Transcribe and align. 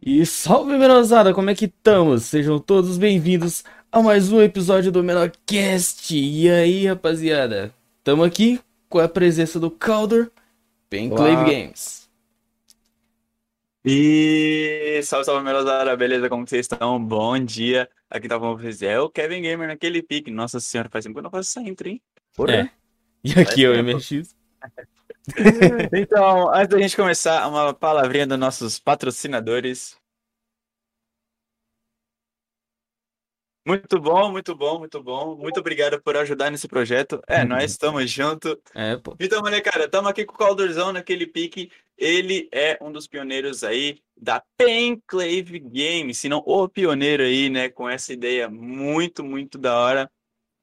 E 0.00 0.26
salve, 0.26 0.76
menosada, 0.76 1.32
como 1.32 1.50
é 1.50 1.54
que 1.54 1.64
estamos? 1.64 2.24
Sejam 2.24 2.58
todos 2.58 2.98
bem-vindos 2.98 3.64
a 3.90 4.02
mais 4.02 4.30
um 4.30 4.42
episódio 4.42 4.92
do 4.92 5.02
Menorcast. 5.02 6.14
E 6.14 6.50
aí, 6.50 6.86
rapaziada? 6.86 7.74
Tamo 8.02 8.22
aqui 8.22 8.60
com 8.88 8.98
a 8.98 9.08
presença 9.08 9.58
do 9.58 9.70
Calder, 9.70 10.30
Penclave 10.90 11.50
Games. 11.50 12.08
E 13.84 15.00
salve, 15.02 15.24
salve, 15.24 15.44
menosada, 15.44 15.96
beleza? 15.96 16.28
Como 16.28 16.46
vocês 16.46 16.66
estão? 16.66 17.02
Bom 17.02 17.38
dia. 17.38 17.88
Aqui 18.10 18.28
tá 18.28 18.38
com 18.38 18.56
vocês 18.56 18.82
é 18.82 19.00
o 19.00 19.08
Kevin 19.08 19.42
Gamer 19.42 19.68
naquele 19.68 20.02
pique. 20.02 20.30
Nossa 20.30 20.60
senhora, 20.60 20.88
faz 20.88 21.04
tempo 21.04 21.14
que 21.14 21.18
eu 21.20 21.24
não 21.24 21.30
faço 21.30 21.58
essa 21.58 21.68
intro, 21.68 21.88
hein? 21.88 22.00
Porra. 22.34 22.54
É. 22.54 22.70
E 23.24 23.32
aqui 23.40 23.64
é 23.64 23.70
o 23.70 23.82
MX. 23.82 24.34
então, 25.92 26.54
antes 26.54 26.68
da 26.68 26.78
gente 26.78 26.96
começar, 26.96 27.48
uma 27.48 27.72
palavrinha 27.72 28.26
dos 28.26 28.38
nossos 28.38 28.78
patrocinadores. 28.78 29.96
Muito 33.66 33.98
bom, 33.98 34.30
muito 34.30 34.54
bom, 34.54 34.78
muito 34.78 35.02
bom. 35.02 35.36
Muito 35.36 35.58
obrigado 35.58 35.98
por 36.02 36.14
ajudar 36.18 36.50
nesse 36.50 36.68
projeto. 36.68 37.22
É, 37.26 37.40
uhum. 37.40 37.48
nós 37.48 37.70
estamos 37.70 38.10
junto. 38.10 38.60
É, 38.74 38.96
pô. 38.96 39.16
Então, 39.18 39.40
molecada, 39.40 39.86
estamos 39.86 40.10
aqui 40.10 40.26
com 40.26 40.34
o 40.34 40.38
Caldorzão 40.38 40.92
naquele 40.92 41.26
pique. 41.26 41.70
Ele 41.96 42.46
é 42.52 42.76
um 42.82 42.92
dos 42.92 43.06
pioneiros 43.06 43.64
aí 43.64 44.02
da 44.14 44.42
Penclave 44.58 45.58
Games, 45.60 46.18
se 46.18 46.28
não 46.28 46.42
o 46.44 46.68
pioneiro 46.68 47.22
aí, 47.22 47.48
né, 47.48 47.68
com 47.70 47.88
essa 47.88 48.12
ideia 48.12 48.50
muito, 48.50 49.24
muito 49.24 49.56
da 49.56 49.78
hora 49.78 50.10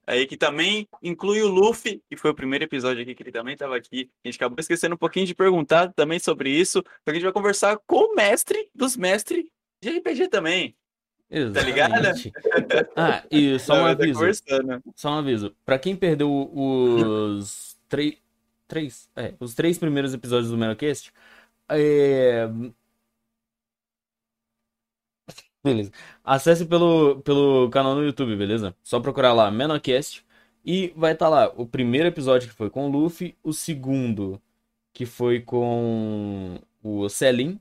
aí 0.06 0.26
que 0.26 0.38
também 0.38 0.88
inclui 1.02 1.42
o 1.42 1.48
Luffy, 1.48 2.02
que 2.10 2.18
foi 2.18 2.32
o 2.32 2.36
primeiro 2.36 2.66
episódio 2.66 3.02
aqui 3.02 3.16
que 3.16 3.24
ele 3.24 3.32
também 3.32 3.54
estava 3.54 3.76
aqui. 3.76 4.10
A 4.24 4.28
gente 4.28 4.36
acabou 4.38 4.58
esquecendo 4.60 4.96
um 4.96 4.98
pouquinho 4.98 5.26
de 5.26 5.36
perguntar 5.36 5.92
também 5.94 6.20
sobre 6.20 6.50
isso, 6.50 6.82
porque 6.84 7.12
a 7.12 7.14
gente 7.14 7.24
vai 7.24 7.32
conversar 7.32 7.78
com 7.86 8.12
o 8.12 8.16
mestre 8.16 8.70
dos 8.74 8.98
mestres 8.98 9.46
de 9.82 9.90
RPG 9.90 10.28
também. 10.28 10.76
Exatamente. 11.30 12.32
Tá 12.32 12.50
ligado? 12.50 12.90
ah, 12.96 13.24
e 13.32 13.58
só 13.58 13.74
um 13.76 13.86
aviso. 13.86 14.20
Só 14.96 15.12
um 15.12 15.18
aviso. 15.20 15.56
Pra 15.66 15.80
quem 15.80 15.96
perdeu 15.96 16.52
os 16.54 17.78
três. 17.88 18.18
Três. 18.68 19.10
É, 19.18 19.34
os 19.38 19.54
três 19.54 19.78
primeiros 19.78 20.14
episódios 20.14 20.50
do 20.50 20.58
Menocast, 20.58 21.12
é, 21.70 22.50
Beleza. 25.64 25.92
Acesse 26.24 26.66
pelo, 26.66 27.22
pelo 27.22 27.70
canal 27.70 27.96
no 27.96 28.04
YouTube, 28.04 28.36
beleza? 28.36 28.76
Só 28.84 29.00
procurar 29.00 29.34
lá 29.34 29.52
Menocast. 29.52 30.26
E 30.66 30.94
vai 30.96 31.14
estar 31.14 31.26
tá 31.26 31.30
lá 31.30 31.54
o 31.56 31.66
primeiro 31.66 32.08
episódio 32.08 32.50
que 32.50 32.56
foi 32.56 32.70
com 32.70 32.88
o 32.88 32.92
Luffy, 32.92 33.36
o 33.44 33.54
segundo 33.54 34.42
que 34.94 35.06
foi 35.06 35.42
com 35.42 36.60
o 36.84 37.10
Selim, 37.10 37.60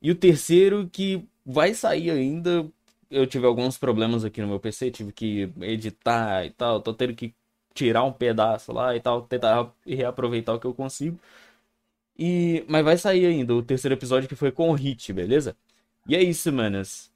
e 0.00 0.10
o 0.10 0.14
terceiro 0.14 0.88
que 0.90 1.26
vai 1.44 1.74
sair 1.74 2.10
ainda. 2.10 2.66
Eu 3.10 3.26
tive 3.26 3.46
alguns 3.46 3.78
problemas 3.78 4.24
aqui 4.24 4.40
no 4.40 4.48
meu 4.48 4.60
PC, 4.60 4.90
tive 4.90 5.12
que 5.12 5.52
editar 5.62 6.44
e 6.46 6.50
tal, 6.50 6.80
tô 6.80 6.94
tendo 6.94 7.14
que 7.14 7.34
tirar 7.74 8.04
um 8.04 8.12
pedaço 8.12 8.72
lá 8.72 8.96
e 8.96 9.00
tal, 9.00 9.22
tentar 9.22 9.72
reaproveitar 9.86 10.54
o 10.54 10.60
que 10.60 10.66
eu 10.66 10.74
consigo. 10.74 11.18
E 12.18 12.64
mas 12.68 12.84
vai 12.84 12.96
sair 12.98 13.26
ainda 13.26 13.54
o 13.54 13.62
terceiro 13.62 13.94
episódio 13.94 14.28
que 14.28 14.36
foi 14.36 14.52
com 14.52 14.70
o 14.70 14.74
Hit, 14.74 15.12
beleza? 15.12 15.56
E 16.08 16.16
é 16.16 16.22
isso, 16.22 16.52
manas. 16.52 17.11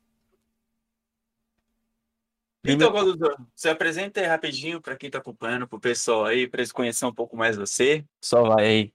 Então, 2.67 2.91
Goduzor, 2.91 3.37
você 3.55 3.69
apresenta 3.69 4.21
aí 4.21 4.27
rapidinho 4.27 4.81
para 4.81 4.97
quem 4.97 5.09
está 5.09 5.19
acompanhando, 5.19 5.67
para 5.67 5.77
o 5.77 5.81
pessoal 5.81 6.25
aí, 6.25 6.49
para 6.49 6.61
eles 6.61 6.73
conhecerem 6.73 7.11
um 7.11 7.15
pouco 7.15 7.37
mais 7.37 7.57
você. 7.57 8.05
Só 8.23 8.43
vai 8.43 8.67
aí. 8.67 8.93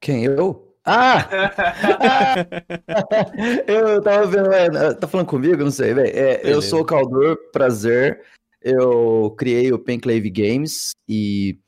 Quem, 0.00 0.24
eu? 0.24 0.74
Ah! 0.84 1.28
eu 3.66 4.02
tava 4.02 4.26
vendo, 4.26 4.52
é, 4.52 4.94
tá 4.94 5.06
falando 5.06 5.26
comigo? 5.26 5.62
Não 5.62 5.70
sei, 5.70 5.92
velho. 5.92 6.16
É, 6.16 6.40
eu 6.44 6.62
sou 6.62 6.80
o 6.80 6.84
Caldor, 6.84 7.36
prazer. 7.52 8.24
Eu 8.62 9.34
criei 9.38 9.72
o 9.72 9.78
Penclave 9.78 10.30
Games 10.30 10.92
e 11.08 11.58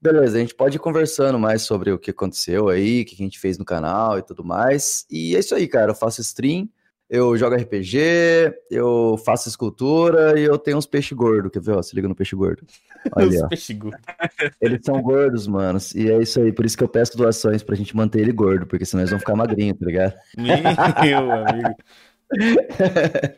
beleza, 0.00 0.38
a 0.38 0.40
gente 0.40 0.54
pode 0.54 0.76
ir 0.76 0.80
conversando 0.80 1.38
mais 1.38 1.62
sobre 1.62 1.92
o 1.92 1.98
que 1.98 2.10
aconteceu 2.10 2.68
aí, 2.68 3.02
o 3.02 3.04
que 3.04 3.14
a 3.14 3.18
gente 3.18 3.38
fez 3.38 3.58
no 3.58 3.64
canal 3.64 4.18
e 4.18 4.22
tudo 4.22 4.42
mais. 4.42 5.04
E 5.10 5.36
é 5.36 5.38
isso 5.38 5.54
aí, 5.54 5.68
cara. 5.68 5.90
Eu 5.90 5.94
faço 5.94 6.20
stream 6.20 6.68
eu 7.10 7.36
jogo 7.36 7.56
RPG, 7.56 7.98
eu 8.70 9.20
faço 9.24 9.48
escultura 9.48 10.38
e 10.38 10.44
eu 10.44 10.56
tenho 10.56 10.76
uns 10.78 10.86
peixes 10.86 11.10
gordos. 11.12 11.50
Quer 11.50 11.60
ver? 11.60 11.72
Ó, 11.72 11.82
se 11.82 11.96
liga 11.96 12.06
no 12.06 12.14
peixe 12.14 12.36
gordo. 12.36 12.64
Olha, 13.16 13.42
os 13.42 13.48
peixes 13.48 13.76
gordos. 13.76 14.00
Eles 14.60 14.78
são 14.84 15.02
gordos, 15.02 15.48
manos. 15.48 15.92
E 15.92 16.08
é 16.08 16.22
isso 16.22 16.40
aí. 16.40 16.52
Por 16.52 16.64
isso 16.64 16.78
que 16.78 16.84
eu 16.84 16.88
peço 16.88 17.16
doações 17.16 17.64
pra 17.64 17.74
gente 17.74 17.96
manter 17.96 18.20
ele 18.20 18.30
gordo, 18.30 18.64
porque 18.64 18.84
senão 18.84 19.02
eles 19.02 19.10
vão 19.10 19.18
ficar 19.18 19.34
magrinhos, 19.34 19.76
tá 19.76 19.86
ligado? 19.86 20.14
Meu 20.38 20.54
amigo. 21.32 21.74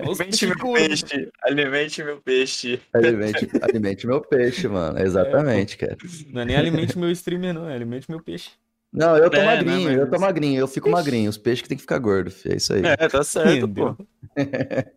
Alimente 0.00 0.46
meu 0.46 0.74
peixe. 0.74 1.30
Alimente 1.42 2.04
meu 2.04 2.20
peixe. 2.20 2.80
Alimente, 2.92 3.50
alimente 3.62 4.06
meu 4.06 4.20
peixe, 4.20 4.68
mano. 4.68 4.98
Exatamente, 4.98 5.76
é, 5.76 5.86
cara. 5.86 5.96
Não 6.30 6.42
é 6.42 6.44
nem 6.44 6.56
alimente 6.56 6.98
meu 6.98 7.10
streamer, 7.10 7.54
não. 7.54 7.66
É 7.70 7.74
alimente 7.74 8.10
meu 8.10 8.22
peixe. 8.22 8.50
Não, 8.92 9.16
eu 9.16 9.30
tô 9.30 9.38
é, 9.38 9.44
magrinho, 9.46 9.90
eu 9.90 10.10
tô 10.10 10.18
magrinho, 10.18 10.60
eu 10.60 10.68
fico 10.68 10.90
magrinho. 10.90 11.30
Os 11.30 11.38
peixes 11.38 11.62
que 11.62 11.68
tem 11.68 11.76
que 11.76 11.82
ficar 11.82 11.98
gordo, 11.98 12.30
filho. 12.30 12.52
é 12.52 12.56
isso 12.56 12.74
aí. 12.74 12.82
É, 12.84 12.96
tá 13.08 13.24
certo, 13.24 13.66
pô. 13.66 13.96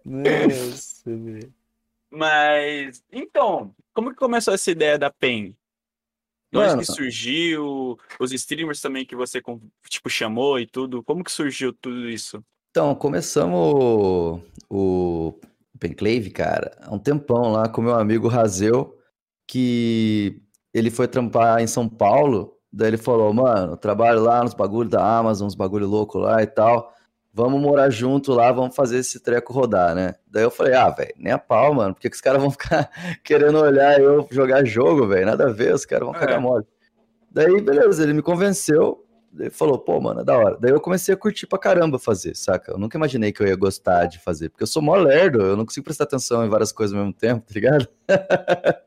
Nossa, 0.03 1.03
Mas, 2.11 3.01
então, 3.09 3.73
como 3.93 4.09
que 4.09 4.17
começou 4.17 4.53
essa 4.53 4.69
ideia 4.69 4.97
da 4.99 5.09
PEN? 5.09 5.55
Onde 6.53 6.77
que 6.79 6.85
surgiu? 6.85 7.97
Os 8.19 8.31
streamers 8.33 8.81
também 8.81 9.05
que 9.05 9.15
você, 9.15 9.41
tipo, 9.89 10.09
chamou 10.09 10.59
e 10.59 10.65
tudo. 10.65 11.01
Como 11.01 11.23
que 11.23 11.31
surgiu 11.31 11.71
tudo 11.73 12.09
isso? 12.09 12.43
Então, 12.71 12.93
começamos 12.95 13.73
o, 13.73 14.41
o 14.69 15.39
Penclave, 15.79 16.29
cara, 16.31 16.77
há 16.81 16.93
um 16.93 16.99
tempão 16.99 17.51
lá 17.51 17.69
com 17.69 17.81
meu 17.81 17.95
amigo 17.95 18.27
Razel, 18.27 18.97
que 19.47 20.41
ele 20.73 20.91
foi 20.91 21.07
trampar 21.07 21.61
em 21.61 21.67
São 21.67 21.87
Paulo 21.87 22.54
Daí 22.75 22.89
ele 22.89 22.97
falou, 22.97 23.33
mano, 23.33 23.77
trabalho 23.77 24.21
lá 24.21 24.43
nos 24.43 24.53
bagulhos 24.53 24.91
da 24.91 25.17
Amazon, 25.17 25.47
uns 25.47 25.55
bagulho 25.55 25.87
louco 25.87 26.19
lá 26.19 26.43
e 26.43 26.45
tal. 26.45 26.93
Vamos 27.33 27.61
morar 27.61 27.89
junto 27.89 28.33
lá, 28.33 28.51
vamos 28.51 28.75
fazer 28.75 28.97
esse 28.97 29.17
treco 29.21 29.53
rodar, 29.53 29.95
né? 29.95 30.15
Daí 30.27 30.43
eu 30.43 30.51
falei, 30.51 30.73
ah, 30.73 30.89
velho, 30.89 31.13
nem 31.17 31.31
a 31.31 31.37
pau, 31.37 31.73
mano, 31.73 31.93
porque 31.93 32.09
que 32.09 32.15
os 32.15 32.21
caras 32.21 32.41
vão 32.41 32.51
ficar 32.51 32.89
querendo 33.23 33.59
olhar 33.59 33.97
eu 34.01 34.27
jogar 34.29 34.65
jogo, 34.65 35.07
velho? 35.07 35.25
Nada 35.25 35.45
a 35.45 35.53
ver, 35.53 35.73
os 35.73 35.85
caras 35.85 36.05
vão 36.05 36.15
é. 36.15 36.19
cagar 36.19 36.41
mole. 36.41 36.65
Daí, 37.31 37.61
beleza, 37.61 38.03
ele 38.03 38.13
me 38.13 38.21
convenceu, 38.21 39.05
ele 39.39 39.49
falou, 39.49 39.79
pô, 39.79 40.01
mano, 40.01 40.19
é 40.19 40.23
da 40.25 40.37
hora. 40.37 40.57
Daí 40.59 40.71
eu 40.71 40.81
comecei 40.81 41.13
a 41.13 41.17
curtir 41.17 41.47
pra 41.47 41.57
caramba 41.57 41.97
fazer, 41.97 42.35
saca? 42.35 42.73
Eu 42.73 42.77
nunca 42.77 42.97
imaginei 42.97 43.31
que 43.31 43.41
eu 43.41 43.47
ia 43.47 43.55
gostar 43.55 44.05
de 44.07 44.19
fazer, 44.19 44.49
porque 44.49 44.63
eu 44.63 44.67
sou 44.67 44.81
mó 44.81 44.95
lerdo, 44.95 45.41
eu 45.41 45.55
não 45.55 45.65
consigo 45.65 45.85
prestar 45.85 46.03
atenção 46.03 46.45
em 46.45 46.49
várias 46.49 46.73
coisas 46.73 46.93
ao 46.93 46.99
mesmo 47.01 47.13
tempo, 47.13 47.45
tá 47.47 47.53
ligado? 47.53 47.87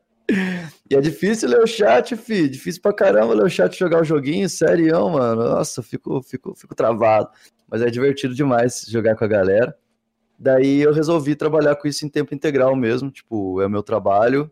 E 0.89 0.95
é 0.95 1.01
difícil 1.01 1.49
ler 1.49 1.59
o 1.59 1.67
chat, 1.67 2.15
fi. 2.15 2.49
Difícil 2.49 2.81
pra 2.81 2.93
caramba 2.93 3.33
ler 3.33 3.45
o 3.45 3.49
chat 3.49 3.77
jogar 3.77 4.01
o 4.01 4.03
joguinho, 4.03 4.49
sério, 4.49 5.09
mano. 5.09 5.43
Nossa, 5.43 5.83
fico, 5.83 6.21
fico, 6.21 6.55
fico 6.55 6.75
travado. 6.75 7.29
Mas 7.69 7.81
é 7.81 7.89
divertido 7.89 8.33
demais 8.33 8.85
jogar 8.87 9.15
com 9.15 9.23
a 9.23 9.27
galera. 9.27 9.75
Daí 10.37 10.81
eu 10.81 10.93
resolvi 10.93 11.35
trabalhar 11.35 11.75
com 11.75 11.87
isso 11.87 12.05
em 12.05 12.09
tempo 12.09 12.33
integral 12.33 12.75
mesmo. 12.75 13.11
Tipo, 13.11 13.61
é 13.61 13.67
o 13.67 13.69
meu 13.69 13.83
trabalho. 13.83 14.51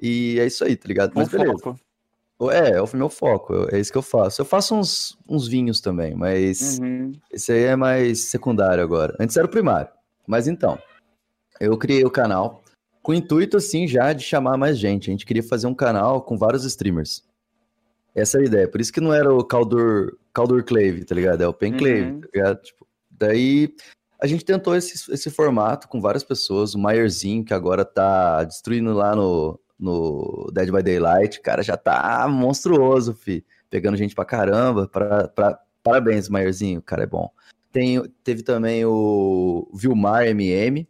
E 0.00 0.38
é 0.40 0.46
isso 0.46 0.64
aí, 0.64 0.76
tá 0.76 0.88
ligado? 0.88 1.12
Mas 1.14 1.28
beleza. 1.28 1.52
Foco. 1.58 1.78
É, 2.50 2.70
é 2.70 2.82
o 2.82 2.88
meu 2.94 3.10
foco, 3.10 3.66
é 3.70 3.78
isso 3.78 3.92
que 3.92 3.98
eu 3.98 4.02
faço. 4.02 4.40
Eu 4.40 4.46
faço 4.46 4.74
uns, 4.74 5.18
uns 5.28 5.46
vinhos 5.46 5.82
também, 5.82 6.14
mas 6.14 6.78
uhum. 6.78 7.12
esse 7.30 7.52
aí 7.52 7.64
é 7.64 7.76
mais 7.76 8.20
secundário 8.20 8.82
agora. 8.82 9.14
Antes 9.20 9.36
era 9.36 9.46
o 9.46 9.50
primário. 9.50 9.90
Mas 10.26 10.48
então, 10.48 10.78
eu 11.60 11.76
criei 11.76 12.02
o 12.02 12.10
canal 12.10 12.62
com 13.02 13.12
o 13.12 13.14
intuito, 13.14 13.56
assim, 13.56 13.86
já 13.86 14.12
de 14.12 14.22
chamar 14.22 14.56
mais 14.56 14.78
gente. 14.78 15.10
A 15.10 15.12
gente 15.12 15.26
queria 15.26 15.42
fazer 15.42 15.66
um 15.66 15.74
canal 15.74 16.22
com 16.22 16.36
vários 16.36 16.64
streamers. 16.64 17.24
Essa 18.14 18.38
é 18.38 18.42
a 18.42 18.44
ideia. 18.44 18.68
Por 18.68 18.80
isso 18.80 18.92
que 18.92 19.00
não 19.00 19.12
era 19.12 19.32
o 19.32 19.44
Caldur, 19.44 20.16
Caldur 20.32 20.64
Clave, 20.64 21.04
tá 21.04 21.14
ligado? 21.14 21.42
É 21.42 21.48
o 21.48 21.54
Pen 21.54 21.76
Clave, 21.76 22.02
uhum. 22.02 22.20
tá 22.20 22.28
ligado? 22.34 22.62
Tipo, 22.62 22.86
daí 23.10 23.74
a 24.20 24.26
gente 24.26 24.44
tentou 24.44 24.76
esse, 24.76 25.12
esse 25.12 25.30
formato 25.30 25.88
com 25.88 26.00
várias 26.00 26.24
pessoas. 26.24 26.74
O 26.74 26.78
Maierzinho, 26.78 27.44
que 27.44 27.54
agora 27.54 27.84
tá 27.84 28.44
destruindo 28.44 28.92
lá 28.92 29.14
no, 29.14 29.58
no 29.78 30.50
Dead 30.52 30.70
by 30.70 30.82
Daylight, 30.82 31.40
cara, 31.40 31.62
já 31.62 31.76
tá 31.76 32.26
monstruoso, 32.28 33.14
fi. 33.14 33.44
Pegando 33.70 33.96
gente 33.96 34.14
pra 34.14 34.24
caramba. 34.24 34.88
Pra, 34.88 35.28
pra, 35.28 35.58
parabéns, 35.82 36.28
Maierzinho, 36.28 36.82
cara 36.82 37.04
é 37.04 37.06
bom. 37.06 37.30
Tem, 37.72 38.02
teve 38.24 38.42
também 38.42 38.84
o 38.84 39.70
Vilmar 39.72 40.26
MM, 40.26 40.86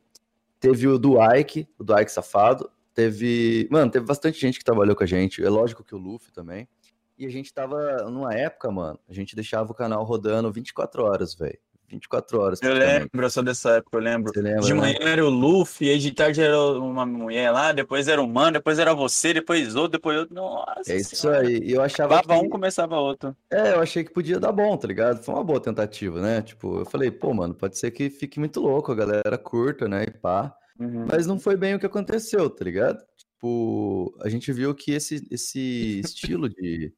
Teve 0.61 0.87
o 0.87 0.99
do 0.99 1.17
Ike, 1.35 1.67
o 1.79 1.83
do 1.83 1.99
Ike 1.99 2.13
Safado. 2.13 2.71
Teve. 2.95 3.67
Mano, 3.71 3.91
teve 3.91 4.05
bastante 4.05 4.39
gente 4.39 4.59
que 4.59 4.65
trabalhou 4.65 4.95
com 4.95 5.03
a 5.03 5.07
gente. 5.07 5.43
É 5.43 5.49
lógico 5.49 5.83
que 5.83 5.95
o 5.95 5.99
Luffy 5.99 6.31
também. 6.31 6.69
E 7.17 7.27
a 7.27 7.31
gente 7.31 7.53
tava 7.53 7.79
numa 8.11 8.35
época, 8.35 8.71
mano, 8.71 8.99
a 9.09 9.13
gente 9.13 9.35
deixava 9.35 9.71
o 9.71 9.75
canal 9.75 10.05
rodando 10.05 10.51
24 10.51 11.03
horas, 11.03 11.35
velho. 11.35 11.59
24 11.91 12.41
horas. 12.41 12.63
Eu 12.63 12.75
lembro, 12.75 13.31
sou 13.31 13.43
dessa 13.43 13.77
época, 13.77 13.97
eu 13.97 14.01
lembro. 14.03 14.33
Lembra, 14.37 14.61
De 14.61 14.73
né? 14.73 14.81
manhã 14.81 14.99
era 15.01 15.25
o 15.25 15.31
Luffy, 15.31 15.91
aí 15.91 15.99
de 15.99 16.13
tarde 16.13 16.41
era 16.41 16.61
uma 16.61 17.05
mulher 17.05 17.51
lá, 17.51 17.73
depois 17.73 18.09
era 18.09 18.23
um 18.23 18.27
mano, 18.27 18.53
depois 18.53 18.79
era 18.79 18.95
você, 18.95 19.35
depois 19.35 19.75
outro, 19.75 19.93
depois 19.93 20.19
outro. 20.19 20.35
Nossa 20.35 20.93
É 20.93 20.97
isso 20.97 21.17
senhora. 21.17 21.47
aí. 21.47 21.59
E 21.63 21.73
eu 21.73 21.83
achava 21.83 22.17
Acabava 22.17 22.41
que... 22.41 22.47
um, 22.47 22.51
começava 22.51 22.97
outro. 22.97 23.37
É, 23.51 23.73
eu 23.73 23.81
achei 23.81 24.05
que 24.05 24.13
podia 24.13 24.39
dar 24.39 24.53
bom, 24.53 24.77
tá 24.77 24.87
ligado? 24.87 25.23
Foi 25.23 25.35
uma 25.35 25.45
boa 25.45 25.61
tentativa, 25.61 26.21
né? 26.21 26.43
Tipo, 26.43 26.81
eu 26.81 26.87
falei, 26.87 27.11
pô, 27.11 27.35
mano, 27.35 27.55
pode 27.55 27.79
ser 27.79 27.91
que 27.91 28.09
fique 28.11 28.39
muito 28.39 28.61
louco, 28.61 28.93
a 28.93 28.95
galera 28.95 29.37
curta, 29.39 29.89
né? 29.89 30.05
E 30.05 30.11
pá. 30.11 30.55
Uhum. 30.79 31.07
Mas 31.11 31.27
não 31.27 31.39
foi 31.39 31.57
bem 31.57 31.75
o 31.75 31.79
que 31.79 31.87
aconteceu, 31.87 32.49
tá 32.49 32.65
ligado? 32.65 32.99
Tipo, 33.17 34.17
a 34.23 34.29
gente 34.29 34.53
viu 34.53 34.75
que 34.75 34.93
esse, 34.93 35.27
esse 35.31 36.01
estilo 36.05 36.49
de, 36.49 36.93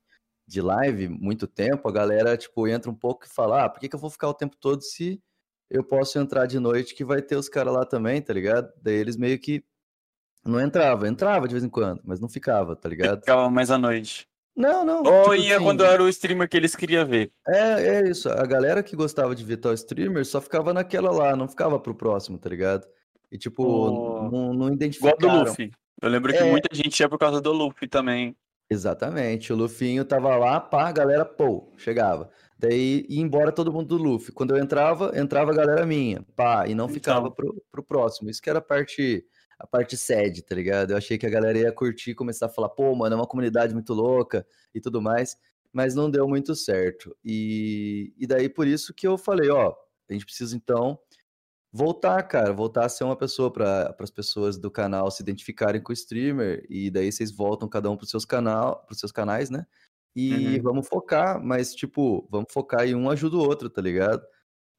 de 0.53 0.61
live, 0.61 1.09
muito 1.09 1.47
tempo, 1.47 1.89
a 1.89 1.93
galera, 1.93 2.37
tipo, 2.37 2.69
entra 2.69 2.91
um 2.91 2.95
pouco 2.95 3.25
e 3.27 3.29
fala, 3.29 3.65
ah, 3.65 3.69
por 3.69 3.81
que, 3.81 3.89
que 3.89 3.95
eu 3.97 4.01
vou 4.01 4.11
ficar 4.11 4.29
o 4.29 4.35
tempo 4.35 4.57
todo 4.61 4.83
se 4.83 5.21
eu 5.71 5.83
posso 5.83 6.19
entrar 6.19 6.47
de 6.47 6.59
noite 6.61 6.95
que 6.95 7.05
vai 7.05 7.23
ter 7.23 7.37
os 7.37 7.49
caras 7.49 7.73
lá 7.73 7.85
também, 7.87 8.21
tá 8.21 8.33
ligado? 8.33 8.71
Daí 8.83 8.95
eles 8.95 9.17
meio 9.17 9.39
que 9.39 9.65
não 10.45 10.61
entrava, 10.61 11.09
entrava 11.09 11.47
de 11.49 11.55
vez 11.55 11.65
em 11.65 11.69
quando, 11.69 12.01
mas 12.05 12.21
não 12.21 12.29
ficava, 12.29 12.77
tá 12.77 12.89
ligado? 12.89 13.21
Ficava 13.21 13.49
mais 13.51 13.71
à 13.71 13.79
noite. 13.79 14.29
Não, 14.55 14.85
não. 14.85 14.99
Ou 15.03 15.23
tipo 15.31 15.35
ia 15.37 15.57
assim, 15.57 15.65
quando 15.65 15.83
era 15.83 16.03
o 16.03 16.09
streamer 16.11 16.47
que 16.47 16.57
eles 16.59 16.77
queriam 16.77 17.07
ver. 17.07 17.33
É, 17.49 17.87
é 18.03 18.09
isso. 18.11 18.29
A 18.29 18.45
galera 18.45 18.83
que 18.83 18.95
gostava 18.95 19.35
de 19.35 19.43
ver 19.43 19.57
tal 19.57 19.73
streamer 19.73 20.27
só 20.27 20.43
ficava 20.43 20.75
naquela 20.75 21.11
lá, 21.11 21.35
não 21.35 21.49
ficava 21.49 21.81
pro 21.81 21.95
próximo, 21.95 22.37
tá 22.39 22.51
ligado? 22.51 22.87
E 23.31 23.39
tipo, 23.39 23.65
Oh. 23.65 24.31
não, 24.31 24.49
não 24.53 24.67
Igual 24.67 24.73
identificaram. 24.75 25.17
do 25.45 25.49
Luffy. 25.49 25.71
Eu 26.03 26.11
lembro 26.11 26.33
que 26.33 26.39
É. 26.39 26.51
muita 26.51 26.75
gente 26.75 27.01
ia 27.01 27.09
por 27.09 27.19
causa 27.19 27.41
do 27.41 27.51
Luffy 27.51 27.89
também. 27.89 28.37
Exatamente. 28.73 29.53
O 29.53 29.57
Lufinho 29.57 30.05
tava 30.05 30.35
lá, 30.37 30.59
pá, 30.61 30.89
a 30.89 30.93
galera, 30.93 31.25
pô, 31.25 31.71
chegava. 31.77 32.31
Daí 32.59 33.05
ia 33.09 33.21
embora 33.21 33.53
todo 33.53 33.73
mundo 33.73 33.97
do 33.97 34.03
Luffy. 34.03 34.33
Quando 34.33 34.57
eu 34.57 34.63
entrava, 34.63 35.13
entrava 35.19 35.51
a 35.51 35.55
galera 35.55 35.85
minha, 35.85 36.23
pá, 36.35 36.67
e 36.67 36.75
não 36.75 36.89
ficava 36.89 37.27
Então. 37.27 37.33
pro, 37.33 37.63
pro 37.71 37.83
próximo. 37.83 38.31
Isso 38.31 38.41
que 38.41 38.49
era 38.49 38.61
a 38.61 38.63
parte, 38.63 39.25
a 39.59 39.67
parte 39.67 39.97
sede, 39.97 40.43
tá 40.43 40.55
ligado? 40.55 40.93
Eu 40.93 40.97
achei 40.97 41.19
que 41.19 41.27
a 41.27 41.31
galera 41.31 41.59
ia 41.59 41.73
curtir 41.73 42.13
e 42.13 42.15
começar 42.15 42.47
a 42.47 42.49
falar, 42.49 42.69
pô, 42.71 42.95
mano, 42.95 43.15
é 43.15 43.17
uma 43.19 43.27
comunidade 43.27 43.75
muito 43.75 43.93
louca 43.93 44.47
e 44.75 44.81
tudo 44.81 45.03
mais, 45.03 45.37
mas 45.73 45.95
não 45.95 46.11
deu 46.11 46.27
muito 46.29 46.55
certo. 46.55 47.17
E, 47.25 48.13
e 48.17 48.27
daí 48.27 48.49
por 48.49 48.67
isso 48.67 48.95
que 48.95 49.07
eu 49.07 49.19
falei, 49.19 49.51
ó, 49.51 49.75
a 50.09 50.13
gente 50.13 50.25
precisa 50.25 50.57
então 50.57 50.99
voltar, 51.73 52.23
cara, 52.25 52.53
voltar 52.53 52.85
a 52.87 52.89
ser 52.89 53.05
uma 53.05 53.17
pessoa 53.17 53.53
para 53.53 53.95
as 53.99 54.11
pessoas 54.11 54.59
do 54.59 54.71
canal 54.71 55.11
se 55.11 55.23
identificarem 55.23 55.83
com 55.83 55.91
o 55.93 55.95
streamer 55.95 56.67
e 56.71 56.91
daí 56.91 57.11
vocês 57.11 57.33
voltam 57.33 57.69
cada 57.69 57.91
um 57.91 57.97
para 57.97 58.07
seus 58.07 58.25
canal, 58.25 58.85
pros 58.87 58.99
seus 59.01 59.13
canais, 59.13 59.51
né? 59.51 59.67
E 60.15 60.59
Uhum. 60.59 60.63
vamos 60.63 60.87
focar, 60.89 61.43
mas 61.43 61.75
tipo, 61.75 62.29
vamos 62.31 62.53
focar 62.53 62.87
em 62.87 62.95
um 62.95 63.09
ajuda 63.11 63.37
o 63.37 63.41
outro, 63.41 63.71
tá 63.71 63.81
ligado? 63.83 64.23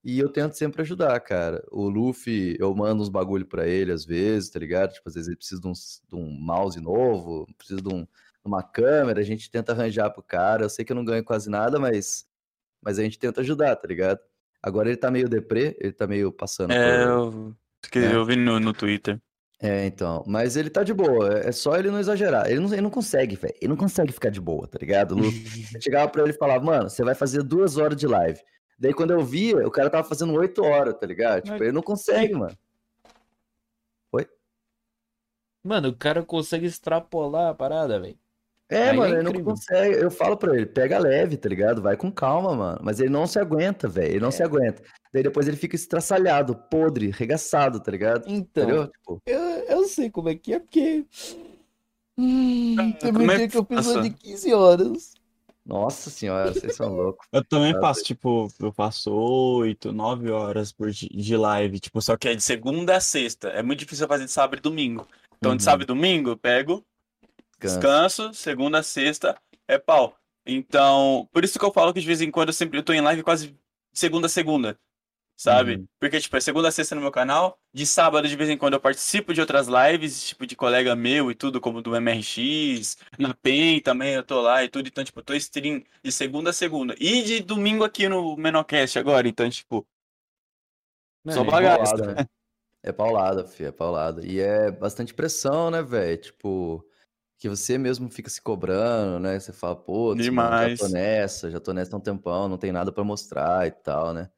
E 0.04 0.20
eu 0.20 0.30
tento 0.32 0.54
sempre 0.58 0.82
ajudar, 0.82 1.20
cara. 1.22 1.64
O 1.72 1.88
Luffy, 1.90 2.58
eu 2.60 2.76
mando 2.76 3.02
uns 3.04 3.10
bagulho 3.10 3.46
pra 3.48 3.68
ele 3.68 3.92
às 3.92 4.06
vezes, 4.06 4.50
tá 4.50 4.60
ligado? 4.60 4.94
Tipo, 4.94 5.08
às 5.10 5.16
vezes 5.16 5.28
ele 5.30 5.38
precisa 5.38 5.62
de, 5.62 5.68
uns- 5.68 6.02
de 6.08 6.16
um 6.16 6.30
mouse 6.32 6.80
novo, 6.82 7.48
precisa 7.58 7.82
de, 7.82 7.88
um- 7.94 8.04
de 8.04 8.10
uma 8.46 8.62
câmera, 8.64 9.22
a 9.22 9.24
gente 9.24 9.50
tenta 9.50 9.72
arranjar 9.72 10.10
pro 10.12 10.22
cara. 10.24 10.64
Eu 10.66 10.70
sei 10.70 10.84
que 10.86 10.92
eu 10.92 10.96
não 10.96 11.06
ganho 11.06 11.24
quase 11.24 11.50
nada, 11.50 11.80
mas, 11.80 12.26
mas 12.82 13.00
a 13.00 13.04
gente 13.04 13.20
tenta 13.20 13.42
ajudar, 13.42 13.76
tá 13.78 13.88
ligado? 13.88 14.20
Agora 14.64 14.88
ele 14.88 14.98
tá 14.98 15.12
meio 15.12 15.28
deprê, 15.28 15.76
ele 15.80 15.92
tá 15.92 16.08
meio 16.08 16.32
passando 16.32 16.72
É, 16.72 17.04
por... 17.04 17.12
eu, 17.12 17.56
É. 18.00 18.16
eu 18.16 18.26
vi 18.26 18.38
no, 18.38 18.60
no 18.60 18.72
Twitter. 18.74 19.22
É, 19.62 19.86
então. 19.86 20.24
Mas 20.26 20.56
ele 20.56 20.70
tá 20.70 20.84
de 20.84 20.94
boa. 20.94 21.40
É 21.40 21.52
só 21.52 21.78
ele 21.78 21.92
não 21.92 22.00
exagerar. 22.00 22.50
Ele 22.50 22.60
não, 22.60 22.72
ele 22.72 22.82
não 22.82 22.90
consegue, 22.90 23.36
velho. 23.36 23.54
Ele 23.62 23.70
não 23.70 23.78
consegue 23.78 24.12
ficar 24.12 24.30
de 24.30 24.42
boa, 24.42 24.68
tá 24.68 24.78
ligado? 24.80 25.16
Eu 25.74 25.82
chegava 25.82 26.10
pra 26.10 26.24
ele 26.24 26.32
e 26.32 26.38
falava, 26.38 26.64
mano, 26.64 26.90
você 26.90 27.04
vai 27.04 27.14
fazer 27.16 27.44
duas 27.44 27.78
horas 27.78 27.98
de 27.98 28.08
live. 28.08 28.40
Daí 28.80 28.94
quando 28.94 29.12
eu 29.12 29.24
via, 29.24 29.66
o 29.66 29.72
cara 29.72 29.90
tava 29.90 30.04
fazendo 30.08 30.34
oito 30.34 30.64
horas, 30.64 30.96
tá 31.00 31.06
ligado? 31.06 31.44
Tipo, 31.44 31.52
Mas 31.54 31.62
ele 31.62 31.72
não 31.72 31.82
consegue, 31.82 32.34
mano. 32.34 32.58
Mano, 35.66 35.88
o 35.90 35.96
cara 35.96 36.24
consegue 36.24 36.66
extrapolar 36.66 37.50
a 37.52 37.54
parada, 37.54 37.98
velho. 37.98 38.18
É, 38.70 38.84
Aí 38.84 38.90
é 38.90 38.94
mano, 38.94 39.14
ele 39.16 39.24
não 39.24 39.44
consegue. 39.44 39.96
Eu 39.96 40.10
falo 40.10 40.36
pra 40.38 40.56
ele, 40.56 40.66
pega 40.66 40.98
leve, 40.98 41.38
tá 41.38 41.48
ligado? 41.50 41.82
Vai 41.82 41.96
com 41.98 42.12
calma, 42.12 42.56
mano. 42.56 42.80
Mas 42.82 43.00
ele 43.00 43.10
não 43.10 43.28
se 43.28 43.38
aguenta, 43.38 43.88
velho. 43.88 44.12
Ele 44.14 44.20
não 44.20 44.32
se 44.32 44.42
É. 44.42 44.46
aguenta. 44.46 44.82
Daí 45.14 45.22
depois 45.22 45.48
ele 45.48 45.58
fica 45.58 45.76
estraçalhado, 45.76 46.56
podre, 46.56 47.12
regaçado, 47.12 47.80
tá 47.80 47.92
ligado? 47.92 48.24
Então, 48.28 48.64
Entendeu? 48.64 48.88
Tipo, 48.88 49.22
eu, 49.28 49.40
eu 49.40 49.84
sei 49.88 50.10
como 50.10 50.30
é 50.30 50.36
que 50.36 50.54
é, 50.54 50.60
porque. 50.60 51.06
Hum, 52.18 52.76
um 52.78 53.32
é 53.32 53.38
dia 53.38 53.48
que 53.48 53.50
que 53.50 53.58
eu 53.58 53.66
fiz 53.66 54.02
de 54.04 54.10
15 54.12 54.54
horas. 54.54 55.14
nossa 55.66 56.10
senhora, 56.10 56.54
vocês 56.54 56.76
são 56.76 56.94
loucos. 56.96 57.28
Eu 57.32 57.44
também 57.44 57.74
Ah, 57.76 57.80
faço, 57.82 58.04
tipo, 58.04 58.48
eu 58.60 58.72
faço 58.72 59.12
8, 59.12 59.92
9 59.92 60.30
horas 60.32 60.72
por 60.72 60.92
de 60.92 61.36
live, 61.38 61.80
tipo, 61.80 62.02
só 62.02 62.16
que 62.16 62.28
é 62.30 62.36
de 62.36 62.44
segunda 62.44 62.96
a 62.96 63.00
sexta. 63.00 63.50
É 63.50 63.64
muito 63.64 63.80
difícil 63.80 64.06
eu 64.06 64.10
fazer 64.10 64.26
de 64.26 64.32
sábado 64.32 64.60
e 64.60 64.62
domingo. 64.62 65.08
Então, 65.38 65.52
Uhum. 65.52 65.58
de 65.58 65.64
sábado 65.64 65.84
e 65.84 65.86
domingo, 65.88 66.30
eu 66.30 66.38
pego, 66.38 66.84
Cansa. 67.64 67.80
descanso, 67.80 68.34
segunda 68.34 68.84
sexta 68.84 69.38
é 69.68 69.78
pau. 69.78 70.18
Então, 70.46 71.28
por 71.32 71.44
isso 71.44 71.58
que 71.58 71.66
eu 71.66 71.72
falo 71.74 71.94
que 71.94 72.02
de 72.02 72.08
vez 72.08 72.22
em 72.22 72.32
quando 72.32 72.50
eu 72.50 72.54
sempre 72.54 72.78
eu 72.80 72.84
tô 72.84 72.94
em 72.94 73.02
live 73.02 73.24
quase 73.24 73.58
segunda 73.94 74.28
a 74.28 74.30
segunda, 74.30 74.78
sabe? 75.38 75.76
Uhum. 75.78 75.88
Porque, 76.00 76.20
tipo, 76.20 76.36
é 76.36 76.42
segunda 76.42 76.68
a 76.70 76.72
sexta 76.72 76.96
no 76.96 77.02
meu 77.02 77.12
canal, 77.12 77.60
de 77.74 77.86
sábado 77.86 78.28
de 78.28 78.36
vez 78.36 78.50
em 78.50 78.58
quando 78.58 78.74
eu 78.74 78.80
participo 78.82 79.34
de 79.34 79.42
outras 79.42 79.68
lives, 79.68 80.28
tipo, 80.28 80.46
de 80.46 80.56
colega 80.56 80.96
meu 80.96 81.32
e 81.32 81.36
tudo, 81.36 81.62
como 81.62 81.82
do 81.82 81.96
MRX, 81.96 82.98
na 83.18 83.34
PEN 83.34 83.80
também 83.82 84.14
eu 84.16 84.24
tô 84.24 84.42
lá 84.42 84.64
e 84.64 84.70
tudo, 84.70 84.88
então, 84.88 85.04
tipo, 85.04 85.20
eu 85.20 85.24
tô 85.24 85.34
stream 85.36 85.84
de 86.04 86.12
segunda 86.12 86.50
a 86.52 86.54
segunda. 86.54 86.96
E 87.00 87.24
de 87.24 87.40
domingo 87.42 87.84
aqui 87.84 88.10
no 88.10 88.36
Menocast 88.38 89.00
agora, 89.00 89.28
então, 89.28 89.50
tipo, 89.50 89.88
Mano, 91.24 91.40
Só 91.40 91.46
é 91.46 91.50
bagaço. 91.50 91.96
paulada, 91.96 92.16
né? 92.16 92.26
É 92.84 92.92
paulada, 92.92 93.48
filho, 93.48 93.70
é 93.70 93.72
paulada. 93.72 94.26
E 94.26 94.40
é 94.40 94.72
bastante 94.72 95.14
pressão, 95.14 95.72
né, 95.72 95.82
velho? 95.82 96.18
Tipo, 96.18 96.86
que 97.44 97.50
você 97.50 97.78
mesmo 97.78 98.10
fica 98.10 98.30
se 98.30 98.42
cobrando, 98.42 99.20
né? 99.20 99.38
Você 99.38 99.52
fala, 99.52 99.76
pô, 99.76 100.16
já 100.18 100.78
tô 100.78 100.88
nessa, 100.88 101.52
já 101.52 101.60
tô 101.60 101.74
nessa 101.74 101.94
há 101.94 102.00
um 102.00 102.02
tempão, 102.02 102.48
não 102.48 102.58
tem 102.58 102.72
nada 102.72 102.90
pra 102.90 103.04
mostrar 103.04 103.68
e 103.68 103.72
tal, 103.72 104.14
né? 104.14 104.30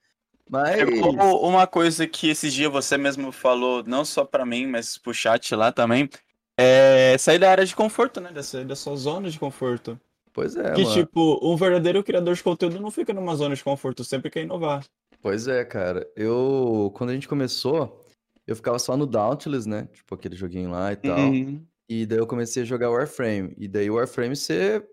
Mas, 0.50 0.80
É 0.80 0.82
igual 0.82 1.40
uma 1.44 1.68
coisa 1.68 2.08
que 2.08 2.30
esses 2.30 2.52
dias 2.52 2.72
você 2.72 2.98
mesmo 2.98 3.32
falou, 3.32 3.84
não 3.86 4.04
só 4.04 4.26
pra 4.26 4.44
mim, 4.44 4.66
mas 4.66 4.98
pro 4.98 5.14
chat 5.14 5.54
lá 5.54 5.72
também, 5.72 6.10
é 6.58 7.16
sair 7.20 7.38
da 7.38 7.52
área 7.52 7.64
de 7.64 7.76
conforto, 7.76 8.20
né? 8.20 8.32
Da 8.32 8.42
sua, 8.42 8.66
da 8.66 8.76
sua 8.76 8.96
zona 8.96 9.30
de 9.30 9.38
conforto. 9.38 10.02
pois 10.34 10.56
é, 10.56 10.74
que, 10.74 10.82
mano. 10.82 10.96
tipo, 10.96 11.40
um 11.44 11.56
verdadeiro 11.56 12.04
criador 12.04 12.34
de 12.34 12.42
conteúdo 12.42 12.80
não 12.80 12.90
fica 12.90 13.14
numa 13.14 13.36
zona 13.36 13.54
de 13.54 13.64
conforto, 13.64 14.04
sempre 14.04 14.32
quer 14.32 14.42
inovar. 14.42 14.84
Pois 15.22 15.48
é, 15.48 15.64
cara. 15.64 16.10
Eu, 16.16 16.92
quando 16.96 17.12
a 17.12 17.14
gente 17.14 17.28
começou, 17.28 18.04
eu 18.48 18.56
ficava 18.56 18.80
só 18.80 18.98
no 18.98 19.06
Dauntless, 19.06 19.70
né? 19.70 19.88
Tipo, 19.94 20.16
aquele 20.16 20.36
joguinho 20.36 20.72
lá 20.72 20.92
e 20.92 20.96
tal. 20.96 21.20
Uhum. 21.20 21.64
E 21.88 22.06
daí 22.06 22.18
eu 22.18 22.28
comecei 22.28 22.64
a 22.64 22.66
jogar 22.66 22.90
Warframe. 22.90 23.54
E 23.58 23.68
daí 23.68 23.90
o 23.90 23.96
Warframe 23.96 24.36
você, 24.36 24.84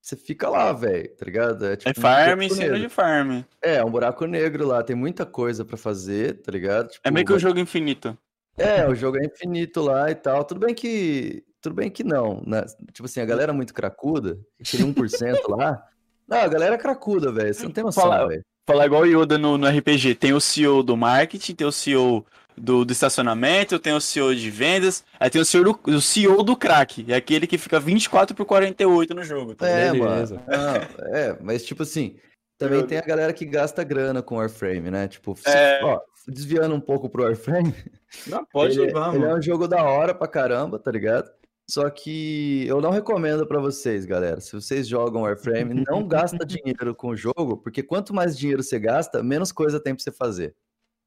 você, 0.00 0.16
fica 0.16 0.48
lá, 0.48 0.72
velho, 0.72 1.08
tá 1.16 1.24
ligado? 1.24 1.66
É 1.66 1.76
tipo 1.76 1.88
É 1.88 1.92
um 1.98 2.00
farm 2.02 2.24
buraco 2.38 2.42
em 2.42 2.48
cima 2.50 2.78
de 2.78 2.88
farm. 2.88 3.42
É, 3.62 3.84
um 3.84 3.90
buraco 3.90 4.26
negro 4.26 4.66
lá, 4.66 4.82
tem 4.82 4.94
muita 4.94 5.24
coisa 5.26 5.64
pra 5.64 5.76
fazer, 5.76 6.42
tá 6.42 6.52
ligado? 6.52 6.86
É 6.86 6.88
Tipo, 6.90 7.12
meio 7.12 7.26
que 7.26 7.32
um 7.32 7.36
vai- 7.36 7.40
jogo 7.42 7.58
infinito. 7.58 8.16
É, 8.56 8.86
o 8.88 8.94
jogo 8.94 9.18
é 9.18 9.24
infinito 9.26 9.80
lá 9.82 10.10
e 10.10 10.14
tal. 10.14 10.44
Tudo 10.44 10.60
bem 10.60 10.74
que. 10.74 11.42
Tudo 11.60 11.74
bem 11.74 11.90
que 11.90 12.04
não, 12.04 12.42
né? 12.46 12.64
Tipo 12.92 13.06
assim, 13.06 13.20
a 13.20 13.24
galera 13.24 13.50
é 13.50 13.54
muito 13.54 13.72
cracuda, 13.74 14.38
aquele 14.60 14.84
1% 14.84 15.48
lá. 15.48 15.82
Não, 16.28 16.38
a 16.38 16.48
galera 16.48 16.74
é 16.76 16.78
cracuda, 16.78 17.30
velho. 17.30 17.52
Você 17.52 17.64
não 17.64 17.70
tem 17.70 17.84
noção, 17.84 18.28
velho. 18.28 18.42
Falar 18.66 18.86
igual 18.86 19.02
o 19.02 19.06
Yoda 19.06 19.36
no, 19.36 19.58
no 19.58 19.66
RPG, 19.68 20.14
tem 20.14 20.32
o 20.32 20.40
CEO 20.40 20.82
do 20.82 20.96
marketing, 20.96 21.54
tem 21.54 21.66
o 21.66 21.72
CEO 21.72 22.24
do, 22.56 22.84
do 22.84 22.92
estacionamento, 22.92 23.78
tem 23.78 23.92
o 23.92 24.00
CEO 24.00 24.34
de 24.34 24.50
vendas, 24.50 25.04
aí 25.18 25.28
tem 25.30 25.40
o 25.40 25.44
CEO 25.44 25.64
do, 25.64 25.80
o 25.96 26.00
CEO 26.00 26.42
do 26.42 26.56
crack, 26.56 27.04
é 27.10 27.16
aquele 27.16 27.46
que 27.46 27.58
fica 27.58 27.80
24 27.80 28.34
por 28.36 28.44
48 28.46 29.14
no 29.14 29.24
jogo. 29.24 29.54
tá 29.54 29.68
É, 29.68 29.90
Beleza. 29.92 30.36
mano. 30.36 30.46
Não, 30.48 31.06
é, 31.14 31.36
mas 31.40 31.64
tipo 31.64 31.82
assim, 31.82 32.16
também 32.58 32.80
Eu- 32.80 32.86
tem 32.86 32.98
a 32.98 33.02
galera 33.02 33.32
que 33.32 33.44
gasta 33.44 33.82
grana 33.82 34.22
com 34.22 34.36
Warframe, 34.36 34.90
né? 34.90 35.08
Tipo, 35.08 35.34
se- 35.36 35.48
É. 35.48 35.80
ó, 35.82 36.00
desviando 36.28 36.74
um 36.74 36.80
pouco 36.80 37.08
pro 37.08 37.24
Warframe, 37.24 37.74
Não, 38.26 38.44
pode 38.44 38.78
ele, 38.78 38.86
levar, 38.86 39.14
ele 39.14 39.24
é 39.24 39.34
um 39.34 39.42
jogo 39.42 39.66
da 39.66 39.82
hora 39.82 40.14
pra 40.14 40.28
caramba, 40.28 40.78
tá 40.78 40.90
ligado? 40.90 41.28
Só 41.68 41.88
que 41.88 42.66
eu 42.68 42.78
não 42.80 42.90
recomendo 42.90 43.46
pra 43.46 43.58
vocês, 43.58 44.04
galera. 44.04 44.38
Se 44.38 44.52
vocês 44.52 44.86
jogam 44.86 45.22
Warframe, 45.22 45.82
não 45.88 46.06
gasta 46.06 46.44
dinheiro 46.46 46.94
com 46.94 47.08
o 47.08 47.16
jogo, 47.16 47.56
porque 47.56 47.82
quanto 47.82 48.14
mais 48.14 48.36
dinheiro 48.38 48.62
você 48.62 48.78
gasta, 48.78 49.22
menos 49.22 49.50
coisa 49.50 49.80
tem 49.80 49.94
pra 49.94 50.04
você 50.04 50.12
fazer. 50.12 50.54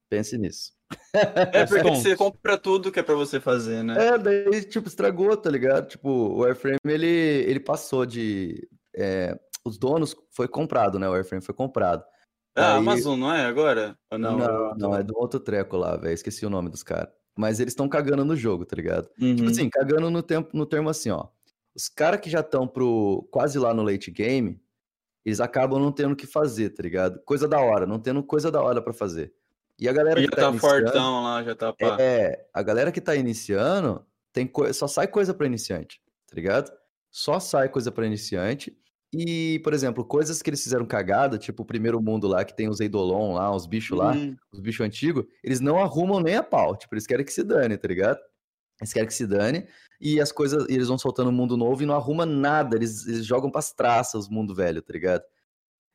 Pense 0.08 0.36
nisso. 0.38 0.72
É 1.52 1.66
porque 1.66 1.82
você 1.82 2.16
compra 2.16 2.56
tudo 2.56 2.90
que 2.90 3.00
é 3.00 3.02
pra 3.02 3.14
você 3.14 3.38
fazer, 3.40 3.82
né? 3.82 4.08
É, 4.08 4.18
daí, 4.18 4.64
tipo, 4.64 4.88
estragou, 4.88 5.36
tá 5.36 5.50
ligado? 5.50 5.86
Tipo, 5.88 6.08
o 6.08 6.38
Warframe, 6.40 6.78
ele, 6.86 7.06
ele 7.06 7.60
passou 7.60 8.06
de... 8.06 8.66
é, 8.94 9.38
os 9.64 9.78
donos, 9.78 10.16
foi 10.30 10.48
comprado, 10.48 10.98
né? 10.98 11.08
O 11.08 11.12
Warframe 11.12 11.44
foi 11.44 11.54
comprado. 11.54 12.04
Ah, 12.56 12.72
Aí- 12.72 12.78
Amazon, 12.78 13.18
não 13.18 13.32
é 13.32 13.44
agora? 13.44 13.98
Ou 14.10 14.18
Não, 14.18 14.36
não? 14.38 14.74
não, 14.76 14.94
é 14.94 15.02
do 15.02 15.16
outro 15.16 15.38
treco 15.38 15.76
lá, 15.76 15.96
velho. 15.96 16.14
Esqueci 16.14 16.44
o 16.46 16.50
nome 16.50 16.68
dos 16.70 16.82
caras. 16.82 17.10
Mas 17.36 17.60
eles 17.60 17.72
estão 17.72 17.88
cagando 17.88 18.24
no 18.24 18.34
jogo, 18.34 18.64
tá 18.64 18.74
ligado? 18.74 19.08
Uhum. 19.20 19.36
Tipo 19.36 19.50
assim, 19.50 19.70
cagando 19.70 20.10
no, 20.10 20.22
tempo, 20.22 20.50
no 20.56 20.66
termo 20.66 20.88
assim, 20.88 21.10
ó. 21.10 21.28
Os 21.74 21.88
caras 21.88 22.20
que 22.20 22.28
já 22.28 22.40
estão 22.40 22.66
pro 22.66 23.28
quase 23.30 23.58
lá 23.58 23.72
no 23.72 23.84
late 23.84 24.10
game, 24.10 24.60
eles 25.24 25.38
acabam 25.38 25.78
não 25.78 25.92
tendo 25.92 26.12
o 26.12 26.16
que 26.16 26.26
fazer, 26.26 26.70
tá 26.70 26.82
ligado? 26.82 27.20
Coisa 27.24 27.46
da 27.46 27.60
hora, 27.60 27.86
não 27.86 28.00
tendo 28.00 28.22
coisa 28.24 28.50
da 28.50 28.60
hora 28.60 28.82
pra 28.82 28.92
fazer. 28.92 29.32
E 29.80 29.88
a 29.88 29.92
galera 29.92 30.20
E 30.20 30.24
que 30.24 30.30
já 30.30 30.36
tá 30.36 30.42
tá 30.42 30.48
iniciando, 30.50 30.82
fortão 30.86 31.22
lá, 31.22 31.42
já 31.42 31.54
tá 31.54 31.72
pá. 31.72 31.96
é, 32.00 32.46
a 32.52 32.62
galera 32.62 32.90
que 32.92 33.00
tá 33.00 33.14
iniciando, 33.14 34.04
tem 34.32 34.46
coi- 34.46 34.72
só 34.72 34.86
sai 34.88 35.06
coisa 35.08 35.32
pra 35.32 35.46
iniciante, 35.46 36.00
tá 36.28 36.34
ligado? 36.34 36.70
Só 37.10 37.38
sai 37.40 37.68
coisa 37.68 37.90
pra 37.92 38.06
iniciante. 38.06 38.76
E, 39.14 39.58
por 39.60 39.72
exemplo, 39.72 40.04
coisas 40.04 40.42
que 40.42 40.50
eles 40.50 40.62
fizeram 40.62 40.84
cagada, 40.84 41.38
tipo 41.38 41.62
o 41.62 41.66
primeiro 41.66 42.02
mundo 42.02 42.26
lá, 42.28 42.44
que 42.44 42.54
tem 42.54 42.68
os 42.68 42.78
Eidolon 42.80 43.32
lá, 43.34 43.54
os 43.54 43.66
bichos 43.66 43.96
lá, 43.96 44.12
Hum, 44.12 44.36
os 44.52 44.60
bichos 44.60 44.84
antigos, 44.84 45.24
eles 45.42 45.60
não 45.60 45.78
arrumam 45.78 46.20
nem 46.20 46.36
a 46.36 46.42
pau. 46.42 46.76
Tipo, 46.76 46.94
eles 46.94 47.06
querem 47.06 47.24
que 47.24 47.32
se 47.32 47.42
dane, 47.42 47.78
tá 47.78 47.88
ligado? 47.88 48.18
Eles 48.80 48.92
querem 48.92 49.08
que 49.08 49.14
se 49.14 49.26
dane. 49.26 49.66
E 50.00 50.20
as 50.20 50.30
coisas, 50.30 50.66
e 50.68 50.74
eles 50.74 50.88
vão 50.88 50.98
soltando 50.98 51.30
o 51.30 51.32
mundo 51.32 51.56
novo 51.56 51.82
e 51.82 51.86
não 51.86 51.94
arruma 51.94 52.26
nada. 52.26 52.76
Eles, 52.76 53.06
eles 53.06 53.24
jogam 53.24 53.50
pras 53.50 53.72
traças 53.72 54.24
os 54.24 54.28
mundo 54.28 54.54
velho, 54.54 54.82
tá 54.82 54.92
ligado? 54.92 55.22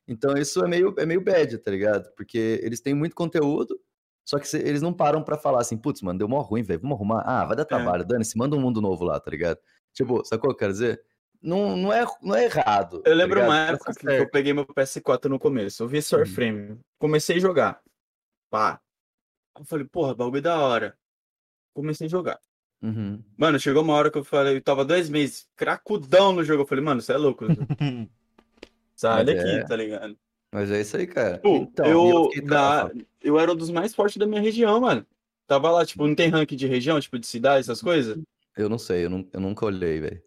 Então 0.06 0.34
isso 0.34 0.62
é 0.64 0.68
meio, 0.68 0.94
é 0.98 1.06
meio 1.06 1.20
bad, 1.22 1.56
tá 1.58 1.70
ligado? 1.70 2.10
Porque 2.14 2.60
eles 2.62 2.80
têm 2.80 2.94
muito 2.94 3.14
conteúdo, 3.16 3.80
só 4.24 4.38
que 4.38 4.56
eles 4.56 4.82
não 4.82 4.92
param 4.92 5.22
pra 5.22 5.36
falar 5.38 5.60
assim, 5.60 5.76
putz, 5.78 6.02
mano, 6.02 6.18
deu 6.18 6.28
mó 6.28 6.40
ruim, 6.40 6.62
velho, 6.62 6.80
vamos 6.80 6.96
arrumar. 6.96 7.22
Ah, 7.26 7.44
vai 7.44 7.56
dar 7.56 7.64
trabalho, 7.64 8.04
dane-se, 8.04 8.36
manda 8.36 8.54
um 8.56 8.60
mundo 8.60 8.80
novo 8.80 9.04
lá, 9.04 9.18
tá 9.18 9.30
ligado? 9.30 9.58
Tipo, 9.92 10.24
sacou 10.24 10.50
o 10.50 10.54
que 10.54 10.56
eu 10.56 10.58
quero 10.58 10.72
dizer? 10.72 11.02
Não, 11.40 11.76
não, 11.76 11.92
é, 11.92 12.04
não 12.22 12.34
é 12.34 12.44
errado. 12.46 12.96
Eu 12.98 13.02
tá 13.02 13.10
lembro 13.10 13.34
ligado? 13.40 13.48
uma 13.50 13.66
Tá 13.66 13.72
época 13.72 13.94
que 13.94 14.00
certo. 14.06 14.22
eu 14.22 14.30
peguei 14.30 14.52
meu 14.54 14.66
PS4 14.66 15.26
no 15.28 15.38
começo. 15.38 15.82
Eu 15.82 15.88
vi 15.88 15.98
esse 15.98 16.14
Uhum. 16.14 16.20
Warframe. 16.22 16.80
Comecei 16.98 17.36
a 17.36 17.40
jogar. 17.40 17.82
Pá. 18.50 18.80
Eu 19.58 19.64
falei, 19.66 19.84
porra, 19.86 20.14
bagulho 20.14 20.40
da 20.40 20.58
hora. 20.58 20.96
Comecei 21.74 22.06
a 22.06 22.10
jogar. 22.10 22.40
Uhum. 22.82 23.22
Mano, 23.36 23.58
chegou 23.60 23.82
uma 23.82 23.92
hora 23.94 24.10
que 24.10 24.16
eu 24.18 24.24
falei, 24.24 24.56
eu 24.56 24.62
tava 24.62 24.84
dois 24.86 25.08
meses, 25.10 25.46
cracudão 25.54 26.32
no 26.32 26.42
jogo. 26.42 26.62
Eu 26.62 26.66
falei, 26.66 26.82
mano, 26.82 27.02
você 27.02 27.12
é 27.12 27.16
louco. 27.18 27.44
Sai 28.94 29.24
Mas 29.24 29.26
daqui, 29.26 29.48
é. 29.50 29.64
tá 29.64 29.76
ligado? 29.76 30.16
Mas 30.52 30.70
é 30.70 30.80
isso 30.80 30.96
aí, 30.96 31.06
cara. 31.06 31.38
Pô, 31.38 31.56
então, 31.56 31.86
eu, 31.86 32.30
fiquei 32.30 32.42
da, 32.48 32.90
eu 33.20 33.38
era 33.40 33.52
um 33.52 33.56
dos 33.56 33.70
mais 33.70 33.94
fortes 33.94 34.16
da 34.16 34.26
minha 34.26 34.40
região, 34.40 34.80
mano. 34.80 35.04
Tava 35.46 35.70
lá, 35.70 35.84
tipo, 35.84 36.06
não 36.06 36.14
tem 36.14 36.28
rank 36.28 36.52
de 36.52 36.66
região, 36.66 37.00
tipo, 37.00 37.18
de 37.18 37.26
cidade, 37.26 37.60
essas 37.60 37.82
coisas? 37.82 38.18
Eu 38.56 38.68
não 38.68 38.78
sei, 38.78 39.04
eu, 39.04 39.10
não, 39.10 39.28
eu 39.32 39.40
nunca 39.40 39.66
olhei, 39.66 40.00
velho. 40.00 40.22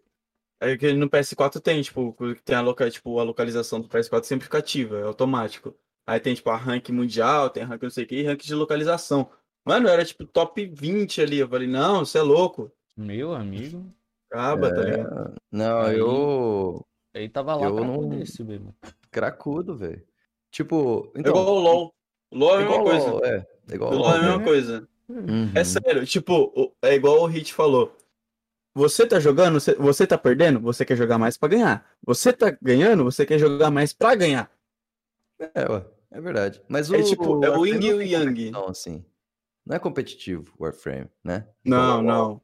Aí 0.60 0.76
que 0.76 0.92
no 0.92 1.08
PS4 1.08 1.60
tem, 1.60 1.80
tipo, 1.82 2.14
tem 2.44 2.56
a, 2.56 2.60
loca, 2.60 2.90
tipo, 2.90 3.18
a 3.18 3.22
localização 3.22 3.80
do 3.80 3.88
PS4 3.88 4.24
sempre 4.24 4.44
fica 4.44 4.58
ativa, 4.58 4.98
é 4.98 5.02
automático. 5.04 5.74
Aí 6.06 6.18
tem, 6.20 6.34
tipo, 6.34 6.50
a 6.50 6.56
rank 6.56 6.88
mundial, 6.90 7.48
tem 7.50 7.62
rank 7.64 7.82
não 7.82 7.90
sei 7.90 8.04
o 8.04 8.06
que, 8.06 8.16
e 8.16 8.22
rank 8.24 8.42
de 8.42 8.54
localização. 8.54 9.30
Mano, 9.64 9.88
eu 9.88 9.92
era, 9.92 10.04
tipo, 10.04 10.24
top 10.24 10.64
20 10.66 11.20
ali. 11.20 11.38
Eu 11.38 11.48
falei, 11.48 11.68
não, 11.68 12.04
você 12.04 12.18
é 12.18 12.22
louco. 12.22 12.72
Meu 12.96 13.34
amigo. 13.34 13.84
Acaba, 14.30 14.74
tá 14.74 14.80
É, 14.82 14.84
ligado? 14.84 15.34
Não, 15.50 15.80
Aí- 15.80 15.98
eu. 15.98 16.84
Ele 17.14 17.28
tava 17.28 17.54
lá 17.56 17.66
Eu 17.66 17.74
pra 17.74 17.84
não- 17.84 18.08
mesmo. 18.44 18.74
Cracudo, 19.10 19.76
velho. 19.76 20.02
Tipo, 20.50 21.10
É 21.14 21.20
então. 21.20 21.32
igual 21.32 21.46
o 21.56 21.58
LoL. 21.60 21.94
O 22.30 22.38
LoL 22.38 22.50
é 22.50 22.54
a 22.54 22.58
mesma 22.58 22.74
igual 22.74 22.84
coisa. 22.84 23.10
LOL, 23.10 23.24
é. 23.24 23.46
É 23.70 23.74
igual 23.74 23.90
O 23.92 23.94
o 23.94 23.98
LoL 23.98 24.06
é 24.06 24.10
a 24.10 24.12
LOL, 24.14 24.22
mesma 24.22 24.38
né? 24.38 24.44
coisa. 24.44 24.88
Uhum. 25.08 25.50
É 25.54 25.64
sério, 25.64 26.06
tipo, 26.06 26.52
o- 26.54 26.72
é 26.82 26.94
igual 26.94 27.22
o 27.22 27.26
Hit 27.26 27.52
falou. 27.54 27.96
Você 28.74 29.06
tá 29.06 29.18
jogando, 29.18 29.54
você- 29.54 30.06
tá 30.06 30.16
perdendo, 30.18 30.60
você 30.60 30.84
quer 30.84 30.96
jogar 30.96 31.18
mais 31.18 31.36
pra 31.36 31.48
ganhar. 31.48 31.84
Você 32.04 32.32
tá 32.32 32.56
ganhando, 32.62 33.02
você 33.04 33.24
quer 33.26 33.38
jogar 33.38 33.70
mais 33.70 33.92
pra 33.92 34.14
ganhar. 34.14 34.50
É, 35.54 35.70
ué, 35.70 35.84
é 36.12 36.20
verdade. 36.20 36.62
Mas 36.68 36.90
o. 36.90 36.94
É 36.94 37.02
tipo, 37.02 37.42
é 37.44 37.48
o 37.48 37.60
Warframe 37.60 37.70
Ying 37.70 37.86
e 37.86 37.90
não 37.90 37.98
o 37.98 38.02
Yang. 38.02 38.24
competição, 38.50 38.68
assim. 38.68 39.04
Não 39.66 39.76
é 39.76 39.78
competitivo 39.78 40.52
o 40.58 40.64
Warframe, 40.64 41.08
né? 41.24 41.46
Não, 41.64 42.02
não. 42.02 42.40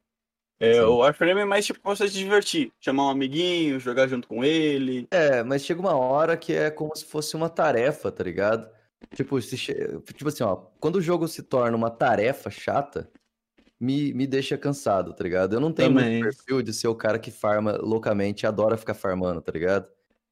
É, 0.61 0.75
Sim. 0.75 0.81
o 0.81 0.97
Warframe 0.99 1.41
é 1.41 1.45
mais 1.45 1.67
tipo 1.67 1.81
pra 1.81 1.95
você 1.95 2.09
se 2.09 2.15
divertir. 2.15 2.73
Chamar 2.81 3.07
um 3.07 3.11
amiguinho, 3.11 3.81
jogar 3.81 4.07
junto 4.07 4.29
com 4.29 4.45
ele. 4.45 5.07
É, 5.11 5.43
mas 5.43 5.65
chega 5.65 5.81
uma 5.81 5.95
hora 5.97 6.37
que 6.37 6.53
é 6.53 6.71
como 6.71 6.95
se 6.97 7.05
fosse 7.05 7.35
uma 7.37 7.49
tarefa, 7.51 8.11
tá 8.13 8.23
ligado? 8.25 8.69
Tipo, 9.15 9.41
se 9.43 9.57
che- 9.59 10.01
tipo 10.15 10.29
assim, 10.29 10.45
ó, 10.45 10.57
quando 10.81 10.97
o 10.97 11.03
jogo 11.03 11.29
se 11.29 11.43
torna 11.43 11.77
uma 11.77 11.91
tarefa 11.91 12.51
chata, 12.51 13.11
me, 13.79 14.15
me 14.15 14.27
deixa 14.27 14.57
cansado, 14.57 15.13
tá 15.13 15.23
ligado? 15.25 15.55
Eu 15.55 15.61
não 15.61 15.73
tenho 15.73 15.93
Também. 15.93 16.23
muito 16.23 16.25
perfil 16.37 16.63
de 16.63 16.73
ser 16.73 16.89
o 16.89 16.95
cara 16.95 17.19
que 17.19 17.31
farma 17.31 17.77
loucamente 17.77 18.45
e 18.45 18.47
adora 18.47 18.77
ficar 18.79 18.95
farmando, 18.95 19.43
tá 19.43 19.53
ligado? 19.53 19.89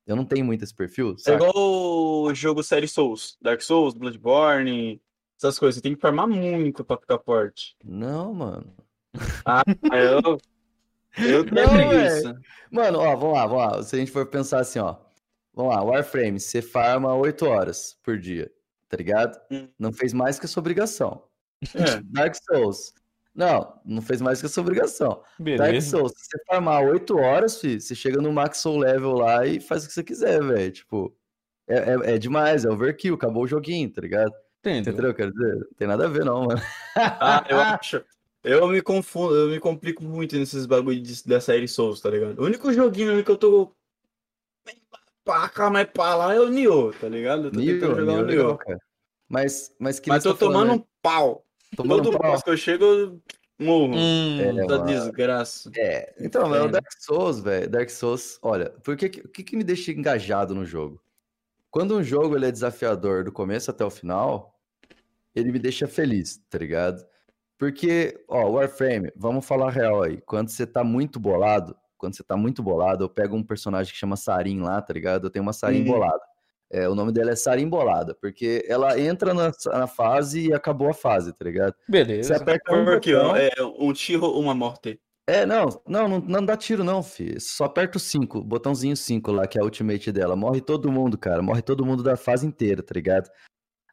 Eu 0.07 0.17
não 0.17 0.25
tenho 0.25 0.45
muito 0.45 0.65
esse 0.65 0.75
perfil, 0.75 1.15
É 1.19 1.19
saca? 1.19 1.35
igual 1.45 1.53
o 2.25 2.35
jogo 2.35 2.63
série 2.63 2.89
Souls. 2.89 3.37
Dark 3.43 3.61
Souls, 3.61 3.93
Bloodborne, 3.95 5.01
essas 5.39 5.59
coisas. 5.59 5.77
Você 5.77 5.83
tem 5.83 5.95
que 5.95 6.01
farmar 6.01 6.27
muito 6.27 6.85
pra 6.85 6.97
ficar 6.97 7.19
forte. 7.19 7.77
Não, 7.85 8.33
mano. 8.33 8.73
Ah, 9.45 9.63
eu. 9.93 10.39
Eu 11.19 11.45
tenho 11.45 11.69
preguiça. 11.69 12.41
Mano, 12.71 12.99
ó, 13.01 13.17
vamos 13.17 13.35
lá, 13.35 13.47
vamos 13.47 13.77
lá. 13.77 13.83
Se 13.83 13.97
a 13.97 13.99
gente 13.99 14.11
for 14.11 14.27
pensar 14.27 14.61
assim, 14.61 14.79
ó. 14.79 14.97
Vamos 15.55 15.75
lá, 15.75 15.83
Warframe, 15.83 16.41
você 16.41 16.63
farma 16.63 17.15
8 17.15 17.45
horas 17.45 17.99
por 18.03 18.19
dia, 18.19 18.51
tá 18.89 18.97
ligado? 18.97 19.39
Hum. 19.51 19.69
Não 19.79 19.93
fez 19.93 20.15
mais 20.15 20.39
que 20.39 20.47
a 20.47 20.49
sua 20.49 20.61
obrigação. 20.61 21.25
É. 21.75 22.01
Dark 22.05 22.35
Souls. 22.35 22.95
Não, 23.35 23.81
não 23.85 24.03
fez 24.03 24.21
mais 24.21 24.41
que 24.41 24.47
a 24.47 24.49
sua 24.49 24.63
obrigação. 24.63 25.09
Dark 25.39 25.41
Beleza. 25.41 25.91
Souls, 25.91 26.13
se 26.17 26.25
você 26.25 26.45
farmar 26.47 26.83
8 26.83 27.17
horas, 27.19 27.61
filho, 27.61 27.81
você 27.81 27.95
chega 27.95 28.21
no 28.21 28.33
max 28.33 28.59
soul 28.59 28.79
level 28.79 29.13
lá 29.13 29.47
e 29.47 29.61
faz 29.61 29.85
o 29.85 29.89
que 29.89 29.93
você 29.93 30.03
quiser, 30.03 30.43
velho. 30.43 30.73
Tipo, 30.73 31.15
é, 31.69 31.77
é, 31.77 32.15
é 32.15 32.19
demais, 32.19 32.65
é 32.65 32.71
overkill, 32.71 33.15
acabou 33.15 33.45
o 33.45 33.49
joguinho, 33.49 33.91
tá 33.93 34.01
ligado? 34.01 34.33
Entendeu? 34.61 34.93
Entendeu? 34.93 35.15
Quero 35.15 35.33
dizer, 35.33 35.55
não 35.57 35.67
tem 35.77 35.89
nada 35.89 36.07
a 36.07 36.09
ver, 36.09 36.25
não, 36.25 36.47
mano. 36.47 36.61
Ah, 36.97 37.45
eu 37.49 37.59
acho. 37.59 38.05
Eu 38.43 38.67
me 38.69 38.83
confundo, 38.83 39.35
eu 39.37 39.49
me 39.49 39.61
complico 39.61 40.03
muito 40.03 40.37
nesses 40.37 40.67
bagulho 40.67 41.01
de, 41.01 41.25
da 41.25 41.41
série 41.41 41.69
Souls, 41.69 42.01
tá 42.01 42.11
ligado? 42.11 42.41
O 42.41 42.45
único 42.45 42.73
joguinho 42.73 43.25
que 43.25 43.31
eu 43.31 43.37
tô. 43.37 43.73
Pá, 45.25 45.49
cá, 45.49 45.71
mas 45.71 45.89
pá 45.93 46.17
lá 46.17 46.35
é 46.35 46.41
o 46.41 46.49
Nioh, 46.49 46.93
tá 46.99 47.09
ligado? 47.09 47.45
Eu 47.47 47.51
tô 47.53 47.61
Nioh, 47.61 47.75
tentando 47.75 48.01
jogar 48.01 48.13
Nioh 48.13 48.17
o 48.17 48.25
é 48.25 48.27
legal, 48.27 48.47
Nioh. 48.47 48.59
cara. 48.59 48.79
Mas, 49.29 49.75
mas 49.79 50.01
que 50.01 50.09
Mas 50.09 50.25
tô 50.25 50.33
tá 50.33 50.37
falando, 50.41 50.55
tomando 50.55 50.69
né? 50.71 50.75
um 50.83 50.87
pau. 51.01 51.47
Tomando 51.77 52.03
Todo 52.03 52.17
um 52.17 52.19
pau. 52.19 52.43
que 52.43 52.51
eu 52.51 52.57
chego, 52.57 52.85
eu 52.85 53.23
morro. 53.59 53.97
Hum, 53.99 54.39
É, 54.41 54.53
Da 54.67 54.79
mano. 54.79 54.85
desgraça. 54.87 55.71
É, 55.77 56.13
então, 56.19 56.49
mas 56.49 56.61
o. 56.65 56.69
Dark 56.69 56.93
Souls, 56.99 57.41
velho, 57.41 57.71
Dark 57.71 57.89
Souls, 57.89 58.39
olha, 58.43 58.71
por 58.71 58.97
que, 58.97 59.09
que- 59.09 59.21
o 59.21 59.29
que, 59.29 59.45
que 59.45 59.57
me 59.57 59.63
deixa 59.63 59.93
engajado 59.93 60.55
no 60.55 60.65
jogo? 60.67 61.01
Quando 61.71 61.97
um 61.97 62.03
jogo 62.03 62.37
ele 62.37 62.47
é 62.47 62.53
desafiador 62.53 63.23
do 63.25 63.33
começo 63.33 63.71
até 63.71 63.85
o 63.85 63.91
final, 63.91 64.61
ele 65.35 65.53
me 65.53 65.59
deixa 65.59 65.87
feliz, 65.87 66.37
tá 66.51 66.59
ligado? 66.59 67.03
Porque, 67.63 68.19
ó, 68.27 68.49
Warframe, 68.51 69.13
vamos 69.15 69.47
falar 69.47 69.71
real 69.71 70.03
aí, 70.03 70.21
quando 70.23 70.49
você 70.49 70.67
tá 70.67 70.83
muito 70.83 71.21
bolado, 71.21 71.77
quando 71.97 72.17
você 72.17 72.25
tá 72.25 72.37
muito 72.37 72.61
bolado, 72.61 73.05
eu 73.05 73.09
pego 73.09 73.37
um 73.37 73.43
personagem 73.45 73.93
que 73.93 73.99
chama 74.01 74.17
Sarin 74.17 74.59
lá, 74.63 74.83
tá 74.83 74.93
ligado? 74.93 75.29
Eu 75.29 75.31
tenho 75.31 75.45
uma 75.45 75.53
Sarin 75.53 75.83
Hum. 75.83 75.85
bolada. 75.85 76.21
É, 76.73 76.89
o 76.89 76.97
nome 76.97 77.13
dela 77.13 77.31
é 77.31 77.37
Sarin 77.37 77.69
Bolada, 77.69 78.17
porque 78.21 78.65
ela 78.67 78.99
entra 78.99 79.33
na, 79.33 79.53
na 79.67 79.87
fase 79.87 80.49
e 80.49 80.53
acabou 80.53 80.89
a 80.91 80.93
fase, 80.93 81.33
tá 81.33 81.45
ligado? 81.45 81.75
Você 81.87 81.93
beleza. 81.93 82.37
aperta 82.37 82.75
um 82.75 82.85
Porque 82.85 83.15
botão, 83.15 83.31
ó, 83.31 83.37
é 83.37 83.51
um 83.79 83.93
tiro, 83.93 84.27
uma 84.33 84.57
morte. 84.57 85.01
é, 85.29 85.47
não, 85.47 85.69
não, 85.87 86.09
não, 86.09 86.19
não 86.19 86.45
dá 86.45 86.57
tiro 86.57 86.83
não, 86.83 87.01
fi. 87.01 87.39
Só 87.39 87.67
aperta 87.67 87.97
o 87.97 88.01
5, 88.01 88.43
botãozinho 88.43 88.97
5 88.97 89.31
lá, 89.31 89.47
que 89.47 89.57
é 89.57 89.61
a 89.61 89.65
ultimate 89.65 90.11
dela. 90.11 90.35
Morre 90.35 90.61
todo 90.61 90.91
mundo, 90.91 91.17
cara. 91.17 91.41
Morre 91.41 91.63
todo 91.63 91.87
mundo 91.87 92.03
da 92.03 92.17
fase 92.17 92.45
inteira, 92.45 92.83
tá 92.83 92.93
ligado? 92.93 93.31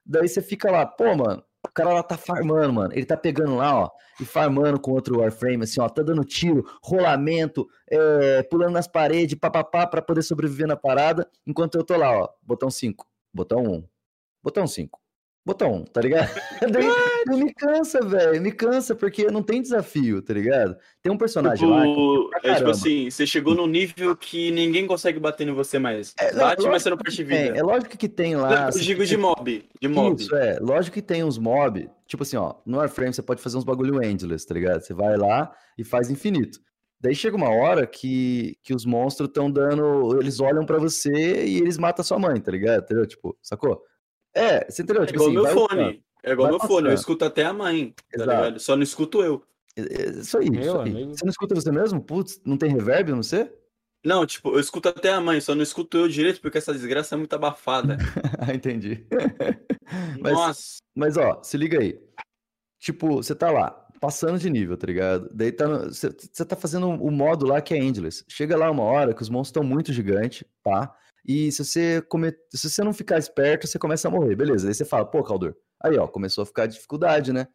Daí 0.03 0.27
você 0.27 0.41
fica 0.41 0.71
lá, 0.71 0.88
pô, 0.88 1.15
mano, 1.15 1.43
o 1.66 1.72
cara 1.72 1.94
lá 1.94 2.04
tá 2.04 2.18
farmando, 2.18 2.74
mano. 2.74 2.94
Ele 2.94 3.06
tá 3.06 3.18
pegando 3.18 3.56
lá, 3.56 3.75
ó, 3.75 3.89
e 4.20 4.25
farmando 4.25 4.80
com 4.80 4.92
outro 4.92 5.20
Warframe, 5.20 5.63
assim, 5.63 5.82
ó, 5.82 5.89
tá 5.89 6.01
dando 6.01 6.24
tiro, 6.24 6.63
rolamento, 6.82 7.68
é, 7.89 8.44
pulando 8.44 8.74
nas 8.74 8.88
paredes, 8.88 9.38
papapá, 9.39 9.86
pra 9.88 10.01
poder 10.01 10.22
sobreviver 10.22 10.68
na 10.68 10.75
parada, 10.75 11.30
enquanto 11.46 11.75
eu 11.75 11.84
tô 11.84 11.98
lá, 11.98 12.12
ó, 12.12 12.30
botão 12.42 12.70
5, 12.70 13.06
botão 13.34 13.63
1, 13.63 13.88
botão 14.44 14.68
5, 14.68 15.00
botão 15.50 15.74
1, 15.74 15.84
tá 15.86 16.01
ligado? 16.01 16.29
Daí, 16.72 16.88
daí 17.27 17.44
me 17.44 17.53
cansa, 17.53 18.00
velho, 18.01 18.41
me 18.41 18.51
cansa, 18.51 18.96
porque 18.96 19.25
não 19.32 19.41
tem 19.44 19.62
desafio, 19.62 20.22
tá 20.22 20.34
ligado? 20.34 20.75
Tem 21.01 21.12
um 21.12 21.18
personagem 21.18 21.68
lá. 21.70 21.82
que- 21.84 21.89
Tipo, 21.89 22.29
pra 22.41 22.51
é 22.51 22.56
tipo 22.56 22.70
assim, 22.70 23.10
você 23.10 23.25
chegou 23.27 23.56
num 23.56 23.68
nível 23.68 24.15
que 24.15 24.51
ninguém 24.51 24.86
consegue 24.88 25.20
bater 25.20 25.48
em 25.48 25.51
você 25.53 25.77
mais. 25.79 26.13
É, 26.20 26.34
Bate, 26.34 26.68
mas 26.68 26.84
você 26.84 26.89
não 26.89 26.98
perde 26.98 27.18
tem, 27.25 27.44
vida. 27.46 27.58
é 27.58 27.62
lógico 27.63 27.98
que 27.98 28.08
tem 28.10 28.36
lá. 28.36 28.68
eu 28.68 28.72
você 28.72 28.79
digo 28.79 29.06
de 29.06 29.18
mob. 29.18 29.65
De 29.82 29.88
mob. 29.88 30.22
Isso, 30.22 30.36
é. 30.36 30.60
Lógico 30.60 30.94
que 30.94 31.01
tem 31.01 31.24
uns 31.24 31.38
mob. 31.38 31.89
Tipo 32.08 32.24
assim, 32.24 32.38
ó, 32.38 32.56
no 32.65 32.77
Warframe 32.77 33.13
você 33.13 33.22
pode 33.22 33.41
fazer 33.41 33.58
uns 33.58 33.63
bagulho 33.63 34.03
endless, 34.03 34.46
tá 34.46 34.53
ligado? 34.53 34.82
Você 34.82 34.94
vai 34.94 35.15
lá 35.18 35.51
e 35.77 35.84
faz 35.84 36.10
infinito. 36.10 36.60
Daí 37.01 37.15
chega 37.15 37.38
uma 37.38 37.50
hora 37.50 37.88
que, 37.88 38.58
que 38.62 38.74
os 38.74 38.86
monstros 38.86 39.29
estão 39.29 39.50
dando. 39.50 40.20
Eles 40.20 40.39
olham 40.39 40.65
pra 40.65 40.77
você 40.77 41.46
e 41.46 41.58
eles 41.58 41.77
matam 41.77 42.01
a 42.01 42.06
sua 42.06 42.20
mãe, 42.20 42.39
tá 42.41 42.51
ligado? 42.51 42.84
Entendeu? 42.84 43.06
Tipo, 43.08 43.38
sacou? 43.41 43.82
É, 44.39 44.69
você 44.69 44.81
entendeu? 44.81 45.03
É 45.03 45.05
Tipo 45.05 45.29
igual 45.29 45.46
assim, 45.46 45.55
meu 45.58 45.67
fone. 45.67 46.03
É 46.24 46.31
igual 46.31 46.50
Vai 46.50 46.60
meu 46.60 46.67
fone. 46.67 46.88
Eu 46.89 46.93
escuto 46.93 47.25
até 47.25 47.46
a 47.46 47.53
mãe. 47.53 47.93
Tá 47.96 48.03
Exato. 48.24 48.31
ligado? 48.31 48.60
Só 48.60 48.75
não 48.75 48.84
escuto 48.84 49.22
eu. 49.24 49.43
É, 49.75 49.81
é 49.81 50.10
Isso 50.19 50.38
aí, 50.38 50.50
Meu 50.50 50.62
isso 50.62 50.79
aí. 50.79 50.89
amigo. 50.91 51.10
Você 51.15 51.25
não 51.25 51.31
escuta 51.31 51.55
você 51.55 51.72
mesmo? 51.72 52.01
Putz, 52.01 52.41
não 52.46 52.58
tem 52.58 52.72
reverb 52.72 53.12
no 53.12 53.24
você? 53.24 53.51
Não, 54.05 54.25
tipo, 54.25 54.50
eu 54.53 54.60
escuto 54.60 54.88
até 54.89 55.12
a 55.12 55.19
mãe, 55.19 55.41
só 55.41 55.53
não 55.53 55.62
escuto 55.62 55.98
eu 55.98 56.08
direito 56.08 56.39
porque 56.39 56.58
essa 56.58 56.72
desgraça 56.74 57.15
é 57.15 57.17
muito 57.17 57.34
abafada. 57.34 57.98
ah, 58.39 58.53
entendi. 58.53 59.05
Mas- 60.22 60.34
Nossa. 60.34 60.77
Mas 60.96 61.17
ó, 61.17 61.41
se 61.43 61.58
liga 61.58 61.79
aí. 61.79 62.00
Tipo, 62.79 63.17
você 63.17 63.36
tá 63.36 63.51
lá, 63.51 63.72
passando 64.00 64.39
de 64.39 64.50
nível, 64.50 64.77
tá 64.77 64.88
ligado? 64.88 65.29
Daí 65.34 65.51
tá 65.51 65.65
você 65.89 66.46
tá 66.46 66.55
fazendo 66.55 66.88
o 66.88 67.12
modo 67.12 67.46
lá 67.46 67.62
que 67.62 67.74
é 67.74 67.77
Endless. 67.77 68.24
Chega 68.29 68.58
lá 68.58 68.72
uma 68.72 68.84
hora 68.84 69.13
que 69.13 69.22
os 69.22 69.29
monstros 69.29 69.50
estão 69.50 69.63
muito 69.63 69.91
gigantes, 69.91 70.46
tá? 70.63 70.96
E 71.31 71.51
se 71.51 71.63
você, 71.63 72.01
come... 72.09 72.33
se 72.51 72.67
você 72.67 72.83
não 72.83 72.91
ficar 72.91 73.19
esperto, 73.19 73.67
você 73.67 73.77
começa 73.77 74.07
a 74.07 74.12
morrer. 74.12 74.36
Beleza. 74.36 74.67
Aí 74.67 74.74
você 74.74 74.83
fala, 74.83 75.05
pô, 75.05 75.24
Caldur. 75.24 75.55
Aí, 75.79 75.95
ó, 75.95 76.07
começou 76.07 76.41
a 76.41 76.45
ficar 76.45 76.65
dificuldade, 76.65 77.31
né? 77.31 77.48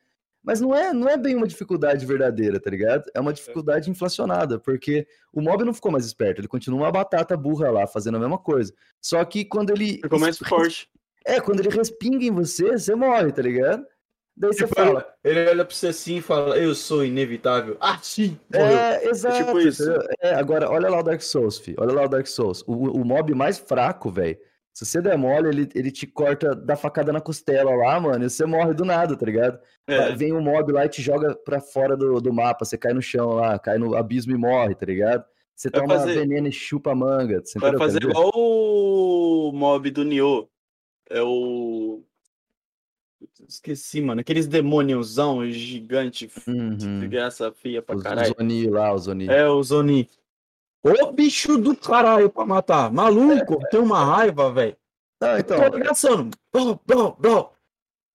Mas 0.45 0.61
não 0.61 0.73
é, 0.73 0.93
não 0.93 1.09
é 1.09 1.16
bem 1.16 1.35
uma 1.35 1.49
dificuldade 1.49 2.07
verdadeira, 2.07 2.61
tá 2.61 2.71
ligado? 2.71 3.02
É 3.12 3.19
uma 3.19 3.33
dificuldade 3.33 3.90
inflacionada, 3.90 4.61
porque 4.61 5.09
o 5.33 5.43
mob 5.43 5.64
não 5.64 5.75
ficou 5.75 5.90
mais 5.90 6.07
esperto, 6.07 6.40
ele 6.40 6.47
continua 6.47 6.83
uma 6.83 6.93
batata 6.93 7.37
burra 7.37 7.69
lá, 7.69 7.85
fazendo 7.85 8.16
a 8.16 8.21
mesma 8.21 8.38
coisa. 8.38 8.73
Só 9.00 9.25
que 9.25 9.45
quando 9.45 9.71
ele. 9.71 9.99
Ficou 10.02 10.21
mais 10.21 10.38
forte. 10.38 10.88
É, 11.26 11.40
quando 11.40 11.61
ele 11.61 11.71
respinga 11.71 12.23
em 12.23 12.31
você, 12.31 12.73
você 12.73 12.95
morre, 12.95 13.33
tá 13.33 13.40
ligado? 13.40 13.83
Daí 14.37 14.53
você 14.53 14.67
Tipo, 14.67 14.75
fala. 14.75 15.07
ele 15.23 15.49
olha 15.49 15.64
pra 15.64 15.75
você 15.75 15.87
assim 15.88 16.17
e 16.17 16.21
fala, 16.23 16.59
eu 16.59 16.75
sou 16.75 17.05
inevitável. 17.05 17.76
Ah, 17.81 17.99
sim! 18.03 18.38
Morreu. 18.53 18.76
É, 18.76 19.05
exato. 19.07 19.37
tipo 19.45 19.61
isso. 19.61 19.85
É, 20.21 20.35
agora, 20.35 20.69
olha 20.71 20.88
lá 20.88 20.99
o 20.99 21.03
Dark 21.05 21.21
Souls, 21.21 21.59
fi. 21.59 21.75
Olha 21.79 21.93
lá 21.93 22.03
o 22.05 22.09
Dark 22.09 22.26
Souls. 22.26 22.62
O, 22.67 22.73
o 23.00 23.05
mob 23.05 23.33
mais 23.35 23.59
fraco, 23.59 24.11
velho. 24.11 24.37
Se 24.76 24.85
você 24.85 25.00
der 25.00 25.17
mole, 25.17 25.49
ele, 25.50 25.69
ele 25.73 25.88
te 25.93 26.05
corta, 26.05 26.53
dá 26.53 26.75
facada 26.75 27.12
na 27.12 27.21
costela 27.21 27.73
lá, 27.76 28.00
mano, 28.00 28.25
e 28.25 28.29
você 28.31 28.45
morre 28.45 28.75
do 28.75 28.85
nada, 28.85 29.17
tá 29.17 29.25
ligado? 29.25 29.57
É. 29.87 30.11
Vem 30.17 30.33
um 30.33 30.41
mob 30.41 30.73
lá 30.73 30.85
e 30.85 30.88
te 30.88 31.00
joga 31.00 31.33
pra 31.37 31.61
fora 31.61 31.97
do, 31.97 32.21
do 32.21 32.33
mapa, 32.33 32.64
você 32.64 32.76
cai 32.76 32.93
no 32.93 33.00
chão 33.00 33.35
lá, 33.35 33.57
cai 33.57 33.79
no 33.79 33.95
abismo 33.95 34.33
e 34.33 34.37
morre, 34.37 34.75
tá 34.75 34.85
ligado? 34.85 35.25
Você 35.55 35.71
Vai 35.71 35.81
toma 35.81 35.95
fazer- 36.00 36.14
veneno 36.19 36.49
e 36.49 36.53
chupa 36.53 36.91
a 36.91 36.95
manga. 36.97 37.41
Você 37.45 37.57
Vai 37.61 37.79
fazer 37.79 38.03
igual 38.03 38.33
o 38.35 39.53
mob 39.55 39.88
do 39.93 40.03
Nioh. 40.05 40.49
É 41.09 41.23
o. 41.23 42.03
Esqueci, 43.49 44.00
mano. 44.00 44.21
Aqueles 44.21 44.47
demôniozão 44.47 45.45
gigante, 45.50 46.31
Uhum. 46.47 46.76
de 46.76 47.09
graça 47.09 47.52
feia 47.52 47.81
pra 47.83 47.97
Os, 47.97 48.02
caralho. 48.02 48.33
os 48.33 48.40
Oni 48.40 48.69
lá, 48.69 48.95
os 48.95 49.07
Oni. 49.09 49.28
É 49.28 49.49
o 49.49 49.62
Zoni. 49.62 50.09
Ô 50.83 51.12
bicho 51.12 51.57
do 51.57 51.75
caralho 51.76 52.28
pra 52.31 52.45
matar. 52.45 52.93
Maluco, 52.93 53.59
tem 53.71 53.81
uma 53.81 54.04
raiva, 54.04 54.52
velho. 54.52 54.76
Não, 55.21 55.38
então, 55.38 55.59
Tô 55.59 55.76
abraçando. 55.76 56.37
Blá, 56.52 56.78
blá, 56.87 57.11
blá. 57.12 57.50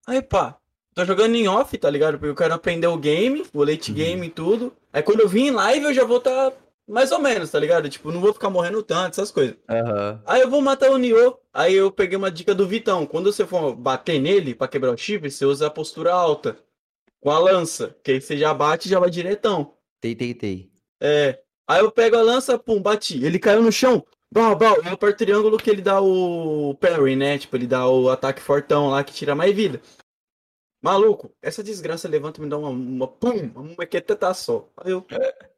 Aí, 0.07 0.21
pá. 0.21 0.55
Tô 0.93 1.05
jogando 1.05 1.35
em 1.35 1.47
off, 1.47 1.77
tá 1.77 1.89
ligado? 1.89 2.13
Porque 2.19 2.29
eu 2.31 2.35
quero 2.35 2.53
aprender 2.53 2.87
o 2.87 2.97
game, 2.97 3.43
o 3.53 3.63
late 3.63 3.91
Uhum. 3.91 3.97
game 3.97 4.27
e 4.27 4.29
tudo. 4.29 4.73
Aí 4.91 5.01
quando 5.01 5.21
eu 5.21 5.29
vim 5.29 5.47
em 5.47 5.51
live, 5.51 5.85
eu 5.85 5.93
já 5.93 6.03
vou 6.03 6.19
tá 6.19 6.51
mais 6.89 7.11
ou 7.11 7.19
menos, 7.19 7.51
tá 7.51 7.59
ligado? 7.59 7.87
Tipo, 7.89 8.11
não 8.11 8.19
vou 8.19 8.33
ficar 8.33 8.49
morrendo 8.49 8.81
tanto, 8.83 9.13
essas 9.13 9.31
coisas. 9.31 9.55
aham. 9.69 10.21
Aí 10.25 10.41
eu 10.41 10.49
vou 10.49 10.61
matar 10.61 10.89
o 10.89 10.97
Nioh. 10.97 11.37
Aí 11.53 11.75
eu 11.75 11.91
peguei 11.91 12.17
uma 12.17 12.31
dica 12.31 12.53
do 12.55 12.67
Vitão. 12.67 13.05
Quando 13.05 13.31
você 13.31 13.45
for 13.45 13.75
bater 13.75 14.19
nele 14.19 14.55
pra 14.55 14.67
quebrar 14.67 14.91
o 14.91 14.97
chifre, 14.97 15.29
você 15.29 15.45
usa 15.45 15.67
a 15.67 15.71
postura 15.71 16.13
alta. 16.13 16.57
Com 17.21 17.29
a 17.31 17.39
lança. 17.39 17.95
Que 18.03 18.11
aí 18.13 18.21
você 18.21 18.37
já 18.37 18.53
bate 18.53 18.87
e 18.87 18.91
já 18.91 18.99
vai 18.99 19.09
diretão. 19.09 19.73
Tei, 20.01 20.15
tei, 20.15 20.33
tei. 20.33 20.71
É. 21.01 21.39
Aí 21.67 21.81
eu 21.81 21.91
pego 21.91 22.17
a 22.17 22.21
lança, 22.21 22.57
pum, 22.57 22.81
bati. 22.81 23.23
Ele 23.23 23.37
caiu 23.37 23.61
no 23.61 23.71
chão. 23.71 24.03
Bal, 24.31 24.55
bal. 24.55 24.75
Eu 24.77 24.93
aperto 24.93 25.15
o 25.23 25.25
triângulo 25.25 25.57
que 25.57 25.69
ele 25.69 25.81
dá 25.81 26.01
o 26.01 26.75
parry, 26.75 27.15
né? 27.15 27.37
Tipo, 27.37 27.57
ele 27.57 27.67
dá 27.67 27.87
o 27.87 28.09
ataque 28.09 28.41
fortão 28.41 28.89
lá 28.89 29.03
que 29.03 29.13
tira 29.13 29.35
mais 29.35 29.55
vida. 29.55 29.81
Maluco, 30.81 31.33
essa 31.41 31.61
desgraça 31.63 32.07
levanta 32.07 32.39
e 32.39 32.43
me 32.43 32.49
dá 32.49 32.57
uma, 32.57 32.69
uma 32.69 33.07
pum, 33.07 33.51
uma 33.55 33.75
mequeteta 33.77 34.33
só. 34.33 34.67
Aí 34.77 34.91
eu. 34.91 35.05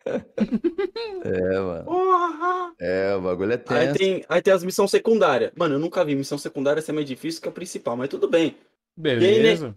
É, 1.24 1.60
mano. 1.60 1.86
Porra! 1.86 2.74
É, 2.80 3.16
o 3.16 3.22
bagulho 3.22 3.54
é 3.54 3.64
Aí 3.68 3.88
tenso. 3.88 3.94
tem, 3.94 4.26
aí 4.28 4.42
tem 4.42 4.54
as 4.54 4.64
missões 4.64 4.90
secundárias. 4.92 5.52
Mano, 5.56 5.76
eu 5.76 5.80
nunca 5.80 6.04
vi 6.04 6.16
missão 6.16 6.38
secundária 6.38 6.82
ser 6.82 6.92
mais 6.92 7.06
difícil 7.08 7.42
que 7.42 7.50
a 7.50 7.52
principal, 7.52 7.96
mas 7.96 8.10
tudo 8.10 8.28
bem. 8.28 8.58
Beleza. 8.96 9.76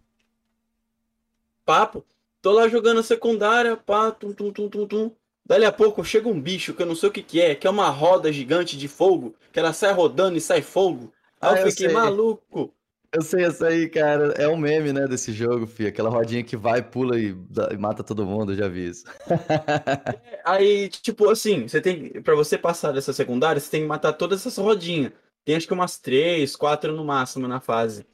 Papo. 1.65 2.05
Tô 2.43 2.53
lá 2.53 2.69
jogando 2.69 3.01
a 3.01 3.03
secundária, 3.03 3.77
pá, 3.77 4.11
tum, 4.11 4.33
tum, 4.33 4.53
tum, 4.53 4.69
tum, 4.69 4.87
tum. 4.87 5.11
Dali 5.47 5.65
a 5.65 5.73
pouco 5.73 6.05
chega 6.05 6.29
um 6.29 6.41
bicho 6.41 6.75
que 6.75 6.83
eu 6.83 6.87
não 6.87 6.95
sei 6.95 7.09
o 7.09 7.13
que 7.13 7.23
que 7.23 7.41
é, 7.41 7.55
que 7.55 7.67
é 7.67 7.71
uma 7.71 7.89
roda 7.91 8.33
gigante 8.33 8.77
de 8.77 8.89
fogo, 8.89 9.35
que 9.53 9.59
ela 9.59 9.73
sai 9.73 9.93
rodando 9.93 10.37
e 10.37 10.41
sai 10.41 10.63
fogo. 10.63 11.13
Aí 11.41 11.57
Ah, 11.57 11.61
eu 11.61 11.67
eu 11.67 11.71
fiquei 11.71 11.87
sei. 11.87 11.95
maluco. 11.95 12.73
Eu 13.15 13.23
sei 13.23 13.45
essa 13.45 13.69
aí, 13.69 13.89
cara. 13.89 14.33
É 14.33 14.49
um 14.49 14.57
meme, 14.57 14.93
né, 14.93 15.07
desse 15.07 15.33
jogo, 15.33 15.69
fi. 15.69 15.87
Aquela 15.87 16.11
rodinha 16.11 16.43
que 16.43 16.57
vai, 16.57 16.83
pula 16.83 17.17
e, 17.17 17.29
e 17.71 17.77
mata 17.77 18.03
todo 18.03 18.27
mundo, 18.27 18.51
eu 18.53 18.57
já 18.57 18.67
vi 18.67 18.89
isso. 18.89 19.05
Aí, 20.45 20.89
tipo, 20.89 21.31
assim, 21.31 21.69
você 21.69 21.81
tem. 21.81 22.21
Pra 22.23 22.35
você 22.35 22.59
passar 22.59 22.91
dessa 22.91 23.13
secundária, 23.13 23.61
você 23.61 23.71
tem 23.71 23.83
que 23.83 23.87
matar 23.87 24.15
todas 24.15 24.41
essas 24.41 24.59
rodinhas. 24.59 25.13
Tem 25.45 25.55
acho 25.55 25.67
que 25.67 25.73
umas 25.73 25.97
três, 25.97 26.57
quatro 26.57 26.93
no 26.93 27.05
máximo 27.05 27.47
na 27.47 27.61
fase. 27.61 28.05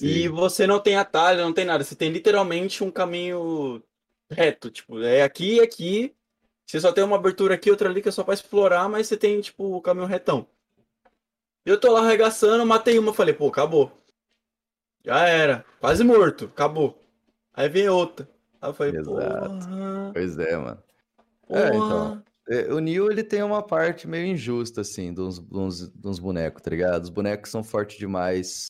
E 0.00 0.22
Sim. 0.22 0.28
você 0.30 0.66
não 0.66 0.80
tem 0.80 0.96
atalho, 0.96 1.42
não 1.42 1.52
tem 1.52 1.64
nada. 1.64 1.84
Você 1.84 1.94
tem 1.94 2.10
literalmente 2.10 2.82
um 2.82 2.90
caminho 2.90 3.80
reto. 4.28 4.68
Tipo, 4.68 5.00
é 5.00 5.22
aqui 5.22 5.56
e 5.56 5.60
aqui. 5.60 6.14
Você 6.66 6.80
só 6.80 6.90
tem 6.92 7.04
uma 7.04 7.16
abertura 7.16 7.54
aqui, 7.54 7.70
outra 7.70 7.88
ali 7.88 8.02
que 8.02 8.08
é 8.08 8.12
só 8.12 8.24
pra 8.24 8.34
explorar, 8.34 8.88
mas 8.88 9.06
você 9.06 9.16
tem, 9.16 9.40
tipo, 9.40 9.76
o 9.76 9.80
caminho 9.82 10.06
retão. 10.06 10.46
Eu 11.64 11.78
tô 11.78 11.92
lá 11.92 12.00
arregaçando, 12.00 12.64
matei 12.66 12.98
uma, 12.98 13.12
falei, 13.12 13.34
pô, 13.34 13.48
acabou. 13.48 13.99
Já 15.04 15.26
era. 15.28 15.64
Quase 15.80 16.04
morto, 16.04 16.46
acabou. 16.46 17.00
Aí 17.54 17.68
vem 17.68 17.88
outra. 17.88 18.28
Aí 18.60 18.68
eu 18.70 18.74
falei, 18.74 18.92
Exato. 18.96 19.10
porra, 19.10 20.10
Pois 20.12 20.38
é, 20.38 20.56
mano. 20.56 20.82
É, 21.48 21.66
então. 21.68 21.78
porra. 21.80 22.24
É, 22.48 22.72
O 22.72 22.78
Neo, 22.80 23.10
ele 23.10 23.22
tem 23.22 23.42
uma 23.42 23.62
parte 23.62 24.08
meio 24.08 24.26
injusta, 24.26 24.80
assim, 24.80 25.14
uns- 25.18 25.88
de 25.88 26.08
uns 26.08 26.18
bonecos, 26.18 26.62
tá 26.62 26.70
ligado? 26.70 27.04
Os 27.04 27.08
bonecos 27.10 27.50
são 27.50 27.62
fortes 27.62 27.96
demais, 27.96 28.66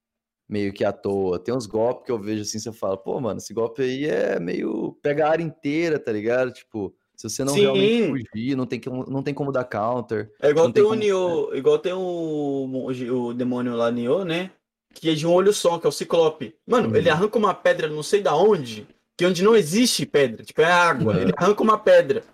meio 0.49 0.73
que 0.73 0.85
à 0.85 0.93
toa. 0.93 1.39
Tem 1.39 1.55
uns 1.55 1.67
golpes 1.67 2.05
que 2.07 2.13
eu 2.13 2.19
vejo 2.19 2.43
assim, 2.43 2.59
você 2.59 2.73
fala, 2.73 2.97
pô, 2.97 3.19
mano, 3.21 3.39
esse 3.39 3.55
golpe 3.55 3.83
aí 3.83 4.05
é 4.07 4.39
meio. 4.39 4.99
pega 5.03 5.27
a 5.27 5.31
área 5.31 5.43
inteira, 5.43 5.99
tá 5.99 6.13
ligado? 6.13 6.53
Tipo, 6.53 6.95
se 7.17 7.29
você 7.29 7.43
não 7.43 7.55
Sim. 7.55 7.61
realmente 7.63 8.09
fugir, 8.33 8.57
não 8.57 8.67
tem, 8.67 8.81
como, 8.81 9.05
não 9.11 9.23
tem 9.23 9.33
como 9.35 9.51
dar 9.53 9.65
counter. 9.65 10.31
É 10.43 10.51
igual 10.51 10.67
tem 10.67 10.75
tem 10.75 10.83
o 10.83 10.89
como- 10.89 11.01
Nioh, 11.01 11.57
igual 11.57 11.79
tem 11.79 11.93
o, 11.93 11.99
o, 11.99 13.27
o 13.29 13.35
demônio 13.35 13.75
lá, 13.77 13.91
Nioh, 13.91 14.25
né? 14.25 14.51
Que 14.93 15.11
é 15.11 15.15
de 15.15 15.27
um 15.27 15.33
olho 15.33 15.53
só, 15.53 15.79
que 15.79 15.87
é 15.87 15.89
o 15.89 15.93
Ciclope. 15.93 16.55
Mano, 16.67 16.89
Uhum. 16.89 16.97
ele 16.97 17.09
arranca 17.11 17.39
uma 17.39 17.55
pedra 17.55 17.89
não 17.89 18.03
sei 18.03 18.21
da 18.23 18.35
onde, 18.35 18.87
que 19.17 19.25
onde 19.25 19.43
não 19.43 19.55
existe 19.55 20.05
pedra, 20.05 20.45
tipo, 20.45 20.61
é 20.61 20.71
água. 20.71 21.15
Uhum. 21.15 21.21
Ele 21.21 21.33
arranca 21.37 21.63
uma 21.63 21.79
pedra. 21.79 22.25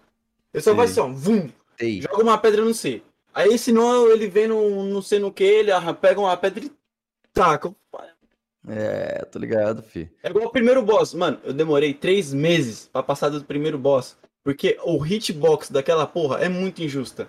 Ele 0.54 0.62
só 0.62 0.72
vai 0.72 0.86
assim, 0.86 1.00
ó, 1.00 1.06
vum, 1.08 1.48
joga 2.00 2.22
uma 2.22 2.38
pedra 2.38 2.64
não 2.64 2.72
sei. 2.74 3.02
Aí 3.34 3.58
senão 3.58 4.10
ele 4.10 4.26
vem 4.28 4.48
no 4.48 4.84
não 4.86 5.02
sei 5.02 5.18
no 5.18 5.30
que, 5.30 5.44
ele 5.44 5.70
pega 6.00 6.18
uma 6.18 6.34
pedra 6.36 6.64
e 6.64 6.72
taca. 7.34 7.74
É, 8.68 9.24
tô 9.26 9.38
ligado, 9.38 9.82
fi. 9.82 10.10
É 10.22 10.30
igual 10.30 10.46
o 10.46 10.50
primeiro 10.50 10.82
boss. 10.82 11.14
Mano, 11.14 11.38
eu 11.44 11.52
demorei 11.52 11.94
três 11.94 12.32
meses 12.34 12.88
pra 12.92 13.02
passar 13.02 13.28
do 13.28 13.44
primeiro 13.44 13.78
boss. 13.78 14.16
Porque 14.42 14.78
o 14.84 15.04
hitbox 15.04 15.70
daquela 15.70 16.06
porra 16.06 16.38
é 16.38 16.48
muito 16.48 16.82
injusta. 16.82 17.28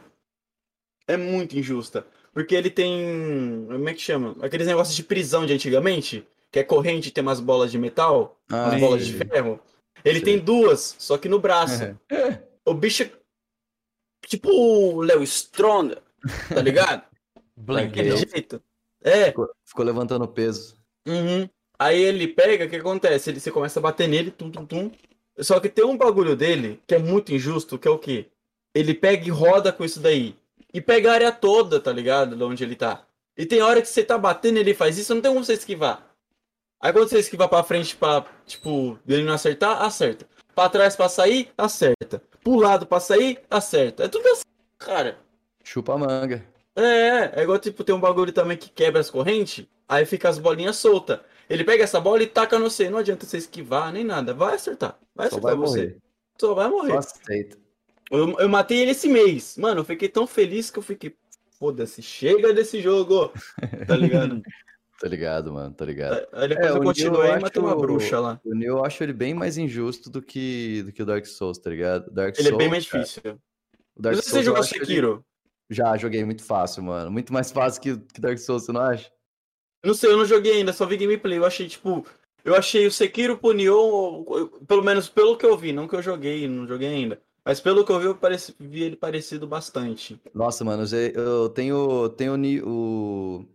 É 1.08 1.16
muito 1.18 1.58
injusta. 1.58 2.06
Porque 2.38 2.54
ele 2.54 2.70
tem. 2.70 3.66
Como 3.68 3.90
é 3.90 3.96
que 3.96 4.00
chama? 4.00 4.36
Aqueles 4.44 4.68
negócios 4.68 4.96
de 4.96 5.02
prisão 5.02 5.44
de 5.44 5.54
antigamente. 5.54 6.24
Que 6.52 6.60
é 6.60 6.64
corrente 6.64 7.10
tem 7.10 7.24
umas 7.24 7.40
bolas 7.40 7.72
de 7.72 7.80
metal, 7.80 8.40
Ah, 8.48 8.68
umas 8.68 8.80
bolas 8.80 9.08
de 9.08 9.14
ferro. 9.14 9.60
Ele 10.06 10.20
Sim. 10.20 10.26
tem 10.26 10.38
duas, 10.38 10.96
só 11.00 11.18
que 11.18 11.28
no 11.28 11.40
braço. 11.40 11.98
O 12.64 12.76
bicho 12.76 13.02
é. 13.02 13.12
Tipo 14.28 14.52
o 14.52 15.02
Léo 15.02 15.24
Stronda, 15.24 16.04
tá 16.48 16.62
ligado? 16.62 17.02
Daquele 17.58 18.16
jeito. 18.18 18.62
É. 19.02 19.26
Ficou, 19.26 19.50
ficou 19.66 19.84
levantando 19.84 20.28
peso. 20.28 20.78
Uhum. 21.08 21.50
Aí 21.80 22.00
ele 22.00 22.28
pega, 22.28 22.66
o 22.66 22.70
que 22.70 22.76
acontece? 22.76 23.32
Ele, 23.32 23.40
você 23.40 23.50
começa 23.50 23.80
a 23.80 23.82
bater 23.82 24.08
nele, 24.08 24.30
tum, 24.30 24.52
tum, 24.52 24.64
tum. 24.64 24.92
Só 25.40 25.60
que 25.60 25.70
tem 25.70 25.84
um 25.84 25.98
bagulho 25.98 26.36
dele 26.36 26.80
que 26.86 26.94
é 26.94 27.00
muito 27.00 27.34
injusto, 27.34 27.80
que 27.80 27.88
é 27.88 27.92
o 27.92 27.98
quê? 27.98 28.28
Ele 28.76 28.94
pega 28.94 29.26
e 29.26 29.32
roda 29.32 29.74
com 29.74 29.84
isso 29.84 30.00
daí. 30.00 30.36
E 30.74 30.82
pega 30.82 31.12
a 31.12 31.14
área 31.14 31.32
toda, 31.32 31.80
tá 31.80 31.92
ligado? 31.92 32.36
De 32.36 32.44
onde 32.44 32.64
ele 32.64 32.76
tá. 32.76 33.06
E 33.38 33.46
tem 33.46 33.62
hora 33.62 33.82
que 33.82 33.88
você 33.88 34.04
tá 34.04 34.18
batendo 34.18 34.58
ele 34.58 34.74
faz 34.74 34.98
isso, 34.98 35.14
não 35.14 35.22
tem 35.22 35.32
como 35.32 35.44
você 35.44 35.54
esquivar. 35.54 36.06
Aí 36.80 36.92
quando 36.94 37.10
você 37.10 37.20
esquiva 37.20 37.48
pra 37.48 37.64
frente 37.64 37.96
pra, 37.96 38.26
tipo, 38.46 39.00
ele 39.08 39.24
não 39.24 39.34
acertar, 39.34 39.82
acerta. 39.82 40.28
Pra 40.54 40.70
trás 40.70 40.96
pra 40.96 41.08
sair, 41.10 41.50
acerta. 41.58 42.22
Pro 42.44 42.56
lado 42.56 42.86
pra 42.86 43.00
sair, 43.00 43.40
acerta. 43.50 44.04
É 44.04 44.08
tudo 44.08 44.28
assim, 44.30 44.44
cara. 44.78 45.18
Chupa 45.64 45.94
a 45.94 45.98
manga. 45.98 46.46
É, 46.76 47.40
é 47.40 47.44
igual 47.44 47.58
tipo, 47.60 47.84
tem 47.84 47.96
um 47.96 48.00
bagulho 48.00 48.32
também 48.32 48.58
que 48.58 48.70
quebra 48.70 49.02
as 49.02 49.10
correntes, 49.10 49.66
aí 49.88 50.06
fica 50.06 50.30
as 50.30 50.38
bolinhas 50.38 50.76
soltas. 50.76 51.20
Ele 51.50 51.64
pega 51.64 51.84
essa 51.84 52.00
bola 52.00 52.22
e 52.22 52.28
taca 52.28 52.60
no 52.60 52.70
você. 52.70 52.90
Não 52.90 53.00
adianta 53.00 53.26
você 53.26 53.38
esquivar 53.38 53.92
nem 53.92 54.04
nada. 54.04 54.34
Vai 54.34 54.56
acertar. 54.56 55.00
Vai 55.16 55.30
Só 55.30 55.38
acertar 55.38 55.58
vai 55.58 55.68
você. 55.68 55.80
morrer. 55.80 55.98
Só 56.40 56.54
vai 56.54 56.70
morrer. 56.70 56.92
Só 56.92 56.98
aceita. 56.98 57.58
Eu, 58.10 58.40
eu 58.40 58.50
matei 58.50 58.80
ele 58.80 58.92
esse 58.92 59.08
mês. 59.08 59.58
Mano, 59.58 59.82
eu 59.82 59.86
fiquei 59.86 60.08
tão 60.10 60.26
feliz 60.28 60.70
que 60.72 60.80
eu 60.80 60.84
fiquei. 60.84 61.16
Foda-se, 61.60 62.02
chega 62.02 62.54
desse 62.54 62.82
jogo. 62.82 63.32
Tá 63.88 63.96
ligado? 63.96 64.42
Tô 65.00 65.08
ligado, 65.08 65.54
mano, 65.54 65.72
tô 65.76 65.86
ligado. 65.86 66.28
aí 66.34 66.48
depois 66.48 66.66
É, 66.66 66.70
eu 66.72 66.74
Neo 66.74 66.84
continuei 66.84 67.30
e 67.30 67.40
matei 67.40 67.62
uma 67.62 67.76
bruxa 67.78 68.20
lá. 68.20 68.42
O 68.44 68.56
Neo 68.56 68.78
eu 68.78 68.84
acho 68.84 69.04
ele 69.04 69.14
bem 69.14 69.32
mais 69.32 69.56
injusto 69.56 70.10
do 70.10 70.24
que, 70.24 70.82
do 70.82 70.92
que 70.92 71.04
o 71.04 71.06
Dark 71.06 71.24
Souls, 71.28 71.60
tá 71.60 71.70
ligado? 71.70 72.10
Dark 72.10 72.34
Ele 72.40 72.48
é 72.48 72.50
Souls, 72.50 72.58
bem 72.58 72.68
mais 72.72 72.88
cara, 72.90 73.04
difícil. 73.04 73.40
o 73.96 74.02
Dark 74.02 74.16
você 74.16 74.24
Souls 74.24 74.38
eu 74.38 74.44
jogou 74.46 74.60
acho 74.64 74.76
ele- 74.76 74.86
Sekiro. 74.88 75.24
Já 75.70 75.96
joguei 75.98 76.26
muito 76.26 76.44
fácil, 76.44 76.82
mano. 76.82 77.12
Muito 77.12 77.32
mais 77.32 77.52
fácil 77.52 77.80
que, 77.80 77.96
que 78.12 78.20
Dark 78.20 78.40
Souls, 78.40 78.66
você 78.66 78.72
não 78.72 78.82
acha? 78.82 79.12
Não 79.86 79.94
sei, 79.94 80.10
eu 80.12 80.18
não 80.18 80.26
joguei 80.26 80.54
ainda, 80.54 80.74
só 80.74 80.84
vi 80.84 80.98
gameplay. 80.98 81.38
Eu 81.38 81.46
achei, 81.46 81.68
tipo. 81.68 82.04
Eu 82.44 82.56
achei 82.56 82.88
o 82.88 82.92
Sekiro 82.92 83.38
pro 83.38 83.54
eu- 83.54 84.50
pelo 84.68 84.84
menos 84.84 85.08
pelo 85.08 85.38
que 85.38 85.46
eu 85.46 85.56
vi, 85.56 85.72
não 85.74 85.88
que 85.88 85.96
eu 85.96 86.02
joguei, 86.02 86.48
não 86.48 86.66
joguei 86.66 86.88
ainda. 86.88 87.22
Mas 87.48 87.62
pelo 87.62 87.86
que 87.86 87.92
eu 87.92 88.00
vi, 88.00 88.06
eu 88.08 88.16
pareci- 88.16 88.54
vi 88.60 88.84
ele 88.84 88.96
parecido 88.98 89.48
bastante. 89.48 90.20
Nossa, 90.36 90.66
mano, 90.66 90.84
eu 90.84 91.24
eu 91.24 91.50
tenho, 91.50 92.10
tenho 92.10 92.36
o. 92.68 93.46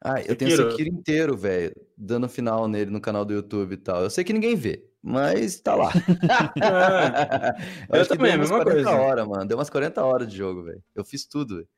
Ah, 0.00 0.20
eu 0.20 0.36
tenho 0.36 0.48
o 0.48 0.56
Sekiro? 0.56 0.70
Sekiro 0.70 0.88
inteiro, 0.94 1.36
velho, 1.36 1.74
dando 1.96 2.28
final 2.28 2.68
nele 2.68 2.90
no 2.90 3.00
canal 3.00 3.24
do 3.24 3.32
YouTube 3.34 3.72
e 3.72 3.76
tal. 3.78 4.02
Eu 4.02 4.10
sei 4.10 4.22
que 4.22 4.32
ninguém 4.32 4.54
vê, 4.54 4.86
mas 5.02 5.58
tá 5.60 5.74
lá. 5.74 5.90
eu 7.90 8.00
acho 8.00 8.10
que 8.10 8.16
também, 8.16 8.32
deu 8.32 8.34
a 8.34 8.36
umas 8.36 8.50
mesma 8.50 8.64
40 8.64 8.90
coisa. 8.90 9.02
horas, 9.02 9.26
mano. 9.26 9.46
Deu 9.46 9.58
umas 9.58 9.70
40 9.70 10.04
horas 10.04 10.28
de 10.28 10.36
jogo, 10.36 10.62
velho. 10.62 10.82
Eu 10.94 11.04
fiz 11.04 11.26
tudo, 11.26 11.56
velho. 11.56 11.68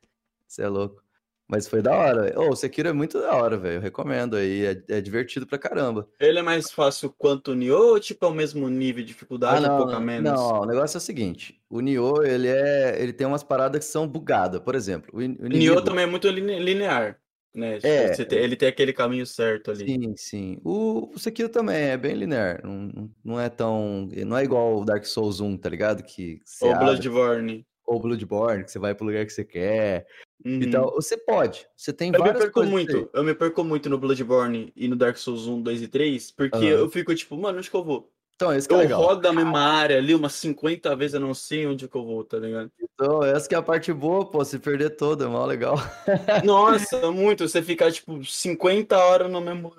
Você 0.47 0.61
é 0.63 0.67
louco. 0.67 1.06
Mas 1.49 1.65
foi 1.67 1.81
da 1.81 1.95
hora, 1.95 2.23
velho. 2.23 2.39
Ô, 2.41 2.49
o 2.49 2.55
Sekiro 2.55 2.89
é 2.89 2.93
muito 2.93 3.19
da 3.21 3.33
hora, 3.33 3.57
velho. 3.57 3.75
Eu 3.75 3.81
recomendo 3.81 4.35
aí. 4.35 4.65
É, 4.65 4.83
é 4.97 5.01
divertido 5.01 5.47
pra 5.47 5.57
caramba. 5.57 6.05
Ele 6.19 6.39
é 6.39 6.41
mais 6.41 6.69
fácil 6.71 7.09
quanto 7.17 7.51
o 7.51 7.55
Nioh 7.55 7.91
ou 7.93 7.99
tipo 7.99 8.25
é 8.25 8.27
o 8.27 8.33
mesmo 8.33 8.67
nível 8.69 9.01
de 9.01 9.07
dificuldade, 9.07 9.63
Ah, 9.65 9.67
um 9.67 9.71
não, 9.71 9.77
pouco 9.77 9.93
a 9.93 9.99
menos? 9.99 10.29
não, 10.29 10.61
o 10.61 10.65
negócio 10.65 10.97
é 10.97 10.99
o 10.99 11.01
seguinte. 11.01 11.61
O 11.69 11.79
Nioh, 11.79 12.21
ele 12.25 12.49
é... 12.49 13.01
Ele 13.01 13.13
tem 13.13 13.25
umas 13.25 13.43
paradas 13.43 13.79
que 13.85 13.89
são 13.91 14.05
bugadas. 14.07 14.59
Por 14.59 14.75
exemplo, 14.75 15.09
o, 15.13 15.21
in- 15.21 15.37
o 15.39 15.43
O 15.43 15.45
inimigo... 15.45 15.73
Nioh 15.75 15.81
também 15.81 16.03
é 16.03 16.07
muito 16.07 16.27
line- 16.29 16.59
linear, 16.59 17.17
né? 17.55 17.75
Tipo, 17.75 17.87
É. 17.87 18.25
tem- 18.25 18.39
ele 18.39 18.55
tem 18.57 18.67
aquele 18.67 18.91
caminho 18.91 19.25
certo 19.25 19.71
ali. 19.71 19.85
Sim, 19.85 20.13
sim. 20.17 20.57
O, 20.65 21.13
o 21.15 21.17
Sekiro 21.17 21.47
também 21.47 21.77
é 21.77 21.95
bem 21.97 22.13
linear. 22.13 22.59
Não, 22.61 23.09
não- 23.23 23.39
é 23.39 23.47
tão. 23.47 24.09
Não 24.25 24.37
é 24.37 24.43
igual 24.43 24.81
o 24.81 24.85
Dark 24.85 25.05
Souls 25.05 25.39
1, 25.39 25.55
tá 25.57 25.69
ligado? 25.69 26.03
Que 26.03 26.41
você 26.43 26.65
Ou 26.65 26.73
abre, 26.73 26.85
Bloodborne. 26.87 27.65
ou 27.85 28.01
Bloodborne, 28.01 28.65
que 28.65 28.71
você 28.71 28.79
vai 28.79 28.93
pro 28.93 29.05
lugar 29.05 29.25
que 29.25 29.31
você 29.31 29.45
quer. 29.45 30.05
Uhum. 30.45 30.59
Então, 30.61 30.85
você 30.91 31.17
pode. 31.17 31.67
Você 31.75 31.91
tem 31.91 32.11
Eu 32.11 32.19
me 32.19 32.19
várias 32.19 32.43
perco 32.43 32.53
coisas 32.53 32.71
muito, 32.73 32.97
aí. 32.97 33.07
eu 33.13 33.23
me 33.23 33.33
perco 33.33 33.63
muito 33.63 33.89
no 33.89 33.97
Bloodborne 33.97 34.71
e 34.75 34.87
no 34.87 34.95
Dark 34.95 35.17
Souls 35.17 35.47
1, 35.47 35.61
2 35.61 35.81
e 35.81 35.87
3, 35.87 36.31
porque 36.31 36.55
Aham. 36.55 36.65
eu 36.65 36.89
fico 36.89 37.13
tipo, 37.15 37.35
mano, 37.35 37.57
onde 37.57 37.69
que 37.69 37.75
eu 37.75 37.83
vou? 37.83 38.11
Então, 38.35 38.53
esse 38.53 38.67
que 38.67 38.73
é 38.73 38.77
Eu 38.77 38.81
legal. 38.81 39.01
rodo 39.01 39.27
a 39.27 39.33
mesma 39.33 39.59
área 39.59 39.97
ali 39.97 40.13
umas 40.13 40.33
50 40.33 40.95
vezes, 40.95 41.15
eu 41.15 41.19
não 41.19 41.33
sei 41.33 41.65
onde 41.65 41.87
que 41.87 41.95
eu 41.97 42.05
vou, 42.05 42.23
tá 42.23 42.37
ligado? 42.37 42.71
Então, 42.79 43.23
essa 43.23 43.49
que 43.49 43.55
é 43.55 43.57
a 43.57 43.63
parte 43.63 43.91
boa, 43.91 44.29
pô. 44.29 44.45
Se 44.45 44.59
perder 44.59 44.91
toda, 44.91 45.25
é 45.25 45.27
mó 45.27 45.43
legal. 45.45 45.75
Nossa, 46.45 47.11
muito, 47.11 47.47
você 47.47 47.63
ficar 47.63 47.91
tipo 47.91 48.23
50 48.23 48.95
horas 48.95 49.31
no 49.31 49.41
mesmo 49.41 49.73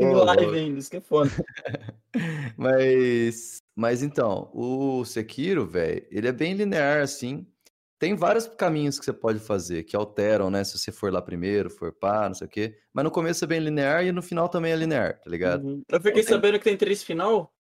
em 0.00 0.14
live 0.14 0.58
ainda, 0.58 0.78
isso 0.78 0.90
que 0.90 0.96
é 0.96 1.00
foda. 1.00 1.30
Mas, 2.56 3.58
mas 3.74 4.00
então, 4.00 4.48
o 4.54 5.04
Sekiro, 5.04 5.66
velho, 5.66 6.06
ele 6.10 6.28
é 6.28 6.32
bem 6.32 6.54
linear, 6.54 7.02
assim. 7.02 7.44
Tem 7.98 8.14
vários 8.14 8.46
caminhos 8.46 8.98
que 8.98 9.04
você 9.04 9.12
pode 9.12 9.38
fazer, 9.38 9.84
que 9.84 9.94
alteram, 9.96 10.50
né? 10.50 10.64
Se 10.64 10.78
você 10.78 10.90
for 10.92 11.12
lá 11.12 11.22
primeiro, 11.22 11.70
for 11.70 11.92
pá, 11.92 12.26
não 12.28 12.34
sei 12.34 12.46
o 12.46 12.50
quê. 12.50 12.76
Mas 12.92 13.04
no 13.04 13.10
começo 13.10 13.44
é 13.44 13.46
bem 13.46 13.60
linear 13.60 14.04
e 14.04 14.12
no 14.12 14.20
final 14.22 14.48
também 14.48 14.72
é 14.72 14.76
linear, 14.76 15.20
tá 15.20 15.30
ligado? 15.30 15.64
Uhum. 15.64 15.82
Eu 15.88 15.98
fiquei 16.00 16.22
Tem- 16.22 16.34
sabendo 16.34 16.58
que 16.58 16.64
tem 16.64 16.76
três 16.76 17.02
final. 17.02 17.52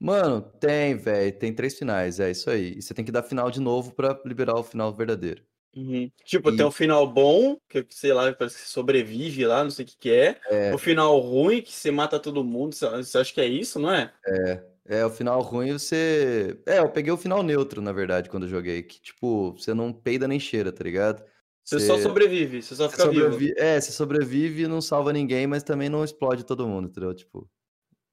Mano, 0.00 0.40
tem, 0.60 0.96
velho. 0.96 1.38
Tem 1.38 1.52
três 1.52 1.78
finais, 1.78 2.18
é 2.18 2.30
isso 2.30 2.50
aí. 2.50 2.74
E 2.76 2.82
você 2.82 2.92
tem 2.92 3.04
que 3.04 3.12
dar 3.12 3.22
final 3.22 3.50
de 3.50 3.60
novo 3.60 3.94
pra 3.94 4.20
liberar 4.24 4.54
o 4.58 4.64
final 4.64 4.92
verdadeiro. 4.92 5.42
Uhum. 5.76 6.10
Tipo, 6.24 6.50
E- 6.50 6.56
tem 6.56 6.64
o 6.66 6.70
final 6.70 7.06
bom, 7.06 7.56
que 7.68 7.84
sei 7.90 8.12
lá, 8.12 8.32
parece 8.32 8.56
que 8.56 8.62
você 8.62 8.68
sobrevive 8.68 9.44
lá, 9.46 9.62
não 9.64 9.70
sei 9.70 9.84
o 9.84 9.88
que 9.88 9.96
que 9.96 10.10
é. 10.10 10.38
É. 10.50 10.74
O 10.74 10.78
final 10.78 11.18
ruim, 11.20 11.62
que 11.62 11.72
você 11.72 11.90
mata 11.90 12.18
todo 12.18 12.44
mundo. 12.44 12.74
Você 12.74 13.18
acha 13.18 13.32
que 13.32 13.40
é 13.40 13.46
isso, 13.46 13.78
não 13.78 13.92
é? 13.92 14.12
É, 14.26 14.62
o 15.04 15.10
final 15.10 15.40
ruim 15.40 15.72
você. 15.72 16.60
É, 16.66 16.78
eu 16.80 16.88
peguei 16.90 17.10
o 17.12 17.16
final 17.16 17.42
neutro, 17.42 17.80
na 17.80 17.92
verdade, 17.92 18.28
quando 18.28 18.42
eu 18.44 18.48
joguei. 18.50 18.82
Que, 18.82 19.00
tipo, 19.00 19.52
você 19.52 19.72
não 19.72 19.92
peida 19.92 20.28
nem 20.28 20.38
cheira, 20.38 20.70
tá 20.72 20.84
ligado? 20.84 21.22
Você 21.64 21.80
só 21.80 21.96
Você- 21.96 22.02
sobrevive, 22.02 22.60
você 22.62 22.74
só 22.74 22.88
Você 22.88 22.96
fica 22.96 23.08
vivo. 23.10 23.32
sobrevi- 23.32 23.54
É, 23.56 23.80
você 23.80 23.90
sobrevive 23.92 24.62
e 24.64 24.68
não 24.68 24.82
salva 24.82 25.12
ninguém, 25.12 25.46
mas 25.46 25.62
também 25.62 25.88
não 25.88 26.04
explode 26.04 26.44
todo 26.44 26.68
mundo, 26.68 26.88
entendeu? 26.88 27.14
Tipo, 27.14 27.48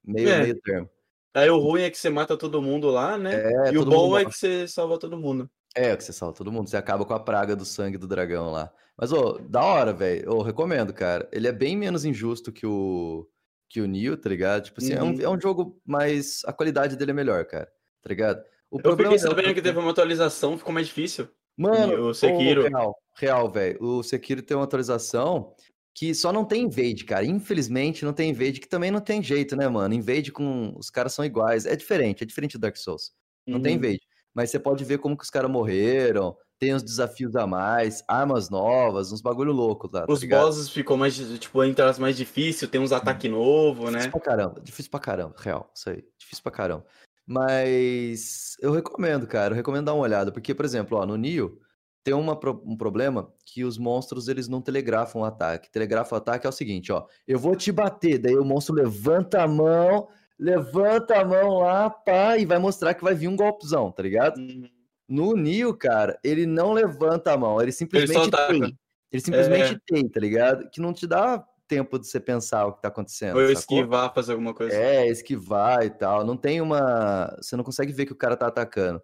meio, 0.02 0.28
É. 0.30 0.42
meio 0.42 0.60
termo. 0.62 0.88
Aí 1.34 1.50
o 1.50 1.58
ruim 1.58 1.82
é 1.82 1.90
que 1.90 1.98
você 1.98 2.08
mata 2.08 2.36
todo 2.36 2.62
mundo 2.62 2.88
lá, 2.88 3.18
né? 3.18 3.68
É, 3.68 3.72
e 3.72 3.78
o 3.78 3.84
bom 3.84 4.16
é 4.16 4.24
que 4.24 4.32
você 4.32 4.66
salva 4.66 4.98
todo 4.98 5.18
mundo. 5.18 5.50
É, 5.74 5.94
que 5.96 6.04
você 6.04 6.12
salva 6.12 6.34
todo 6.34 6.50
mundo, 6.52 6.68
você 6.68 6.76
acaba 6.76 7.04
com 7.04 7.12
a 7.14 7.20
praga 7.20 7.54
do 7.56 7.64
sangue 7.64 7.96
do 7.98 8.06
dragão 8.06 8.50
lá. 8.50 8.72
Mas, 8.96 9.12
ô, 9.12 9.38
da 9.38 9.62
hora, 9.62 9.92
velho. 9.92 10.24
Eu 10.26 10.40
recomendo, 10.42 10.92
cara. 10.92 11.28
Ele 11.32 11.48
é 11.48 11.52
bem 11.52 11.76
menos 11.76 12.04
injusto 12.04 12.52
que 12.52 12.66
o 12.66 13.26
que 13.72 13.80
o 13.80 13.86
Neo, 13.86 14.16
tá 14.18 14.28
ligado? 14.28 14.64
Tipo 14.64 14.80
assim, 14.82 14.92
é, 14.92 15.02
um, 15.02 15.12
Uhum. 15.14 15.20
é 15.22 15.28
um 15.30 15.40
jogo 15.40 15.80
mais. 15.84 16.42
A 16.44 16.52
qualidade 16.52 16.94
dele 16.94 17.12
é 17.12 17.14
melhor, 17.14 17.44
cara. 17.46 17.66
Tá 18.02 18.08
ligado? 18.10 18.42
O 18.70 18.78
Eu 18.84 18.96
fiquei 18.96 19.14
é 19.14 19.18
sabendo 19.18 19.54
que 19.54 19.62
teve 19.62 19.78
uma 19.78 19.90
atualização, 19.90 20.58
ficou 20.58 20.72
mais 20.74 20.86
difícil. 20.88 21.28
Mano, 21.56 22.08
o 22.08 22.14
Sekiro. 22.14 22.62
real, 22.64 22.94
real, 23.16 23.50
velho. 23.50 23.82
O 23.82 24.02
Sekiro 24.02 24.42
tem 24.42 24.56
uma 24.56 24.64
atualização 24.64 25.54
que 25.94 26.14
só 26.14 26.32
não 26.32 26.44
tem 26.44 26.64
invade, 26.64 27.04
cara. 27.04 27.24
Infelizmente 27.24 28.04
não 28.04 28.12
tem 28.12 28.30
invade, 28.30 28.60
que 28.60 28.68
também 28.68 28.90
não 28.90 29.00
tem 29.00 29.22
jeito, 29.22 29.54
né, 29.56 29.68
mano? 29.68 29.94
Invade 29.94 30.30
com 30.32 30.74
os 30.76 30.90
caras 30.90 31.12
são 31.14 31.24
iguais. 31.24 31.64
É 31.66 31.74
diferente, 31.76 32.22
é 32.22 32.26
diferente 32.26 32.58
do 32.58 32.60
Dark 32.60 32.76
Souls. 32.76 33.12
Não 33.46 33.60
tem 33.60 33.72
Uhum. 33.72 33.78
invade. 33.78 34.00
Mas 34.34 34.50
você 34.50 34.58
pode 34.58 34.84
ver 34.84 34.98
como 34.98 35.16
que 35.16 35.24
os 35.24 35.30
caras 35.30 35.50
morreram, 35.50 36.34
tem 36.62 36.72
uns 36.72 36.82
desafios 36.84 37.34
a 37.34 37.44
mais, 37.44 38.04
armas 38.06 38.48
novas, 38.48 39.10
uns 39.10 39.20
bagulho 39.20 39.50
louco 39.50 39.90
lá, 39.92 40.06
tá 40.06 40.12
Os 40.12 40.20
ligado? 40.20 40.44
bosses 40.44 40.70
ficou 40.70 40.96
mais, 40.96 41.16
tipo, 41.16 41.64
entre 41.64 41.84
as 41.84 41.98
mais 41.98 42.16
difícil, 42.16 42.68
tem 42.68 42.80
uns 42.80 42.92
ataques 42.92 43.28
novos, 43.28 43.86
Difícil 43.86 44.06
né? 44.06 44.10
pra 44.12 44.20
caramba, 44.20 44.60
difícil 44.60 44.88
pra 44.92 45.00
caramba, 45.00 45.34
real, 45.36 45.68
isso 45.74 45.90
aí, 45.90 46.04
difícil 46.16 46.40
pra 46.40 46.52
caramba. 46.52 46.86
Mas 47.26 48.56
eu 48.60 48.70
recomendo, 48.70 49.26
cara, 49.26 49.54
eu 49.54 49.56
recomendo 49.56 49.86
dar 49.86 49.94
uma 49.94 50.04
olhada, 50.04 50.30
porque, 50.30 50.54
por 50.54 50.64
exemplo, 50.64 50.98
ó, 50.98 51.04
no 51.04 51.16
Nioh 51.16 51.58
tem 52.04 52.14
uma 52.14 52.38
um 52.64 52.76
problema 52.76 53.34
que 53.44 53.64
os 53.64 53.76
monstros, 53.76 54.28
eles 54.28 54.46
não 54.46 54.62
telegrafam 54.62 55.18
o 55.18 55.24
ataque. 55.24 55.68
Telegrafa 55.68 56.14
o 56.14 56.18
ataque 56.18 56.46
é 56.46 56.48
o 56.48 56.52
seguinte, 56.52 56.92
ó, 56.92 57.06
eu 57.26 57.40
vou 57.40 57.56
te 57.56 57.72
bater, 57.72 58.18
daí 58.18 58.36
o 58.36 58.44
monstro 58.44 58.72
levanta 58.72 59.42
a 59.42 59.48
mão, 59.48 60.06
levanta 60.38 61.18
a 61.20 61.24
mão 61.24 61.58
lá, 61.58 61.90
pá, 61.90 62.38
e 62.38 62.46
vai 62.46 62.60
mostrar 62.60 62.94
que 62.94 63.02
vai 63.02 63.16
vir 63.16 63.26
um 63.26 63.34
golpezão, 63.34 63.90
tá 63.90 64.00
ligado? 64.04 64.38
Uhum. 64.38 64.68
No 65.08 65.34
Neo, 65.34 65.76
cara, 65.76 66.18
ele 66.24 66.46
não 66.46 66.72
levanta 66.72 67.32
a 67.32 67.36
mão, 67.36 67.60
ele 67.60 67.72
simplesmente 67.72 68.28
ataca. 68.28 68.52
tem. 68.52 68.78
Ele 69.10 69.22
simplesmente 69.22 69.74
É. 69.74 69.78
tem, 69.86 70.08
tá 70.08 70.18
ligado? 70.20 70.70
Que 70.70 70.80
não 70.80 70.92
te 70.92 71.06
dá 71.06 71.44
tempo 71.68 71.98
de 71.98 72.06
você 72.06 72.18
pensar 72.20 72.66
o 72.66 72.72
que 72.74 72.82
tá 72.82 72.88
acontecendo. 72.88 73.36
Ou 73.36 73.42
sacou? 73.42 73.52
esquivar, 73.78 74.14
fazer 74.14 74.32
alguma 74.32 74.54
coisa. 74.54 74.74
É, 74.74 75.06
esquivar 75.08 75.84
e 75.84 75.90
tal. 75.90 76.24
Não 76.24 76.36
tem 76.36 76.60
uma. 76.60 77.34
Você 77.40 77.56
não 77.56 77.64
consegue 77.64 77.92
ver 77.92 78.06
que 78.06 78.12
o 78.12 78.16
cara 78.16 78.36
tá 78.36 78.46
atacando. 78.46 79.02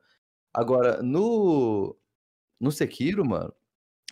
Agora, 0.54 1.02
no. 1.02 1.96
No 2.61 2.72
Sekiro, 2.72 3.24
mano, 3.24 3.52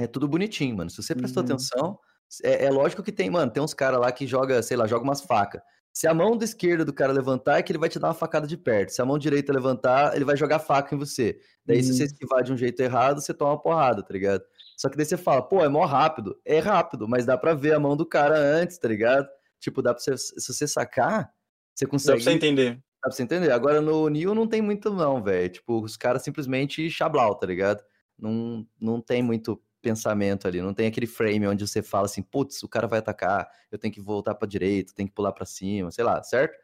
é 0.00 0.06
tudo 0.06 0.28
bonitinho, 0.28 0.76
mano. 0.76 0.88
Se 0.90 1.02
você 1.02 1.14
prestou 1.16 1.42
Uhum. 1.42 1.46
atenção, 1.48 1.98
é, 2.44 2.66
é 2.66 2.70
lógico 2.70 3.02
que 3.02 3.10
tem, 3.10 3.28
mano, 3.28 3.50
tem 3.52 3.62
uns 3.62 3.74
caras 3.74 3.98
lá 4.00 4.12
que 4.12 4.26
joga, 4.26 4.62
sei 4.62 4.76
lá, 4.76 4.86
joga 4.86 5.02
umas 5.04 5.20
facas. 5.22 5.60
Se 5.96 6.06
a 6.06 6.12
mão 6.12 6.36
da 6.36 6.44
esquerda 6.44 6.84
do 6.84 6.92
cara 6.92 7.10
levantar, 7.10 7.56
é 7.58 7.62
que 7.62 7.72
ele 7.72 7.78
vai 7.78 7.88
te 7.88 7.98
dar 7.98 8.08
uma 8.08 8.12
facada 8.14 8.46
de 8.46 8.54
perto. 8.54 8.90
Se 8.90 9.00
a 9.00 9.04
mão 9.06 9.16
direita 9.18 9.50
levantar, 9.50 10.14
ele 10.14 10.26
vai 10.26 10.36
jogar 10.36 10.58
faca 10.58 10.94
em 10.94 10.98
você. 10.98 11.40
Daí, 11.64 11.82
se 11.82 11.94
você 11.94 12.02
Uhum. 12.02 12.06
esquivar 12.06 12.42
de 12.42 12.52
um 12.52 12.56
jeito 12.58 12.78
errado, 12.82 13.18
você 13.18 13.32
toma 13.32 13.52
uma 13.52 13.62
porrada, 13.62 14.02
tá 14.02 14.12
ligado? 14.12 14.44
Só 14.76 14.90
que 14.90 14.96
daí 14.98 15.06
você 15.06 15.16
fala, 15.16 15.40
pô, 15.40 15.64
é 15.64 15.70
mó 15.70 15.86
rápido. 15.86 16.38
É 16.44 16.58
rápido, 16.58 17.08
mas 17.08 17.24
dá 17.24 17.38
pra 17.38 17.54
ver 17.54 17.72
a 17.72 17.80
mão 17.80 17.96
do 17.96 18.04
cara 18.04 18.36
antes, 18.38 18.76
tá 18.76 18.86
ligado? 18.88 19.26
Tipo, 19.58 19.80
dá 19.80 19.94
pra 19.94 20.02
você, 20.02 20.18
se 20.18 20.52
você 20.52 20.68
sacar, 20.68 21.32
você 21.74 21.86
Dá 21.86 21.90
consegue. 21.90 22.16
pra 22.22 22.24
você 22.24 22.36
entender. 22.36 22.74
Dá 22.74 22.82
pra 23.08 23.12
você 23.12 23.22
entender. 23.22 23.50
Agora 23.50 23.80
no 23.80 24.10
Neo 24.10 24.34
não 24.34 24.46
tem 24.46 24.60
muito, 24.60 24.92
não, 24.92 25.22
velho. 25.22 25.48
Tipo, 25.48 25.80
os 25.82 25.96
caras 25.96 26.20
simplesmente 26.22 26.90
chablau, 26.90 27.34
tá 27.36 27.46
ligado? 27.46 27.82
Não, 28.18 28.66
não 28.78 29.00
tem 29.00 29.22
muito 29.22 29.58
pensamento 29.82 30.46
ali. 30.48 30.60
Não 30.60 30.74
tem 30.74 30.86
aquele 30.86 31.06
frame 31.06 31.46
onde 31.46 31.66
você 31.66 31.82
fala 31.82 32.06
assim, 32.06 32.22
putz, 32.22 32.62
o 32.62 32.68
cara 32.68 32.86
vai 32.86 32.98
atacar, 32.98 33.48
eu 33.70 33.78
tenho 33.78 33.92
que 33.92 34.00
voltar 34.00 34.34
pra 34.34 34.48
direita, 34.48 34.92
tenho 34.94 35.08
que 35.08 35.14
pular 35.14 35.32
pra 35.32 35.44
cima, 35.46 35.90
sei 35.90 36.04
lá, 36.04 36.22
certo? 36.22 36.58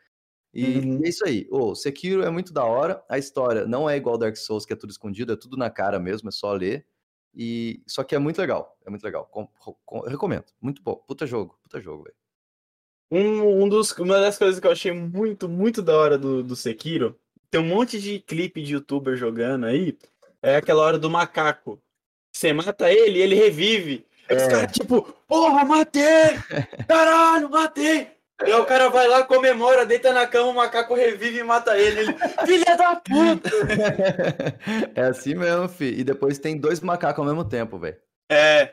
E 0.54 0.78
Uhum. 0.78 1.00
é 1.04 1.08
isso 1.08 1.24
aí. 1.26 1.46
O 1.50 1.74
Sekiro 1.74 2.22
é 2.22 2.30
muito 2.30 2.52
da 2.52 2.64
hora. 2.64 3.02
A 3.08 3.16
história 3.18 3.64
não 3.66 3.88
é 3.88 3.96
igual 3.96 4.18
Dark 4.18 4.36
Souls, 4.36 4.66
que 4.66 4.72
é 4.72 4.76
tudo 4.76 4.90
escondido, 4.90 5.32
é 5.32 5.36
tudo 5.36 5.56
na 5.56 5.70
cara 5.70 5.98
mesmo, 5.98 6.28
é 6.28 6.32
só 6.32 6.52
ler. 6.52 6.86
E 7.34 7.82
só 7.86 8.04
que 8.04 8.14
é 8.14 8.18
muito 8.18 8.38
legal. 8.38 8.76
É 8.84 8.90
muito 8.90 9.02
legal. 9.02 9.24
Com- 9.26 9.46
com- 9.86 10.04
eu 10.04 10.10
recomendo. 10.10 10.44
Muito 10.60 10.82
bom. 10.82 10.96
Puta 11.06 11.26
jogo. 11.26 11.58
Puta 11.62 11.80
jogo, 11.80 12.04
velho. 12.04 12.16
Um, 13.10 13.62
um 13.64 13.68
dos, 13.68 13.92
uma 13.92 14.20
das 14.20 14.36
coisas 14.38 14.58
que 14.60 14.66
eu 14.66 14.70
achei 14.72 14.92
muito, 14.92 15.48
muito 15.48 15.80
da 15.82 15.96
hora 15.96 16.18
do, 16.18 16.42
do 16.42 16.54
Sekiro, 16.56 17.18
tem 17.50 17.60
um 17.60 17.66
monte 17.68 18.00
de 18.00 18.20
clipe 18.20 18.62
de 18.62 18.74
youtuber 18.74 19.16
jogando 19.16 19.66
aí, 19.66 19.98
é 20.42 20.56
aquela 20.56 20.82
hora 20.82 20.98
do 20.98 21.10
macaco. 21.10 21.82
Você 22.32 22.52
mata 22.52 22.90
ele 22.90 23.20
ele 23.20 23.34
revive. 23.34 24.06
Aí 24.28 24.36
os 24.36 24.42
É. 24.44 24.48
caras, 24.50 24.72
tipo, 24.72 25.02
porra, 25.28 25.64
matei! 25.64 26.38
Caralho, 26.88 27.50
matei! 27.50 28.08
Aí 28.40 28.52
o 28.54 28.64
cara 28.64 28.88
vai 28.88 29.06
lá, 29.06 29.22
comemora, 29.22 29.86
deita 29.86 30.12
na 30.12 30.26
cama, 30.26 30.48
o 30.48 30.54
macaco 30.54 30.94
revive 30.94 31.38
e 31.38 31.44
mata 31.44 31.78
ele. 31.78 32.00
ele 32.00 32.14
Filha 32.46 32.76
da 32.76 32.96
puta! 32.96 33.50
é 34.96 35.02
assim 35.02 35.34
mesmo, 35.34 35.68
fi. 35.68 35.84
E 35.98 36.02
depois 36.02 36.38
tem 36.38 36.56
dois 36.58 36.80
macacos 36.80 37.18
ao 37.20 37.24
mesmo 37.26 37.44
tempo, 37.48 37.78
velho. 37.78 37.96
É. 38.30 38.72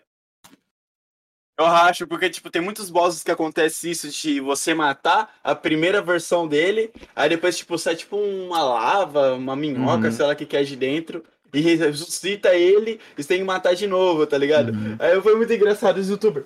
Eu 1.59 1.65
acho, 1.65 2.07
porque, 2.07 2.29
tipo, 2.29 2.49
tem 2.49 2.61
muitos 2.61 2.89
bosses 2.89 3.21
que 3.21 3.29
acontece 3.29 3.91
isso 3.91 4.07
de 4.09 4.39
você 4.39 4.73
matar 4.73 5.35
a 5.43 5.53
primeira 5.53 6.01
versão 6.01 6.47
dele, 6.47 6.89
aí 7.13 7.27
depois, 7.27 7.57
tipo, 7.57 7.77
sai 7.77 7.97
tipo 7.97 8.15
uma 8.15 8.63
lava, 8.63 9.33
uma 9.33 9.57
minhoca, 9.57 10.05
Uhum. 10.07 10.11
sei 10.11 10.25
lá 10.25 10.31
o 10.31 10.35
que 10.37 10.45
que 10.45 10.55
é 10.55 10.63
de 10.63 10.77
dentro, 10.77 11.21
e 11.53 11.75
ressuscita 11.75 12.53
ele, 12.55 12.99
e 13.17 13.23
tem 13.23 13.39
que 13.39 13.43
matar 13.43 13.75
de 13.75 13.87
novo, 13.87 14.25
tá 14.25 14.37
ligado? 14.37 14.69
Uhum. 14.71 14.95
Aí 14.99 15.21
foi 15.21 15.35
muito 15.35 15.51
engraçado 15.53 15.97
os 15.97 16.09
youtubers. 16.09 16.45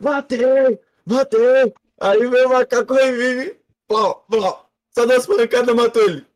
Matei! 0.00 0.78
Matei! 1.06 1.72
Aí 2.00 2.26
veio 2.26 2.48
o 2.48 2.52
macaco 2.52 2.94
revive. 2.94 3.56
Pló, 3.86 4.14
pló. 4.28 4.64
Só 4.90 5.06
das 5.06 5.26
pancadas 5.26 5.74
matou 5.74 6.02
ele. 6.02 6.26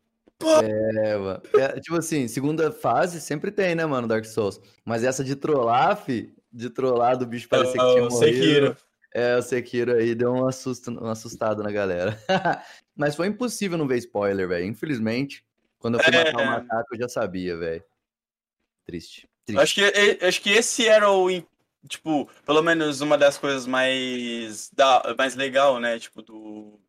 É, 0.63 1.17
mano. 1.17 1.41
É, 1.55 1.79
tipo 1.79 1.97
assim, 1.97 2.27
segunda 2.27 2.71
fase 2.71 3.19
sempre 3.19 3.51
tem, 3.51 3.75
né, 3.75 3.85
mano, 3.85 4.07
Dark 4.07 4.25
Souls. 4.25 4.61
Mas 4.85 5.03
essa 5.03 5.23
de 5.23 5.35
trollar, 5.35 5.97
fi, 5.97 6.33
de 6.51 6.69
trollar 6.69 7.17
do 7.17 7.25
bicho 7.25 7.49
parecer 7.49 7.77
que 7.77 7.85
tinha 7.93 8.03
o 8.03 8.09
morrido. 8.09 8.17
Sekiro. 8.17 8.77
É, 9.13 9.37
o 9.37 9.41
Sekiro 9.41 9.93
aí 9.93 10.13
deu 10.13 10.31
um, 10.31 10.47
assusto, 10.47 10.91
um 10.91 11.07
assustado 11.09 11.63
na 11.63 11.71
galera. 11.71 12.17
Mas 12.95 13.15
foi 13.15 13.27
impossível 13.27 13.77
não 13.77 13.87
ver 13.87 13.97
spoiler, 13.97 14.47
velho. 14.47 14.65
Infelizmente, 14.65 15.43
quando 15.79 15.97
eu 15.97 16.03
fui 16.03 16.13
É. 16.15 16.25
matar 16.25 16.43
o 16.43 16.45
macaco, 16.45 16.93
eu 16.93 16.99
já 16.99 17.09
sabia, 17.09 17.57
velho. 17.57 17.83
Triste. 18.87 19.29
Triste. 19.45 19.61
Acho 19.61 19.75
que, 19.75 20.25
acho 20.25 20.41
que 20.41 20.49
esse 20.49 20.87
era 20.87 21.11
o. 21.11 21.27
Tipo, 21.87 22.27
pelo 22.45 22.61
menos 22.61 23.01
uma 23.01 23.17
das 23.17 23.37
coisas 23.37 23.67
mais. 23.67 24.71
Da, 24.71 25.13
mais 25.17 25.35
legal, 25.35 25.79
né? 25.79 25.99
Tipo, 25.99 26.21
do. 26.21 26.79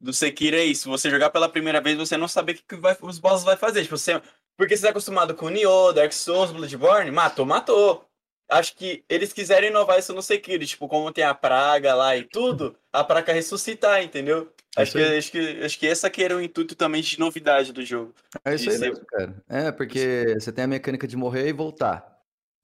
Do 0.00 0.12
Sekiro 0.12 0.56
é 0.56 0.64
isso. 0.64 0.90
Você 0.90 1.08
jogar 1.08 1.30
pela 1.30 1.48
primeira 1.48 1.80
vez, 1.80 1.96
você 1.96 2.16
não 2.16 2.26
saber 2.26 2.52
o 2.52 2.54
que, 2.56 2.62
que 2.62 2.76
vai, 2.76 2.96
os 3.02 3.20
bosses 3.20 3.44
vai 3.44 3.56
fazer. 3.56 3.82
Tipo, 3.82 3.96
você, 3.96 4.20
porque 4.56 4.76
você 4.76 4.82
tá 4.82 4.90
acostumado 4.90 5.34
com 5.34 5.48
Nioh, 5.48 5.92
Dark 5.92 6.12
Souls, 6.12 6.50
Bloodborne, 6.50 7.10
matou, 7.12 7.46
matou. 7.46 8.04
Acho 8.48 8.74
que 8.74 9.04
eles 9.08 9.32
quiseram 9.32 9.68
inovar 9.68 9.98
isso 9.98 10.12
no 10.12 10.20
Sekiro, 10.20 10.66
tipo, 10.66 10.88
como 10.88 11.12
tem 11.12 11.24
a 11.24 11.34
praga 11.34 11.94
lá 11.94 12.16
e 12.16 12.24
tudo, 12.24 12.76
a 12.92 13.04
praga 13.04 13.32
ressuscitar, 13.32 14.02
entendeu? 14.02 14.52
É 14.76 14.82
Acho 14.82 14.92
que, 14.92 15.02
acho, 15.02 15.32
que, 15.32 15.38
acho 15.64 15.78
que 15.78 15.86
esse 15.86 16.06
aqui 16.06 16.22
era 16.24 16.36
o 16.36 16.40
intuito 16.40 16.74
também 16.74 17.02
de 17.02 17.18
novidade 17.18 17.72
do 17.72 17.84
jogo. 17.84 18.14
É 18.44 18.54
isso 18.54 18.70
aí 18.70 18.78
mesmo, 18.78 19.04
cara. 19.06 19.34
É, 19.48 19.70
porque 19.70 20.34
você 20.40 20.50
tem 20.50 20.64
a 20.64 20.68
mecânica 20.68 21.06
de 21.06 21.16
morrer 21.16 21.48
e 21.48 21.52
voltar. 21.52 22.18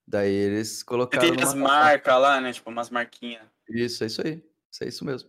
Daí 0.06 0.32
eles 0.32 0.78
Você 0.78 0.84
colocaram. 0.84 1.34
tem 1.34 1.42
as 1.42 1.52
marcas 1.54 2.18
lá, 2.20 2.40
né? 2.40 2.50
Tipo, 2.52 2.70
umas 2.70 2.88
marquinhas. 2.88 3.42
Isso, 3.68 4.02
é 4.04 4.06
isso 4.06 4.26
aí. 4.26 4.42
Isso 4.72 4.84
é 4.84 4.88
isso 4.88 5.04
mesmo. 5.04 5.28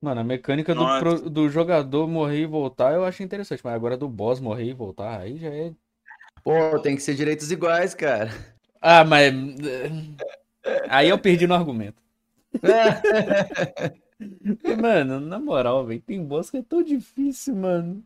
Mano, 0.00 0.20
a 0.20 0.24
mecânica 0.24 0.72
do, 0.72 0.86
pro- 1.00 1.28
do 1.28 1.48
jogador 1.48 2.06
morrer 2.06 2.42
e 2.42 2.46
voltar 2.46 2.92
eu 2.94 3.04
achei 3.04 3.26
interessante, 3.26 3.60
mas 3.64 3.74
agora 3.74 3.96
do 3.96 4.08
boss 4.08 4.38
morrer 4.38 4.66
e 4.66 4.72
voltar, 4.72 5.18
aí 5.20 5.36
já 5.36 5.48
é. 5.48 5.72
Pô, 6.44 6.78
tem 6.78 6.94
que 6.94 7.02
ser 7.02 7.16
direitos 7.16 7.50
iguais, 7.50 7.94
cara. 7.94 8.30
Ah, 8.80 9.04
mas. 9.04 9.32
Aí 10.88 11.08
eu 11.08 11.18
perdi 11.18 11.48
no 11.48 11.54
argumento. 11.54 12.00
Mano, 14.80 15.20
na 15.20 15.38
moral, 15.38 15.86
velho, 15.86 16.00
tem 16.00 16.24
boss 16.24 16.50
que 16.50 16.56
é 16.56 16.62
tão 16.62 16.82
difícil, 16.82 17.54
mano. 17.54 18.04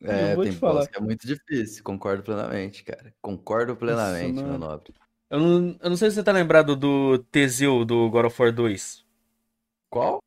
É, 0.00 0.34
tem 0.34 0.50
te 0.50 0.56
falar. 0.58 0.80
boss 0.80 0.88
que 0.88 0.98
é 0.98 1.00
muito 1.00 1.26
difícil. 1.26 1.84
Concordo 1.84 2.22
plenamente, 2.22 2.82
cara. 2.82 3.14
Concordo 3.20 3.76
plenamente, 3.76 4.34
meu 4.34 4.44
mano. 4.44 4.58
nobre. 4.58 4.94
Eu 5.30 5.40
não, 5.40 5.78
eu 5.80 5.90
não 5.90 5.96
sei 5.96 6.10
se 6.10 6.16
você 6.16 6.22
tá 6.22 6.32
lembrado 6.32 6.76
do 6.76 7.18
Teseu 7.30 7.84
do 7.84 8.10
God 8.10 8.26
of 8.26 8.42
War 8.42 8.52
2. 8.52 9.04
Qual? 9.88 10.22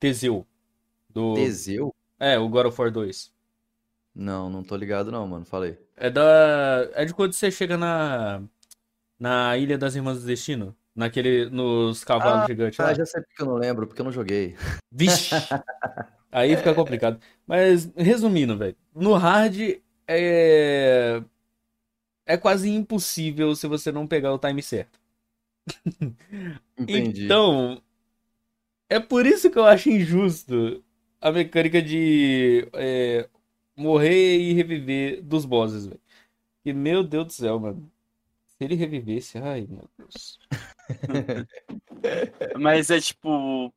Teseu. 0.00 0.46
Do... 1.08 1.34
Teseu? 1.34 1.94
É, 2.18 2.38
o 2.38 2.48
God 2.48 2.66
of 2.66 2.80
War 2.80 2.90
2. 2.90 3.32
Não, 4.14 4.50
não 4.50 4.62
tô 4.62 4.76
ligado 4.76 5.10
não, 5.10 5.26
mano. 5.26 5.44
Falei. 5.44 5.78
É 5.96 6.10
da. 6.10 6.90
É 6.94 7.04
de 7.04 7.14
quando 7.14 7.32
você 7.32 7.50
chega 7.50 7.76
na. 7.76 8.42
Na 9.18 9.56
Ilha 9.56 9.78
das 9.78 9.94
Irmãs 9.94 10.20
do 10.20 10.26
Destino. 10.26 10.76
Naquele. 10.94 11.48
Nos 11.50 12.04
cavalos 12.04 12.46
gigantes 12.46 12.78
lá. 12.78 12.88
Ah, 12.88 12.94
já 12.94 13.06
sei 13.06 13.22
porque 13.22 13.42
eu 13.42 13.46
não 13.46 13.54
lembro, 13.54 13.86
porque 13.86 14.00
eu 14.00 14.04
não 14.04 14.12
joguei. 14.12 14.56
Vixe! 14.90 15.34
Aí 16.30 16.56
fica 16.56 16.74
complicado. 16.74 17.20
Mas, 17.46 17.90
resumindo, 17.96 18.56
velho. 18.56 18.76
No 18.94 19.14
hard 19.14 19.78
é. 20.08 21.22
É 22.24 22.36
quase 22.36 22.70
impossível 22.70 23.54
se 23.54 23.66
você 23.66 23.90
não 23.90 24.06
pegar 24.06 24.32
o 24.32 24.38
time 24.38 24.62
certo. 24.62 24.98
Entendi. 26.78 27.24
Então. 27.24 27.80
É 28.88 29.00
por 29.00 29.24
isso 29.24 29.50
que 29.50 29.58
eu 29.58 29.64
acho 29.64 29.88
injusto 29.88 30.84
a 31.18 31.32
mecânica 31.32 31.80
de 31.80 32.68
é, 32.74 33.26
morrer 33.76 34.36
e 34.36 34.52
reviver 34.52 35.22
dos 35.22 35.46
bosses, 35.46 35.86
velho. 35.86 36.00
E 36.64 36.72
meu 36.72 37.02
Deus 37.02 37.26
do 37.26 37.32
céu, 37.32 37.58
mano. 37.58 37.90
Se 38.46 38.64
ele 38.64 38.74
revivesse, 38.74 39.38
ai 39.38 39.66
meu 39.68 39.88
Deus. 39.96 40.38
Mas 42.58 42.90
é 42.90 43.00
tipo. 43.00 43.72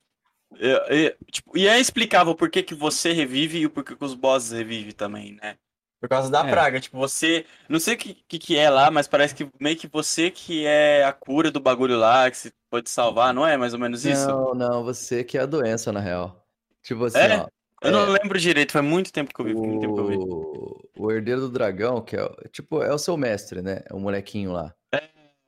é- 0.59 1.05
é- 1.07 1.17
tipo, 1.31 1.57
e 1.57 1.67
é 1.67 1.79
explicável 1.79 2.35
por 2.35 2.49
que, 2.49 2.63
que 2.63 2.75
você 2.75 3.11
revive 3.11 3.59
e 3.59 3.65
o 3.65 3.69
porquê 3.69 3.95
que 3.95 4.05
os 4.05 4.13
bosses 4.13 4.51
revivem 4.51 4.91
também, 4.91 5.33
né? 5.41 5.57
Por 5.99 6.09
causa 6.09 6.29
da 6.29 6.45
É. 6.45 6.49
praga. 6.49 6.79
Tipo, 6.79 6.97
você. 6.97 7.45
Não 7.67 7.79
sei 7.79 7.95
o 7.95 7.97
que, 7.97 8.13
que, 8.27 8.39
que 8.39 8.57
é 8.57 8.69
lá, 8.69 8.91
mas 8.91 9.07
parece 9.07 9.33
que 9.33 9.47
meio 9.59 9.75
que 9.77 9.87
você 9.87 10.29
que 10.29 10.65
é 10.65 11.03
a 11.03 11.11
cura 11.13 11.49
do 11.51 11.59
bagulho 11.59 11.97
lá, 11.97 12.29
que 12.29 12.37
você 12.37 12.51
pode 12.69 12.89
salvar, 12.89 13.33
não 13.33 13.45
é 13.45 13.57
mais 13.57 13.73
ou 13.73 13.79
menos 13.79 14.05
isso? 14.05 14.27
Não, 14.27 14.53
não, 14.53 14.83
você 14.83 15.23
que 15.23 15.37
é 15.37 15.41
a 15.41 15.45
doença, 15.45 15.91
na 15.91 15.99
real. 15.99 16.45
Tipo 16.83 17.05
assim, 17.05 17.17
É? 17.17 17.37
ó. 17.37 17.47
Eu 17.81 17.91
não 17.91 18.09
lembro 18.09 18.39
direito, 18.39 18.71
faz 18.71 18.83
muito 18.85 19.11
tempo 19.11 19.33
que 19.33 19.39
eu 19.41 19.45
vi. 19.45 19.53
Muito 19.53 19.81
tempo 19.81 19.93
que 19.93 19.99
eu 20.01 20.07
vi. 20.07 20.17
O... 20.17 20.89
o 20.97 21.11
herdeiro 21.11 21.41
do 21.41 21.49
dragão, 21.49 22.01
que 22.01 22.15
é, 22.15 22.23
o- 22.23 22.35
tipo, 22.51 22.81
é 22.81 22.91
o 22.91 22.97
seu 22.97 23.15
mestre, 23.15 23.61
né? 23.61 23.81
É 23.89 23.93
o 23.93 23.99
molequinho 23.99 24.51
lá. 24.51 24.73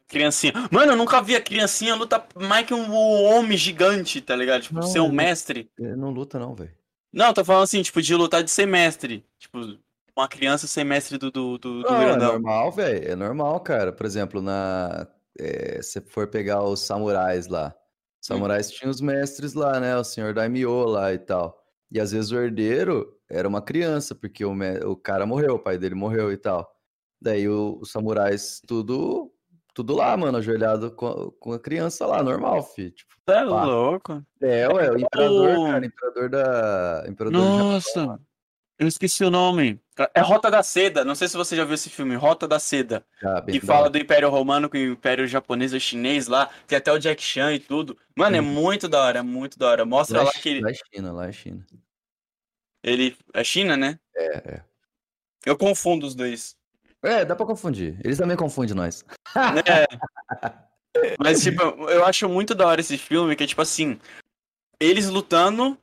Criancinha. 0.08 0.54
Mano, 0.72 0.94
eu 0.94 0.96
nunca 0.96 1.22
vi 1.22 1.36
a 1.36 1.42
criancinha 1.42 1.94
lutar 1.96 2.28
mais 2.36 2.66
que 2.66 2.74
um 2.74 2.94
homem 2.94 3.58
gigante, 3.58 4.22
tá 4.22 4.36
ligado? 4.36 4.62
Tipo, 4.64 4.76
Não, 4.76 4.82
ser 4.84 5.00
um 5.02 5.12
mestre. 5.12 5.70
Ele 5.78 5.96
não 5.96 6.10
luta, 6.12 6.40
não, 6.40 6.56
velho. 6.56 6.72
Não, 7.12 7.34
tô 7.34 7.44
falando 7.44 7.64
assim, 7.64 7.82
tipo, 7.82 8.02
de 8.02 8.16
lutar 8.16 8.44
de 8.44 8.50
ser 8.52 8.66
mestre. 8.66 9.26
Tipo, 9.38 9.60
uma 10.16 10.28
criança 10.28 10.66
ser 10.68 10.84
mestre 10.84 11.18
do, 11.18 11.30
do, 11.32 11.58
do, 11.58 11.82
do 11.84 11.90
Não, 11.90 12.02
é 12.02 12.06
grandão. 12.06 12.32
normal, 12.34 12.72
velho. 12.72 13.12
É 13.12 13.16
normal, 13.16 13.60
cara. 13.60 13.92
Por 13.92 14.06
exemplo, 14.06 14.42
na. 14.42 15.08
é, 15.40 15.82
se 15.82 16.00
for 16.02 16.28
pegar 16.28 16.64
os 16.64 16.80
samurais 16.82 17.48
lá. 17.48 17.76
Os 18.22 18.28
samurais 18.28 18.72
tinham 18.72 18.90
os 18.92 19.02
mestres 19.02 19.54
lá, 19.54 19.80
né? 19.80 19.96
O 19.98 20.04
senhor 20.04 20.34
Daimyo 20.34 20.86
lá 20.86 21.14
e 21.14 21.18
tal. 21.20 21.62
E 21.92 22.00
às 22.00 22.12
vezes 22.12 22.32
o 22.32 22.38
herdeiro 22.40 23.14
era 23.30 23.48
uma 23.48 23.62
criança, 23.62 24.14
porque 24.16 24.44
o, 24.46 24.54
me- 24.54 24.80
o 24.86 24.96
cara 24.96 25.26
morreu, 25.26 25.56
o 25.56 25.60
pai 25.60 25.78
dele 25.78 25.96
morreu 25.96 26.32
e 26.32 26.38
tal. 26.38 26.70
Daí 27.22 27.48
o- 27.48 27.78
os 27.82 27.92
samurais, 27.92 28.62
tudo. 28.68 29.27
Tudo 29.78 29.96
lá, 29.96 30.18
mano, 30.18 30.40
ajoelhado 30.40 30.90
com, 30.90 31.06
a- 31.08 31.32
com 31.40 31.54
a 31.54 31.60
criança 31.60 32.04
lá, 32.08 32.24
normal, 32.24 32.64
fi. 32.64 32.90
Tipo, 32.90 33.14
Tá 33.24 33.46
pá. 33.46 33.64
louco. 33.64 34.26
é, 34.42 34.68
ué, 34.68 34.90
o 34.90 34.98
imperador, 34.98 35.56
Oh. 35.56 35.66
cara, 35.68 35.86
imperador 35.86 36.30
da. 36.32 37.04
Imperador 37.08 37.32
do 37.32 37.48
Nossa, 37.48 38.20
eu 38.80 38.88
esqueci 38.88 39.24
o 39.24 39.30
nome. 39.30 39.80
É 40.16 40.20
Rota 40.22 40.50
da 40.50 40.64
Seda. 40.64 41.06
Não 41.06 41.14
sei 41.14 41.28
se 41.28 41.38
você 41.38 41.56
já 41.56 41.64
viu 41.64 41.76
esse 41.76 41.92
filme, 41.92 42.16
Rota 42.16 42.48
da 42.48 42.58
Seda. 42.58 43.06
Bem 43.46 43.60
Que 43.60 43.64
fala 43.64 43.82
hora. 43.82 43.90
do 43.92 44.00
Império 44.00 44.30
Romano 44.32 44.68
com 44.68 44.78
o 44.78 44.80
Império 44.80 45.28
Japonês 45.28 45.74
ou 45.76 45.80
Chinês 45.80 46.26
lá. 46.28 46.50
Tem 46.66 46.76
até 46.80 46.92
o 46.92 46.98
Jack 46.98 47.22
Chan 47.22 47.54
e 47.54 47.60
tudo. 47.60 47.96
Mano, 48.16 48.36
é 48.36 48.42
muito 48.42 48.88
da 48.88 49.00
hora, 49.04 49.20
é 49.20 49.22
muito 49.22 49.60
da 49.60 49.68
hora. 49.70 49.86
Mostra 49.86 50.18
Lá, 50.18 50.24
lá 50.24 50.32
é 50.36 50.40
que 50.42 50.50
ele. 50.50 50.62
lá 50.62 50.72
é 50.72 50.74
China, 50.74 51.12
lá 51.12 51.28
é 51.28 51.32
China. 51.32 51.64
ele 52.84 53.16
é 53.32 53.44
China, 53.44 53.78
né? 53.78 54.00
É, 54.16 54.26
é. 54.56 54.64
Eu 55.46 55.56
confundo 55.56 56.08
os 56.08 56.16
dois. 56.16 56.57
É, 57.04 57.24
dá 57.24 57.36
pra 57.36 57.46
confundir. 57.46 58.00
Eles 58.04 58.18
também 58.18 58.36
confundem 58.38 58.76
nós. 58.76 59.06
É. 59.66 59.88
Mas, 61.20 61.44
tipo, 61.44 61.62
eu 61.62 62.04
acho 62.06 62.28
muito 62.28 62.56
da 62.56 62.66
hora 62.66 62.82
esse 62.82 62.98
filme, 62.98 63.36
que 63.36 63.44
é 63.44 63.48
tipo 63.48 63.62
assim, 63.62 64.00
eles 64.80 65.08
lutando 65.08 65.78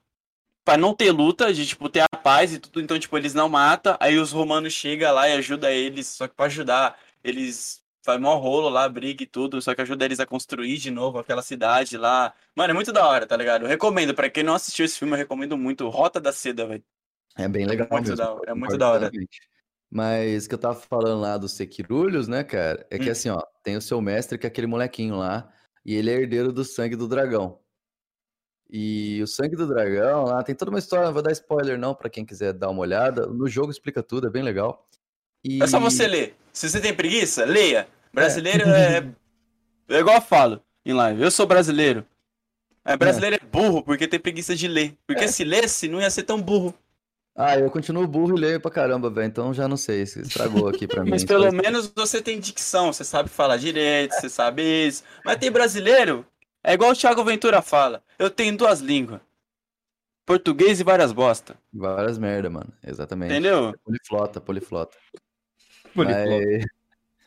pra 0.65 0.77
não 0.77 0.95
ter 0.95 1.13
luta, 1.13 1.53
de 1.53 1.67
tipo, 1.67 1.89
ter 1.89 2.01
a 2.01 2.17
paz 2.17 2.53
e 2.53 2.59
tudo, 2.59 2.81
então, 2.81 2.99
tipo, 2.99 3.17
eles 3.17 3.35
não 3.35 3.49
matam, 3.49 3.97
aí 4.01 4.19
os 4.19 4.33
romanos 4.33 4.73
chegam 4.73 5.13
lá 5.15 5.29
e 5.29 5.35
ajudam 5.35 5.71
eles, 5.71 6.07
só 6.07 6.27
que 6.27 6.35
pra 6.35 6.47
ajudar, 6.47 6.99
eles 7.23 7.85
fazem 8.03 8.21
mó 8.21 8.37
rolo 8.37 8.69
lá, 8.69 8.89
briga 8.89 9.23
e 9.23 9.27
tudo, 9.27 9.61
só 9.63 9.75
que 9.75 9.83
ajuda 9.83 10.05
eles 10.05 10.21
a 10.21 10.27
construir 10.27 10.77
de 10.79 10.91
novo 10.91 11.19
aquela 11.19 11.43
cidade 11.43 11.97
lá. 11.97 12.35
Mano, 12.55 12.71
é 12.71 12.75
muito 12.75 12.93
da 12.93 13.07
hora, 13.07 13.27
tá 13.27 13.37
ligado? 13.37 13.63
Eu 13.63 13.69
recomendo, 13.69 14.15
pra 14.15 14.29
quem 14.29 14.43
não 14.43 14.55
assistiu 14.55 14.85
esse 14.85 14.99
filme, 14.99 15.15
eu 15.15 15.19
recomendo 15.19 15.57
muito. 15.57 15.89
Rota 15.89 16.21
da 16.21 16.33
Seda, 16.33 16.67
velho. 16.67 16.85
É 17.37 17.49
bem 17.49 17.67
legal 17.67 17.89
muito 17.91 18.11
mesmo. 18.11 18.17
da 18.17 18.33
hora, 18.33 18.51
é 18.51 18.55
muito 18.55 18.77
da 18.77 18.91
hora. 18.91 19.11
Mas 19.95 20.47
o 20.47 20.49
que 20.49 20.55
eu 20.57 20.59
tava 20.59 20.75
falando 20.75 21.21
lá 21.21 21.39
dos 21.39 21.53
Sekirulhos, 21.53 22.27
né, 22.27 22.43
cara? 22.43 22.85
É 22.91 22.99
que 22.99 23.09
Hum. 23.09 23.13
assim, 23.13 23.29
ó, 23.29 23.41
tem 23.63 23.77
o 23.77 23.81
seu 23.81 24.01
mestre, 24.01 24.37
que 24.37 24.45
é 24.45 24.49
aquele 24.49 24.67
molequinho 24.67 25.15
lá, 25.15 25.49
e 25.87 25.95
ele 25.95 26.11
é 26.11 26.15
herdeiro 26.15 26.53
do 26.53 26.65
sangue 26.65 26.97
do 26.97 27.07
dragão. 27.07 27.61
E 28.69 29.23
o 29.23 29.27
sangue 29.29 29.55
do 29.55 29.69
dragão 29.69 30.25
lá 30.25 30.43
tem 30.43 30.53
toda 30.53 30.73
uma 30.73 30.81
história, 30.81 31.07
não 31.07 31.13
vou 31.13 31.23
dar 31.23 31.31
spoiler 31.31 31.79
não, 31.79 31.95
pra 31.95 32.11
quem 32.11 32.27
quiser 32.27 32.53
dar 32.53 32.71
uma 32.71 32.81
olhada. 32.81 33.25
No 33.29 33.47
jogo 33.47 33.71
explica 33.71 34.03
tudo, 34.03 34.27
é 34.27 34.31
bem 34.31 34.43
legal. 34.43 34.85
E... 35.45 35.63
É 35.63 35.67
só 35.69 35.79
você 35.79 36.09
ler. 36.09 36.35
Se 36.53 36.69
você 36.69 36.81
tem 36.81 36.93
preguiça, 36.93 37.45
leia. 37.45 37.87
Brasileiro 38.13 38.69
é. 38.69 39.09
É 39.89 39.99
igual 40.01 40.17
eu 40.17 40.23
falo 40.23 40.61
em 40.85 40.93
live. 40.93 41.23
Eu 41.23 41.31
sou 41.31 41.47
brasileiro. 41.47 42.05
É, 42.85 42.97
brasileiro 42.97 43.37
é 43.37 43.47
burro 43.47 43.81
porque 43.81 44.09
tem 44.09 44.19
preguiça 44.19 44.57
de 44.57 44.67
ler. 44.67 44.97
Porque 45.07 45.29
se 45.29 45.45
lesse, 45.45 45.87
não 45.87 46.01
ia 46.01 46.11
ser 46.11 46.25
tão 46.25 46.43
burro. 46.43 46.75
Ah, 47.37 47.59
eu 47.59 47.69
continuo 47.69 48.07
burro 48.07 48.37
e 48.37 48.41
leio 48.41 48.61
pra 48.61 48.71
caramba, 48.71 49.11
velho, 49.11 49.27
então 49.27 49.53
já 49.53 49.67
não 49.67 49.77
sei, 49.77 50.07
se 50.07 50.21
estragou 50.21 50.69
aqui 50.69 50.87
pra 50.87 51.03
mim. 51.05 51.11
Mas 51.11 51.25
pelo 51.25 51.51
menos 51.51 51.93
você 51.95 52.23
tem 52.23 52.39
dicção, 52.39 52.93
você 52.93 53.03
sabe 53.03 53.29
falar 53.29 53.57
direito, 53.57 54.13
você 54.13 54.29
sabe 54.29 54.63
isso. 54.63 55.03
Mas 55.25 55.39
tem 55.39 55.51
brasileiro, 55.51 56.25
é 56.63 56.75
igual 56.75 56.93
o 56.93 56.97
Thiago 56.97 57.25
Ventura 57.25 57.61
fala. 57.61 58.03
Eu 58.19 58.31
tenho 58.31 58.57
duas 58.57 58.81
línguas. 58.81 59.21
Português 60.25 60.81
e 60.81 60.85
várias 60.85 61.13
bosta. 61.13 61.57
Várias 61.73 62.19
merda, 62.19 62.49
mano, 62.49 62.73
exatamente. 62.83 63.33
Entendeu? 63.33 63.75
Poliflota, 63.85 64.41
poliflota. 64.41 64.97
Poliflota. 65.93 66.67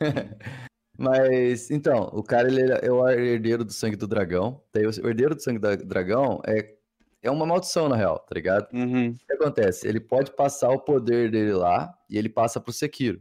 Mas, 1.00 1.70
então, 1.70 2.10
o 2.12 2.24
cara 2.24 2.48
ele 2.48 2.60
é 2.82 2.90
o 2.90 3.08
herdeiro 3.08 3.64
do 3.64 3.72
sangue 3.72 3.94
do 3.94 4.08
dragão. 4.08 4.60
Daí 4.74 4.84
o 4.84 5.06
herdeiro 5.06 5.36
do 5.36 5.40
sangue 5.40 5.60
do 5.60 5.86
dragão 5.86 6.42
é, 6.44 6.74
é 7.22 7.30
uma 7.30 7.44
maldição, 7.46 7.88
na 7.88 7.96
real, 7.96 8.18
tá 8.18 8.34
ligado? 8.34 8.68
Uhum. 8.72 9.10
O 9.10 9.26
que 9.26 9.32
acontece? 9.32 9.86
Ele 9.88 10.00
pode 10.00 10.30
passar 10.32 10.70
o 10.70 10.78
poder 10.80 11.30
dele 11.30 11.52
lá 11.52 11.92
e 12.08 12.16
ele 12.18 12.28
passa 12.28 12.60
pro 12.60 12.72
Sekiro. 12.72 13.20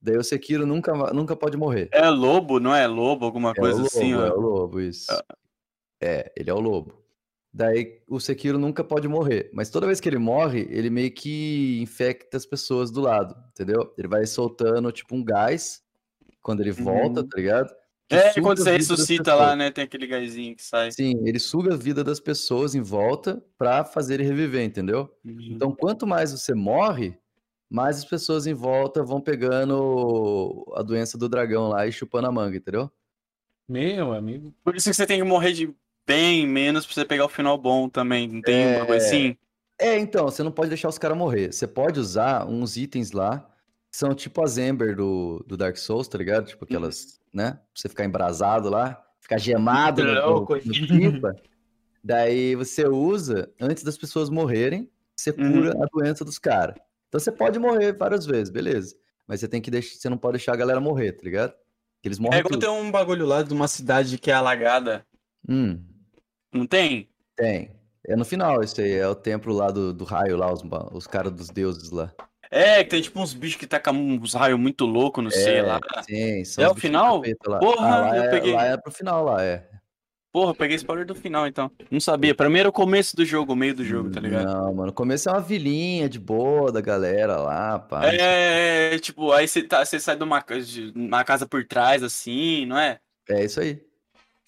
Daí 0.00 0.16
o 0.16 0.22
Sekiro 0.24 0.64
nunca, 0.64 0.92
nunca 1.12 1.34
pode 1.36 1.56
morrer. 1.56 1.88
É 1.92 2.08
lobo, 2.08 2.60
não 2.60 2.74
é 2.74 2.86
lobo? 2.86 3.24
Alguma 3.24 3.50
É 3.50 3.54
coisa 3.54 3.74
o 3.78 3.82
lobo, 3.82 3.88
assim, 3.88 4.12
é 4.12 4.16
ó. 4.16 4.34
o 4.36 4.40
lobo, 4.40 4.80
isso. 4.80 5.12
É, 6.00 6.32
ele 6.36 6.48
é 6.50 6.54
o 6.54 6.60
lobo. 6.60 6.94
Daí 7.52 8.00
o 8.08 8.20
Sekiro 8.20 8.58
nunca 8.58 8.84
pode 8.84 9.08
morrer. 9.08 9.50
Mas 9.52 9.70
toda 9.70 9.86
vez 9.86 9.98
que 10.00 10.08
ele 10.08 10.18
morre, 10.18 10.68
ele 10.70 10.90
meio 10.90 11.10
que 11.10 11.80
infecta 11.82 12.36
as 12.36 12.46
pessoas 12.46 12.90
do 12.90 13.00
lado, 13.00 13.34
entendeu? 13.50 13.92
Ele 13.98 14.06
vai 14.06 14.24
soltando 14.26 14.92
tipo 14.92 15.16
um 15.16 15.24
gás 15.24 15.82
quando 16.42 16.60
ele 16.60 16.70
volta, 16.72 17.20
Uhum. 17.20 17.28
tá 17.28 17.36
ligado? 17.36 17.74
É, 18.10 18.40
quando 18.40 18.58
você 18.58 18.72
ressuscita 18.72 19.34
lá, 19.34 19.54
né? 19.54 19.70
Tem 19.70 19.84
aquele 19.84 20.06
gásinho 20.06 20.56
que 20.56 20.64
sai. 20.64 20.90
Sim, 20.92 21.20
ele 21.26 21.38
suga 21.38 21.74
a 21.74 21.76
vida 21.76 22.02
das 22.02 22.18
pessoas 22.18 22.74
em 22.74 22.80
volta 22.80 23.42
pra 23.58 23.84
fazer 23.84 24.14
ele 24.14 24.24
reviver, 24.24 24.64
entendeu? 24.64 25.14
Uhum. 25.24 25.36
Então, 25.50 25.72
quanto 25.72 26.06
mais 26.06 26.32
você 26.32 26.54
morre, 26.54 27.18
mais 27.68 27.98
as 27.98 28.04
pessoas 28.04 28.46
em 28.46 28.54
volta 28.54 29.02
vão 29.02 29.20
pegando 29.20 30.64
a 30.74 30.82
doença 30.82 31.18
do 31.18 31.28
dragão 31.28 31.68
lá 31.68 31.86
e 31.86 31.92
chupando 31.92 32.26
a 32.28 32.32
manga, 32.32 32.56
entendeu? 32.56 32.90
Meu 33.68 34.14
amigo. 34.14 34.54
Por 34.64 34.74
isso 34.74 34.88
que 34.88 34.96
você 34.96 35.06
tem 35.06 35.18
que 35.18 35.24
morrer 35.24 35.52
de 35.52 35.74
bem 36.06 36.46
menos 36.46 36.86
pra 36.86 36.94
você 36.94 37.04
pegar 37.04 37.26
o 37.26 37.28
final 37.28 37.58
bom 37.58 37.88
também. 37.88 38.26
Não 38.26 38.40
tem 38.40 38.54
É. 38.56 38.76
uma 38.78 38.86
coisa 38.86 39.06
assim? 39.06 39.36
É, 39.78 39.98
então, 39.98 40.24
você 40.24 40.42
não 40.42 40.50
pode 40.50 40.70
deixar 40.70 40.88
os 40.88 40.98
caras 40.98 41.16
morrer. 41.16 41.52
Você 41.52 41.66
pode 41.66 42.00
usar 42.00 42.46
uns 42.48 42.76
itens 42.78 43.12
lá, 43.12 43.40
que 43.92 43.98
são 43.98 44.14
tipo 44.14 44.42
as 44.42 44.56
Ember 44.56 44.96
do, 44.96 45.44
do 45.46 45.56
Dark 45.56 45.76
Souls, 45.76 46.08
tá 46.08 46.16
ligado? 46.16 46.46
Tipo 46.46 46.64
aquelas, 46.64 47.17
né? 47.32 47.52
Pra 47.52 47.60
você 47.74 47.88
ficar 47.88 48.04
embrasado 48.04 48.68
lá, 48.68 49.02
ficar 49.20 49.38
gemado 49.38 50.02
no, 50.04 50.14
no, 50.14 50.26
Louco. 50.28 50.54
no. 50.56 51.34
Daí 52.02 52.54
você 52.54 52.86
usa 52.86 53.52
antes 53.60 53.82
das 53.82 53.98
pessoas 53.98 54.30
morrerem, 54.30 54.90
você 55.16 55.32
cura 55.32 55.72
a 55.82 55.86
doença 55.92 56.24
dos 56.24 56.38
caras. 56.38 56.76
Então 57.08 57.18
você 57.18 57.32
pode 57.32 57.58
morrer 57.58 57.92
várias 57.92 58.24
vezes, 58.26 58.50
beleza. 58.50 58.94
Mas 59.26 59.40
você 59.40 59.48
tem 59.48 59.60
que 59.60 59.70
deixar, 59.70 59.96
você 59.96 60.08
não 60.08 60.16
pode 60.16 60.38
deixar 60.38 60.52
a 60.52 60.56
galera 60.56 60.80
morrer, 60.80 61.12
tá 61.12 61.22
ligado? 61.24 61.52
Que 62.00 62.08
eles 62.08 62.18
É 62.18 62.22
morrem 62.22 62.38
igual 62.40 62.52
tudo. 62.52 62.60
tem 62.60 62.70
um 62.70 62.90
bagulho 62.90 63.26
lá 63.26 63.42
de 63.42 63.52
uma 63.52 63.66
cidade 63.68 64.16
que 64.18 64.30
é 64.30 64.34
alagada. 64.34 65.04
Hum, 65.48 65.82
Não 66.52 66.66
tem? 66.66 67.08
tem. 67.36 67.76
É 68.06 68.16
no 68.16 68.24
final 68.24 68.62
isso 68.62 68.80
aí, 68.80 68.92
é 68.92 69.06
o 69.06 69.14
templo 69.14 69.52
lá 69.52 69.70
do, 69.70 69.92
do 69.92 70.04
raio 70.04 70.36
lá, 70.36 70.50
os, 70.52 70.62
os 70.92 71.06
caras 71.06 71.32
dos 71.32 71.50
deuses 71.50 71.90
lá. 71.90 72.10
É, 72.50 72.82
que 72.82 72.90
tem 72.90 73.02
tipo 73.02 73.20
uns 73.20 73.34
bichos 73.34 73.56
que 73.58 73.66
tacam 73.66 73.94
uns 73.94 74.34
raios 74.34 74.58
muito 74.58 74.86
loucos, 74.86 75.22
não 75.22 75.30
sei 75.30 75.60
lá. 75.62 75.78
Sim, 76.02 76.44
são 76.44 76.64
É 76.64 76.68
o 76.68 76.74
final? 76.74 77.22
Porra, 77.60 78.10
Ah, 78.10 78.16
eu 78.16 78.22
é, 78.24 78.28
peguei. 78.30 78.52
lá 78.54 78.64
é 78.66 78.76
pro 78.76 78.90
final, 78.92 79.24
lá 79.24 79.42
é. 79.44 79.68
Porra, 80.32 80.50
eu 80.50 80.54
peguei 80.54 80.76
spoiler 80.76 81.06
do 81.06 81.14
final 81.14 81.46
então. 81.46 81.70
Não 81.90 81.98
sabia. 82.00 82.34
Pra 82.34 82.48
mim 82.50 82.58
era 82.58 82.68
o 82.68 82.72
começo 82.72 83.16
do 83.16 83.24
jogo, 83.24 83.54
o 83.54 83.56
meio 83.56 83.74
do 83.74 83.84
jogo, 83.84 84.10
tá 84.10 84.20
ligado? 84.20 84.44
Não, 84.44 84.74
mano, 84.74 84.90
o 84.90 84.94
começo 84.94 85.28
é 85.28 85.32
uma 85.32 85.40
vilinha 85.40 86.08
de 86.08 86.18
boa 86.18 86.70
da 86.70 86.80
galera 86.80 87.36
lá, 87.38 87.78
pá. 87.78 88.02
É, 88.04 88.98
tipo, 88.98 89.32
aí 89.32 89.48
você, 89.48 89.62
tá, 89.62 89.84
sai 89.84 90.16
de 90.16 90.22
uma, 90.22 90.40
de 90.40 90.92
uma 90.94 91.24
casa 91.24 91.46
por 91.46 91.64
trás, 91.66 92.02
assim, 92.02 92.66
não 92.66 92.78
é? 92.78 92.98
É 93.28 93.44
isso 93.44 93.60
aí. 93.60 93.82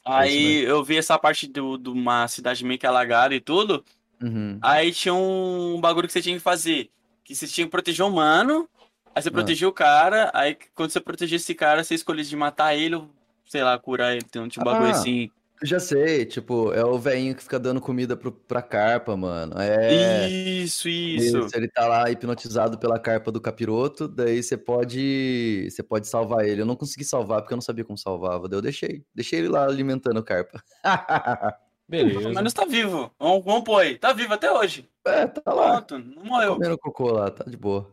Aí 0.04 0.62
eu 0.64 0.82
vi 0.82 0.96
essa 0.96 1.18
parte 1.18 1.46
do- 1.46 1.76
de 1.76 1.88
uma 1.90 2.26
cidade 2.28 2.64
meio 2.64 2.78
que 2.78 2.86
alagada 2.86 3.34
e 3.34 3.40
tudo. 3.40 3.84
Uhum. 4.22 4.58
Aí 4.62 4.92
tinha 4.92 5.14
um 5.14 5.78
bagulho 5.80 6.06
que 6.06 6.12
você 6.12 6.22
tinha 6.22 6.36
que 6.36 6.42
fazer. 6.42 6.90
Que 7.30 7.36
você 7.36 7.46
tinha 7.46 7.64
que 7.64 7.70
proteger 7.70 8.04
o 8.04 8.08
humano. 8.08 8.68
Aí 9.14 9.22
você 9.22 9.28
Ah. 9.28 9.32
protegia 9.32 9.68
o 9.68 9.72
cara. 9.72 10.32
Aí 10.34 10.56
quando 10.74 10.90
você 10.90 11.00
protegia 11.00 11.36
esse 11.36 11.54
cara, 11.54 11.84
você 11.84 11.94
escolhia 11.94 12.24
de 12.24 12.34
matar 12.34 12.74
ele 12.74 12.96
ou, 12.96 13.08
sei 13.48 13.62
lá, 13.62 13.78
curar 13.78 14.12
ele. 14.14 14.22
Tem 14.24 14.42
um 14.42 14.48
tipo 14.48 14.64
de 14.64 14.70
bagulho 14.70 14.88
Ah. 14.90 14.92
assim. 14.96 15.30
Já 15.62 15.78
sei, 15.78 16.24
tipo, 16.24 16.72
é 16.72 16.82
o 16.84 16.98
velhinho 16.98 17.34
que 17.36 17.42
fica 17.42 17.58
dando 17.58 17.80
comida 17.82 18.16
pro, 18.16 18.32
pra 18.32 18.62
carpa, 18.62 19.14
mano. 19.16 19.60
É. 19.60 20.26
Isso, 20.28 20.88
isso. 20.88 21.46
Ele 21.54 21.68
tá 21.68 21.86
lá 21.86 22.10
hipnotizado 22.10 22.78
pela 22.78 22.98
carpa 22.98 23.30
do 23.30 23.40
capiroto, 23.40 24.08
daí 24.08 24.42
você 24.42 24.56
pode. 24.56 25.68
Você 25.70 25.82
pode 25.84 26.08
salvar 26.08 26.44
ele. 26.48 26.62
Eu 26.62 26.66
não 26.66 26.74
consegui 26.74 27.04
salvar 27.04 27.42
porque 27.42 27.52
eu 27.52 27.56
não 27.58 27.62
sabia 27.62 27.84
como 27.84 27.96
salvava. 27.98 28.48
Daí 28.48 28.58
eu 28.58 28.62
deixei. 28.62 29.04
Deixei 29.14 29.38
ele 29.38 29.48
lá 29.48 29.66
alimentando 29.66 30.18
o 30.18 30.24
carpa. 30.24 30.60
Pelo 31.90 32.08
Beleza. 32.08 32.30
menos 32.30 32.52
tá 32.52 32.64
vivo. 32.64 33.12
Vamos, 33.18 33.44
vamos 33.44 33.64
pôr 33.64 33.82
aí. 33.82 33.98
Tá 33.98 34.12
vivo 34.12 34.32
até 34.32 34.50
hoje. 34.52 34.88
é, 35.04 35.26
tá 35.26 35.52
lá. 35.52 35.82
Pronto, 35.82 35.98
não 35.98 36.24
morreu. 36.24 36.54
Comendo 36.54 36.78
cocô 36.78 37.10
lá, 37.10 37.30
tá 37.32 37.44
de 37.44 37.56
boa. 37.56 37.90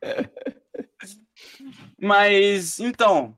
Mas, 2.00 2.80
então, 2.80 3.36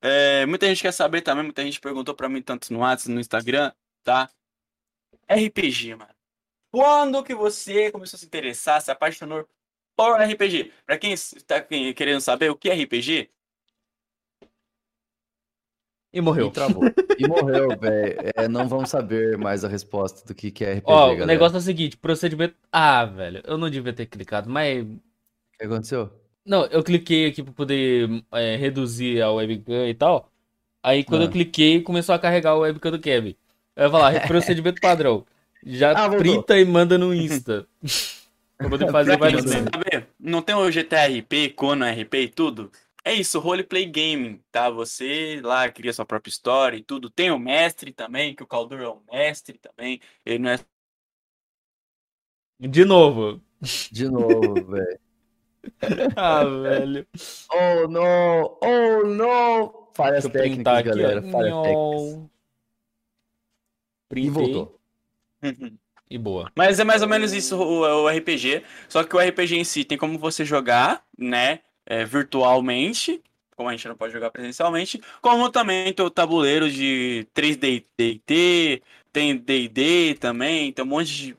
é, 0.00 0.46
muita 0.46 0.66
gente 0.66 0.80
quer 0.80 0.92
saber 0.92 1.20
também, 1.20 1.44
muita 1.44 1.62
gente 1.62 1.80
perguntou 1.80 2.14
pra 2.14 2.30
mim, 2.30 2.40
tanto 2.40 2.72
no 2.72 2.80
WhatsApp, 2.80 3.10
no 3.10 3.20
Instagram, 3.20 3.72
tá? 4.02 4.30
RPG, 5.28 5.96
mano. 5.96 6.14
Quando 6.70 7.22
que 7.22 7.34
você 7.34 7.92
começou 7.92 8.16
a 8.16 8.20
se 8.20 8.26
interessar, 8.26 8.80
se 8.80 8.90
apaixonou 8.90 9.46
por 9.94 10.18
RPG? 10.18 10.72
Pra 10.86 10.98
quem 10.98 11.12
está 11.12 11.60
querendo 11.60 12.20
saber 12.20 12.50
o 12.50 12.56
que 12.56 12.70
é 12.70 12.74
RPG, 12.74 13.30
E 16.14 16.20
morreu. 16.20 16.46
E 16.46 16.50
travou. 16.52 16.84
E 17.18 17.26
morreu, 17.28 17.68
velho. 17.78 18.16
É, 18.36 18.46
não 18.48 18.68
vamos 18.68 18.88
saber 18.88 19.36
mais 19.36 19.64
a 19.64 19.68
resposta 19.68 20.24
do 20.26 20.34
que, 20.34 20.50
que 20.50 20.64
é 20.64 20.74
RPG, 20.74 20.84
Ó, 20.86 21.04
o 21.06 21.08
galera. 21.08 21.26
negócio 21.26 21.56
é 21.56 21.58
o 21.58 21.62
seguinte, 21.62 21.96
procedimento. 21.96 22.54
Ah, 22.72 23.04
velho, 23.04 23.42
eu 23.44 23.58
não 23.58 23.68
devia 23.68 23.92
ter 23.92 24.06
clicado, 24.06 24.48
mas. 24.48 24.82
O 24.84 24.88
que 25.58 25.64
aconteceu? 25.66 26.10
Não, 26.46 26.66
eu 26.66 26.82
cliquei 26.84 27.26
aqui 27.26 27.42
pra 27.42 27.52
poder 27.52 28.08
é, 28.32 28.54
reduzir 28.56 29.20
a 29.22 29.30
webcam 29.32 29.88
e 29.88 29.94
tal. 29.94 30.30
Aí 30.82 31.02
quando 31.02 31.22
Ah. 31.22 31.24
eu 31.24 31.30
cliquei, 31.30 31.80
começou 31.82 32.14
a 32.14 32.18
carregar 32.18 32.54
o 32.54 32.60
webcam 32.60 32.90
do 32.92 32.98
Kevin. 33.00 33.34
Eu 33.74 33.84
ia 33.84 33.90
falar, 33.90 34.12
procedimento 34.28 34.80
padrão. 34.80 35.24
Já 35.66 35.92
Ah, 35.92 36.10
printa 36.10 36.58
e 36.58 36.64
manda 36.64 36.96
no 36.98 37.14
Insta. 37.14 37.66
pra 38.58 38.68
poder 38.68 38.90
fazer 38.92 39.16
pra 39.18 39.30
vários 39.30 39.44
não 39.46 39.52
memes. 39.52 40.08
não 40.20 40.42
tem 40.42 40.54
o 40.54 40.70
GTRP, 40.70 41.48
Cono 41.56 41.84
RP 41.86 42.14
e 42.14 42.28
tudo? 42.28 42.70
É 43.06 43.12
isso, 43.12 43.38
roleplay 43.38 43.84
gaming, 43.84 44.42
tá? 44.50 44.70
Você 44.70 45.38
lá 45.44 45.70
cria 45.70 45.92
sua 45.92 46.06
própria 46.06 46.30
história 46.30 46.76
e 46.78 46.82
tudo. 46.82 47.10
Tem 47.10 47.30
o 47.30 47.38
mestre 47.38 47.92
também, 47.92 48.34
que 48.34 48.42
o 48.42 48.46
Caldur 48.46 48.80
é 48.80 48.88
um 48.88 49.02
mestre 49.12 49.58
também. 49.58 50.00
Ele 50.24 50.38
não 50.38 50.50
é 50.50 50.58
De 52.58 52.84
novo. 52.84 53.42
De 53.92 54.08
novo, 54.08 54.54
velho. 54.72 55.00
Ah, 56.16 56.44
velho. 56.44 57.06
Oh, 57.52 57.88
não! 57.88 58.58
Oh, 58.62 59.06
não! 59.06 59.88
Falhas 59.94 60.26
técnicas, 60.26 60.74
aqui, 60.74 60.88
galera. 60.88 61.22
Falhas 61.22 61.62
técnicas. 61.62 62.02
Nhon. 62.12 62.24
E 62.24 64.08
Printei 64.08 64.30
voltou. 64.30 64.80
e 66.08 66.18
boa. 66.18 66.50
Mas 66.56 66.78
é 66.80 66.84
mais 66.84 67.02
ou 67.02 67.08
menos 67.08 67.32
isso 67.32 67.56
o, 67.56 67.80
o 67.80 68.08
RPG. 68.08 68.64
Só 68.88 69.04
que 69.04 69.14
o 69.14 69.18
RPG 69.18 69.56
em 69.56 69.64
si 69.64 69.84
tem 69.84 69.98
como 69.98 70.18
você 70.18 70.44
jogar, 70.44 71.04
né? 71.18 71.60
É, 71.86 72.04
virtualmente, 72.04 73.22
como 73.56 73.68
a 73.68 73.72
gente 73.72 73.88
não 73.88 73.96
pode 73.96 74.12
jogar 74.12 74.30
presencialmente, 74.30 75.00
como 75.20 75.50
também 75.50 75.92
tem 75.92 76.04
o 76.04 76.10
tabuleiro 76.10 76.70
de 76.70 77.26
3D 77.34 77.84
DT, 77.96 78.82
tem 79.12 79.36
DD 79.36 80.14
também, 80.18 80.72
tem 80.72 80.84
um 80.84 80.88
monte 80.88 81.14
de 81.14 81.36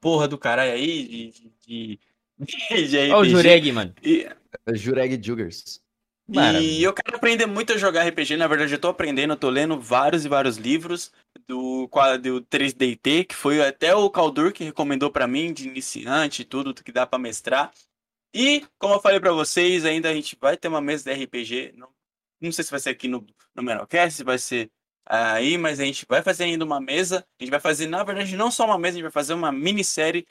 porra 0.00 0.26
do 0.26 0.36
caralho 0.38 0.72
aí 0.72 1.06
de, 1.06 1.30
de, 1.66 2.00
de, 2.38 2.86
de 2.88 2.98
RPG. 2.98 3.12
Ó, 3.12 3.20
o 3.20 3.24
Jureg, 3.24 3.72
mano. 3.72 3.94
E, 4.02 4.26
É 4.66 4.74
Jureg 4.74 5.20
Jugers. 5.24 5.80
e 6.28 6.34
Maravilha. 6.34 6.84
eu 6.84 6.92
quero 6.92 7.16
aprender 7.16 7.46
muito 7.46 7.72
a 7.72 7.78
jogar 7.78 8.06
RPG. 8.08 8.36
Na 8.36 8.48
verdade, 8.48 8.74
eu 8.74 8.78
tô 8.80 8.88
aprendendo, 8.88 9.32
eu 9.34 9.36
tô 9.36 9.48
lendo 9.48 9.80
vários 9.80 10.24
e 10.24 10.28
vários 10.28 10.56
livros 10.56 11.12
do, 11.46 11.88
do 12.20 12.42
3DT, 12.42 13.26
que 13.26 13.34
foi 13.34 13.64
até 13.64 13.94
o 13.94 14.10
Caldur 14.10 14.52
que 14.52 14.64
recomendou 14.64 15.10
pra 15.10 15.28
mim, 15.28 15.52
de 15.52 15.68
iniciante 15.68 16.42
e 16.42 16.44
tudo 16.44 16.74
que 16.74 16.90
dá 16.90 17.06
pra 17.06 17.18
mestrar. 17.18 17.72
E, 18.34 18.66
como 18.78 18.94
eu 18.94 19.00
falei 19.00 19.18
pra 19.20 19.32
vocês, 19.32 19.84
ainda 19.84 20.10
a 20.10 20.14
gente 20.14 20.36
vai 20.40 20.56
ter 20.56 20.68
uma 20.68 20.80
mesa 20.80 21.04
de 21.14 21.24
RPG. 21.24 21.72
Não, 21.76 21.88
não 22.40 22.52
sei 22.52 22.64
se 22.64 22.70
vai 22.70 22.80
ser 22.80 22.90
aqui 22.90 23.08
no, 23.08 23.26
no 23.54 23.62
Menocast, 23.62 24.16
se 24.16 24.24
vai 24.24 24.38
ser 24.38 24.70
aí, 25.08 25.56
mas 25.56 25.80
a 25.80 25.84
gente 25.84 26.04
vai 26.08 26.22
fazer 26.22 26.44
ainda 26.44 26.64
uma 26.64 26.80
mesa. 26.80 27.24
A 27.40 27.42
gente 27.44 27.50
vai 27.50 27.60
fazer, 27.60 27.86
na 27.86 28.02
verdade, 28.04 28.36
não 28.36 28.50
só 28.50 28.64
uma 28.66 28.78
mesa, 28.78 28.94
a 28.94 28.96
gente 28.96 29.02
vai 29.04 29.10
fazer 29.12 29.34
uma 29.34 29.50
minissérie 29.52 30.26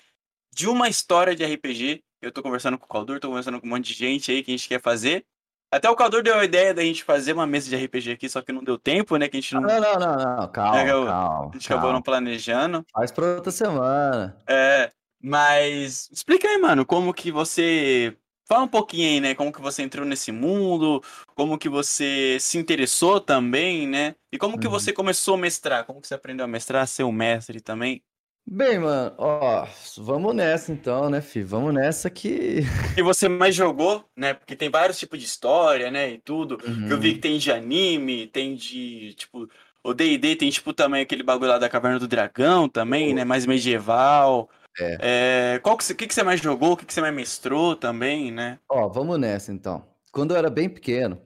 de 0.54 0.68
uma 0.68 0.88
história 0.88 1.36
de 1.36 1.44
RPG. 1.46 2.04
Eu 2.22 2.32
tô 2.32 2.42
conversando 2.44 2.78
com 2.78 2.86
o 2.86 2.90
Caldur, 2.90 3.20
tô 3.20 3.28
conversando 3.30 3.60
com 3.60 3.68
um 3.68 3.70
monte 3.72 3.88
de 3.88 3.94
gente 3.94 4.32
aí 4.32 4.44
que 4.44 4.52
a 4.52 4.56
gente 4.58 4.68
quer 4.68 4.82
fazer. 4.82 5.26
Até 5.72 5.90
o 5.90 5.96
Caldur 5.96 6.22
deu 6.24 6.36
a 6.38 6.46
ideia 6.46 6.74
da 6.74 6.82
gente 6.84 7.04
fazer 7.04 7.34
uma 7.34 7.46
mesa 7.48 7.70
de 7.70 7.76
RPG 7.86 8.12
aqui, 8.12 8.30
só 8.30 8.42
que 8.42 8.52
não 8.52 8.64
deu 8.64 8.78
tempo, 8.78 9.18
né? 9.18 9.28
Que 9.28 9.38
a 9.38 9.42
gente 9.42 9.54
não, 9.56 9.62
Não, 9.62 9.82
não, 9.82 9.94
não, 10.00 10.16
não. 10.38 10.48
Calma, 10.52 10.84
eu- 10.84 11.06
calma. 11.06 11.50
a 11.50 11.54
gente 11.54 11.66
acabou 11.66 11.82
calma. 11.82 11.94
não 11.94 12.02
planejando. 12.02 12.86
Faz 12.94 13.12
pra 13.12 13.36
outra 13.36 13.52
semana. 13.52 14.38
É, 14.48 14.92
mas 15.26 16.08
explica 16.12 16.48
aí, 16.48 16.58
mano, 16.60 16.86
como 16.86 17.14
que 17.14 17.32
você. 17.32 18.16
Fala 18.48 18.64
um 18.66 18.68
pouquinho 18.68 19.10
aí, 19.10 19.20
né? 19.20 19.34
Como 19.34 19.52
que 19.52 19.60
você 19.60 19.82
entrou 19.82 20.06
nesse 20.06 20.32
mundo, 20.32 21.02
como 21.34 21.58
que 21.58 21.68
você 21.68 22.38
se 22.40 22.60
interessou 22.60 23.20
também, 23.20 23.88
né? 23.88 24.14
E 24.32 24.38
como 24.38 24.60
que 24.60 24.68
Uhum. 24.68 24.72
você 24.72 24.94
começou 24.94 25.34
a 25.34 25.38
mestrar? 25.40 25.84
Como 25.84 26.00
que 26.00 26.08
você 26.08 26.14
aprendeu 26.14 26.46
a 26.46 26.48
mestrar, 26.48 26.84
a 26.84 26.86
ser 26.86 27.04
um 27.04 27.12
mestre 27.12 27.60
também? 27.60 28.04
Bem, 28.48 28.78
mano, 28.78 29.16
ó, 29.18 29.68
vamos 29.98 30.36
nessa 30.36 30.72
então, 30.72 31.10
né, 31.10 31.20
fi? 31.22 31.42
Vamos 31.42 31.74
nessa 31.74 32.08
que. 32.12 32.60
E 33.00 33.02
você 33.02 33.28
mais 33.28 33.56
jogou, 33.56 34.06
né? 34.16 34.36
Porque 34.36 34.56
tem 34.56 34.70
vários 34.70 35.00
tipos 35.00 35.18
de 35.20 35.26
história, 35.26 35.90
né? 35.90 36.12
E 36.12 36.20
tudo. 36.20 36.60
Eu 36.88 37.00
vi 37.00 37.14
que 37.16 37.20
tem 37.22 37.40
de 37.40 37.52
anime, 37.52 38.28
tem 38.28 38.54
de, 38.56 39.16
tipo, 39.16 39.50
o 39.84 39.94
D&D 39.96 40.36
tem, 40.36 40.52
tipo, 40.52 40.72
também 40.72 41.02
aquele 41.02 41.24
bagulho 41.24 41.50
lá 41.50 41.58
da 41.58 41.68
Caverna 41.68 41.98
do 41.98 42.08
Dragão 42.08 42.70
também, 42.70 43.12
né? 43.16 43.26
Mais 43.26 43.48
medieval. 43.48 44.48
É. 44.80 45.60
qual 45.64 45.78
que, 45.78 45.84
você- 45.84 45.96
que, 45.96 46.08
que 46.08 46.14
você 46.14 46.24
mais 46.24 46.40
jogou? 46.42 46.74
O 46.74 46.78
que, 46.78 46.86
que 46.86 46.94
você 46.94 47.02
mais 47.02 47.14
mestrou 47.14 47.76
também, 47.76 48.32
né? 48.32 48.60
Ó, 48.70 48.88
vamos 48.90 49.18
nessa 49.20 49.52
então. 49.52 49.86
Quando 50.12 50.32
eu 50.32 50.38
era 50.38 50.50
bem 50.50 50.70
pequeno, 50.70 51.22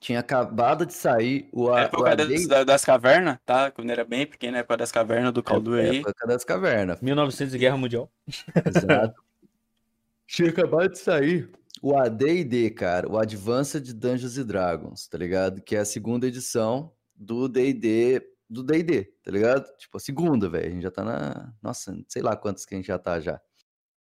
tinha 0.00 0.20
acabado 0.20 0.86
de 0.86 0.92
sair 0.94 1.48
o, 1.52 1.68
a, 1.68 1.72
o 1.72 1.78
época 1.78 2.16
das, 2.16 2.26
AD&D 2.26 2.46
da- 2.46 2.64
das 2.64 2.84
cavernas, 2.84 3.38
tá? 3.44 3.70
Quando 3.70 3.90
era 3.90 4.04
bem 4.04 4.26
pequeno, 4.26 4.56
época 4.56 4.76
das 4.76 4.92
cavernas 4.92 5.32
do 5.32 5.42
Caldu 5.42 5.74
aí. 5.74 5.98
época 5.98 6.26
das 6.26 6.44
cavernas. 6.44 7.00
1900 7.00 7.54
e 7.54 7.58
Guerra 7.58 7.76
Mundial. 7.76 8.10
Exato. 8.64 9.20
Tinha 10.26 10.50
acabado 10.50 10.90
de 10.90 10.98
sair 10.98 11.50
o 11.82 11.96
AD&D, 11.96 12.70
cara, 12.70 13.08
o 13.10 13.16
Advanced 13.18 13.92
Dungeons 13.94 14.36
and 14.36 14.44
Dragons, 14.46 15.06
tá 15.08 15.16
ligado? 15.16 15.62
Que 15.62 15.74
é 15.76 15.78
a 15.80 15.84
segunda 15.84 16.26
edição 16.26 16.92
do 17.14 17.48
D&D, 17.48 18.22
do 18.48 18.62
D&D, 18.62 19.04
tá 19.22 19.30
ligado? 19.30 19.64
Tipo, 19.76 19.96
a 19.98 20.00
segunda, 20.00 20.48
velho. 20.48 20.66
A 20.66 20.70
gente 20.70 20.82
já 20.82 20.90
tá 20.90 21.04
na, 21.04 21.52
nossa, 21.62 21.94
sei 22.08 22.22
lá 22.22 22.36
quantos 22.36 22.64
que 22.64 22.74
a 22.74 22.78
gente 22.78 22.86
já 22.86 22.98
tá 22.98 23.20
já. 23.20 23.40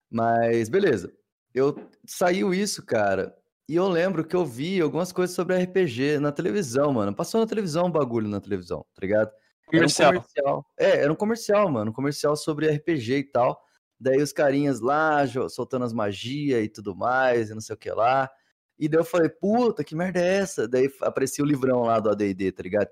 Mas 0.09 0.69
beleza. 0.69 1.11
Eu 1.53 1.75
saiu 2.05 2.53
isso, 2.53 2.85
cara. 2.85 3.35
E 3.67 3.75
eu 3.75 3.87
lembro 3.87 4.23
que 4.23 4.35
eu 4.35 4.45
vi 4.45 4.79
algumas 4.79 5.11
coisas 5.11 5.35
sobre 5.35 5.57
RPG 5.57 6.19
na 6.19 6.31
televisão, 6.31 6.93
mano. 6.93 7.15
Passou 7.15 7.41
na 7.41 7.47
televisão 7.47 7.87
um 7.87 7.91
bagulho 7.91 8.27
na 8.27 8.39
televisão, 8.39 8.85
tá 8.93 9.01
ligado? 9.01 9.31
Comercial. 9.65 10.09
Era 10.09 10.17
um 10.17 10.21
comercial. 10.21 10.65
É, 10.77 10.97
era 11.01 11.13
um 11.13 11.15
comercial, 11.15 11.71
mano. 11.71 11.91
Um 11.91 11.93
comercial 11.93 12.35
sobre 12.35 12.69
RPG 12.69 13.17
e 13.17 13.23
tal. 13.23 13.59
Daí 13.99 14.21
os 14.21 14.31
carinhas 14.31 14.81
lá, 14.81 15.25
soltando 15.49 15.85
as 15.85 15.93
magias 15.93 16.63
e 16.63 16.69
tudo 16.69 16.95
mais, 16.95 17.49
e 17.49 17.53
não 17.53 17.61
sei 17.61 17.73
o 17.73 17.77
que 17.77 17.89
lá. 17.89 18.29
E 18.77 18.87
daí 18.89 18.99
eu 18.99 19.05
falei, 19.05 19.29
puta, 19.29 19.83
que 19.83 19.95
merda 19.95 20.19
é 20.19 20.37
essa? 20.37 20.67
Daí 20.67 20.91
aparecia 21.01 21.43
o 21.43 21.47
livrão 21.47 21.83
lá 21.83 21.99
do 21.99 22.09
AD&D, 22.09 22.51
tá 22.51 22.61
ligado? 22.61 22.89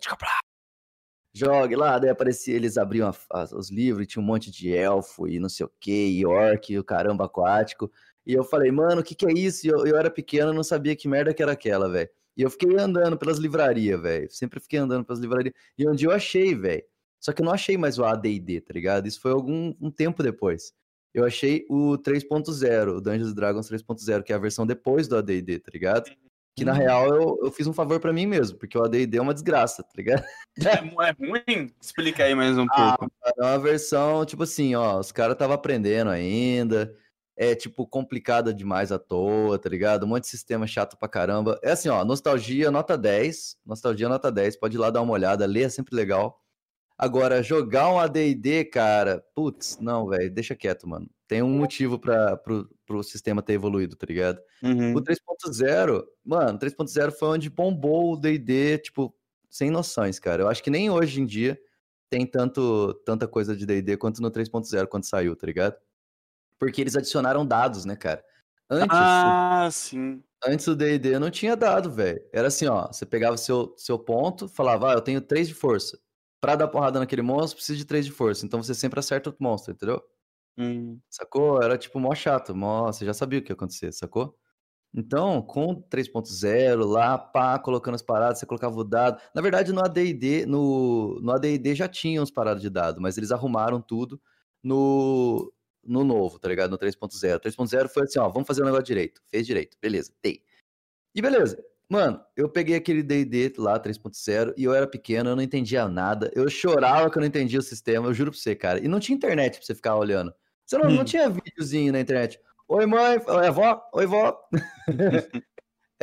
Jogue 1.36 1.76
lá, 1.76 1.98
daí 1.98 2.10
aparecia, 2.12 2.56
eles 2.56 2.78
abriam 2.78 3.10
a- 3.10 3.16
as- 3.42 3.52
os 3.54 3.72
livros 3.72 4.04
e 4.04 4.08
tinha 4.08 4.22
um 4.22 4.26
monte 4.26 4.52
de 4.52 4.72
elfo 4.76 5.28
e 5.28 5.40
não 5.40 5.50
sei 5.50 5.66
o 5.66 5.72
que, 5.80 5.92
e 6.20 6.26
orc, 6.26 6.72
e 6.72 6.78
o 6.78 6.84
caramba 6.84 7.26
aquático. 7.26 7.92
E 8.26 8.34
eu 8.34 8.44
falei, 8.44 8.72
mano, 8.72 9.02
o 9.02 9.04
que 9.04 9.16
que 9.16 9.26
é 9.26 9.32
isso? 9.34 9.66
E 9.66 9.70
eu, 9.70 9.86
eu 9.88 9.98
era 9.98 10.12
pequeno, 10.12 10.54
não 10.54 10.64
sabia 10.64 10.96
que 10.96 11.08
merda 11.08 11.34
que 11.34 11.42
era 11.42 11.52
aquela, 11.54 11.90
velho. 11.90 12.10
E 12.38 12.42
eu 12.44 12.50
fiquei 12.52 12.78
andando 12.78 13.18
pelas 13.18 13.38
livrarias, 13.40 14.00
velho. 14.02 14.32
Sempre 14.32 14.60
fiquei 14.60 14.80
andando 14.80 15.06
pelas 15.06 15.20
livrarias. 15.20 15.54
E 15.78 15.88
um 15.88 15.94
dia 15.96 16.08
eu 16.08 16.12
achei, 16.12 16.54
velho. 16.56 16.84
Só 17.20 17.32
que 17.34 17.42
eu 17.42 17.46
não 17.46 17.54
achei 17.54 17.78
mais 17.78 17.98
o 17.98 18.06
AD&D, 18.06 18.62
tá 18.62 18.74
ligado? 18.74 19.08
Isso 19.08 19.20
foi 19.22 19.32
algum 19.32 19.74
um 19.82 19.90
tempo 19.92 20.22
depois. 20.24 20.74
Eu 21.14 21.26
achei 21.26 21.66
o 21.70 21.98
3.0, 21.98 22.98
o 22.98 23.02
Dungeons 23.02 23.34
Dragons 23.34 23.68
3.0, 23.68 24.24
que 24.24 24.34
é 24.34 24.36
a 24.36 24.40
versão 24.40 24.66
depois 24.66 25.08
do 25.08 25.16
AD&D, 25.18 25.60
tá 25.60 25.70
ligado? 25.74 26.12
Que 26.56 26.64
na 26.64 26.74
Hum. 26.74 26.78
real 26.78 27.08
eu, 27.16 27.40
eu 27.44 27.52
fiz 27.52 27.66
um 27.66 27.74
favor 27.74 28.00
pra 28.00 28.14
mim 28.14 28.28
mesmo, 28.28 28.58
porque 28.58 28.78
o 28.78 28.84
AD&D 28.84 29.18
é 29.18 29.22
uma 29.22 29.34
desgraça, 29.34 29.82
tá 29.84 29.90
ligado? 29.98 30.24
É, 30.64 30.82
mu- 30.82 31.02
é 31.02 31.12
ruim? 31.12 31.74
Explica 31.82 32.26
aí 32.26 32.36
mais 32.36 32.58
um 32.58 32.68
Ah, 32.70 32.96
pouco. 32.98 33.12
É 33.40 33.42
uma 33.42 33.58
versão, 33.58 34.24
tipo 34.24 34.44
assim, 34.44 34.76
ó, 34.76 35.00
os 35.00 35.12
caras 35.12 35.34
estavam 35.34 35.56
aprendendo 35.56 36.12
ainda, 36.12 36.96
é, 37.36 37.56
tipo, 37.56 37.88
complicada 37.88 38.54
demais 38.54 38.92
à 38.92 39.00
toa, 39.00 39.58
tá 39.58 39.68
ligado? 39.68 40.04
Um 40.04 40.10
monte 40.10 40.26
de 40.26 40.30
sistema 40.30 40.68
chato 40.68 40.96
pra 40.96 41.08
caramba. 41.10 41.60
É 41.64 41.72
assim, 41.72 41.90
ó, 41.90 42.06
nostalgia, 42.06 42.70
nota 42.70 42.96
10, 42.96 43.58
nostalgia, 43.66 44.08
nota 44.08 44.32
10, 44.32 44.56
pode 44.56 44.76
ir 44.78 44.80
lá 44.80 44.92
dar 44.92 45.02
uma 45.02 45.14
olhada, 45.14 45.48
ler 45.48 45.64
é 45.64 45.70
sempre 45.70 45.96
legal. 45.96 46.40
Agora, 46.96 47.42
jogar 47.42 47.90
um 47.92 47.98
AD&D, 48.00 48.66
cara, 48.66 49.26
putz, 49.34 49.80
não, 49.82 50.08
velho, 50.08 50.30
deixa 50.30 50.56
quieto, 50.56 50.88
mano. 50.88 51.10
Tem 51.28 51.42
um 51.42 51.50
motivo 51.50 51.98
para 51.98 52.38
pro, 52.38 52.70
pro 52.86 53.04
sistema 53.04 53.42
ter 53.42 53.54
evoluído, 53.54 53.96
tá 53.96 54.06
ligado? 54.06 54.40
Uhum. 54.62 54.94
O 54.96 55.02
3.0, 55.02 56.04
mano, 56.24 56.60
3.0 56.60 57.12
foi 57.12 57.28
onde 57.30 57.50
bombou 57.50 58.14
o 58.14 58.18
D&D, 58.18 58.78
tipo, 58.80 59.16
sem 59.50 59.70
noções, 59.70 60.20
cara. 60.20 60.44
Eu 60.44 60.48
acho 60.50 60.64
que 60.64 60.70
nem 60.70 60.90
hoje 60.90 61.22
em 61.22 61.26
dia 61.26 61.60
tem 62.10 62.26
tanto, 62.26 62.94
tanta 63.06 63.28
coisa 63.28 63.56
de 63.56 63.66
D&D 63.66 63.98
quanto 63.98 64.22
no 64.22 64.30
3.0 64.30 64.88
quando 64.88 65.06
saiu, 65.06 65.36
tá 65.36 65.48
ligado? 65.48 65.76
Porque 66.60 66.82
eles 66.82 66.96
adicionaram 66.96 67.46
dados, 67.46 67.86
né, 67.86 67.96
cara? 67.96 68.24
Antes, 68.70 68.98
Ah, 69.00 69.70
sim. 69.72 70.24
antes 70.46 70.66
o 70.68 70.76
D&D 70.76 71.20
não 71.20 71.30
tinha 71.30 71.56
dado, 71.56 71.92
velho. 71.92 72.22
Era 72.32 72.48
assim, 72.48 72.68
ó, 72.68 72.88
você 72.88 73.06
pegava 73.06 73.38
seu, 73.38 73.74
seu 73.78 74.00
ponto, 74.00 74.48
falava, 74.48 74.92
ah, 74.92 74.94
eu 74.96 75.02
tenho 75.02 75.22
3 75.22 75.48
de 75.48 75.54
força. 75.54 76.00
Pra 76.42 76.56
dar 76.56 76.68
porrada 76.68 77.00
naquele 77.00 77.22
monstro, 77.22 77.58
precisa 77.58 77.78
de 77.78 77.86
3 77.86 78.06
de 78.06 78.12
força. 78.12 78.46
Então 78.46 78.62
você 78.62 78.74
sempre 78.74 79.00
acerta 79.00 79.30
o 79.30 79.36
monstro, 79.40 79.74
entendeu? 79.74 80.02
Hum. 80.58 81.00
Sacou? 81.10 81.62
Era 81.62 81.78
tipo 81.78 82.00
mó 82.00 82.14
chato, 82.14 82.56
mó, 82.56 82.88
você 82.92 83.06
já 83.06 83.14
sabia 83.14 83.40
o 83.40 83.42
que 83.42 83.52
ia 83.52 83.56
acontecer, 83.56 83.92
sacou? 83.92 84.38
Então, 84.96 85.42
com 85.42 85.82
3.0 85.90 86.86
lá, 86.86 87.18
pá, 87.18 87.58
colocando 87.60 87.96
as 87.96 88.02
paradas, 88.04 88.40
você 88.40 88.46
colocava 88.46 88.76
o 88.80 88.84
dado. 88.84 89.22
Na 89.34 89.42
verdade, 89.42 89.74
no 89.74 89.84
AD&D, 89.84 90.46
no, 90.46 91.20
no 91.22 91.32
AD&D 91.32 91.74
já 91.76 91.88
tinha 91.88 92.22
uns 92.22 92.30
paradas 92.32 92.62
de 92.62 92.70
dado, 92.70 93.02
mas 93.02 93.18
eles 93.18 93.32
arrumaram 93.32 93.82
tudo 93.82 94.22
no, 94.64 95.52
no 95.84 96.04
novo, 96.04 96.38
tá 96.40 96.48
ligado? 96.48 96.70
No 96.72 96.78
3.0. 96.78 97.40
3.0 97.40 97.90
foi 97.90 98.04
assim, 98.04 98.20
ó, 98.20 98.30
vamos 98.30 98.48
fazer 98.48 98.62
o 98.62 98.66
negócio 98.66 98.86
direito. 98.86 99.22
Fez 99.30 99.48
direito, 99.48 99.78
beleza, 99.82 100.14
dei. 100.22 100.44
E 101.16 101.22
beleza. 101.22 101.64
Mano, 101.90 102.22
eu 102.36 102.50
peguei 102.50 102.76
aquele 102.76 103.04
D&D 103.04 103.54
lá, 103.58 103.80
3.0, 103.80 104.54
e 104.58 104.64
eu 104.64 104.74
era 104.74 104.88
pequeno, 104.88 105.32
eu 105.32 105.36
não 105.36 105.44
entendia 105.44 105.88
nada. 105.88 106.32
Eu 106.36 106.50
chorava 106.50 107.10
que 107.10 107.18
eu 107.18 107.22
não 107.22 107.28
entendia 107.28 107.60
o 107.60 107.64
sistema, 107.64 108.08
eu 108.08 108.14
juro 108.14 108.32
pra 108.32 108.40
você, 108.40 108.56
cara. 108.56 108.80
E 108.84 108.88
não 108.88 109.00
tinha 109.00 109.16
internet 109.16 109.58
pra 109.58 109.66
você 109.66 109.76
ficar 109.76 109.96
olhando. 109.96 110.34
Você 110.66 110.78
não, 110.78 110.90
não 110.90 111.02
Hum. 111.02 111.06
tinha 111.06 111.30
videozinho 111.30 111.92
na 111.94 112.00
internet. 112.00 112.40
Oi, 112.68 112.86
mãe. 112.86 113.20
Oi, 113.28 113.48
avó. 113.48 113.82
Oi, 113.94 114.06
vó. 114.06 114.38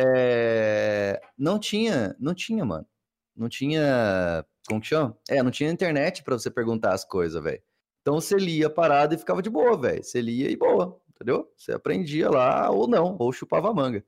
É, 0.03 1.21
Não 1.37 1.59
tinha, 1.59 2.17
não 2.19 2.33
tinha, 2.33 2.65
mano. 2.65 2.87
Não 3.37 3.49
tinha. 3.51 4.43
Como 4.67 4.81
que 4.81 4.87
chama? 4.87 5.19
É, 5.29 5.43
não 5.43 5.51
tinha 5.51 5.71
internet 5.71 6.23
pra 6.23 6.39
você 6.39 6.51
perguntar 6.51 6.95
as 6.95 7.05
coisas, 7.05 7.43
velho. 7.43 7.61
Então 8.01 8.15
você 8.19 8.37
lia 8.37 8.69
a 8.69 8.71
parada 8.71 9.15
e 9.15 9.19
ficava 9.19 9.43
de 9.43 9.51
boa, 9.51 9.77
velho. 9.79 10.03
Você 10.03 10.23
lia 10.23 10.51
e 10.51 10.57
boa, 10.57 10.99
entendeu? 11.11 11.53
Você 11.55 11.73
aprendia 11.73 12.31
lá 12.31 12.71
ou 12.71 12.89
não, 12.89 13.17
ou 13.19 13.31
chupava 13.31 13.69
a 13.69 13.75
manga. 13.75 14.03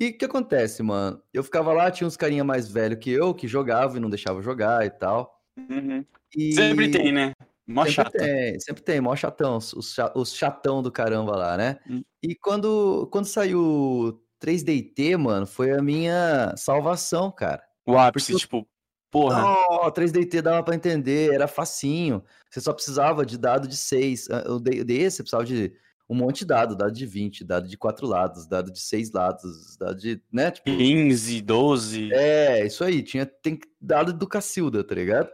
E 0.00 0.08
o 0.08 0.18
que 0.18 0.24
acontece, 0.24 0.82
mano? 0.82 1.22
Eu 1.32 1.44
ficava 1.44 1.72
lá, 1.72 1.90
tinha 1.92 2.08
uns 2.08 2.16
carinha 2.16 2.42
mais 2.42 2.68
velho 2.68 2.98
que 2.98 3.10
eu, 3.10 3.32
que 3.32 3.46
jogavam 3.46 3.96
e 3.98 4.00
não 4.00 4.10
deixavam 4.10 4.42
jogar 4.42 4.84
e 4.84 4.90
tal. 4.90 5.40
Uhum. 5.56 6.04
E... 6.36 6.52
Sempre 6.54 6.90
tem, 6.90 7.12
né? 7.12 7.32
Mó 7.66 7.82
Sempre 7.84 7.94
chato. 7.94 8.12
tem, 8.12 8.60
sempre 8.60 8.82
tem, 8.82 9.00
mó 9.00 9.16
chatão, 9.16 9.56
os, 9.56 9.94
cha- 9.94 10.12
os 10.14 10.34
chatão 10.34 10.82
do 10.82 10.92
caramba 10.92 11.34
lá, 11.36 11.56
né? 11.56 11.78
Hum. 11.88 12.02
E 12.22 12.34
quando, 12.34 13.08
quando 13.10 13.24
saiu 13.24 13.60
o 13.60 14.20
3DT, 14.44 15.16
mano, 15.16 15.46
foi 15.46 15.70
a 15.72 15.80
minha 15.82 16.54
salvação, 16.56 17.30
cara. 17.32 17.62
O 17.86 17.96
ápice, 17.96 18.32
Porque- 18.32 18.40
tipo, 18.42 18.68
porra. 19.10 19.42
Ó, 19.44 19.90
3DT 19.90 20.42
dava 20.42 20.62
pra 20.62 20.74
entender, 20.74 21.32
era 21.32 21.48
facinho. 21.48 22.22
Você 22.50 22.60
só 22.60 22.72
precisava 22.72 23.24
de 23.24 23.38
dado 23.38 23.66
de 23.66 23.76
6. 23.76 24.28
O 24.48 24.58
D&D 24.60 25.10
você 25.10 25.22
precisava 25.22 25.44
de 25.46 25.72
um 26.06 26.14
monte 26.14 26.40
de 26.40 26.44
dado, 26.46 26.76
dado 26.76 26.92
de 26.92 27.06
20, 27.06 27.42
dado 27.44 27.66
de 27.66 27.78
4 27.78 28.06
lados, 28.06 28.46
dado 28.46 28.70
de 28.70 28.78
6 28.80 29.10
lados, 29.10 29.74
dado 29.78 29.96
de, 29.98 30.20
né, 30.30 30.50
tipo, 30.50 30.66
15, 30.66 31.40
12. 31.40 32.12
é, 32.12 32.66
isso 32.66 32.84
aí, 32.84 33.02
tinha 33.02 33.24
tem 33.24 33.58
dado 33.80 34.12
do 34.12 34.26
Cacilda, 34.28 34.84
tá 34.84 34.94
ligado? 34.94 35.30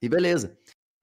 E 0.00 0.08
beleza. 0.08 0.56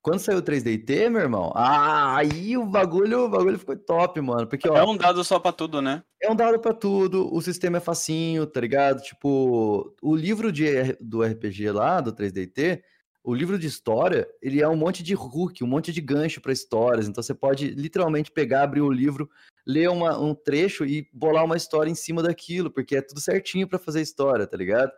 Quando 0.07 0.19
saiu 0.19 0.37
o 0.37 0.41
3DT, 0.41 1.09
meu 1.09 1.19
irmão, 1.19 1.51
ah, 1.53 2.15
aí 2.15 2.55
o 2.57 2.65
bagulho, 2.65 3.25
o 3.25 3.29
bagulho 3.29 3.59
ficou 3.59 3.75
top, 3.75 4.21
mano, 4.21 4.47
porque 4.47 4.69
ó, 4.69 4.77
É 4.77 4.83
um 4.85 4.95
dado 4.95 5.21
só 5.21 5.37
pra 5.37 5.51
tudo, 5.51 5.81
né? 5.81 6.01
é 6.23 6.31
um 6.31 6.35
dado 6.35 6.57
pra 6.61 6.71
tudo, 6.73 7.27
o 7.35 7.41
sistema 7.41 7.75
é 7.75 7.81
facinho, 7.81 8.47
tá 8.47 8.61
ligado? 8.61 9.01
Tipo, 9.01 9.93
o 10.01 10.15
livro 10.15 10.49
de, 10.49 10.93
do 11.01 11.21
RPG 11.21 11.71
lá, 11.71 11.99
do 11.99 12.13
3DT, 12.13 12.81
o 13.21 13.35
livro 13.35 13.59
de 13.59 13.67
história, 13.67 14.25
ele 14.41 14.61
é 14.61 14.67
um 14.69 14.77
monte 14.77 15.03
de 15.03 15.13
hook, 15.13 15.61
um 15.61 15.67
monte 15.67 15.91
de 15.91 15.99
gancho 15.99 16.39
pra 16.39 16.53
histórias. 16.53 17.09
Então 17.09 17.21
você 17.21 17.33
pode 17.33 17.67
literalmente 17.71 18.31
pegar, 18.31 18.63
abrir 18.63 18.79
o 18.79 18.89
livro, 18.89 19.29
ler 19.65 19.89
uma- 19.89 20.17
um 20.17 20.33
trecho 20.33 20.85
e 20.85 21.05
bolar 21.11 21.43
uma 21.43 21.57
história 21.57 21.91
em 21.91 21.95
cima 21.95 22.23
daquilo, 22.23 22.71
porque 22.71 22.95
é 22.95 23.01
tudo 23.01 23.19
certinho 23.19 23.67
pra 23.67 23.77
fazer 23.77 23.99
história, 24.01 24.47
tá 24.47 24.55
ligado? 24.55 24.89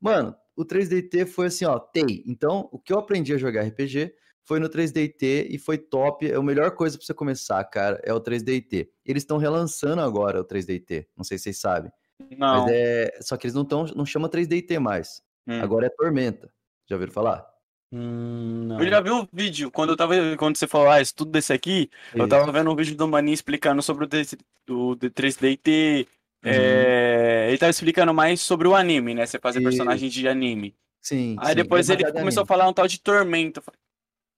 Mano, 0.00 0.36
o 0.54 0.64
3DT 0.64 1.26
foi 1.26 1.46
assim, 1.46 1.64
ó, 1.64 1.80
TEI. 1.80 2.22
Então, 2.28 2.68
o 2.70 2.78
que 2.78 2.92
eu 2.92 2.98
aprendi 3.00 3.34
a 3.34 3.38
jogar 3.38 3.64
RPG 3.64 4.14
foi 4.44 4.58
no 4.58 4.68
3DT 4.68 5.46
e 5.50 5.58
foi 5.58 5.78
top. 5.78 6.30
É 6.30 6.34
a 6.34 6.42
melhor 6.42 6.72
coisa 6.72 6.96
pra 6.98 7.06
você 7.06 7.14
começar, 7.14 7.62
cara, 7.64 8.00
é 8.04 8.12
o 8.12 8.20
3DT. 8.20 8.88
Eles 9.04 9.22
estão 9.22 9.38
relançando 9.38 10.02
agora 10.02 10.40
o 10.40 10.44
3DT. 10.44 11.06
Não 11.16 11.24
sei 11.24 11.38
se 11.38 11.44
vocês 11.44 11.58
sabem. 11.58 11.90
Não. 12.36 12.62
Mas 12.64 12.72
é. 12.72 13.18
Só 13.20 13.36
que 13.36 13.46
eles 13.46 13.54
não, 13.54 13.64
tão, 13.64 13.84
não 13.96 14.06
chamam 14.06 14.28
3DT 14.28 14.78
mais. 14.78 15.22
Hum. 15.46 15.60
Agora 15.60 15.86
é 15.86 15.90
Tormenta. 15.90 16.52
Já 16.88 16.96
ouviram 16.96 17.12
falar? 17.12 17.46
Hum. 17.92 18.68
Eu 18.80 18.88
já 18.88 19.00
vi 19.00 19.10
o 19.10 19.28
vídeo, 19.32 19.70
quando 19.70 19.90
eu 19.90 19.96
tava. 19.96 20.14
Quando 20.38 20.56
você 20.56 20.66
falou, 20.66 20.88
ah, 20.88 21.00
estudo 21.00 21.30
desse 21.30 21.52
aqui, 21.52 21.90
eu 22.14 22.26
tava 22.26 22.50
vendo 22.50 22.70
um 22.70 22.76
vídeo 22.76 22.96
do 22.96 23.06
Maninho 23.06 23.34
explicando 23.34 23.82
sobre 23.82 24.04
o, 24.04 24.06
D- 24.08 24.22
o 24.70 24.96
D3DT. 24.96 26.06
Uhum. 26.44 26.50
é, 26.50 27.46
ele 27.48 27.58
tava 27.58 27.70
explicando 27.70 28.12
mais 28.12 28.40
sobre 28.40 28.66
o 28.66 28.74
anime, 28.74 29.14
né? 29.14 29.26
Você 29.26 29.38
fazer 29.38 29.60
Isso. 29.60 29.68
personagem 29.68 30.08
de 30.08 30.26
anime. 30.26 30.74
Sim. 31.00 31.36
Aí 31.38 31.50
sim, 31.50 31.54
depois 31.54 31.88
ele 31.90 32.02
começou 32.04 32.40
a 32.40 32.42
anime. 32.42 32.48
falar 32.48 32.68
um 32.68 32.72
tal 32.72 32.88
de 32.88 33.00
Tormenta. 33.00 33.60
Eu 33.60 33.62
falei, 33.62 33.78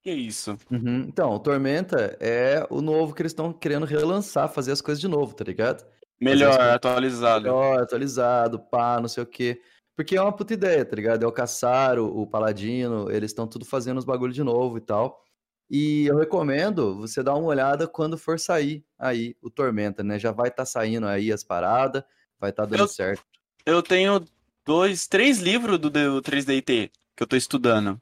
que 0.05 0.11
isso? 0.11 0.55
Uhum. 0.69 0.99
Então, 1.07 1.31
o 1.31 1.39
Tormenta 1.39 2.15
é 2.19 2.63
o 2.69 2.79
novo 2.79 3.15
que 3.15 3.23
eles 3.23 3.31
estão 3.31 3.51
querendo 3.51 3.87
relançar, 3.87 4.47
fazer 4.47 4.71
as 4.71 4.79
coisas 4.79 5.01
de 5.01 5.07
novo, 5.07 5.33
tá 5.33 5.43
ligado? 5.43 5.83
Melhor, 6.21 6.53
eu- 6.53 6.73
atualizado. 6.73 7.45
Melhor, 7.45 7.81
atualizado, 7.81 8.59
pá, 8.59 8.99
não 9.01 9.07
sei 9.07 9.23
o 9.23 9.25
quê. 9.25 9.59
Porque 9.95 10.15
é 10.15 10.21
uma 10.21 10.31
puta 10.31 10.53
ideia, 10.53 10.85
tá 10.85 10.95
ligado? 10.95 11.23
É 11.23 11.27
o 11.27 11.31
Caçaro, 11.31 12.05
o 12.05 12.27
Paladino, 12.27 13.09
eles 13.09 13.31
estão 13.31 13.47
tudo 13.47 13.65
fazendo 13.65 13.97
os 13.97 14.05
bagulho 14.05 14.31
de 14.31 14.43
novo 14.43 14.77
e 14.77 14.81
tal. 14.81 15.23
E 15.71 16.05
eu 16.05 16.17
recomendo 16.17 16.95
você 16.97 17.23
dar 17.23 17.33
uma 17.33 17.47
olhada 17.47 17.87
quando 17.87 18.15
for 18.15 18.39
sair 18.39 18.85
aí 18.99 19.35
o 19.41 19.49
Tormenta, 19.49 20.03
né? 20.03 20.19
Já 20.19 20.31
vai 20.31 20.49
estar 20.49 20.57
tá 20.57 20.65
saindo 20.67 21.07
aí 21.07 21.31
as 21.31 21.43
paradas, 21.43 22.03
vai 22.39 22.51
estar 22.51 22.63
tá 22.63 22.69
dando 22.69 22.81
Eu- 22.81 22.87
certo. 22.87 23.25
Eu 23.65 23.81
tenho 23.81 24.23
dois, 24.63 25.07
três 25.07 25.39
livros 25.39 25.79
do, 25.79 25.89
do 25.89 26.21
3DT 26.21 26.91
que 27.15 27.23
eu 27.23 27.25
tô 27.25 27.35
estudando. 27.35 27.99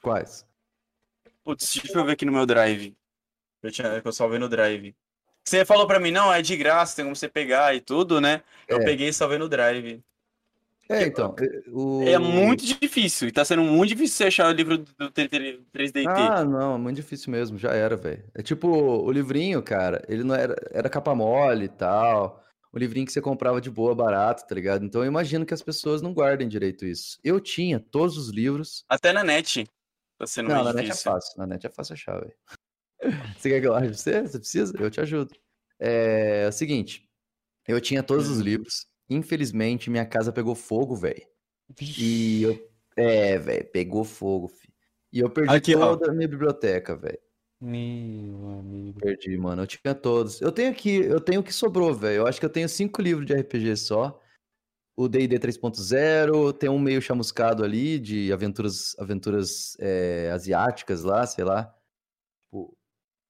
Quais? 0.00 0.46
Putz, 1.46 1.74
deixa 1.80 1.96
eu 1.96 2.04
ver 2.04 2.12
aqui 2.12 2.24
no 2.24 2.32
meu 2.32 2.44
drive. 2.44 2.96
Eu, 3.62 3.70
tinha, 3.70 4.00
que 4.02 4.08
eu 4.08 4.12
salvei 4.12 4.36
no 4.36 4.48
drive. 4.48 4.96
Você 5.44 5.64
falou 5.64 5.86
pra 5.86 6.00
mim, 6.00 6.10
não, 6.10 6.32
é 6.32 6.42
de 6.42 6.56
graça, 6.56 6.96
tem 6.96 7.04
como 7.04 7.14
você 7.14 7.28
pegar 7.28 7.72
e 7.72 7.80
tudo, 7.80 8.20
né? 8.20 8.42
Eu 8.66 8.78
É. 8.80 8.84
peguei 8.84 9.08
e 9.08 9.12
salvei 9.12 9.38
no 9.38 9.48
drive. 9.48 10.02
É, 10.88 11.04
então. 11.04 11.36
eh, 11.38 11.62
O... 11.72 12.02
É 12.02 12.18
muito 12.18 12.64
difícil, 12.66 13.28
e 13.28 13.32
tá 13.32 13.44
sendo 13.44 13.62
muito 13.62 13.90
difícil 13.90 14.16
você 14.16 14.24
achar 14.24 14.48
o 14.48 14.52
livro 14.52 14.78
do 14.78 15.10
3DT. 15.12 16.04
Ah, 16.08 16.44
não, 16.44 16.74
é 16.74 16.78
muito 16.78 16.96
difícil 16.96 17.30
mesmo, 17.30 17.56
já 17.56 17.70
era, 17.72 17.96
velho. 17.96 18.24
É 18.34 18.42
tipo, 18.42 18.68
o 18.68 19.10
livrinho, 19.12 19.62
cara, 19.62 20.02
ele 20.08 20.24
não 20.24 20.34
era, 20.34 20.56
era 20.72 20.88
capa 20.88 21.14
mole 21.14 21.66
e 21.66 21.68
tal. 21.68 22.42
O 22.72 22.78
livrinho 22.78 23.06
que 23.06 23.12
você 23.12 23.22
comprava 23.22 23.60
de 23.60 23.70
boa, 23.70 23.94
barato, 23.94 24.46
tá 24.46 24.54
ligado? 24.54 24.84
Então 24.84 25.00
eu 25.00 25.06
imagino 25.06 25.46
que 25.46 25.54
as 25.54 25.62
pessoas 25.62 26.02
não 26.02 26.12
guardem 26.12 26.46
direito 26.46 26.84
isso. 26.84 27.18
Eu 27.24 27.40
tinha 27.40 27.80
todos 27.80 28.18
os 28.18 28.30
livros. 28.30 28.84
Até 28.88 29.12
na 29.12 29.24
net. 29.24 29.64
Tá 30.18 30.26
sendo 30.26 30.48
Não, 30.48 30.56
mais 30.56 30.66
na 30.68 30.72
net 30.74 30.84
é 30.86 30.90
difícil. 30.90 31.12
fácil, 31.12 31.38
na 31.38 31.46
net 31.46 31.66
é 31.66 31.70
fácil 31.70 31.92
achar, 31.94 32.20
velho. 32.20 32.34
Você 33.38 33.50
quer 33.50 33.60
que 33.60 33.66
eu 33.66 33.74
ache 33.74 33.88
pra 33.88 33.96
você? 33.96 34.22
Você 34.22 34.38
precisa? 34.38 34.72
Eu 34.78 34.90
te 34.90 35.00
ajudo. 35.00 35.34
É, 35.78 36.44
é 36.44 36.48
o 36.48 36.52
seguinte, 36.52 37.08
eu 37.68 37.80
tinha 37.80 38.02
todos 38.02 38.28
os 38.30 38.38
livros. 38.38 38.86
Infelizmente, 39.10 39.90
minha 39.90 40.06
casa 40.06 40.32
pegou 40.32 40.54
fogo, 40.54 40.96
velho. 40.96 41.22
E 41.80 42.42
eu. 42.42 42.70
É, 42.96 43.36
velho, 43.38 43.70
pegou 43.70 44.04
fogo, 44.04 44.48
fi. 44.48 44.72
E 45.12 45.20
eu 45.20 45.28
perdi 45.30 45.54
Aqui, 45.54 45.76
ó. 45.76 45.94
toda 45.94 46.10
a 46.10 46.14
minha 46.14 46.26
biblioteca, 46.28 46.96
velho. 46.96 47.18
Meu 47.60 48.58
amigo. 48.58 48.98
Perdi, 49.00 49.36
mano. 49.36 49.62
Eu 49.62 49.66
tinha 49.66 49.94
todos. 49.94 50.40
Eu 50.40 50.50
tenho 50.50 50.70
aqui, 50.70 50.96
eu 50.96 51.20
tenho 51.20 51.40
o 51.40 51.44
que 51.44 51.52
sobrou, 51.52 51.94
velho. 51.94 52.16
Eu 52.16 52.26
acho 52.26 52.40
que 52.40 52.46
eu 52.46 52.50
tenho 52.50 52.68
cinco 52.68 53.00
livros 53.02 53.26
de 53.26 53.34
RPG 53.34 53.76
só. 53.76 54.18
O 54.96 55.08
D&D 55.08 55.38
3.0, 55.38 56.54
tem 56.54 56.70
um 56.70 56.78
meio 56.78 57.02
chamuscado 57.02 57.62
ali 57.62 57.98
de 57.98 58.32
aventuras, 58.32 58.96
aventuras 58.98 59.76
é, 59.78 60.30
asiáticas 60.32 61.02
lá, 61.02 61.26
sei 61.26 61.44
lá. 61.44 61.74
Tipo, 62.44 62.74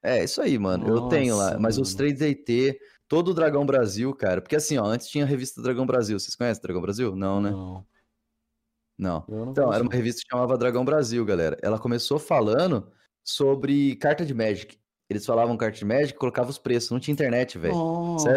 É, 0.03 0.23
isso 0.23 0.41
aí, 0.41 0.57
mano. 0.59 0.87
eu 0.87 1.09
tenho 1.09 1.37
lá. 1.37 1.47
Nossa, 1.47 1.59
Mas 1.59 1.77
os 1.79 1.93
mano. 1.95 2.09
3DT, 2.14 2.79
todo 3.09 3.33
o 3.33 3.35
Dragão 3.35 3.67
Brasil, 3.67 4.14
cara. 4.14 4.41
Porque 4.41 4.55
assim, 4.55 4.79
ó, 4.79 4.85
antes 4.85 5.09
tinha 5.09 5.25
a 5.25 5.27
revista 5.27 5.61
Dragão 5.61 5.85
Brasil. 5.85 6.19
Vocês 6.19 6.37
conhecem 6.37 6.62
Dragão 6.62 6.81
Brasil? 6.83 7.17
Não, 7.17 7.41
né? 7.41 7.51
Não. 7.51 7.85
Não. 8.97 9.25
Não 9.29 9.51
Então, 9.51 9.73
era 9.73 9.83
uma 9.83 9.93
revista 9.93 10.23
que 10.23 10.29
chamava 10.31 10.57
Dragão 10.57 10.85
Brasil, 10.85 11.25
galera. 11.25 11.59
Ela 11.62 11.79
começou 11.81 12.19
falando 12.21 12.91
sobre 13.25 13.97
carta 13.97 14.25
de 14.25 14.33
Magic. 14.33 14.79
Eles 15.11 15.27
falavam 15.27 15.57
carta 15.57 15.79
de 15.79 15.85
Magic, 15.85 16.17
colocavam 16.19 16.51
os 16.51 16.59
preços. 16.59 16.91
Não 16.91 17.01
tinha 17.01 17.12
internet, 17.12 17.59
velho. 17.59 17.75
Nossa. 17.75 18.31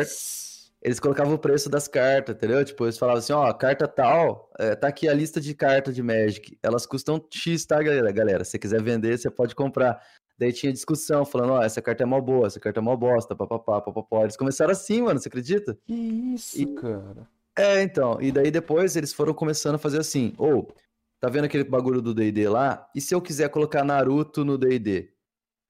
Eles 0.82 1.00
colocavam 1.00 1.34
o 1.34 1.40
preço 1.40 1.70
das 1.70 1.88
cartas, 1.88 2.36
entendeu? 2.36 2.64
Tipo, 2.64 2.86
eles 2.86 2.98
falavam 2.98 3.20
assim, 3.20 3.34
ó, 3.34 3.52
carta 3.54 3.88
tal, 3.88 4.50
é, 4.58 4.76
tá 4.76 4.88
aqui 4.88 5.10
a 5.10 5.14
lista 5.14 5.42
de 5.42 5.54
cartas 5.54 5.94
de 5.94 6.02
Magic. 6.02 6.58
Elas 6.64 6.86
custam 6.86 7.22
X, 7.30 7.66
tá, 7.66 7.82
galera? 7.84 8.12
Galera, 8.12 8.46
se 8.46 8.52
você 8.52 8.60
quiser 8.60 8.82
vender, 8.82 9.18
você 9.18 9.30
pode 9.30 9.54
comprar. 9.56 10.02
Daí 10.38 10.54
tinha 10.54 10.72
discussão, 10.72 11.26
falando, 11.26 11.52
ó, 11.52 11.62
essa 11.62 11.82
carta 11.82 12.04
é 12.04 12.06
mó 12.06 12.22
boa, 12.22 12.48
essa 12.48 12.62
carta 12.62 12.80
é 12.80 12.82
mó 12.82 12.96
bosta, 12.96 13.36
papapá, 13.36 13.82
papapá. 13.82 14.22
Eles 14.22 14.38
começaram 14.38 14.72
assim, 14.72 15.02
mano, 15.02 15.20
você 15.20 15.28
acredita? 15.28 15.78
Que 15.86 15.94
isso, 15.94 16.62
E- 16.62 16.76
cara? 16.76 17.28
É, 17.58 17.82
então. 17.82 18.22
E 18.22 18.32
daí 18.32 18.50
depois 18.50 18.96
eles 18.96 19.12
foram 19.12 19.34
começando 19.34 19.76
a 19.76 19.80
fazer 19.80 20.00
assim. 20.00 20.34
Ou, 20.38 20.74
tá 21.20 21.28
vendo 21.30 21.44
aquele 21.44 21.66
bagulho 21.66 22.02
do 22.02 22.14
DD 22.14 22.48
lá? 22.48 22.90
E 22.96 23.02
se 23.02 23.14
eu 23.14 23.22
quiser 23.22 23.50
colocar 23.50 23.84
Naruto 23.84 24.46
no 24.46 24.58
DD? 24.58 25.10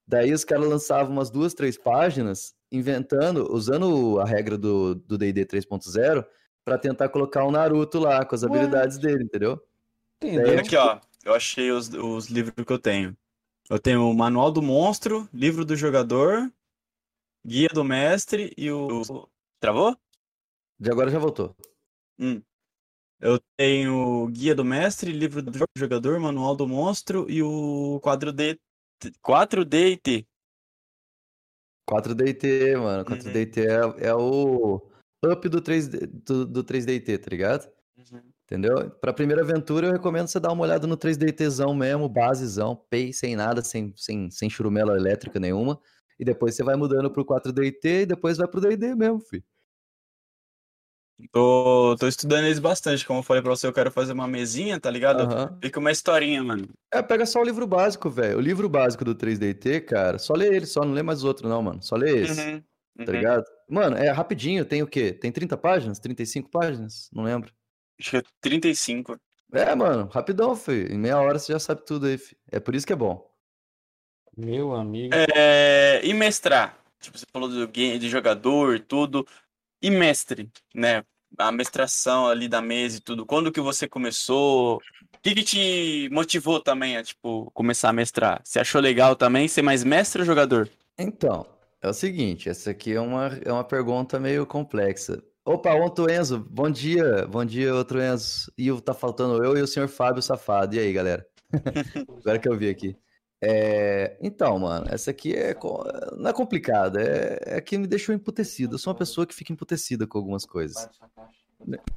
Daí 0.10 0.34
os 0.34 0.44
caras 0.44 0.68
lançavam 0.68 1.12
umas 1.12 1.30
duas, 1.30 1.54
três 1.54 1.78
páginas, 1.78 2.56
inventando, 2.72 3.54
usando 3.54 4.20
a 4.20 4.26
regra 4.26 4.58
do 4.58 4.96
do 4.96 5.20
DD 5.20 5.46
3.0 5.46 6.26
pra 6.66 6.80
tentar 6.80 7.10
colocar 7.10 7.44
o 7.44 7.52
Naruto 7.52 8.00
lá, 8.00 8.26
com 8.26 8.34
as 8.34 8.42
Ué. 8.42 8.50
habilidades 8.50 8.98
dele, 8.98 9.26
entendeu? 9.26 9.62
Entendeu? 10.20 10.60
Aqui, 10.60 10.76
ó. 10.76 11.00
Eu 11.24 11.36
achei 11.36 11.72
os, 11.72 11.90
os 11.90 12.26
livros 12.28 12.66
que 12.66 12.74
eu 12.74 12.80
tenho. 12.80 13.16
Eu 13.70 13.78
tenho 13.78 14.10
o 14.10 14.14
Manual 14.16 14.52
do 14.52 14.64
Monstro, 14.64 15.30
Livro 15.32 15.64
do 15.64 15.76
Jogador, 15.76 16.52
Guia 17.46 17.70
do 17.72 17.84
Mestre 17.84 18.52
e 18.58 18.72
o. 18.72 19.30
Travou? 19.60 19.96
De 20.80 20.90
agora 20.90 21.12
já 21.12 21.20
voltou. 21.20 21.56
Hum. 22.18 22.42
Eu 23.20 23.40
tenho 23.56 24.28
Guia 24.30 24.56
do 24.56 24.66
Mestre, 24.66 25.12
Livro 25.12 25.44
do 25.44 25.52
Jogador, 25.78 26.20
Manual 26.20 26.56
do 26.56 26.68
Monstro 26.68 27.30
e 27.30 27.44
o 27.44 28.00
quadro 28.02 28.34
D. 28.34 28.60
4D 29.24 29.92
e 29.92 29.98
T. 29.98 30.28
4DT, 31.90 32.78
mano. 32.78 33.06
Uhum. 33.10 33.18
4DT 33.18 33.58
é, 33.58 34.08
é 34.08 34.14
o 34.14 34.82
up 35.26 35.50
do 35.50 35.62
3D, 35.62 36.08
do, 36.26 36.46
do 36.46 36.64
3DT, 36.64 37.18
tá 37.18 37.28
ligado? 37.30 37.70
Entendeu? 38.46 38.90
Pra 39.02 39.14
primeira 39.14 39.44
aventura, 39.44 39.88
eu 39.88 39.92
recomendo 39.92 40.28
você 40.28 40.40
dar 40.40 40.52
uma 40.52 40.64
olhada 40.64 40.88
no 40.88 40.98
3DTzão 40.98 41.76
mesmo, 41.76 42.10
basezão, 42.10 42.76
pay, 42.90 43.14
sem 43.14 43.36
nada, 43.36 43.64
sem, 43.64 43.94
sem, 43.96 44.30
sem 44.32 44.50
churumela 44.50 44.96
elétrica 44.96 45.40
nenhuma. 45.40 45.80
E 46.20 46.26
depois 46.26 46.56
você 46.56 46.64
vai 46.64 46.76
mudando 46.76 47.12
pro 47.12 47.26
4DT 47.26 48.02
e 48.02 48.06
depois 48.06 48.38
vai 48.38 48.48
pro 48.48 48.60
D&D 48.60 48.96
mesmo, 48.96 49.20
filho. 49.20 49.44
Tô, 51.32 51.96
tô 52.00 52.08
estudando 52.08 52.46
eles 52.46 52.60
bastante. 52.60 53.06
Como 53.06 53.20
eu 53.20 53.24
falei 53.24 53.42
pra 53.42 53.52
você, 53.52 53.68
eu 53.68 53.74
quero 53.74 53.92
fazer 53.92 54.14
uma 54.14 54.28
mesinha, 54.28 54.80
tá 54.80 54.90
ligado? 54.90 55.24
Aham. 55.24 55.58
Fica 55.62 55.80
uma 55.80 55.92
historinha, 55.92 56.44
mano. 56.44 56.70
É, 56.92 57.02
pega 57.02 57.26
só 57.26 57.42
o 57.42 57.44
livro 57.44 57.68
básico, 57.68 58.10
velho. 58.10 58.38
O 58.38 58.42
livro 58.42 58.70
básico 58.70 59.04
do 59.04 59.14
3DT, 59.14 59.82
cara, 59.82 60.18
só 60.18 60.34
lê 60.34 60.48
ele, 60.56 60.66
só 60.66 60.82
não 60.82 60.94
lê 60.94 61.04
mais 61.04 61.20
os 61.20 61.26
outros 61.26 61.50
não, 61.50 61.62
mano. 61.62 61.82
Só 61.84 61.96
lê 61.96 62.22
esse, 62.22 62.40
Uhum, 62.40 62.62
tá 63.06 63.12
uhum. 63.12 63.18
ligado? 63.18 63.46
Mano, 63.70 63.98
é 63.98 64.10
rapidinho, 64.10 64.66
tem 64.66 64.82
o 64.82 64.88
quê? 64.88 65.12
Tem 65.12 65.32
30 65.32 65.58
páginas? 65.58 66.00
35 66.00 66.50
páginas? 66.50 67.10
Não 67.14 67.24
lembro. 67.24 67.54
Acho 68.00 68.12
que 68.12 68.18
é 68.18 68.24
35. 68.42 69.20
É, 69.52 69.76
mano, 69.76 70.08
rapidão, 70.12 70.56
filho. 70.56 70.94
Em 70.94 70.98
meia 70.98 71.20
hora 71.20 71.38
você 71.38 71.52
já 71.52 71.60
sabe 71.60 71.86
tudo 71.86 72.06
aí, 72.06 72.18
filho. 72.18 72.40
É 72.52 72.60
por 72.60 72.76
isso 72.76 72.88
que 72.88 72.94
é 72.94 72.96
bom. 72.96 73.30
Meu 74.38 74.74
amigo. 74.74 75.14
É, 75.36 76.00
e 76.04 76.14
mestrar? 76.14 76.78
Tipo, 77.00 77.18
você 77.18 77.26
falou 77.32 77.50
do 77.50 77.68
game, 77.68 77.98
de 78.00 78.10
jogador 78.10 78.76
e 78.76 78.80
tudo. 78.80 79.26
E 79.82 79.90
mestre, 79.90 80.50
né? 80.74 81.04
A 81.38 81.52
mestração 81.52 82.28
ali 82.28 82.48
da 82.48 82.62
mesa 82.62 82.98
e 82.98 83.02
tudo. 83.02 83.26
Quando 83.26 83.52
que 83.52 83.62
você 83.62 83.88
começou? 83.88 84.78
O 84.78 85.22
que 85.22 85.36
que 85.36 85.44
te 85.44 86.10
motivou 86.12 86.60
também 86.60 86.98
a, 86.98 87.04
tipo, 87.04 87.52
começar 87.52 87.90
a 87.90 87.94
mestrar? 87.94 88.42
Você 88.44 88.60
achou 88.60 88.82
legal 88.82 89.16
também 89.16 89.48
ser 89.48 89.62
mais 89.62 89.84
mestre 89.84 90.22
ou 90.22 90.26
jogador? 90.26 90.70
Então, 90.98 91.46
é 91.82 91.88
o 91.88 91.94
seguinte, 91.94 92.50
essa 92.50 92.72
aqui 92.72 92.94
é 92.94 93.00
uma, 93.00 93.28
é 93.46 93.52
uma 93.52 93.64
pergunta 93.64 94.20
meio 94.20 94.46
complexa. 94.46 95.24
Opa, 95.46 95.74
outro 95.74 96.12
Enzo, 96.12 96.40
bom 96.50 96.70
dia, 96.70 97.26
bom 97.28 97.44
dia, 97.46 97.74
outro 97.74 98.02
Enzo. 98.02 98.52
E 98.58 98.70
tá 98.82 98.94
faltando 98.94 99.44
eu 99.44 99.58
e 99.58 99.62
o 99.62 99.68
senhor 99.68 99.88
Fábio 99.88 100.22
Safado. 100.22 100.76
E 100.76 100.80
aí, 100.80 100.92
galera? 100.94 101.26
Agora 102.20 102.38
que 102.38 102.48
eu 102.48 102.58
vi 102.58 102.70
aqui. 102.70 102.96
É, 103.42 104.18
então, 104.22 104.60
mano, 104.60 104.86
essa 104.90 105.12
aqui 105.12 105.34
é, 105.34 105.56
não 106.18 106.30
é 106.30 106.34
complicada, 106.34 107.02
é, 107.02 107.58
é 107.58 107.62
que 107.62 107.78
me 107.78 107.88
deixou 107.88 108.14
emputecido. 108.14 108.76
Eu 108.76 108.80
sou 108.80 108.92
uma 108.92 109.00
pessoa 109.00 109.26
que 109.26 109.34
fica 109.34 109.54
emputecida 109.54 110.06
com 110.06 110.18
algumas 110.18 110.46
coisas. 110.46 110.90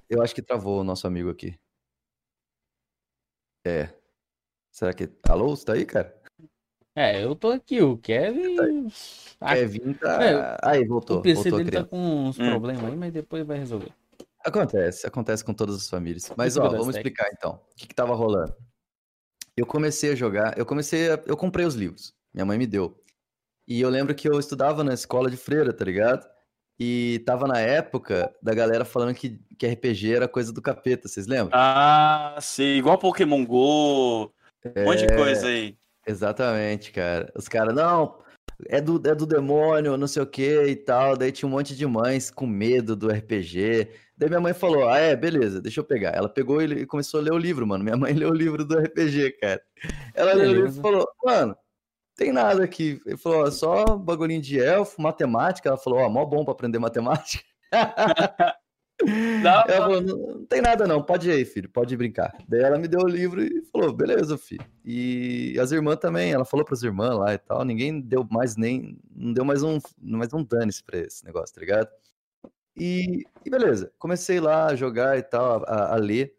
Eu 0.09 0.22
acho 0.22 0.34
que 0.34 0.43
travou 0.43 0.80
o 0.80 0.84
nosso 0.84 1.07
amigo 1.07 1.30
aqui. 1.30 1.59
É. 3.64 3.88
Será 4.70 4.93
que. 4.93 5.11
Alô, 5.28 5.55
você 5.55 5.64
tá 5.64 5.72
aí, 5.74 5.84
cara? 5.84 6.20
É, 6.95 7.24
eu 7.24 7.34
tô 7.34 7.51
aqui, 7.51 7.80
o 7.80 7.97
Kevin. 7.97 8.88
Ah, 9.40 9.55
Kevin 9.55 9.95
tá. 9.95 10.24
É, 10.24 10.59
aí, 10.62 10.84
voltou. 10.84 11.18
o 11.18 11.22
PC 11.22 11.51
voltou 11.51 11.59
dele 11.59 11.70
tá 11.70 11.84
com 11.84 11.99
uns 11.99 12.38
Hum. 12.38 12.51
problemas 12.51 12.84
aí, 12.84 12.97
mas 12.97 13.12
depois 13.12 13.47
vai 13.47 13.59
resolver. 13.59 13.93
Acontece, 14.45 15.07
acontece 15.07 15.45
com 15.45 15.55
todas 15.55 15.76
as 15.76 15.88
famílias. 15.88 16.30
Mas, 16.36 16.57
ó, 16.57 16.68
vamos 16.68 16.97
explicar 16.97 17.28
então. 17.32 17.61
O 17.72 17.76
que 17.76 17.86
que 17.86 17.95
tava 17.95 18.14
rolando? 18.14 18.55
Eu 19.57 19.67
comecei 19.67 20.13
a 20.13 20.15
jogar, 20.15 20.57
eu 20.59 20.65
comecei 20.65 21.11
a, 21.11 21.21
eu 21.27 21.37
comprei 21.37 21.67
os 21.67 21.75
livros. 21.75 22.15
Minha 22.33 22.47
mãe 22.47 22.57
me 22.59 22.67
deu. 22.67 22.99
E 23.69 23.81
eu 23.81 23.89
lembro 23.89 24.15
que 24.15 24.29
eu 24.29 24.39
estudava 24.39 24.83
na 24.83 24.95
escola 24.95 25.31
de 25.31 25.37
freira, 25.37 25.73
tá 25.73 25.85
ligado? 25.85 26.27
E 26.81 27.23
tava 27.27 27.47
na 27.47 27.61
época 27.61 28.35
da 28.43 28.55
galera 28.55 28.85
falando 28.85 29.15
que, 29.15 29.39
que 29.59 29.67
RPG 29.67 30.15
era 30.15 30.27
coisa 30.27 30.53
do 30.53 30.63
capeta, 30.63 31.07
vocês 31.07 31.27
lembram? 31.27 31.51
Ah, 31.53 32.37
sei. 32.41 32.79
Igual 32.79 32.99
Pokémon 32.99 33.45
Go. 33.45 34.33
Um 34.77 34.85
monte 34.85 35.05
É. 35.05 35.07
de 35.07 35.15
coisa 35.17 35.47
aí. 35.47 35.77
Exatamente, 36.07 36.91
cara. 36.91 37.31
Os 37.37 37.47
caras, 37.47 37.75
não, 37.75 38.19
é 38.67 38.81
do, 38.81 39.01
é 39.07 39.15
do 39.15 39.27
demônio, 39.27 39.97
não 39.97 40.09
sei 40.09 40.23
o 40.23 40.27
que 40.27 40.65
e 40.65 40.75
tal. 40.75 41.17
Daí 41.17 41.31
tinha 41.31 41.49
um 41.49 41.53
monte 41.53 41.77
de 41.77 41.87
mães 41.87 42.31
com 42.31 42.47
medo 42.47 42.97
do 42.97 43.09
RPG. 43.09 43.89
Daí 44.23 44.29
minha 44.29 44.41
mãe 44.41 44.55
falou: 44.55 44.89
Ah, 44.89 44.99
é, 44.99 45.16
beleza, 45.16 45.61
deixa 45.61 45.81
eu 45.81 45.85
pegar. 45.85 46.11
Ela 46.11 46.29
pegou 46.29 46.62
e 46.62 46.83
e 46.83 46.87
começou 46.87 47.18
a 47.18 47.23
ler 47.25 47.33
o 47.33 47.39
livro, 47.39 47.66
mano. 47.66 47.83
Minha 47.83 47.97
mãe 47.97 48.12
leu 48.14 48.31
o 48.31 48.35
livro 48.35 48.64
do 48.64 48.79
RPG, 48.79 49.33
cara. 49.33 49.61
Ela 50.14 50.33
leu 50.33 50.45
o 50.45 50.53
livro 50.53 50.59
e 50.59 50.62
Beleza. 50.62 50.83
falou: 50.83 51.09
Mano, 51.25 51.57
tem 52.16 52.33
nada 52.33 52.62
aqui. 52.62 53.01
Ele 53.05 53.16
falou: 53.16 53.43
ó, 53.43 53.51
só 53.51 53.85
bagulhinho 53.97 54.41
de 54.41 54.61
elfo, 54.61 55.03
matemática. 55.03 55.68
Ela 55.68 55.79
falou: 55.79 55.99
Ó, 55.99 56.09
mó 56.09 56.25
bom 56.25 56.45
pra 56.45 56.53
aprender 56.53 56.79
matemática. 56.79 57.43
Dá 59.43 59.64
Ela 59.66 59.87
falou, 59.87 60.01
não, 60.01 60.16
não 60.16 60.47
tem 60.47 60.61
nada 60.61 60.87
não, 60.87 61.03
pode 61.03 61.29
ir 61.29 61.33
aí, 61.33 61.45
filho, 61.45 61.68
pode 61.68 61.93
ir 61.93 61.97
brincar. 61.97 62.33
Daí 62.47 62.61
ela 62.61 62.79
me 62.79 62.87
deu 62.87 63.01
o 63.01 63.09
livro 63.09 63.43
e 63.43 63.61
falou, 63.73 63.93
beleza, 63.93 64.39
filho. 64.39 64.64
E 64.85 65.59
as 65.59 65.73
irmãs 65.73 65.97
também, 65.97 66.31
ela 66.31 66.45
falou 66.45 66.64
pras 66.64 66.85
irmãs 66.85 67.18
lá 67.18 67.35
e 67.35 67.39
tal, 67.39 67.64
ninguém 67.64 68.01
deu 68.01 68.25
mais 68.31 68.57
nem, 68.57 68.97
não 69.11 69.33
deu 69.33 69.45
mais 69.45 69.64
um, 69.64 69.81
mais 70.01 70.33
um 70.33 70.45
dane-se 70.45 70.85
pra 70.85 70.99
esse 70.99 71.25
negócio, 71.25 71.53
tá 71.53 71.61
ligado? 71.61 71.89
E, 72.77 73.25
e 73.45 73.51
beleza, 73.51 73.93
comecei 73.99 74.41
lá 74.41 74.66
a 74.66 74.75
jogar 74.77 75.18
e 75.18 75.23
tal, 75.23 75.64
a, 75.66 75.95
a 75.95 75.97
ler. 75.97 76.35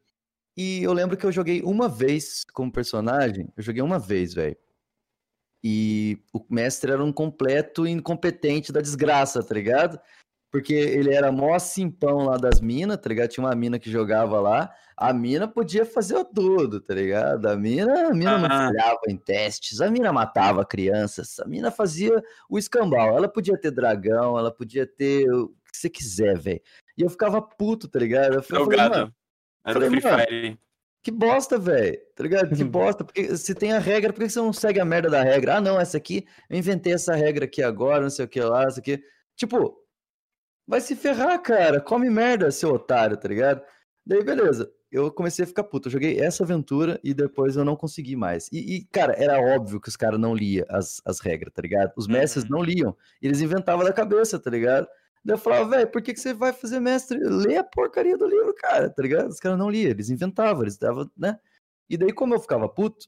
E 0.57 0.84
eu 0.84 0.93
lembro 0.93 1.17
que 1.17 1.25
eu 1.25 1.31
joguei 1.31 1.61
uma 1.61 1.88
vez 1.89 2.43
como 2.53 2.71
personagem, 2.71 3.51
eu 3.55 3.63
joguei 3.63 3.81
uma 3.81 3.99
vez, 3.99 4.34
velho. 4.34 4.57
E 5.63 6.19
o 6.34 6.43
mestre 6.49 6.91
era 6.91 7.03
um 7.03 7.13
completo 7.13 7.88
incompetente 7.88 8.71
da 8.71 8.81
desgraça, 8.81 9.41
tá 9.41 9.53
ligado? 9.55 9.99
Porque 10.51 10.73
ele 10.73 11.13
era 11.13 11.31
mó 11.31 11.57
simpão 11.57 12.25
lá 12.25 12.38
das 12.38 12.59
minas, 12.61 12.97
tá 12.97 13.09
ligado? 13.09 13.29
Tinha 13.29 13.45
uma 13.45 13.55
mina 13.55 13.79
que 13.79 13.89
jogava 13.89 14.39
lá. 14.39 14.71
A 14.95 15.11
mina 15.11 15.47
podia 15.47 15.86
fazer 15.86 16.23
tudo, 16.25 16.79
tá 16.79 16.93
ligado? 16.93 17.47
A 17.47 17.55
mina, 17.55 18.09
a 18.09 18.13
mina 18.13 18.38
não 18.38 18.45
Ah. 18.45 18.67
falhava 18.67 18.99
em 19.07 19.17
testes, 19.17 19.81
a 19.81 19.89
mina 19.89 20.13
matava 20.13 20.63
crianças, 20.65 21.39
a 21.39 21.45
mina 21.47 21.71
fazia 21.71 22.21
o 22.47 22.59
escambau. 22.59 23.17
Ela 23.17 23.27
podia 23.27 23.57
ter 23.57 23.71
dragão, 23.71 24.38
ela 24.38 24.51
podia 24.51 24.86
ter 24.86 25.25
que 25.74 25.78
você 25.80 25.89
quiser, 25.89 26.38
velho. 26.38 26.61
E 26.97 27.01
eu 27.01 27.09
ficava 27.09 27.41
puto, 27.41 27.88
tá 27.88 27.99
ligado? 27.99 28.36
Eu 28.36 28.43
falei, 28.43 28.63
o 28.63 28.67
mano. 28.89 29.13
Era 29.65 29.74
falei, 29.74 29.89
Free 29.89 30.01
Fire. 30.01 30.59
que 31.01 31.11
bosta, 31.11 31.57
velho. 31.57 31.99
Tá 32.15 32.24
ligado? 32.24 32.55
Que 32.55 32.63
bosta. 32.63 33.03
Porque 33.03 33.36
se 33.36 33.53
tem 33.55 33.74
a 33.74 33.80
regra, 33.80 34.13
por 34.13 34.21
que 34.24 34.30
você 34.30 34.39
não 34.39 34.53
segue 34.53 34.80
a 34.80 34.86
merda 34.86 35.09
da 35.09 35.24
regra? 35.24 35.57
Ah, 35.57 35.61
não, 35.61 35.80
essa 35.80 35.97
aqui, 35.97 36.26
eu 36.49 36.57
inventei 36.57 36.93
essa 36.93 37.15
regra 37.15 37.45
aqui 37.45 37.61
agora, 37.63 38.01
não 38.03 38.09
sei 38.09 38.26
o 38.26 38.28
que 38.28 38.39
lá, 38.41 38.67
isso 38.67 38.80
aqui. 38.80 39.01
Tipo, 39.36 39.76
vai 40.67 40.80
se 40.80 40.95
ferrar, 40.95 41.41
cara. 41.41 41.82
Come 41.82 42.09
merda, 42.09 42.51
seu 42.51 42.69
otário, 42.74 43.17
tá 43.17 43.28
ligado? 43.28 43.61
Daí, 44.05 44.24
beleza. 44.24 44.71
Eu 44.91 45.11
comecei 45.11 45.43
a 45.43 45.47
ficar 45.47 45.63
puto. 45.63 45.88
Eu 45.88 45.93
joguei 45.93 46.19
essa 46.19 46.43
aventura 46.43 46.99
e 47.03 47.15
depois 47.15 47.55
eu 47.55 47.65
não 47.65 47.76
consegui 47.76 48.15
mais. 48.15 48.47
E, 48.51 48.76
e, 48.76 48.86
cara, 48.91 49.13
era 49.17 49.39
óbvio 49.41 49.82
que 49.82 49.89
os 49.89 49.95
caras 49.95 50.19
não 50.19 50.36
liam 50.36 50.63
as, 50.69 51.01
as 51.03 51.19
regras, 51.19 51.51
tá 51.51 51.63
ligado? 51.63 51.91
Os 51.97 52.05
mestres 52.07 52.43
Uhum. 52.43 52.49
não 52.51 52.61
liam. 52.63 52.95
Eles 53.19 53.41
inventavam 53.41 53.84
da 53.84 53.91
cabeça, 53.91 54.38
tá 54.38 54.51
ligado? 54.51 54.88
Daí 55.24 55.36
eu 55.36 55.39
falava, 55.39 55.69
velho, 55.69 55.91
por 55.91 56.01
que, 56.01 56.13
que 56.13 56.19
você 56.19 56.34
vai 56.34 56.51
fazer 56.51 56.80
mestre? 56.80 57.17
Lê 57.17 57.55
a 57.57 57.63
porcaria 57.63 58.17
do 58.17 58.28
livro, 58.28 58.53
cara, 58.55 58.89
tá 58.89 59.01
ligado? 59.01 59.30
Os 59.30 59.39
caras 59.39 59.57
não 59.57 59.69
liam, 59.69 59.89
eles 59.89 60.09
inventavam, 60.09 60.63
eles 60.63 60.78
davam, 60.78 61.09
né? 61.17 61.39
E 61.89 61.95
daí, 61.97 62.11
como 62.11 62.34
eu 62.34 62.39
ficava 62.39 62.67
puto, 62.67 63.07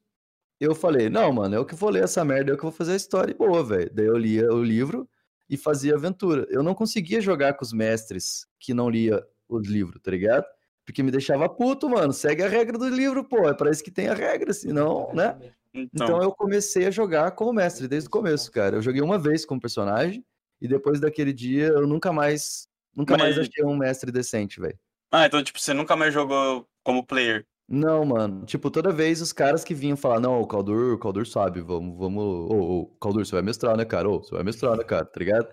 eu 0.59 0.74
falei, 0.74 1.09
não, 1.09 1.34
mano, 1.34 1.55
eu 1.55 1.66
que 1.66 1.76
vou 1.76 1.89
ler 1.89 2.03
essa 2.03 2.24
merda, 2.24 2.51
eu 2.51 2.57
que 2.57 2.63
vou 2.63 2.72
fazer 2.72 2.93
a 2.93 2.95
história 2.95 3.32
e 3.32 3.36
boa, 3.36 3.63
velho. 3.63 3.91
Daí 3.93 4.05
eu 4.05 4.18
lia 4.18 4.49
o 4.53 4.63
livro 4.63 5.09
e 5.49 5.57
fazia 5.57 5.95
aventura. 5.95 6.47
Eu 6.49 6.63
não 6.63 6.74
conseguia 6.74 7.20
jogar 7.20 7.53
com 7.55 7.66
os 7.66 7.74
mestres 7.74 8.47
que 8.59 8.74
não 8.74 8.89
lia 8.89 9.22
os 9.49 9.68
livros, 9.68 10.01
tá 10.01 10.11
ligado? 10.11 10.45
Porque 10.86 11.03
me 11.03 11.11
deixava 11.11 11.49
puto, 11.49 11.89
mano. 11.89 12.13
Segue 12.13 12.43
a 12.43 12.47
regra 12.47 12.78
do 12.78 12.88
livro, 12.88 13.24
pô. 13.24 13.49
É 13.49 13.53
pra 13.53 13.72
isso 13.72 13.84
que 13.84 13.91
tem 13.91 14.07
a 14.07 14.13
regra, 14.13 14.53
senão, 14.53 15.11
né? 15.13 15.36
Então, 15.74 16.07
Então 16.07 16.24
eu 16.24 16.32
comecei 16.32 16.86
a 16.86 16.91
jogar 16.91 17.32
como 17.32 17.51
mestre 17.51 17.88
desde 17.88 18.07
o 18.07 18.11
começo, 18.11 18.49
cara. 18.51 18.78
Eu 18.78 18.82
joguei 18.82 19.01
uma 19.01 19.20
vez 19.20 19.45
como 19.45 19.59
personagem 19.59 20.24
e 20.62 20.68
depois 20.68 20.99
daquele 20.99 21.34
dia 21.34 21.68
eu 21.68 21.88
nunca 21.88 22.12
mais, 22.12 22.68
nunca 22.95 23.18
mais 23.18 23.38
Mas- 23.38 23.47
achei 23.47 23.64
um 23.64 23.76
mestre 23.76 24.12
decente, 24.12 24.60
velho. 24.60 24.78
Ah, 25.12 25.26
então, 25.26 25.43
tipo, 25.43 25.60
você 25.60 25.74
nunca 25.74 25.95
mais 25.95 26.14
jogou 26.14 26.68
como 26.84 27.06
player. 27.06 27.45
Não, 27.68 28.06
mano. 28.06 28.45
Tipo, 28.45 28.70
toda 28.70 28.91
vez 28.91 29.22
os 29.22 29.34
caras 29.34 29.64
que 29.64 29.74
vinham 29.74 29.97
falar, 29.97 30.20
não, 30.20 30.39
o 30.39 30.47
Caldur, 30.47 30.93
o 30.93 30.99
Caldur 30.99 31.26
sabe, 31.26 31.62
vamos, 31.62 31.97
vamos. 31.97 32.24
Ô, 32.24 32.82
ô, 32.82 32.86
Caldur, 33.01 33.26
você 33.26 33.32
vai 33.32 33.41
mestrar, 33.41 33.76
né, 33.76 33.86
cara? 33.86 34.10
Ô, 34.10 34.20
você 34.20 34.36
vai 34.36 34.43
mestrar, 34.43 34.78
né, 34.78 34.84
cara? 34.84 35.06
Tá 35.06 35.20
ligado? 35.20 35.47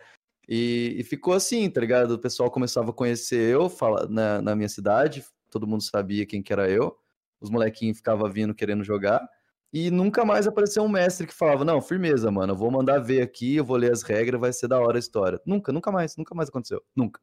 E, 0.48 0.96
e 0.98 1.04
ficou 1.04 1.32
assim, 1.32 1.70
tá 1.70 1.80
ligado? 1.80 2.12
O 2.12 2.18
pessoal 2.18 2.50
começava 2.50 2.90
a 2.90 2.94
conhecer 2.94 3.54
eu 3.54 3.68
fala, 3.70 4.06
na, 4.08 4.42
na 4.42 4.56
minha 4.56 4.68
cidade, 4.68 5.24
todo 5.50 5.66
mundo 5.66 5.82
sabia 5.82 6.26
quem 6.26 6.42
que 6.42 6.52
era 6.52 6.68
eu. 6.68 6.96
Os 7.40 7.48
molequinhos 7.48 7.96
ficavam 7.96 8.30
vindo 8.30 8.54
querendo 8.54 8.84
jogar. 8.84 9.26
E 9.72 9.90
nunca 9.90 10.24
mais 10.24 10.46
apareceu 10.46 10.82
um 10.82 10.88
mestre 10.88 11.26
que 11.26 11.32
falava, 11.32 11.64
não, 11.64 11.80
firmeza, 11.80 12.30
mano, 12.30 12.52
eu 12.52 12.56
vou 12.56 12.70
mandar 12.70 12.98
ver 12.98 13.22
aqui, 13.22 13.56
eu 13.56 13.64
vou 13.64 13.76
ler 13.76 13.90
as 13.90 14.02
regras, 14.02 14.38
vai 14.38 14.52
ser 14.52 14.68
da 14.68 14.78
hora 14.78 14.98
a 14.98 15.00
história. 15.00 15.40
Nunca, 15.46 15.72
nunca 15.72 15.90
mais, 15.90 16.14
nunca 16.16 16.34
mais 16.34 16.50
aconteceu. 16.50 16.82
Nunca. 16.94 17.20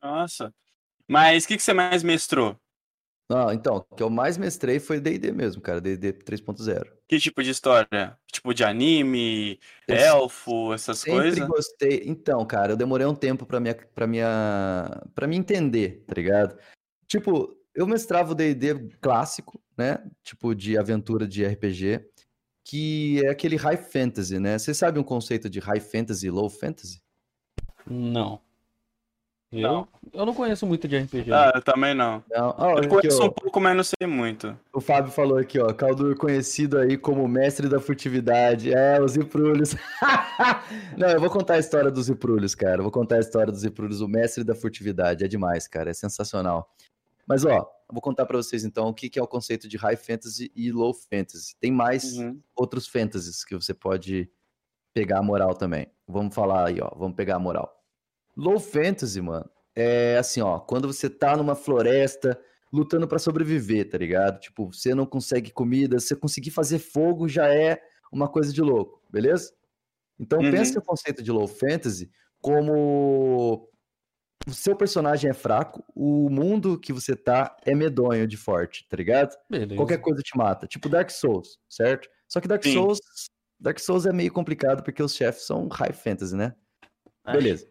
Nossa. 0.00 0.54
Mas 1.08 1.44
o 1.44 1.48
que, 1.48 1.56
que 1.56 1.62
você 1.62 1.72
mais 1.72 2.04
mestrou? 2.04 2.56
Ah, 3.32 3.54
então, 3.54 3.76
o 3.76 3.94
que 3.94 4.02
eu 4.02 4.10
mais 4.10 4.36
mestrei 4.36 4.80
foi 4.80 4.98
D&D 4.98 5.30
mesmo, 5.30 5.62
cara, 5.62 5.80
D&D 5.80 6.12
3.0. 6.12 6.84
Que 7.06 7.18
tipo 7.18 7.42
de 7.42 7.50
história? 7.50 8.18
Tipo 8.30 8.52
de 8.52 8.64
anime, 8.64 9.58
Eu 9.86 9.96
elfo, 9.96 10.72
essas 10.72 10.98
Sempre 10.98 11.20
coisas? 11.20 11.48
gostei. 11.48 12.02
Então, 12.06 12.44
cara, 12.44 12.72
eu 12.72 12.76
demorei 12.76 13.06
um 13.06 13.14
tempo 13.14 13.46
pra 13.46 13.60
minha, 13.60 13.74
pra 13.74 14.06
minha, 14.06 15.02
pra 15.14 15.28
me 15.28 15.36
entender, 15.36 16.04
tá 16.06 16.14
ligado? 16.14 16.58
Tipo, 17.06 17.56
eu 17.72 17.86
mestrava 17.86 18.32
o 18.32 18.34
D&D 18.34 18.96
clássico, 19.00 19.60
né? 19.80 19.98
Tipo 20.22 20.54
de 20.54 20.76
aventura 20.76 21.26
de 21.26 21.42
RPG, 21.42 22.04
que 22.62 23.24
é 23.24 23.30
aquele 23.30 23.56
high 23.56 23.78
fantasy, 23.78 24.38
né? 24.38 24.58
Você 24.58 24.74
sabe 24.74 24.98
um 24.98 25.02
conceito 25.02 25.48
de 25.48 25.58
high 25.58 25.80
fantasy 25.80 26.26
e 26.26 26.30
low 26.30 26.50
fantasy? 26.50 27.02
Não. 27.86 28.38
Eu, 29.50 29.60
Não. 29.62 29.88
eu 30.12 30.26
não 30.26 30.32
conheço 30.32 30.64
muito 30.64 30.86
de 30.86 30.96
RPG. 30.96 31.32
Ah, 31.32 31.50
eu 31.56 31.62
também 31.62 31.92
não. 31.92 32.22
Não. 32.30 32.54
Eu 32.56 32.78
aqui, 32.78 32.88
conheço 32.88 33.20
ó, 33.20 33.26
um 33.26 33.30
pouco, 33.30 33.58
mas 33.58 33.74
não 33.74 33.82
sei 33.82 34.06
muito. 34.06 34.56
O 34.72 34.80
Fábio 34.80 35.10
falou 35.10 35.38
aqui, 35.38 35.58
ó, 35.58 35.72
Caldur 35.72 36.14
conhecido 36.14 36.78
aí 36.78 36.96
como 36.96 37.26
mestre 37.26 37.68
da 37.68 37.80
furtividade. 37.80 38.72
É, 38.72 39.02
os 39.02 39.12
Ziprulhos. 39.12 39.74
Não, 40.96 41.08
eu 41.08 41.18
vou 41.18 41.30
contar 41.30 41.54
a 41.54 41.58
história 41.58 41.90
dos 41.90 42.06
Ziprulhos, 42.06 42.54
cara. 42.54 42.76
Eu 42.78 42.82
vou 42.82 42.92
contar 42.92 43.16
a 43.16 43.20
história 43.20 43.50
dos 43.50 43.62
Ziprulhos, 43.62 44.00
o 44.00 44.06
mestre 44.06 44.44
da 44.44 44.54
furtividade. 44.54 45.24
É 45.24 45.26
demais, 45.28 45.66
cara. 45.66 45.90
É 45.90 45.94
sensacional. 45.94 46.70
Mas, 47.26 47.44
ó, 47.44 47.68
vou 47.92 48.00
contar 48.02 48.26
pra 48.26 48.36
vocês 48.36 48.64
então 48.64 48.88
o 48.88 48.94
que 48.94 49.08
que 49.10 49.18
é 49.18 49.22
o 49.22 49.26
conceito 49.28 49.68
de 49.68 49.76
high 49.76 49.96
fantasy 49.96 50.50
e 50.54 50.70
low 50.72 50.94
fantasy. 50.94 51.54
Tem 51.60 51.72
mais 51.72 52.16
Uhum. 52.18 52.40
outros 52.56 52.86
fantasies 52.88 53.44
que 53.44 53.54
você 53.54 53.74
pode 53.74 54.30
pegar 54.94 55.18
a 55.20 55.22
moral 55.22 55.54
também. 55.54 55.88
Vamos 56.08 56.34
falar 56.34 56.68
aí, 56.68 56.80
ó. 56.80 56.90
Vamos 56.96 57.16
pegar 57.16 57.36
a 57.36 57.38
moral. 57.38 57.72
Low 58.36 58.58
fantasy, 58.60 59.20
mano, 59.20 59.48
é 59.76 60.16
assim, 60.18 60.40
ó. 60.40 60.58
Quando 60.60 60.86
você 60.92 61.10
tá 61.10 61.36
numa 61.36 61.54
floresta 61.54 62.40
lutando 62.72 63.08
pra 63.08 63.18
sobreviver, 63.18 63.88
tá 63.90 63.98
ligado? 63.98 64.40
Tipo, 64.40 64.72
você 64.72 64.94
não 64.94 65.06
consegue 65.06 65.50
comida, 65.52 65.98
você 66.00 66.16
conseguir 66.16 66.50
fazer 66.52 66.78
fogo 66.78 67.28
já 67.28 67.52
é 67.52 67.82
uma 68.12 68.28
coisa 68.28 68.52
de 68.52 68.62
louco, 68.62 69.02
beleza? 69.10 69.52
Então 70.18 70.40
Uhum. 70.42 70.50
pensa 70.50 70.74
no 70.80 70.82
conceito 70.84 71.22
de 71.22 71.32
low 71.32 71.48
fantasy 71.48 72.10
como 72.40 73.69
o 74.46 74.52
seu 74.52 74.74
personagem 74.74 75.30
é 75.30 75.34
fraco, 75.34 75.84
o 75.94 76.30
mundo 76.30 76.78
que 76.78 76.92
você 76.92 77.14
tá 77.14 77.56
é 77.64 77.74
medonho 77.74 78.26
de 78.26 78.36
forte, 78.36 78.86
tá 78.88 78.96
ligado? 78.96 79.36
Beleza. 79.48 79.76
Qualquer 79.76 79.98
coisa 79.98 80.22
te 80.22 80.36
mata. 80.36 80.66
Tipo 80.66 80.88
Dark 80.88 81.10
Souls, 81.10 81.58
certo? 81.68 82.08
Só 82.26 82.40
que 82.40 82.48
Dark 82.48 82.62
Sim. 82.62 82.74
Souls. 82.74 82.98
Dark 83.60 83.78
Souls 83.78 84.06
é 84.06 84.12
meio 84.12 84.32
complicado 84.32 84.82
porque 84.82 85.02
os 85.02 85.14
chefes 85.14 85.46
são 85.46 85.68
high 85.68 85.92
fantasy, 85.92 86.34
né? 86.34 86.54
Ai. 87.24 87.36
Beleza. 87.36 87.70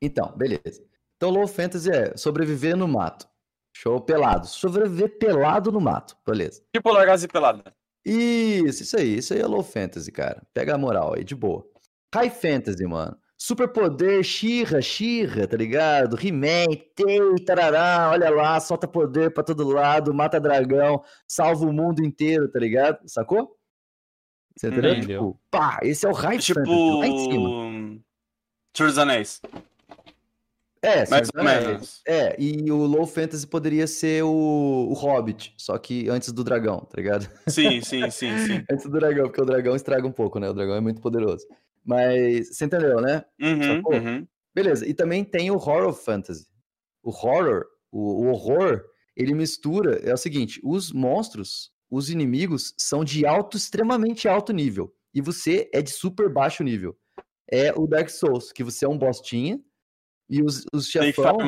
Então, 0.00 0.32
beleza. 0.36 0.82
Então, 1.16 1.28
low 1.28 1.46
fantasy 1.46 1.90
é 1.90 2.16
sobreviver 2.16 2.76
no 2.76 2.88
mato. 2.88 3.28
Show 3.76 4.00
pelado. 4.00 4.46
Sobreviver 4.46 5.18
pelado 5.18 5.70
no 5.70 5.80
mato. 5.80 6.16
Beleza. 6.26 6.62
Tipo 6.74 6.90
largados 6.90 7.22
e 7.22 7.28
pelada. 7.28 7.74
Isso, 8.04 8.82
isso 8.82 8.96
aí. 8.96 9.18
Isso 9.18 9.34
aí 9.34 9.40
é 9.40 9.46
low 9.46 9.62
fantasy, 9.62 10.10
cara. 10.10 10.42
Pega 10.54 10.74
a 10.74 10.78
moral 10.78 11.14
aí, 11.14 11.22
de 11.22 11.34
boa. 11.34 11.68
High 12.14 12.30
fantasy, 12.30 12.86
mano. 12.86 13.19
Superpoder, 13.42 14.22
Xirra, 14.22 14.82
Xirra, 14.82 15.46
tá 15.46 15.56
ligado? 15.56 16.14
He-Man, 16.22 16.66
Tei, 16.94 17.42
tarará, 17.46 18.10
olha 18.12 18.28
lá, 18.28 18.60
solta 18.60 18.86
poder 18.86 19.32
pra 19.32 19.42
todo 19.42 19.66
lado, 19.66 20.12
mata 20.12 20.38
dragão, 20.38 21.02
salva 21.26 21.64
o 21.64 21.72
mundo 21.72 22.04
inteiro, 22.04 22.50
tá 22.50 22.58
ligado? 22.58 22.98
Sacou? 23.06 23.56
Você 24.54 24.68
entendeu? 24.68 25.00
Tipo, 25.00 25.40
pá, 25.50 25.78
esse 25.82 26.04
é 26.04 26.10
o 26.10 26.12
High 26.12 26.38
Tipo. 26.38 26.60
fantasy, 26.60 26.98
lá 26.98 27.06
em 27.06 27.18
cima. 27.18 28.00
Senhor 28.76 28.88
dos 28.88 28.98
Anéis. 28.98 29.40
É, 30.82 31.08
Mais 31.08 31.28
ou 31.34 31.42
menos. 31.42 32.02
É, 32.06 32.36
e 32.38 32.70
o 32.70 32.84
Low 32.84 33.06
Fantasy 33.06 33.46
poderia 33.46 33.86
ser 33.86 34.22
o, 34.22 34.28
o 34.90 34.92
Hobbit, 34.92 35.54
só 35.56 35.78
que 35.78 36.10
antes 36.10 36.30
do 36.30 36.44
dragão, 36.44 36.80
tá 36.80 36.96
ligado? 36.96 37.26
Sim, 37.48 37.80
sim, 37.80 38.10
sim, 38.10 38.36
sim. 38.46 38.64
Antes 38.70 38.84
do 38.84 38.92
dragão, 38.92 39.28
porque 39.28 39.40
o 39.40 39.46
dragão 39.46 39.74
estraga 39.74 40.06
um 40.06 40.12
pouco, 40.12 40.38
né? 40.38 40.50
O 40.50 40.54
dragão 40.54 40.74
é 40.74 40.80
muito 40.80 41.00
poderoso. 41.00 41.46
Mas, 41.84 42.56
você 42.56 42.64
entendeu, 42.64 43.00
né? 43.00 43.24
Uhum, 43.40 43.62
Sacou? 43.62 43.94
uhum. 43.94 44.26
Beleza, 44.54 44.86
e 44.86 44.92
também 44.92 45.24
tem 45.24 45.50
o 45.50 45.54
Horror 45.54 45.92
Fantasy. 45.92 46.46
O 47.02 47.10
horror, 47.10 47.64
o, 47.90 48.24
o 48.24 48.26
horror, 48.30 48.84
ele 49.16 49.32
mistura, 49.34 49.96
é 50.02 50.12
o 50.12 50.16
seguinte, 50.18 50.60
os 50.62 50.92
monstros, 50.92 51.70
os 51.90 52.10
inimigos, 52.10 52.74
são 52.76 53.04
de 53.04 53.24
alto, 53.24 53.56
extremamente 53.56 54.28
alto 54.28 54.52
nível, 54.52 54.94
e 55.14 55.20
você 55.20 55.68
é 55.72 55.80
de 55.80 55.90
super 55.90 56.28
baixo 56.28 56.62
nível. 56.62 56.96
É 57.50 57.72
o 57.72 57.86
Dark 57.86 58.08
Souls, 58.10 58.52
que 58.52 58.62
você 58.62 58.84
é 58.84 58.88
um 58.88 58.98
bostinha, 58.98 59.60
e 60.28 60.42
os, 60.42 60.64
os 60.72 60.88
chefão... 60.88 61.38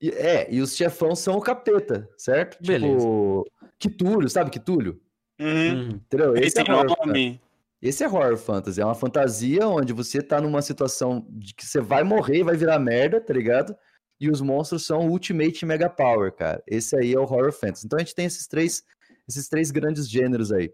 E- 0.00 0.10
É, 0.10 0.48
e 0.52 0.60
os 0.60 0.76
chefão 0.76 1.16
são 1.16 1.36
o 1.36 1.40
capeta, 1.40 2.08
certo? 2.16 2.56
Beleza. 2.64 3.04
Tipo, 3.04 3.44
Quitúlio, 3.80 4.28
sabe 4.28 4.50
Quitúlio? 4.50 5.00
Uhum. 5.40 5.48
Uhum. 5.48 5.88
Entendeu? 5.90 6.36
Ele 6.36 6.46
Esse 6.46 6.60
é, 6.60 6.64
nome. 6.64 7.40
Esse 7.80 8.04
é 8.04 8.08
horror 8.08 8.36
fantasy. 8.36 8.80
É 8.80 8.84
uma 8.84 8.94
fantasia 8.94 9.66
onde 9.68 9.92
você 9.92 10.20
tá 10.20 10.40
numa 10.40 10.62
situação 10.62 11.26
de 11.30 11.54
que 11.54 11.64
você 11.64 11.80
vai 11.80 12.02
morrer 12.02 12.42
vai 12.42 12.56
virar 12.56 12.78
merda, 12.78 13.20
tá 13.20 13.32
ligado? 13.32 13.76
e 14.20 14.30
os 14.30 14.40
monstros 14.40 14.84
são 14.84 15.08
Ultimate 15.08 15.64
Mega 15.64 15.88
Power, 15.88 16.32
cara. 16.32 16.62
Esse 16.66 16.96
aí 16.96 17.14
é 17.14 17.18
o 17.18 17.22
Horror 17.22 17.52
Fantasy. 17.52 17.86
Então 17.86 17.98
a 17.98 18.00
gente 18.02 18.14
tem 18.14 18.26
esses 18.26 18.46
três, 18.46 18.82
esses 19.28 19.48
três 19.48 19.70
grandes 19.70 20.08
gêneros 20.08 20.50
aí. 20.50 20.72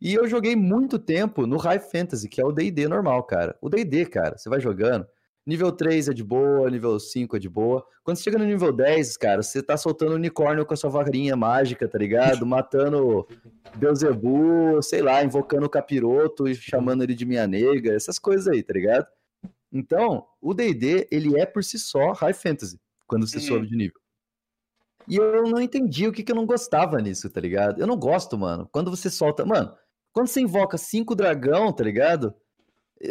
E 0.00 0.14
eu 0.14 0.26
joguei 0.26 0.56
muito 0.56 0.98
tempo 0.98 1.46
no 1.46 1.56
High 1.56 1.78
Fantasy, 1.78 2.28
que 2.28 2.40
é 2.40 2.44
o 2.44 2.52
D&D 2.52 2.88
normal, 2.88 3.22
cara. 3.24 3.56
O 3.60 3.68
D&D, 3.68 4.06
cara, 4.06 4.36
você 4.36 4.48
vai 4.48 4.60
jogando, 4.60 5.06
nível 5.46 5.72
3 5.72 6.08
é 6.08 6.12
de 6.12 6.22
boa, 6.22 6.70
nível 6.70 6.98
5 7.00 7.36
é 7.36 7.38
de 7.38 7.48
boa. 7.48 7.84
Quando 8.04 8.16
você 8.16 8.24
chega 8.24 8.38
no 8.38 8.44
nível 8.44 8.72
10, 8.72 9.16
cara, 9.16 9.42
você 9.42 9.62
tá 9.62 9.76
soltando 9.76 10.14
unicórnio 10.14 10.64
com 10.66 10.74
a 10.74 10.76
sua 10.76 10.90
varinha 10.90 11.36
mágica, 11.36 11.88
tá 11.88 11.98
ligado? 11.98 12.44
Matando 12.46 13.26
Beuzebu, 13.74 14.82
sei 14.82 15.02
lá, 15.02 15.22
invocando 15.24 15.66
o 15.66 15.70
capiroto 15.70 16.48
e 16.48 16.54
chamando 16.54 17.02
ele 17.02 17.14
de 17.14 17.24
minha 17.24 17.46
nega, 17.46 17.92
essas 17.94 18.18
coisas 18.18 18.46
aí, 18.48 18.62
tá 18.62 18.72
ligado? 18.72 19.06
Então, 19.72 20.26
o 20.40 20.52
D&D, 20.52 21.08
ele 21.10 21.38
é 21.38 21.46
por 21.46 21.62
si 21.62 21.78
só 21.78 22.12
High 22.12 22.34
Fantasy, 22.34 22.80
quando 23.06 23.26
você 23.26 23.36
Uhum. 23.38 23.42
sobe 23.42 23.66
de 23.68 23.76
nível. 23.76 24.00
E 25.08 25.16
eu 25.16 25.44
não 25.44 25.60
entendi 25.60 26.06
o 26.06 26.12
que, 26.12 26.22
que 26.22 26.30
eu 26.30 26.36
não 26.36 26.46
gostava 26.46 27.00
nisso, 27.00 27.28
tá 27.30 27.40
ligado? 27.40 27.80
Eu 27.80 27.86
não 27.86 27.96
gosto, 27.96 28.36
mano. 28.38 28.68
Quando 28.70 28.90
você 28.90 29.10
solta. 29.10 29.44
Mano, 29.44 29.74
quando 30.12 30.28
você 30.28 30.40
invoca 30.40 30.76
cinco 30.78 31.14
dragão, 31.16 31.72
tá 31.72 31.82
ligado? 31.82 32.32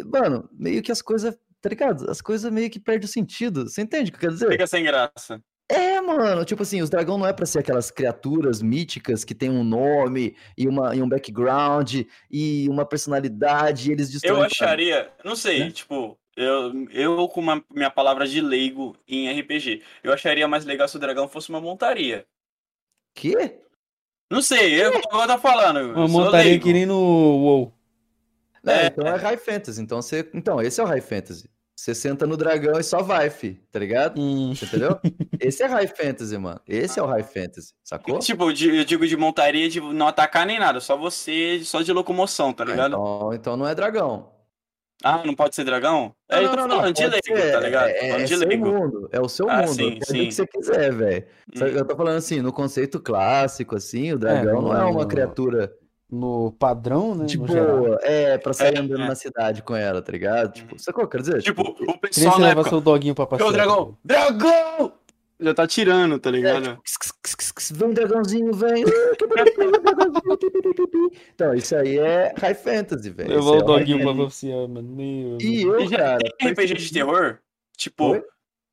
Mano, 0.06 0.48
meio 0.52 0.82
que 0.82 0.92
as 0.92 1.02
coisas. 1.02 1.36
Tá 1.60 1.68
ligado? 1.68 2.10
As 2.10 2.20
coisas 2.20 2.50
meio 2.50 2.70
que 2.70 2.80
perdem 2.80 3.04
o 3.04 3.08
sentido. 3.08 3.68
Você 3.68 3.82
entende 3.82 4.10
o 4.10 4.12
que 4.12 4.16
eu 4.16 4.20
quero 4.20 4.32
dizer? 4.32 4.48
Fica 4.50 4.66
sem 4.66 4.82
graça. 4.82 5.42
É, 5.70 6.00
mano, 6.00 6.44
tipo 6.44 6.62
assim, 6.62 6.82
os 6.82 6.90
dragão 6.90 7.16
não 7.16 7.26
é 7.26 7.32
pra 7.32 7.46
ser 7.46 7.60
aquelas 7.60 7.92
criaturas 7.92 8.60
míticas 8.60 9.22
que 9.22 9.34
tem 9.34 9.48
um 9.48 9.62
nome 9.62 10.34
e, 10.58 10.66
uma, 10.66 10.96
e 10.96 11.00
um 11.00 11.08
background 11.08 12.00
e 12.28 12.68
uma 12.68 12.84
personalidade 12.84 13.88
e 13.88 13.92
eles 13.92 14.10
destroem. 14.10 14.40
Eu 14.40 14.42
acharia, 14.46 15.12
não 15.24 15.36
sei, 15.36 15.60
Né? 15.60 15.70
tipo, 15.70 16.18
eu, 16.36 16.88
eu 16.90 17.28
com 17.28 17.40
uma, 17.40 17.64
minha 17.72 17.88
palavra 17.90 18.26
de 18.26 18.40
leigo 18.40 18.96
em 19.06 19.30
RPG, 19.38 19.80
eu 20.02 20.12
acharia 20.12 20.48
mais 20.48 20.64
legal 20.64 20.88
se 20.88 20.96
o 20.96 21.00
dragão 21.00 21.28
fosse 21.28 21.50
uma 21.50 21.60
montaria. 21.60 22.26
Quê? 23.14 23.60
Não 24.28 24.42
sei, 24.42 24.74
eu 24.74 24.92
eu 24.92 25.00
tô 25.02 25.38
falando. 25.38 25.78
eu 25.78 25.90
Uma 25.94 26.08
montaria 26.08 26.50
leigo. 26.50 26.64
que 26.64 26.72
nem 26.72 26.86
no 26.86 26.96
WoW. 26.96 27.72
É, 28.66 28.72
É. 28.72 28.86
então 28.86 29.06
é 29.06 29.16
High 29.16 29.36
Fantasy. 29.36 29.80
Então, 29.82 30.00
você... 30.02 30.28
então, 30.34 30.60
esse 30.60 30.80
é 30.80 30.84
o 30.84 30.86
High 30.86 31.00
Fantasy. 31.00 31.48
Você 31.76 31.94
senta 31.94 32.26
no 32.26 32.36
dragão 32.36 32.78
e 32.78 32.82
só 32.84 33.02
vai, 33.02 33.30
fi, 33.30 33.54
tá 33.72 33.78
ligado? 33.78 34.20
Hum. 34.20 34.52
Entendeu? 34.52 34.98
Esse 35.40 35.62
é 35.62 35.66
High 35.66 35.86
Fantasy, 35.86 36.36
mano. 36.36 36.60
Esse 36.68 37.00
é 37.00 37.02
o 37.02 37.06
High 37.06 37.22
Fantasy, 37.22 37.72
sacou? 37.82 38.18
Tipo, 38.18 38.52
de- 38.52 38.76
eu 38.80 38.84
digo 38.84 39.06
de 39.06 39.16
montaria 39.16 39.66
de 39.66 39.80
não 39.80 40.06
atacar 40.06 40.44
nem 40.44 40.58
nada, 40.58 40.78
só 40.78 40.94
você, 40.94 41.62
só 41.64 41.80
de 41.80 41.90
locomoção, 41.90 42.52
tá 42.52 42.64
Ah, 42.64 42.66
ligado? 42.66 42.88
Então, 42.96 43.30
então 43.32 43.56
não 43.56 43.66
é 43.66 43.74
dragão. 43.74 44.30
Ah, 45.02 45.22
não 45.24 45.34
pode 45.34 45.54
ser 45.54 45.64
dragão? 45.64 46.14
É, 46.30 46.44
eu 46.44 46.50
tô 46.50 46.56
falando 46.68 46.92
de 46.92 47.02
pode 47.02 47.06
leigo, 47.26 47.42
ser. 47.42 47.52
tá 47.52 47.60
ligado? 47.60 47.88
É, 47.88 48.08
é 48.10 48.24
de 48.24 48.36
seu 48.36 48.58
mundo, 48.58 49.08
é 49.10 49.18
o 49.18 49.28
seu 49.30 49.48
Ah, 49.48 49.62
mundo. 49.62 49.72
sim, 49.72 49.92
pode 49.94 50.06
sim. 50.06 50.20
o 50.20 50.26
que 50.26 50.32
você 50.34 50.46
quiser, 50.46 50.92
velho. 50.92 51.24
Hum. 51.56 51.64
Eu 51.66 51.86
tô 51.86 51.96
falando 51.96 52.16
assim, 52.18 52.42
no 52.42 52.52
conceito 52.52 53.00
clássico, 53.00 53.74
assim, 53.76 54.12
o 54.12 54.18
dragão 54.18 54.60
não 54.60 54.76
é 54.76 54.84
uma 54.84 55.06
criatura 55.06 55.72
No 56.10 56.52
padrão, 56.58 57.14
né? 57.14 57.26
de 57.26 57.38
no 57.38 57.46
geral. 57.46 57.78
boa, 57.78 57.98
é, 58.02 58.36
pra 58.38 58.52
sair 58.52 58.74
É, 58.76 58.80
andando 58.80 59.02
é. 59.02 59.06
na 59.08 59.14
cidade 59.14 59.62
com 59.62 59.76
ela, 59.76 60.02
tá 60.02 60.10
ligado? 60.10 60.52
Tipo, 60.52 60.78
sacou? 60.78 61.06
Quer 61.06 61.20
dizer, 61.20 61.42
Tipo, 61.42 61.62
o 61.62 61.74
Que 61.74 61.84
nem 61.86 61.98
pessoal 61.98 62.34
você 62.34 62.40
leva 62.42 62.52
época... 62.60 62.68
seu 62.70 62.80
doguinho 62.80 63.14
pra 63.14 63.26
passear. 63.26 63.48
o 63.48 63.52
dragão? 63.52 63.96
Dragão! 64.04 64.92
Já 65.42 65.54
tá 65.54 65.66
tirando, 65.66 66.18
tá 66.18 66.28
É, 66.28 66.32
ligado? 66.32 66.62
tipo, 66.64 66.82
"Ks, 66.82 66.96
ks, 66.98 67.12
ks, 67.22 67.34
ks, 67.34 67.52
ks, 67.52 67.72
vem 67.72 67.88
um 67.88 67.94
dragãozinho, 67.94 68.52
vem. 68.52 68.84
Então, 71.34 71.54
isso 71.54 71.74
aí 71.76 71.98
é 71.98 72.34
High 72.38 72.54
Fantasy, 72.54 73.10
velho. 73.10 73.30
Levar 73.30 73.40
Esse 73.40 73.50
o 73.50 73.56
é 73.56 73.62
doguinho 73.64 74.02
pra 74.14 74.24
passear, 74.24 74.68
mano. 74.68 75.38
E 75.40 75.62
eu, 75.62 75.90
cara. 75.90 76.18
tem 76.38 76.48
RPG 76.50 76.74
de 76.74 76.92
terror? 76.92 77.38
Tipo, 77.76 78.10
Oi? 78.12 78.22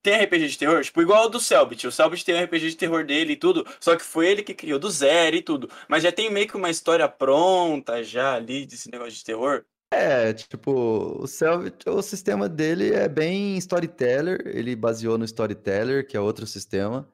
Tem 0.08 0.24
RPG 0.24 0.48
de 0.48 0.58
terror? 0.58 0.82
Tipo, 0.82 1.02
igual 1.02 1.26
o 1.26 1.30
do 1.30 1.38
Selbit. 1.38 1.86
O 1.86 1.92
Selbit 1.92 2.24
tem 2.24 2.34
um 2.34 2.42
RPG 2.42 2.70
de 2.70 2.78
terror 2.78 3.06
dele 3.06 3.34
e 3.34 3.36
tudo, 3.36 3.68
só 3.78 3.94
que 3.94 4.06
foi 4.06 4.30
ele 4.30 4.42
que 4.42 4.54
criou 4.54 4.80
do 4.80 4.90
zero 4.90 5.36
e 5.36 5.42
tudo. 5.42 5.70
Mas 5.90 6.02
já 6.02 6.14
tem 6.14 6.32
meio 6.32 6.48
que 6.48 6.56
uma 6.56 6.70
história 6.70 7.10
pronta 7.10 8.02
já 8.02 8.36
ali 8.36 8.66
desse 8.66 8.90
negócio 8.90 9.12
de 9.12 9.24
terror. 9.26 9.66
É, 9.92 10.32
tipo, 10.32 11.22
o 11.22 11.28
Selvit, 11.28 11.90
o 11.90 12.02
sistema 12.02 12.48
dele 12.48 12.94
é 12.94 13.10
bem 13.10 13.58
storyteller, 13.58 14.42
ele 14.46 14.78
baseou 14.78 15.18
no 15.18 15.26
storyteller, 15.26 16.08
que 16.08 16.16
é 16.16 16.22
outro 16.22 16.48
sistema 16.48 17.06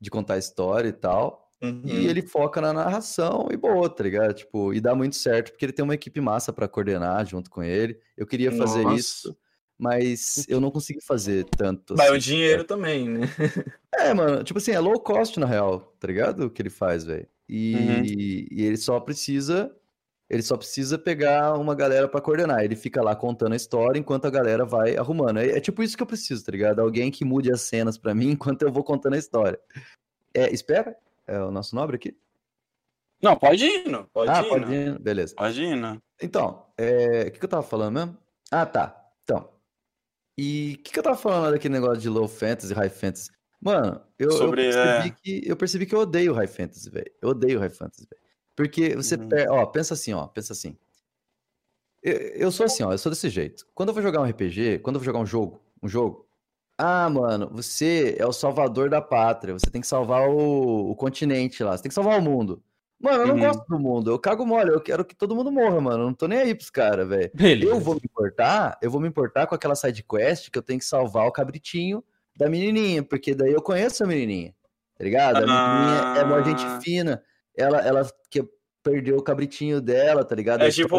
de 0.00 0.08
contar 0.08 0.38
história 0.38 0.88
e 0.88 0.92
tal. 0.92 1.52
Uhum. 1.60 1.82
E 1.84 2.06
ele 2.06 2.22
foca 2.22 2.60
na 2.60 2.72
narração 2.72 3.48
e 3.50 3.56
boa, 3.56 3.90
tá 3.90 4.04
ligado? 4.04 4.32
Tipo, 4.32 4.72
e 4.72 4.80
dá 4.80 4.94
muito 4.94 5.16
certo, 5.16 5.50
porque 5.50 5.64
ele 5.64 5.72
tem 5.72 5.84
uma 5.84 5.94
equipe 5.94 6.20
massa 6.20 6.52
pra 6.52 6.68
coordenar 6.68 7.26
junto 7.26 7.50
com 7.50 7.64
ele. 7.64 7.98
Eu 8.16 8.28
queria 8.28 8.52
fazer 8.52 8.84
Nossa. 8.84 8.96
isso, 8.96 9.36
mas 9.78 10.44
eu 10.48 10.60
não 10.60 10.70
consegui 10.70 11.00
fazer 11.00 11.44
tanto. 11.44 11.94
Vai 11.94 12.08
o 12.08 12.14
assim. 12.14 12.20
dinheiro 12.30 12.64
também, 12.64 13.08
né? 13.08 13.20
É, 13.94 14.14
mano, 14.14 14.44
tipo 14.44 14.58
assim, 14.58 14.70
é 14.70 14.78
low 14.78 15.00
cost 15.00 15.40
na 15.40 15.46
real, 15.46 15.80
tá 15.98 16.06
ligado? 16.06 16.46
O 16.46 16.50
que 16.50 16.62
ele 16.62 16.70
faz, 16.70 17.04
velho. 17.04 17.26
E, 17.48 17.74
Uhum. 17.74 18.02
e 18.04 18.64
ele 18.64 18.76
só 18.76 19.00
precisa. 19.00 19.74
Ele 20.30 20.42
só 20.42 20.56
precisa 20.56 20.98
pegar 20.98 21.54
uma 21.58 21.74
galera 21.74 22.06
pra 22.06 22.20
coordenar. 22.20 22.62
Ele 22.62 22.76
fica 22.76 23.02
lá 23.02 23.16
contando 23.16 23.54
a 23.54 23.56
história 23.56 23.98
enquanto 23.98 24.26
a 24.26 24.30
galera 24.30 24.64
vai 24.64 24.96
arrumando. 24.96 25.38
É, 25.38 25.56
é 25.56 25.60
tipo 25.60 25.82
isso 25.82 25.96
que 25.96 26.02
eu 26.02 26.06
preciso, 26.06 26.44
tá 26.44 26.52
ligado? 26.52 26.80
Alguém 26.80 27.10
que 27.10 27.24
mude 27.24 27.50
as 27.50 27.62
cenas 27.62 27.96
pra 27.98 28.14
mim 28.14 28.30
enquanto 28.32 28.62
eu 28.62 28.70
vou 28.70 28.84
contando 28.84 29.14
a 29.14 29.18
história. 29.18 29.58
É, 30.34 30.52
espera. 30.52 30.94
É 31.26 31.40
o 31.40 31.50
nosso 31.50 31.74
nobre 31.74 31.96
aqui? 31.96 32.16
Não, 33.22 33.36
pode 33.36 33.64
ir, 33.64 33.88
não. 33.88 34.04
Pode 34.04 34.30
ah, 34.30 34.42
ir. 34.42 34.48
pode 34.48 34.64
não. 34.66 34.72
ir. 34.74 34.98
Beleza. 34.98 35.34
Pode 35.34 35.60
ir, 35.62 35.74
não. 35.74 36.00
Então, 36.22 36.66
é, 36.76 37.22
o 37.22 37.32
que, 37.32 37.38
que 37.38 37.44
eu 37.44 37.48
tava 37.48 37.62
falando 37.62 37.94
mesmo? 37.94 38.16
Ah, 38.50 38.64
tá. 38.64 38.97
E 40.38 40.76
o 40.78 40.82
que, 40.84 40.92
que 40.92 40.98
eu 40.98 41.02
tava 41.02 41.16
falando 41.16 41.52
daquele 41.52 41.74
negócio 41.74 41.98
de 42.00 42.08
low 42.08 42.28
fantasy, 42.28 42.72
high 42.72 42.88
fantasy? 42.88 43.30
Mano, 43.60 44.00
eu, 44.18 44.30
eu 44.30 44.32
Sobre, 44.32 44.62
percebi 44.70 45.08
é. 45.08 45.10
que 45.10 45.42
eu 45.48 45.56
percebi 45.56 45.84
que 45.86 45.94
eu 45.94 45.98
odeio 46.00 46.32
high 46.32 46.46
fantasy, 46.46 46.88
velho. 46.88 47.10
Eu 47.20 47.30
odeio 47.30 47.58
high 47.58 47.70
fantasy, 47.70 48.06
velho. 48.08 48.22
Porque 48.56 48.94
você, 48.94 49.16
Uhum. 49.16 49.28
ó, 49.50 49.66
pensa 49.66 49.94
assim, 49.94 50.12
ó, 50.12 50.26
pensa 50.28 50.52
assim. 50.52 50.76
Eu, 52.02 52.12
eu 52.14 52.52
sou 52.52 52.66
assim, 52.66 52.82
ó, 52.84 52.92
eu 52.92 52.98
sou 52.98 53.10
desse 53.10 53.28
jeito. 53.28 53.66
Quando 53.74 53.88
eu 53.88 53.94
vou 53.94 54.02
jogar 54.02 54.20
um 54.20 54.24
RPG, 54.24 54.78
quando 54.80 54.96
eu 54.96 55.00
vou 55.00 55.06
jogar 55.06 55.18
um 55.18 55.26
jogo, 55.26 55.60
um 55.82 55.88
jogo, 55.88 56.28
ah, 56.78 57.10
mano, 57.10 57.50
você 57.52 58.14
é 58.18 58.24
o 58.26 58.32
salvador 58.32 58.88
da 58.88 59.02
pátria, 59.02 59.52
você 59.52 59.68
tem 59.70 59.80
que 59.80 59.86
salvar 59.88 60.28
o, 60.28 60.90
o 60.90 60.94
continente 60.96 61.62
lá, 61.64 61.76
você 61.76 61.82
tem 61.82 61.88
que 61.90 61.94
salvar 61.94 62.18
o 62.18 62.22
mundo. 62.22 62.62
Mano, 63.00 63.22
eu 63.22 63.26
não 63.28 63.34
Uhum. 63.34 63.40
gosto 63.40 63.64
do 63.68 63.78
mundo, 63.78 64.10
eu 64.10 64.18
cago 64.18 64.44
mole, 64.44 64.70
eu 64.70 64.80
quero 64.80 65.04
que 65.04 65.14
todo 65.14 65.34
mundo 65.34 65.52
morra, 65.52 65.80
mano. 65.80 66.02
Eu 66.02 66.06
não 66.06 66.14
tô 66.14 66.26
nem 66.26 66.38
aí 66.40 66.54
pros 66.54 66.70
caras, 66.70 67.08
velho. 67.08 67.30
Eu 67.60 67.78
vou 67.78 67.94
me 67.94 68.00
importar, 68.04 68.76
eu 68.82 68.90
vou 68.90 69.00
me 69.00 69.06
importar 69.08 69.46
com 69.46 69.54
aquela 69.54 69.76
side 69.76 70.02
quest 70.02 70.50
que 70.50 70.58
eu 70.58 70.62
tenho 70.62 70.80
que 70.80 70.84
salvar 70.84 71.26
o 71.26 71.32
cabritinho 71.32 72.02
da 72.36 72.48
menininha, 72.48 73.02
porque 73.02 73.34
daí 73.34 73.52
eu 73.52 73.62
conheço 73.62 74.02
a 74.02 74.06
menininha, 74.06 74.54
tá 74.96 75.04
ligado? 75.04 75.36
A 75.42 75.46
menininha 75.46 76.04
é 76.14 76.24
uma 76.24 76.42
gente 76.42 76.66
Ah. 76.66 76.80
fina, 76.80 77.22
ela, 77.56 77.78
ela 77.78 78.10
que 78.30 78.44
perdeu 78.82 79.16
o 79.16 79.22
cabritinho 79.22 79.80
dela, 79.80 80.24
tá 80.24 80.34
ligado? 80.34 80.62
É 80.64 80.70
tipo, 80.70 80.96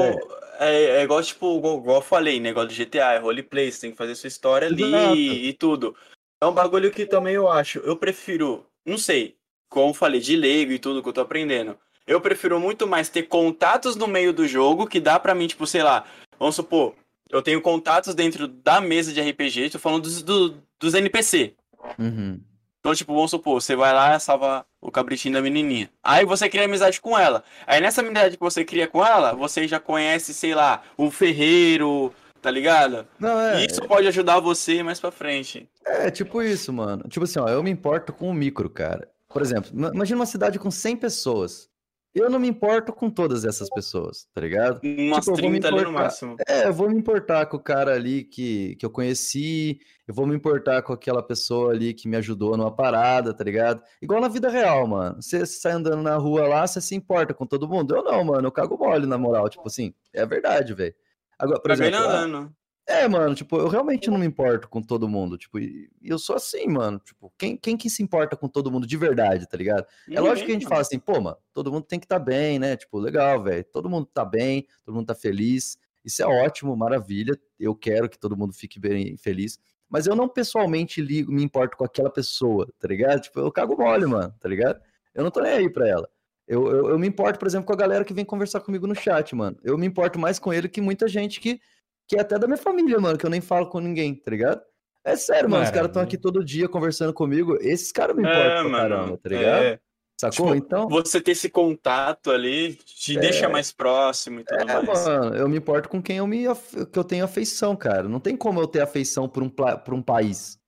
é, 0.60 0.84
é 1.00 1.04
igual, 1.04 1.22
tipo, 1.22 1.58
igual, 1.58 1.98
eu 1.98 2.02
falei, 2.02 2.40
negócio 2.40 2.70
do 2.70 2.74
GTA, 2.76 3.14
é 3.14 3.18
roleplay, 3.20 3.72
você 3.72 3.82
tem 3.82 3.92
que 3.92 3.98
fazer 3.98 4.16
sua 4.16 4.28
história 4.28 4.68
ali 4.68 4.84
Exato. 4.86 5.16
e 5.18 5.54
tudo. 5.54 5.96
É 6.42 6.46
um 6.46 6.54
bagulho 6.54 6.92
que 6.92 7.06
também 7.06 7.36
eu 7.36 7.50
acho, 7.50 7.80
eu 7.80 7.98
prefiro, 7.98 8.66
não 8.86 8.98
sei, 8.98 9.38
como 9.70 9.90
eu 9.90 9.94
falei, 9.94 10.22
de 10.22 10.36
leigo 10.38 10.72
e 10.72 10.80
tudo 10.80 11.02
que 11.04 11.10
eu 11.10 11.14
tô 11.14 11.22
aprendendo. 11.22 11.78
Eu 12.10 12.20
prefiro 12.20 12.60
muito 12.60 12.88
mais 12.88 13.08
ter 13.08 13.24
contatos 13.24 13.96
no 13.96 14.08
meio 14.08 14.34
do 14.34 14.48
jogo, 14.48 14.88
que 14.88 15.00
dá 15.00 15.20
pra 15.20 15.36
mim, 15.36 15.46
tipo, 15.48 15.68
sei 15.68 15.84
lá, 15.84 16.06
vamos 16.40 16.56
supor, 16.56 16.96
eu 17.30 17.42
tenho 17.42 17.62
contatos 17.62 18.16
dentro 18.16 18.48
da 18.48 18.82
mesa 18.82 19.14
de 19.14 19.22
RPG, 19.22 19.70
tô 19.70 19.78
falando 19.80 20.02
dos, 20.04 20.24
do- 20.24 20.56
dos 20.80 20.94
NPC. 20.96 21.54
Uhum. 22.00 22.40
Então, 22.80 22.96
tipo, 22.96 23.14
vamos 23.14 23.30
supor, 23.30 23.62
você 23.62 23.76
vai 23.76 23.94
lá 23.94 24.16
e 24.16 24.20
salva 24.20 24.66
o 24.82 24.90
cabritinho 24.90 25.34
da 25.36 25.42
menininha. 25.42 25.90
Aí 26.02 26.26
você 26.26 26.50
cria 26.50 26.66
amizade 26.66 27.00
com 27.00 27.18
ela. 27.18 27.44
Aí 27.68 27.80
nessa 27.80 28.02
amizade 28.02 28.38
que 28.38 28.44
você 28.44 28.64
cria 28.66 28.88
com 28.88 29.06
ela, 29.06 29.34
você 29.34 29.68
já 29.68 29.80
conhece, 29.80 30.34
sei 30.34 30.56
lá, 30.56 30.82
o 30.98 31.12
ferreiro, 31.12 32.12
tá 32.42 32.50
ligado? 32.50 33.06
Não, 33.20 33.40
é, 33.40 33.66
isso 33.66 33.82
pode 33.88 34.08
ajudar 34.08 34.40
você 34.40 34.82
mais 34.82 35.00
pra 35.00 35.12
frente. 35.12 35.70
é 35.86 36.10
tipo 36.10 36.42
isso, 36.42 36.72
mano. 36.74 37.04
Tipo 37.08 37.26
assim, 37.26 37.40
ó, 37.40 37.48
eu 37.50 37.62
me 37.62 37.70
importo 37.70 38.12
com 38.14 38.30
o 38.30 38.34
micro, 38.34 38.70
cara. 38.70 39.08
Por 39.28 39.42
exemplo, 39.44 39.70
ima- 39.74 39.92
imagina 39.94 40.20
uma 40.20 40.26
cidade 40.26 40.58
com 40.58 40.72
100 40.72 40.96
pessoas. 40.98 41.69
Eu 42.14 42.30
não 42.30 42.40
me 42.40 42.48
importo 42.48 42.92
com 42.92 43.10
todas 43.10 43.46
essas 43.46 43.70
pessoas, 43.70 44.28
tá 44.34 44.42
ligado? 44.42 44.80
Umas 44.84 45.26
Tipo, 45.26 45.38
eu 45.38 45.42
vou 45.42 45.50
me 45.52 45.60
30 45.60 45.68
ali 45.68 45.76
no 45.78 45.82
importar. 45.84 46.04
máximo. 46.04 46.36
É, 46.48 46.66
eu 46.68 46.74
vou 46.74 46.90
me 46.90 46.96
importar 46.98 47.46
com 47.46 47.58
o 47.58 47.60
cara 47.60 47.94
ali 47.94 48.24
que, 48.24 48.76
que 48.78 48.86
eu 48.86 48.90
conheci, 48.90 49.80
eu 50.08 50.14
vou 50.14 50.26
me 50.26 50.36
importar 50.36 50.82
com 50.82 50.92
aquela 50.92 51.22
pessoa 51.22 51.72
ali 51.72 51.94
que 51.94 52.08
me 52.08 52.18
ajudou 52.18 52.58
numa 52.58 52.76
parada, 52.76 53.34
tá 53.34 53.44
ligado? 53.44 53.84
Igual 54.02 54.20
na 54.22 54.28
vida 54.28 54.50
real, 54.50 54.88
mano. 54.88 55.22
Você 55.22 55.46
sai 55.46 55.74
andando 55.74 56.02
na 56.02 56.18
rua 56.18 56.48
lá, 56.48 56.66
você 56.66 56.82
se 56.82 56.96
importa 56.96 57.34
com 57.34 57.46
todo 57.46 57.68
mundo? 57.70 57.96
Eu 57.96 58.04
não, 58.04 58.24
mano, 58.24 58.48
eu 58.48 58.52
cago 58.52 58.78
mole, 58.78 59.06
na 59.06 59.18
moral. 59.18 59.48
Tipo 59.48 59.68
assim, 59.68 59.94
é 60.12 60.26
verdade, 60.26 60.74
velho. 60.74 60.96
Agora, 61.38 61.60
por 61.62 61.68
Tá 61.70 61.74
exemplo, 61.76 62.00
lá-. 62.00 62.50
É, 62.90 63.08
mano, 63.08 63.36
tipo, 63.36 63.56
eu 63.58 63.68
realmente 63.68 64.10
não 64.10 64.18
me 64.18 64.26
importo 64.26 64.68
com 64.68 64.82
todo 64.82 65.08
mundo, 65.08 65.38
tipo, 65.38 65.60
e 65.60 65.90
eu 66.04 66.18
sou 66.18 66.36
assim, 66.36 66.68
mano, 66.68 67.00
tipo, 67.00 67.32
quem, 67.38 67.56
quem 67.56 67.78
que 67.78 67.90
se 67.90 68.02
importa 68.02 68.36
com 68.36 68.48
todo 68.48 68.72
mundo 68.72 68.88
de 68.88 68.98
verdade, 68.98 69.48
tá 69.48 69.56
ligado? 69.56 69.86
É 70.10 70.20
lógico 70.20 70.48
que 70.48 70.52
a 70.52 70.56
gente 70.56 70.68
fala 70.68 70.82
assim, 70.82 70.98
pô, 70.98 71.22
mano, 71.22 71.38
todo 71.54 71.72
mundo 71.72 71.84
tem 71.84 72.00
que 72.00 72.06
estar 72.06 72.20
bem, 72.20 72.58
né? 72.58 72.76
Tipo, 72.76 72.98
legal, 72.98 73.44
velho. 73.44 73.64
Todo 73.64 73.90
mundo 73.90 74.08
tá 74.12 74.26
bem, 74.26 74.66
todo 74.84 74.96
mundo 74.96 75.06
tá 75.06 75.16
feliz. 75.16 75.78
Isso 76.04 76.24
é 76.24 76.26
ótimo, 76.26 76.76
maravilha. 76.76 77.40
Eu 77.60 77.76
quero 77.76 78.10
que 78.10 78.18
todo 78.18 78.36
mundo 78.36 78.54
fique 78.54 78.80
bem 78.80 79.16
feliz. 79.18 79.60
Mas 79.88 80.08
eu 80.08 80.16
não 80.16 80.28
pessoalmente 80.28 81.02
ligo, 81.02 81.32
me 81.32 81.44
importo 81.44 81.78
com 81.78 81.84
aquela 81.84 82.10
pessoa, 82.10 82.68
tá 82.80 82.88
ligado? 82.88 83.22
Tipo, 83.22 83.40
eu 83.40 83.52
cago 83.52 83.78
mole, 83.78 84.06
mano, 84.06 84.34
tá 84.40 84.50
ligado? 84.50 84.80
Eu 85.14 85.24
não 85.24 85.32
tô 85.32 85.42
nem 85.42 85.52
aí 85.52 85.70
pra 85.70 85.88
ela. 85.88 86.10
Eu, 86.48 86.68
eu, 86.68 86.90
eu 86.90 87.00
me 87.00 87.08
importo, 87.08 87.38
por 87.38 87.48
exemplo, 87.48 87.68
com 87.68 87.74
a 87.74 87.78
galera 87.78 88.04
que 88.04 88.14
vem 88.14 88.26
conversar 88.26 88.60
comigo 88.62 88.88
no 88.88 88.96
chat, 88.96 89.36
mano. 89.36 89.58
Eu 89.64 89.78
me 89.78 89.86
importo 89.86 90.18
mais 90.18 90.40
com 90.40 90.52
ele 90.52 90.68
que 90.68 90.82
muita 90.82 91.08
gente 91.08 91.40
que, 91.40 91.62
que 92.10 92.16
é 92.18 92.22
até 92.22 92.40
da 92.40 92.48
minha 92.48 92.58
família, 92.58 93.00
mano, 93.00 93.18
que 93.20 93.26
eu 93.26 93.30
nem 93.30 93.40
falo 93.40 93.70
com 93.70 93.80
ninguém, 93.80 94.16
tá 94.16 94.32
ligado? 94.32 94.62
É 95.06 95.16
sério, 95.16 95.48
mano. 95.48 95.64
Os 95.64 95.70
caras 95.70 95.90
estão 95.90 96.02
aqui 96.02 96.18
todo 96.18 96.44
dia 96.44 96.68
conversando 96.68 97.14
comigo. 97.14 97.56
Esses 97.62 97.92
caras 97.92 98.16
me 98.16 98.24
importam 98.24 98.42
É, 98.50 98.62
pra 98.62 98.70
mano, 98.70 98.90
caramba, 98.90 99.18
tá 99.20 99.30
ligado? 99.30 99.64
é. 99.64 99.80
Sacou? 100.20 100.54
Tipo, 100.54 100.56
então. 100.56 100.90
Você 100.90 101.22
ter 101.22 101.32
esse 101.32 101.50
contato 101.50 102.32
ali 102.32 102.74
te 102.76 103.18
deixa 103.18 103.48
mais 103.48 103.72
próximo 103.72 104.40
e 104.42 104.44
tudo 104.44 104.60
É, 104.60 104.66
mais. 104.66 105.06
mano, 105.06 105.36
eu 105.36 105.48
me 105.48 105.58
importo 105.58 105.88
com 105.88 106.02
quem 106.02 106.18
eu, 106.18 106.28
me, 106.28 106.46
af- 106.48 106.86
que 106.92 106.98
eu 107.00 107.04
tenho 107.04 107.24
afeição, 107.24 107.76
cara. 107.76 108.10
Não 108.10 108.20
tem 108.20 108.36
como 108.36 108.60
eu 108.60 108.68
ter 108.68 108.82
afeição 108.82 109.30
por 109.30 109.42
um, 109.44 109.50
pla- 109.50 109.78
por 109.78 109.94
um 109.94 110.02
país. 110.02 110.60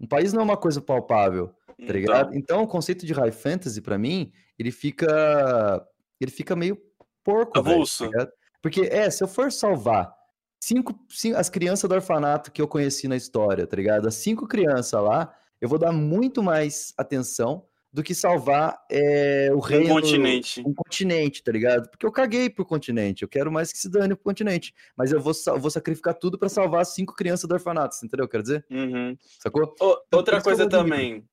Um 0.00 0.06
país 0.06 0.32
não 0.32 0.40
é 0.40 0.44
uma 0.44 0.56
coisa 0.56 0.80
palpável, 0.80 1.54
tá 1.86 1.92
ligado? 1.92 2.34
Então, 2.34 2.62
o 2.62 2.66
conceito 2.66 3.04
de 3.06 3.12
high 3.12 3.30
fantasy, 3.30 3.80
pra 3.82 3.98
mim, 3.98 4.32
ele 4.58 4.72
fica. 4.72 5.86
Ele 6.20 6.30
fica 6.30 6.56
meio 6.56 6.76
porco, 7.22 7.62
velho, 7.62 7.74
Avulso. 7.76 8.10
tá? 8.10 8.26
Porque, 8.60 8.80
é, 8.90 9.08
se 9.10 9.22
eu 9.22 9.28
for 9.28 9.52
salvar 9.52 10.12
cinco, 10.60 10.98
cinco- 11.08 11.36
as 11.38 11.48
crianças 11.48 11.88
do 11.88 11.94
orfanato 11.94 12.50
que 12.52 12.60
eu 12.60 12.68
conheci 12.68 13.08
na 13.08 13.16
história, 13.16 13.66
tá 13.66 13.76
ligado? 13.76 14.06
As 14.08 14.14
cinco 14.14 14.46
crianças 14.46 15.00
lá, 15.02 15.34
eu 15.60 15.68
vou 15.68 15.78
dar 15.78 15.92
muito 15.92 16.42
mais 16.42 16.92
atenção 16.96 17.64
do 17.90 18.02
que 18.02 18.14
salvar 18.14 18.78
é, 18.90 19.48
o 19.50 19.56
um 19.56 19.60
reino 19.60 19.88
continente. 19.88 20.62
um 20.64 20.74
continente, 20.74 21.42
tá 21.42 21.50
ligado? 21.50 21.88
Porque 21.88 22.04
eu 22.04 22.12
caguei 22.12 22.50
pro 22.50 22.64
continente, 22.64 23.22
eu 23.22 23.28
quero 23.28 23.50
mais 23.50 23.72
que 23.72 23.78
se 23.78 23.88
dane 23.88 24.14
pro 24.14 24.24
continente. 24.24 24.74
Mas 24.96 25.10
eu 25.10 25.20
vou, 25.20 25.32
eu 25.46 25.58
vou 25.58 25.70
sacrificar 25.70 26.14
tudo 26.14 26.38
pra 26.38 26.48
salvar 26.48 26.82
as 26.82 26.94
cinco 26.94 27.14
crianças 27.14 27.48
do 27.48 27.54
orfanato, 27.54 27.96
entendeu? 28.04 28.28
Quer 28.28 28.42
dizer? 28.42 28.66
Uhum. 28.70 29.16
Sacou? 29.38 29.66
Por 29.68 30.04
outra 30.12 30.42
coisa 30.42 30.68
também. 30.68 31.24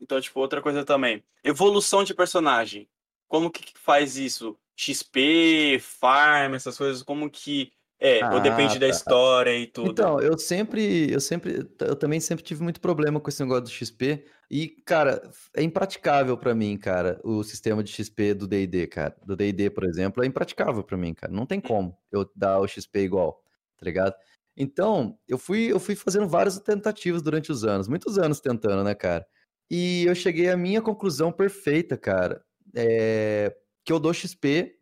Então, 0.00 0.20
tipo, 0.20 0.40
outra 0.40 0.60
coisa 0.60 0.84
também. 0.84 1.24
Evolução 1.42 2.04
de 2.04 2.14
personagem. 2.14 2.88
Como 3.26 3.50
que 3.50 3.72
faz 3.78 4.16
isso? 4.16 4.56
XP, 4.76 5.78
farm, 5.80 6.54
essas 6.54 6.76
coisas, 6.76 7.02
como 7.02 7.30
que 7.30 7.72
é? 8.04 8.18
Ou 8.18 8.36
Ah, 8.36 8.40
depende 8.40 8.78
da 8.78 8.86
tá. 8.86 8.92
história 8.92 9.56
e 9.56 9.66
tudo? 9.66 9.90
Então, 9.90 10.20
eu 10.20 10.38
sempre, 10.38 11.10
eu 11.10 11.20
sempre, 11.20 11.66
eu 11.80 11.96
também 11.96 12.20
sempre 12.20 12.44
tive 12.44 12.62
muito 12.62 12.80
problema 12.80 13.18
com 13.18 13.28
esse 13.28 13.42
negócio 13.42 13.64
do 13.64 13.70
XP. 13.70 14.24
E, 14.50 14.68
cara, 14.84 15.22
é 15.56 15.62
impraticável 15.62 16.36
pra 16.36 16.54
mim, 16.54 16.76
cara, 16.76 17.18
o 17.24 17.42
sistema 17.42 17.82
de 17.82 17.90
XP 17.90 18.34
do 18.34 18.46
D&D, 18.46 18.86
cara. 18.86 19.16
Do 19.24 19.34
D&D, 19.34 19.70
por 19.70 19.84
exemplo, 19.84 20.22
é 20.22 20.26
impraticável 20.26 20.84
pra 20.84 20.96
mim, 20.96 21.14
cara. 21.14 21.32
Não 21.32 21.46
tem 21.46 21.60
como 21.60 21.96
eu 22.12 22.30
dar 22.36 22.60
o 22.60 22.68
XP 22.68 23.00
igual, 23.00 23.42
tá 23.78 23.84
ligado? 23.84 24.14
Então, 24.56 25.18
eu 25.26 25.38
fui, 25.38 25.72
eu 25.72 25.80
fui 25.80 25.96
fazendo 25.96 26.28
várias 26.28 26.58
tentativas 26.60 27.22
durante 27.22 27.50
os 27.50 27.64
anos, 27.64 27.88
muitos 27.88 28.18
anos 28.18 28.38
tentando, 28.38 28.84
né, 28.84 28.94
cara? 28.94 29.26
E 29.70 30.04
eu 30.04 30.14
cheguei 30.14 30.50
à 30.50 30.56
minha 30.56 30.82
conclusão 30.82 31.32
perfeita, 31.32 31.96
cara, 31.96 32.44
é, 32.76 33.54
que 33.84 33.92
eu 33.92 33.98
dou 33.98 34.12
XP 34.12 34.74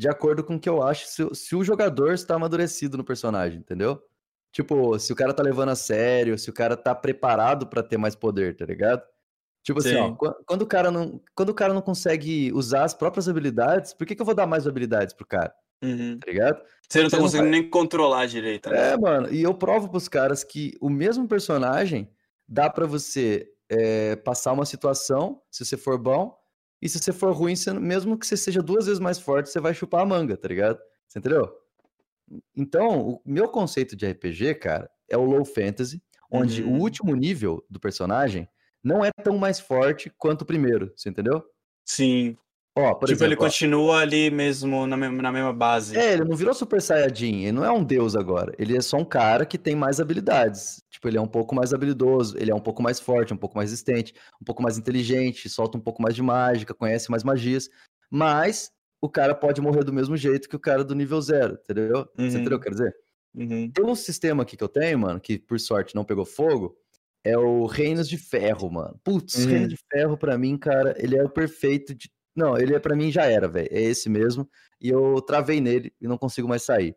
de 0.00 0.08
acordo 0.08 0.42
com 0.42 0.54
o 0.56 0.58
que 0.58 0.68
eu 0.68 0.82
acho, 0.82 1.06
se, 1.06 1.22
o- 1.22 1.34
se 1.34 1.54
o 1.54 1.62
jogador 1.62 2.14
está 2.14 2.34
amadurecido 2.34 2.96
no 2.96 3.04
personagem, 3.04 3.58
entendeu? 3.58 4.02
Tipo, 4.50 4.98
se 4.98 5.12
o 5.12 5.16
cara 5.16 5.34
tá 5.34 5.42
levando 5.42 5.68
a 5.68 5.74
sério, 5.76 6.38
se 6.38 6.48
o 6.48 6.54
cara 6.54 6.74
tá 6.74 6.94
preparado 6.94 7.66
pra 7.66 7.82
ter 7.82 7.98
mais 7.98 8.16
poder, 8.16 8.56
tá 8.56 8.64
ligado? 8.64 9.02
Tipo 9.62 9.78
assim, 9.80 9.94
ó, 9.96 10.08
Sim. 10.08 10.14
quan- 10.16 10.34
quando 10.46 10.62
o 10.62 10.66
cara 10.66 10.90
não, 10.90 11.20
quando 11.34 11.50
o 11.50 11.54
cara 11.54 11.74
não 11.74 11.82
consegue 11.82 12.50
usar 12.54 12.84
as 12.84 12.94
próprias 12.94 13.28
habilidades, 13.28 13.92
por 13.92 14.06
que, 14.06 14.14
que 14.16 14.22
eu 14.22 14.26
vou 14.26 14.34
dar 14.34 14.46
mais 14.46 14.66
habilidades 14.66 15.12
pro 15.14 15.26
cara, 15.26 15.52
Uhum. 15.84 16.18
tá 16.18 16.30
ligado? 16.30 16.62
Você 16.88 17.02
não 17.02 17.04
tá 17.04 17.10
Você 17.10 17.16
não 17.16 17.22
conseguindo 17.24 17.50
nem 17.50 17.68
controlar 17.68 18.24
direito. 18.24 18.70
né? 18.70 18.92
É, 18.92 18.96
mano, 18.96 19.30
e 19.30 19.42
eu 19.42 19.52
provo 19.52 19.90
pros 19.90 20.08
caras 20.08 20.42
que 20.42 20.72
o 20.80 20.88
mesmo 20.88 21.28
personagem 21.28 22.10
dá 22.48 22.70
pra 22.70 22.86
você 22.86 23.52
é, 23.68 24.16
passar 24.16 24.52
uma 24.52 24.64
situação, 24.64 25.42
se 25.50 25.62
você 25.64 25.76
for 25.76 25.98
bom, 25.98 26.34
e 26.82 26.88
se 26.88 26.98
você 26.98 27.12
for 27.12 27.32
ruim, 27.32 27.54
você- 27.56 27.72
mesmo 27.72 28.18
que 28.18 28.26
você 28.26 28.36
seja 28.36 28.62
duas 28.62 28.86
vezes 28.86 29.00
mais 29.00 29.18
forte, 29.18 29.50
você 29.50 29.60
vai 29.60 29.74
chupar 29.74 30.02
a 30.02 30.06
manga, 30.06 30.36
tá 30.36 30.48
ligado? 30.48 30.78
Você 31.08 31.18
entendeu? 31.18 31.50
Então, 32.56 33.08
o 33.08 33.22
meu 33.24 33.48
conceito 33.48 33.96
de 33.96 34.06
RPG, 34.06 34.54
cara, 34.54 34.90
é 35.08 35.16
o 35.16 35.24
low 35.24 35.44
fantasy, 35.44 36.02
onde 36.30 36.62
Uhum. 36.62 36.76
o 36.76 36.80
último 36.80 37.14
nível 37.14 37.64
do 37.68 37.80
personagem 37.80 38.48
não 38.82 39.04
é 39.04 39.10
tão 39.12 39.36
mais 39.36 39.58
forte 39.60 40.10
quanto 40.16 40.42
o 40.42 40.46
primeiro, 40.46 40.92
você 40.96 41.08
entendeu? 41.10 41.42
Sim. 41.84 42.36
Ó, 42.76 42.94
por 42.94 43.08
tipo, 43.08 43.22
ele 43.24 43.32
exemplo, 43.34 43.44
ó, 43.44 43.48
continua 43.48 43.98
ali 43.98 44.30
mesmo 44.30 44.86
na, 44.86 44.96
mesma- 44.96 45.22
na 45.22 45.32
mesma 45.32 45.52
base. 45.52 45.96
É, 45.98 46.12
ele 46.12 46.24
não 46.24 46.36
virou 46.36 46.54
Super 46.54 46.80
Saiyajin, 46.80 47.42
ele 47.42 47.52
não 47.52 47.64
é 47.64 47.70
um 47.70 47.82
deus 47.82 48.14
agora. 48.14 48.54
Ele 48.58 48.76
é 48.76 48.80
só 48.80 48.96
um 48.96 49.04
cara 49.04 49.44
que 49.44 49.58
tem 49.58 49.74
mais 49.74 50.00
habilidades. 50.00 50.80
Tipo, 50.88 51.08
ele 51.08 51.18
é 51.18 51.20
um 51.20 51.26
pouco 51.26 51.54
mais 51.54 51.74
habilidoso, 51.74 52.36
ele 52.38 52.50
é 52.50 52.54
um 52.54 52.60
pouco 52.60 52.80
mais 52.82 53.00
forte, 53.00 53.34
um 53.34 53.36
pouco 53.36 53.56
mais 53.56 53.70
resistente, 53.70 54.14
um 54.40 54.44
pouco 54.44 54.62
mais 54.62 54.78
inteligente, 54.78 55.48
solta 55.48 55.76
um 55.76 55.80
pouco 55.80 56.00
mais 56.00 56.14
de 56.14 56.22
mágica, 56.22 56.72
conhece 56.72 57.10
mais 57.10 57.24
magias. 57.24 57.68
Mas 58.10 58.70
o 59.02 59.08
cara 59.08 59.34
pode 59.34 59.60
morrer 59.60 59.82
do 59.84 59.92
mesmo 59.92 60.16
jeito 60.16 60.48
que 60.48 60.56
o 60.56 60.60
cara 60.60 60.84
do 60.84 60.94
nível 60.94 61.20
zero, 61.20 61.58
entendeu? 61.62 62.06
Você 62.16 62.22
Uhum. 62.22 62.26
entendeu 62.28 62.42
o 62.56 62.60
que 62.60 62.68
eu 62.68 62.72
quero 62.72 62.74
dizer? 62.76 62.94
Uhum. 63.34 63.70
Tem 63.70 63.84
um 63.84 63.94
sistema 63.94 64.42
aqui 64.42 64.56
que 64.56 64.64
eu 64.64 64.68
tenho, 64.68 64.98
mano, 64.98 65.20
que 65.20 65.38
por 65.38 65.58
sorte 65.58 65.94
não 65.94 66.04
pegou 66.04 66.24
fogo, 66.24 66.76
é 67.24 67.36
o 67.36 67.66
Reinos 67.66 68.08
de 68.08 68.16
Ferro, 68.16 68.70
mano. 68.70 68.98
Putz, 69.04 69.34
Uhum. 69.44 69.50
Reino 69.50 69.68
de 69.68 69.76
Ferro 69.90 70.16
pra 70.16 70.36
mim, 70.38 70.56
cara, 70.56 70.94
ele 70.98 71.16
é 71.16 71.22
o 71.24 71.28
perfeito 71.30 71.94
de... 71.94 72.10
Não, 72.34 72.56
ele 72.56 72.74
é 72.74 72.78
para 72.78 72.94
mim 72.96 73.10
já 73.10 73.24
era, 73.24 73.48
velho. 73.48 73.68
É 73.70 73.80
esse 73.80 74.08
mesmo. 74.08 74.48
E 74.80 74.88
eu 74.88 75.20
travei 75.22 75.60
nele 75.60 75.92
e 76.00 76.06
não 76.08 76.16
consigo 76.16 76.48
mais 76.48 76.62
sair. 76.62 76.96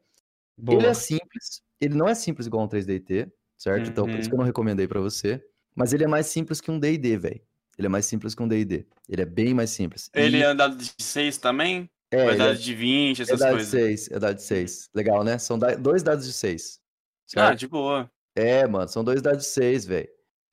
Boa. 0.57 0.77
Ele 0.79 0.87
é 0.87 0.93
simples, 0.93 1.61
ele 1.81 1.95
não 1.95 2.07
é 2.07 2.13
simples 2.15 2.47
igual 2.47 2.63
um 2.63 2.67
3DT, 2.67 3.31
certo? 3.57 3.89
Então 3.89 4.05
por 4.05 4.11
isso 4.19 4.21
Uhum. 4.21 4.29
que 4.29 4.33
eu 4.35 4.37
não 4.39 4.45
recomendei 4.45 4.87
pra 4.87 4.99
você. 5.01 5.43
Mas 5.75 5.91
ele 5.91 6.03
é 6.03 6.07
mais 6.07 6.27
simples 6.27 6.61
que 6.61 6.69
um 6.69 6.79
D&D, 6.79 7.17
velho. 7.17 7.41
Ele 7.77 7.87
é 7.87 7.89
mais 7.89 8.05
simples 8.05 8.35
que 8.35 8.43
um 8.43 8.47
D&D. 8.47 8.85
Ele 9.09 9.21
é 9.21 9.25
bem 9.25 9.53
mais 9.53 9.71
simples. 9.71 10.09
Ele 10.13 10.37
E- 10.37 10.43
é 10.43 10.53
dado 10.53 10.77
de 10.77 10.91
6 11.01 11.39
também? 11.39 11.89
é, 12.11 12.17
é 12.17 12.27
ele 12.27 12.37
dado 12.37 12.51
é, 12.51 12.53
de 12.53 12.75
20, 12.75 13.19
é 13.19 13.23
essas 13.23 13.39
dado 13.39 13.49
de 13.49 13.55
coisas? 13.55 13.71
6, 13.71 14.11
é 14.11 14.19
dado 14.19 14.35
de 14.35 14.43
6. 14.43 14.89
Legal, 14.93 15.23
né? 15.23 15.39
São 15.39 15.57
da- 15.57 15.73
dois 15.73 16.03
dados 16.03 16.27
de 16.27 16.33
6. 16.33 16.79
Ah, 17.35 17.55
de 17.55 17.67
boa. 17.67 18.07
É, 18.35 18.67
mano, 18.67 18.87
são 18.87 19.03
dois 19.03 19.19
dados 19.23 19.45
de 19.45 19.49
6, 19.49 19.83
velho. 19.85 20.07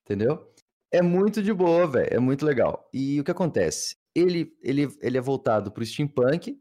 Entendeu? 0.07 0.51
É 0.91 1.03
muito 1.03 1.43
de 1.43 1.53
boa, 1.53 1.87
velho. 1.87 2.09
É 2.11 2.19
muito 2.19 2.47
legal. 2.47 2.89
E 2.93 3.21
o 3.21 3.25
que 3.25 3.31
acontece? 3.31 3.97
Ele, 4.15 4.57
ele, 4.63 4.89
ele 5.01 5.19
é 5.19 5.21
voltado 5.21 5.71
pro 5.71 5.85
steampunk. 5.85 6.61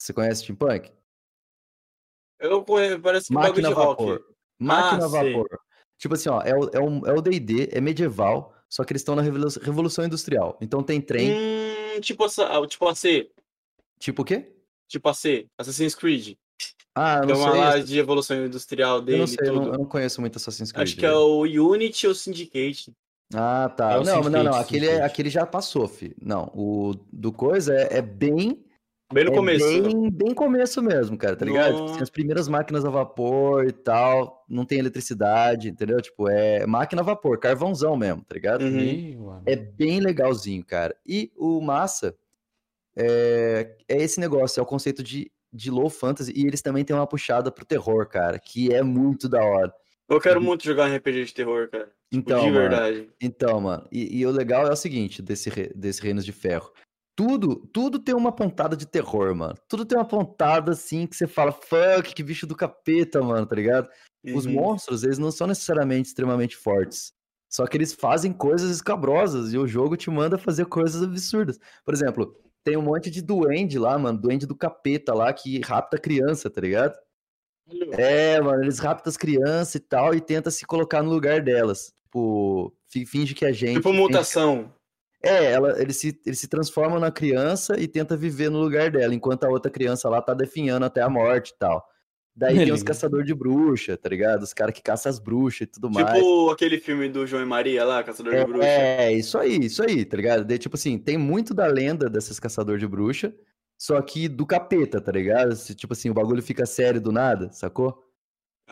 Você 0.00 0.12
conhece 0.12 0.42
steampunk? 0.42 0.90
Eu 2.38 2.64
conhe- 2.64 2.98
parece 2.98 3.28
que 3.28 3.34
bagulho 3.34 3.62
Máquina 3.62 3.68
de 3.68 3.74
a 3.74 3.76
rock. 3.76 4.02
vapor. 4.02 4.34
Máquina 4.58 5.02
a 5.04 5.06
Ah, 5.06 5.10
sei. 5.10 5.32
vapor. 5.32 5.60
Tipo 5.98 6.14
assim, 6.14 6.28
ó, 6.30 6.40
é 6.42 6.54
o, 6.56 6.68
é 6.70 6.80
um- 6.80 7.06
é 7.06 7.12
o 7.12 7.20
D&D, 7.20 7.68
é 7.72 7.80
medieval, 7.80 8.54
só 8.68 8.82
que 8.84 8.92
eles 8.92 9.02
estão 9.02 9.14
na 9.14 9.22
revolu- 9.22 9.48
Revolução 9.62 10.04
Industrial. 10.04 10.58
Então 10.60 10.82
tem 10.82 11.00
trem, 11.00 11.30
Hum, 11.32 12.00
tipo, 12.00 12.24
essa, 12.24 12.46
ah, 12.46 12.66
tipo 12.66 12.88
AC. 12.88 13.30
tipo 13.98 14.22
o 14.22 14.24
quê? 14.24 14.50
Tipo 14.88 15.08
AC. 15.10 15.46
Assassin's 15.58 15.94
Creed. 15.94 16.36
Ah, 16.94 17.16
eu 17.22 17.26
Tem 17.26 17.36
não 17.36 17.42
uma 17.42 17.54
lá 17.54 17.72
sei. 17.72 17.82
de 17.84 17.98
evolução 17.98 18.44
industrial 18.44 18.96
Eu 18.96 19.02
dele 19.02 19.18
não 19.18 19.24
e 19.24 19.28
sei, 19.28 19.48
eu 19.48 19.52
não, 19.54 19.64
eu 19.66 19.78
não 19.78 19.84
conheço 19.84 20.20
muito 20.20 20.36
Assassin's 20.36 20.72
Creed. 20.72 20.88
Acho 20.88 20.96
que 20.96 21.04
é 21.06 21.08
velho. 21.08 21.20
o 21.20 21.42
Unity 21.72 22.06
ou 22.08 22.14
Syndicate. 22.14 22.92
Ah, 23.34 23.68
tá. 23.68 23.92
É 23.92 24.04
não, 24.04 24.22
não, 24.22 24.44
não, 24.44 24.54
aquele, 24.54 24.86
é, 24.86 25.02
aquele 25.02 25.30
já 25.30 25.46
passou, 25.46 25.86
fi. 25.86 26.14
Não, 26.20 26.50
o 26.54 26.94
do 27.12 27.32
coisa 27.32 27.74
é, 27.74 27.98
é 27.98 28.02
bem 28.02 28.64
Bem 29.12 29.24
no 29.24 29.32
É 29.32 29.34
começo. 29.34 29.82
Bem, 29.82 30.10
bem 30.10 30.34
começo 30.34 30.80
mesmo, 30.80 31.18
cara, 31.18 31.34
tá 31.34 31.44
ligado? 31.44 31.74
Tipo, 31.74 31.90
assim, 31.90 32.02
as 32.02 32.10
primeiras 32.10 32.48
máquinas 32.48 32.84
a 32.84 32.90
vapor 32.90 33.66
e 33.66 33.72
tal, 33.72 34.44
não 34.48 34.64
tem 34.64 34.78
eletricidade, 34.78 35.68
entendeu? 35.68 36.00
Tipo, 36.00 36.28
é 36.28 36.64
máquina 36.64 37.02
a 37.02 37.04
vapor, 37.04 37.36
carvãozão 37.38 37.96
mesmo, 37.96 38.22
tá 38.22 38.34
ligado? 38.34 38.62
Uhum. 38.62 39.42
É 39.44 39.56
bem 39.56 39.98
legalzinho, 39.98 40.64
cara. 40.64 40.94
E 41.04 41.32
o 41.36 41.60
massa 41.60 42.14
é, 42.96 43.74
é 43.88 43.96
esse 44.00 44.20
negócio, 44.20 44.60
é 44.60 44.62
o 44.62 44.66
conceito 44.66 45.02
de, 45.02 45.30
de 45.52 45.72
low 45.72 45.90
fantasy, 45.90 46.32
e 46.36 46.46
eles 46.46 46.62
também 46.62 46.84
têm 46.84 46.94
uma 46.94 47.06
puxada 47.06 47.50
pro 47.50 47.64
terror, 47.64 48.06
cara, 48.06 48.38
que 48.38 48.72
é 48.72 48.80
muito 48.80 49.28
da 49.28 49.42
hora. 49.42 49.74
Eu 50.10 50.20
quero 50.20 50.40
muito 50.40 50.64
jogar 50.64 50.90
um 50.90 50.94
RPG 50.96 51.24
de 51.26 51.34
terror, 51.34 51.68
cara. 51.70 51.84
Tipo, 51.84 51.96
Então, 52.12 52.44
de 52.44 52.50
mano, 52.50 52.60
verdade. 52.68 53.08
Então, 53.20 53.60
mano, 53.60 53.86
e, 53.92 54.18
e 54.18 54.26
o 54.26 54.30
legal 54.30 54.66
é 54.66 54.72
o 54.72 54.76
seguinte, 54.76 55.22
desse, 55.22 55.48
desse 55.74 56.02
Reinos 56.02 56.24
de 56.24 56.32
Ferro. 56.32 56.72
Tudo, 57.16 57.66
tudo 57.72 57.98
tem 57.98 58.14
uma 58.14 58.32
pontada 58.32 58.76
de 58.76 58.86
terror, 58.86 59.34
mano. 59.34 59.54
Tudo 59.68 59.84
tem 59.84 59.96
uma 59.96 60.06
pontada 60.08 60.72
assim 60.72 61.06
que 61.06 61.14
você 61.14 61.26
fala, 61.26 61.52
fuck, 61.52 62.14
que 62.14 62.22
bicho 62.22 62.46
do 62.46 62.56
capeta, 62.56 63.22
mano, 63.22 63.46
tá 63.46 63.54
ligado? 63.54 63.88
Os 64.34 64.46
Uhum. 64.46 64.52
monstros, 64.54 65.04
eles 65.04 65.18
não 65.18 65.30
são 65.30 65.46
necessariamente 65.46 66.08
extremamente 66.08 66.56
fortes. 66.56 67.12
Só 67.48 67.66
que 67.66 67.76
eles 67.76 67.92
fazem 67.92 68.32
coisas 68.32 68.70
escabrosas 68.70 69.52
e 69.52 69.58
o 69.58 69.66
jogo 69.66 69.96
te 69.96 70.10
manda 70.10 70.38
fazer 70.38 70.66
coisas 70.66 71.02
absurdas. 71.02 71.58
Por 71.84 71.92
exemplo, 71.94 72.34
tem 72.64 72.76
um 72.76 72.82
monte 72.82 73.10
de 73.10 73.22
duende 73.22 73.78
lá, 73.78 73.98
mano, 73.98 74.18
duende 74.20 74.46
do 74.46 74.56
capeta 74.56 75.12
lá 75.14 75.32
que 75.32 75.60
rapta 75.60 75.98
criança, 75.98 76.48
tá 76.48 76.60
ligado? 76.60 76.96
É, 77.92 78.40
mano, 78.40 78.62
eles 78.62 78.78
raptam 78.78 79.10
as 79.10 79.16
crianças 79.16 79.74
e 79.74 79.80
tal 79.80 80.14
e 80.14 80.20
tenta 80.20 80.50
se 80.50 80.64
colocar 80.66 81.02
no 81.02 81.10
lugar 81.10 81.40
delas. 81.42 81.92
Tipo, 82.04 82.74
fi- 82.88 83.06
finge 83.06 83.34
que 83.34 83.44
é 83.44 83.52
gente. 83.52 83.76
Tipo 83.76 83.92
mutação. 83.92 84.72
É, 85.22 85.52
ela, 85.52 85.80
ele, 85.80 85.92
se, 85.92 86.18
ele 86.24 86.36
se 86.36 86.48
transforma 86.48 86.98
na 86.98 87.10
criança 87.10 87.78
e 87.78 87.86
tenta 87.86 88.16
viver 88.16 88.50
no 88.50 88.58
lugar 88.58 88.90
dela, 88.90 89.14
enquanto 89.14 89.44
a 89.44 89.50
outra 89.50 89.70
criança 89.70 90.08
lá 90.08 90.22
tá 90.22 90.32
definhando 90.32 90.86
até 90.86 91.02
a 91.02 91.10
morte 91.10 91.50
e 91.50 91.58
tal. 91.58 91.84
Daí 92.34 92.56
tem 92.56 92.72
os 92.72 92.82
caçadores 92.82 93.26
de 93.26 93.34
bruxa, 93.34 93.98
tá 93.98 94.08
ligado? 94.08 94.42
Os 94.42 94.54
caras 94.54 94.74
que 94.74 94.80
caçam 94.80 95.10
as 95.10 95.18
bruxas 95.18 95.62
e 95.62 95.66
tudo 95.66 95.90
mais. 95.90 96.14
Tipo 96.14 96.48
aquele 96.50 96.78
filme 96.78 97.08
do 97.08 97.26
João 97.26 97.42
e 97.42 97.46
Maria 97.46 97.84
lá, 97.84 98.02
Caçador 98.02 98.34
de 98.34 98.44
Bruxa. 98.44 98.66
É, 98.66 99.12
isso 99.12 99.36
aí, 99.36 99.58
isso 99.58 99.82
aí, 99.82 100.04
tá 100.06 100.16
ligado? 100.16 100.44
Daí, 100.44 100.56
tipo 100.56 100.76
assim, 100.76 100.96
tem 100.96 101.18
muito 101.18 101.52
da 101.52 101.66
lenda 101.66 102.08
desses 102.08 102.40
caçadores 102.40 102.80
de 102.80 102.86
bruxa, 102.86 103.34
só 103.80 104.00
que 104.02 104.28
do 104.28 104.44
capeta, 104.44 105.00
tá 105.00 105.10
ligado? 105.10 105.56
Se, 105.56 105.74
tipo 105.74 105.94
assim, 105.94 106.10
o 106.10 106.14
bagulho 106.14 106.42
fica 106.42 106.66
sério 106.66 107.00
do 107.00 107.10
nada, 107.10 107.50
sacou? 107.50 108.04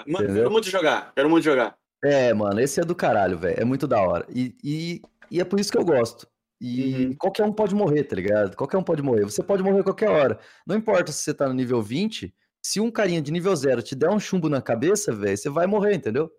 Mano, 0.06 0.24
Entendeu? 0.24 0.34
quero 0.42 0.50
muito 0.50 0.68
jogar, 0.68 1.12
quero 1.14 1.30
muito 1.30 1.44
jogar. 1.44 1.78
É, 2.04 2.34
mano, 2.34 2.61
esse 2.61 2.78
é 2.78 2.84
do 2.84 2.94
caralho, 2.94 3.38
velho. 3.38 3.59
É 3.59 3.64
muito 3.64 3.88
da 3.88 4.00
hora. 4.02 4.26
E, 4.28 4.54
e, 4.62 5.02
e 5.30 5.40
é 5.40 5.44
por 5.44 5.59
isso 5.59 5.72
que 5.72 5.78
eu 5.78 5.84
gosto. 5.84 6.28
E 6.61 7.06
Uhum. 7.06 7.16
qualquer 7.16 7.44
um 7.44 7.52
pode 7.52 7.74
morrer, 7.74 8.04
tá 8.04 8.14
ligado? 8.16 8.54
Qualquer 8.54 8.76
um 8.76 8.82
pode 8.82 9.00
morrer. 9.02 9.24
Você 9.24 9.42
pode 9.42 9.62
morrer 9.62 9.80
a 9.80 9.84
qualquer 9.84 10.11
hora. 10.11 10.38
Não 10.66 10.76
importa 10.76 11.11
se 11.11 11.20
você 11.22 11.32
tá 11.32 11.48
no 11.48 11.54
nível 11.54 11.80
20, 11.80 12.34
se 12.62 12.78
um 12.78 12.90
carinha 12.90 13.22
de 13.22 13.32
nível 13.32 13.56
0 13.56 13.82
te 13.82 13.94
der 13.94 14.11
um 14.11 14.20
chumbo 14.20 14.48
na 14.50 14.61
cabeça, 14.61 15.11
velho, 15.14 15.36
você 15.38 15.48
vai 15.48 15.66
morrer, 15.66 15.94
entendeu? 15.94 16.30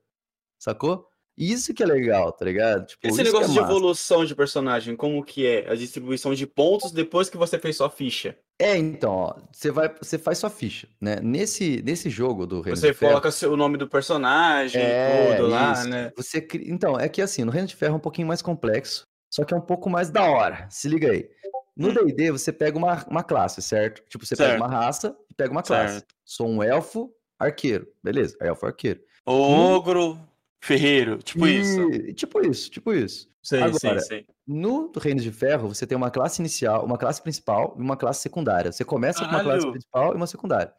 Sacou? 0.60 1.09
Isso 1.40 1.74
que 1.74 1.82
é 1.82 1.86
legal, 1.86 2.32
tá 2.34 2.44
ligado? 2.44 2.86
Tipo, 2.86 3.08
Esse 3.08 3.22
é 3.22 3.24
negócio 3.24 3.50
de 3.54 3.56
massa. 3.60 3.72
evolução 3.72 4.26
de 4.26 4.36
personagem, 4.36 4.94
como 4.96 5.24
que 5.24 5.48
é? 5.48 5.72
A 5.72 5.76
distribuição 5.76 6.34
de 6.34 6.46
pontos 6.46 6.92
depois 6.92 7.30
que 7.30 7.38
você 7.38 7.58
fez 7.58 7.78
sua 7.78 7.90
ficha. 7.90 8.36
É, 8.62 8.76
então, 8.76 9.12
ó, 9.16 9.36
você 9.50 9.72
vai, 9.72 9.88
você 10.02 10.18
faz 10.18 10.38
sua 10.38 10.50
ficha, 10.50 10.90
né? 11.00 11.16
Nesse, 11.24 11.82
nesse 11.82 12.10
jogo 12.10 12.46
do 12.46 12.60
Reino 12.60 12.76
Você 12.76 12.88
de 12.88 12.94
Ferro, 12.94 13.12
coloca 13.14 13.32
seu- 13.32 13.54
o 13.54 13.56
nome 13.56 13.78
do 13.78 13.88
personagem, 13.88 14.82
É, 14.82 15.36
tudo 15.38 15.48
lá, 15.48 15.72
isso. 15.72 15.88
né? 15.88 16.12
você. 16.14 16.46
Então, 16.66 17.00
é 17.00 17.08
que 17.08 17.22
assim, 17.22 17.46
no 17.46 17.52
Reino 17.54 17.70
de 17.70 17.76
Ferro 17.78 17.94
é 17.94 17.98
um 17.98 18.02
pouquinho 18.02 18.28
mais 18.28 18.42
complexo, 18.42 19.04
só 19.34 19.46
que 19.46 19.54
é 19.54 19.58
um 19.58 19.62
pouco 19.62 19.90
mais 19.90 20.10
da 20.10 20.24
hora. 20.30 20.68
Se 20.70 20.90
liga 20.90 21.10
aí. 21.10 21.30
No 21.78 21.88
Hum. 21.88 21.94
D&D, 21.94 22.32
você 22.32 22.52
pega 22.52 22.78
uma, 22.78 23.06
uma 23.10 23.24
classe, 23.24 23.62
certo? 23.62 24.04
Tipo, 24.10 24.26
você 24.26 24.36
pega 24.36 24.50
Certo. 24.50 24.62
uma 24.62 24.68
raça 24.68 25.16
e 25.32 25.34
pega 25.34 25.52
uma 25.52 25.64
classe. 25.64 25.94
Certo. 26.00 26.14
Sou 26.26 26.46
um 26.50 26.62
elfo 26.62 27.10
arqueiro. 27.40 27.88
Beleza, 28.04 28.36
elfo 28.42 28.66
arqueiro. 28.66 29.00
Ogro, 29.26 30.20
ferreiro, 30.60 31.18
tipo 31.22 31.48
isso. 31.48 31.82
E- 31.92 32.14
Tipo 32.14 32.42
isso, 32.46 32.70
tipo 32.70 32.94
isso. 32.94 33.30
Sei, 33.42 33.62
Agora, 33.62 33.80
sei, 33.80 34.00
sei. 34.02 34.26
No 34.46 34.92
Reino 34.98 35.22
de 35.22 35.32
Ferro, 35.32 35.70
você 35.74 35.88
tem 35.88 35.96
uma 35.98 36.12
classe 36.12 36.42
inicial, 36.42 36.84
uma 36.86 36.98
classe 36.98 37.22
principal 37.22 37.74
e 37.78 37.82
uma 37.82 37.96
classe 37.96 38.22
secundária. 38.22 38.72
Você 38.72 38.84
começa 38.84 39.20
com 39.20 39.26
uma 39.26 39.42
classe 39.42 39.46
Caralho. 39.60 39.72
principal 39.72 40.14
e 40.14 40.16
uma 40.18 40.28
secundária. 40.28 40.74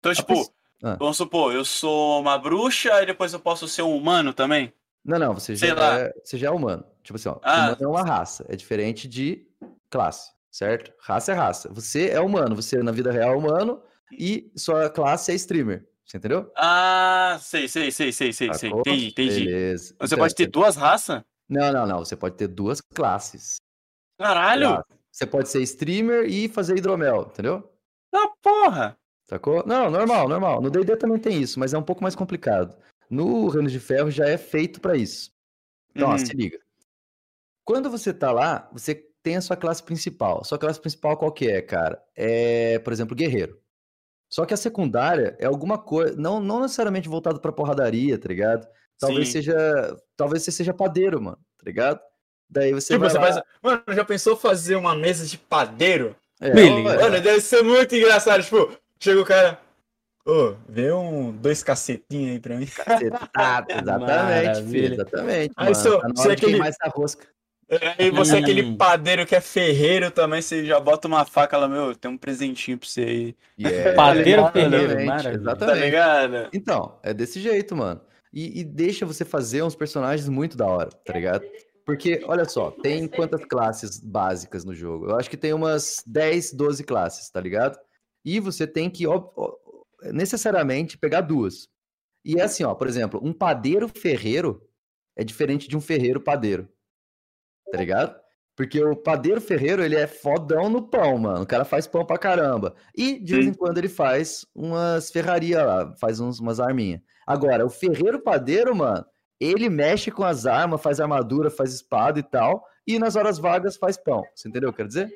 Então, 0.00 0.12
A 0.12 0.14
tipo, 0.14 0.52
Ah. 0.82 0.96
vamos 0.98 1.16
supor, 1.18 1.54
eu 1.54 1.64
sou 1.64 2.20
uma 2.20 2.38
bruxa 2.38 3.02
e 3.02 3.06
depois 3.06 3.32
eu 3.32 3.40
posso 3.40 3.68
ser 3.68 3.82
um 3.82 3.94
humano 3.96 4.32
também? 4.32 4.72
Não, 5.04 5.18
não, 5.18 5.34
você 5.34 5.54
já, 5.54 5.66
é, 6.00 6.12
você 6.24 6.36
já 6.38 6.48
é 6.48 6.50
humano. 6.50 6.84
Tipo 7.02 7.16
assim, 7.16 7.28
ó, 7.28 7.38
Ah. 7.42 7.66
humano 7.68 7.76
é 7.80 7.86
uma 7.86 8.02
raça, 8.02 8.44
é 8.48 8.56
diferente 8.56 9.06
de 9.06 9.46
classe, 9.90 10.32
certo? 10.50 10.92
Raça 11.00 11.32
é 11.32 11.34
raça. 11.34 11.68
Você 11.72 12.08
é 12.08 12.20
humano, 12.20 12.56
você 12.56 12.82
na 12.82 12.92
vida 12.92 13.12
real 13.12 13.34
é 13.34 13.36
humano 13.36 13.80
e 14.10 14.50
sua 14.56 14.88
classe 14.90 15.30
é 15.30 15.34
streamer. 15.34 15.86
Você 16.06 16.18
entendeu? 16.18 16.52
Ah, 16.56 17.36
sei, 17.40 17.66
sei, 17.66 17.90
sei, 17.90 18.12
sei, 18.12 18.32
sei, 18.32 18.54
sei. 18.54 18.70
Entendi, 18.70 19.08
entendi. 19.08 19.44
Beleza. 19.44 19.94
Você 19.98 20.14
Então, 20.14 20.18
pode 20.18 20.34
ter 20.36 20.46
duas 20.46 20.76
raças? 20.76 21.22
Não, 21.48 21.72
não, 21.72 21.86
não. 21.86 21.98
Você 21.98 22.14
pode 22.16 22.36
ter 22.36 22.46
duas 22.46 22.80
classes. 22.80 23.56
Caralho! 24.18 24.84
Você 25.10 25.26
pode 25.26 25.48
ser 25.48 25.62
streamer 25.62 26.26
e 26.30 26.48
fazer 26.48 26.76
hidromel, 26.78 27.28
entendeu? 27.32 27.72
Ah, 28.14 28.28
porra! 28.40 28.96
Sacou? 29.28 29.66
Não, 29.66 29.90
normal, 29.90 30.28
normal. 30.28 30.60
No 30.62 30.70
D&D 30.70 30.96
também 30.96 31.18
tem 31.18 31.42
isso, 31.42 31.58
mas 31.58 31.74
é 31.74 31.78
um 31.78 31.82
pouco 31.82 32.02
mais 32.02 32.14
complicado. 32.14 32.76
No 33.10 33.48
Reino 33.48 33.68
de 33.68 33.80
Ferro 33.80 34.10
já 34.10 34.28
é 34.28 34.38
feito 34.38 34.80
pra 34.80 34.96
isso. 34.96 35.30
Então, 35.90 36.08
ó, 36.08 36.12
Uhum. 36.12 36.18
se 36.18 36.32
liga. 36.36 36.58
Quando 37.64 37.90
você 37.90 38.14
tá 38.14 38.30
lá, 38.30 38.68
você 38.72 38.94
tem 39.22 39.36
a 39.36 39.40
sua 39.40 39.56
classe 39.56 39.82
principal. 39.82 40.44
Sua 40.44 40.58
classe 40.58 40.80
principal 40.80 41.16
qual 41.16 41.32
que 41.32 41.48
é, 41.50 41.60
cara? 41.60 42.00
É, 42.14 42.78
por 42.78 42.92
exemplo, 42.92 43.16
guerreiro. 43.16 43.60
Só 44.28 44.44
que 44.44 44.54
a 44.54 44.56
secundária 44.56 45.36
é 45.38 45.46
alguma 45.46 45.78
coisa, 45.78 46.14
não, 46.16 46.40
não 46.40 46.60
necessariamente 46.62 47.08
voltado 47.08 47.40
pra 47.40 47.52
porradaria, 47.52 48.18
tá 48.18 48.28
ligado? 48.28 48.66
Talvez 48.98 49.28
Sim. 49.28 49.32
seja, 49.34 49.96
talvez 50.16 50.42
você 50.42 50.50
seja 50.50 50.74
padeiro, 50.74 51.20
mano, 51.20 51.38
tá 51.58 51.62
ligado? 51.64 52.00
Daí 52.48 52.72
você 52.72 52.94
Tipo, 52.94 53.00
vai 53.00 53.10
você 53.10 53.18
lá- 53.18 53.24
faz. 53.32 53.42
Mano, 53.62 53.82
já 53.90 54.04
pensou 54.04 54.36
fazer 54.36 54.76
uma 54.76 54.94
mesa 54.94 55.26
de 55.26 55.36
padeiro? 55.38 56.16
É, 56.40 56.50
Beleza. 56.50 57.00
Mano, 57.00 57.20
deve 57.20 57.40
ser 57.40 57.62
muito 57.62 57.94
engraçado. 57.94 58.42
Tipo, 58.42 58.70
chega 59.00 59.20
o 59.20 59.24
cara. 59.24 59.58
Ô, 60.26 60.54
vê 60.68 60.92
um 60.92 61.30
dois 61.32 61.62
cacetinhos 61.62 62.32
aí 62.32 62.40
pra 62.40 62.56
mim. 62.56 62.66
Cacetado, 62.66 63.66
exatamente, 63.72 64.62
filho, 64.70 64.94
exatamente. 64.94 65.52
Aí 65.56 65.64
mano. 65.66 65.74
seu- 65.76 66.00
Tá 66.00 66.08
na 66.08 66.14
você 66.14 66.20
hora 66.22 66.28
de 66.36 66.42
aquele- 66.42 66.52
queimar 66.52 66.68
essa 66.68 66.88
rosca. 66.88 67.26
Aí 67.98 68.10
você 68.10 68.36
é 68.36 68.38
aquele 68.38 68.62
Hum. 68.62 68.76
padeiro 68.76 69.26
que 69.26 69.34
é 69.34 69.40
ferreiro 69.40 70.10
também, 70.10 70.40
você 70.40 70.64
já 70.64 70.78
bota 70.78 71.08
uma 71.08 71.24
faca 71.24 71.56
lá, 71.58 71.68
meu, 71.68 71.96
tem 71.96 72.10
um 72.10 72.16
presentinho 72.16 72.78
pra 72.78 72.88
você 72.88 73.00
aí. 73.02 73.36
Yeah, 73.58 73.94
Padeiro 73.96 74.42
exatamente, 74.42 74.70
ferreiro, 74.70 75.06
maravilha. 75.06 75.32
Tá 75.32 75.52
Exatamente. 75.52 75.84
ligado? 75.84 76.48
Então, 76.52 76.98
é 77.02 77.12
desse 77.12 77.40
jeito, 77.40 77.74
mano. 77.74 78.00
E, 78.32 78.60
e 78.60 78.64
deixa 78.64 79.04
você 79.04 79.24
fazer 79.24 79.62
uns 79.62 79.74
personagens 79.74 80.28
muito 80.28 80.56
da 80.56 80.66
hora, 80.66 80.90
tá 80.90 81.12
ligado? 81.12 81.44
Porque, 81.84 82.22
olha 82.26 82.44
só, 82.44 82.70
tem 82.70 83.08
quantas 83.08 83.44
classes 83.44 83.98
básicas 83.98 84.64
no 84.64 84.74
jogo? 84.74 85.06
Eu 85.10 85.16
acho 85.16 85.30
que 85.30 85.36
tem 85.36 85.52
umas 85.52 86.02
10, 86.06 86.52
12 86.52 86.84
classes, 86.84 87.30
tá 87.30 87.40
ligado? 87.40 87.78
E 88.24 88.38
você 88.40 88.66
tem 88.66 88.90
que, 88.90 89.06
ó, 89.06 89.28
necessariamente, 90.12 90.98
pegar 90.98 91.20
duas. 91.20 91.68
E 92.24 92.38
é 92.38 92.42
assim, 92.42 92.64
ó, 92.64 92.74
por 92.74 92.88
exemplo, 92.88 93.20
um 93.22 93.32
padeiro 93.32 93.88
ferreiro 93.88 94.62
é 95.16 95.24
diferente 95.24 95.68
de 95.68 95.76
um 95.76 95.80
ferreiro 95.80 96.20
padeiro. 96.20 96.68
Tá 97.70 97.78
ligado? 97.78 98.14
Porque 98.54 98.82
o 98.82 98.96
padeiro 98.96 99.40
ferreiro, 99.40 99.84
ele 99.84 99.96
é 99.96 100.06
fodão 100.06 100.70
no 100.70 100.88
pão, 100.88 101.18
mano. 101.18 101.42
O 101.42 101.46
cara 101.46 101.64
faz 101.64 101.86
pão 101.86 102.06
pra 102.06 102.16
caramba. 102.16 102.74
E 102.96 103.18
de 103.18 103.32
vez 103.34 103.44
Sim. 103.44 103.50
em 103.50 103.54
quando 103.54 103.76
ele 103.76 103.88
faz 103.88 104.46
umas 104.54 105.10
ferrarias 105.10 105.62
lá, 105.64 105.94
faz 106.00 106.20
uns, 106.20 106.40
umas 106.40 106.58
arminhas. 106.58 107.00
Agora, 107.26 107.66
o 107.66 107.68
ferreiro 107.70 108.18
padeiro, 108.18 108.74
mano, 108.74 109.04
ele 109.38 109.68
mexe 109.68 110.10
com 110.10 110.24
as 110.24 110.46
armas, 110.46 110.80
faz 110.80 111.00
armadura, 111.00 111.50
faz 111.50 111.74
espada 111.74 112.18
e 112.18 112.22
tal. 112.22 112.64
E 112.86 112.98
nas 112.98 113.14
horas 113.14 113.38
vagas 113.38 113.76
faz 113.76 113.96
pão. 113.98 114.22
Você 114.34 114.48
entendeu 114.48 114.70
o 114.70 114.72
que 114.72 114.80
eu 114.80 114.86
quero 114.86 114.88
dizer? 114.88 115.10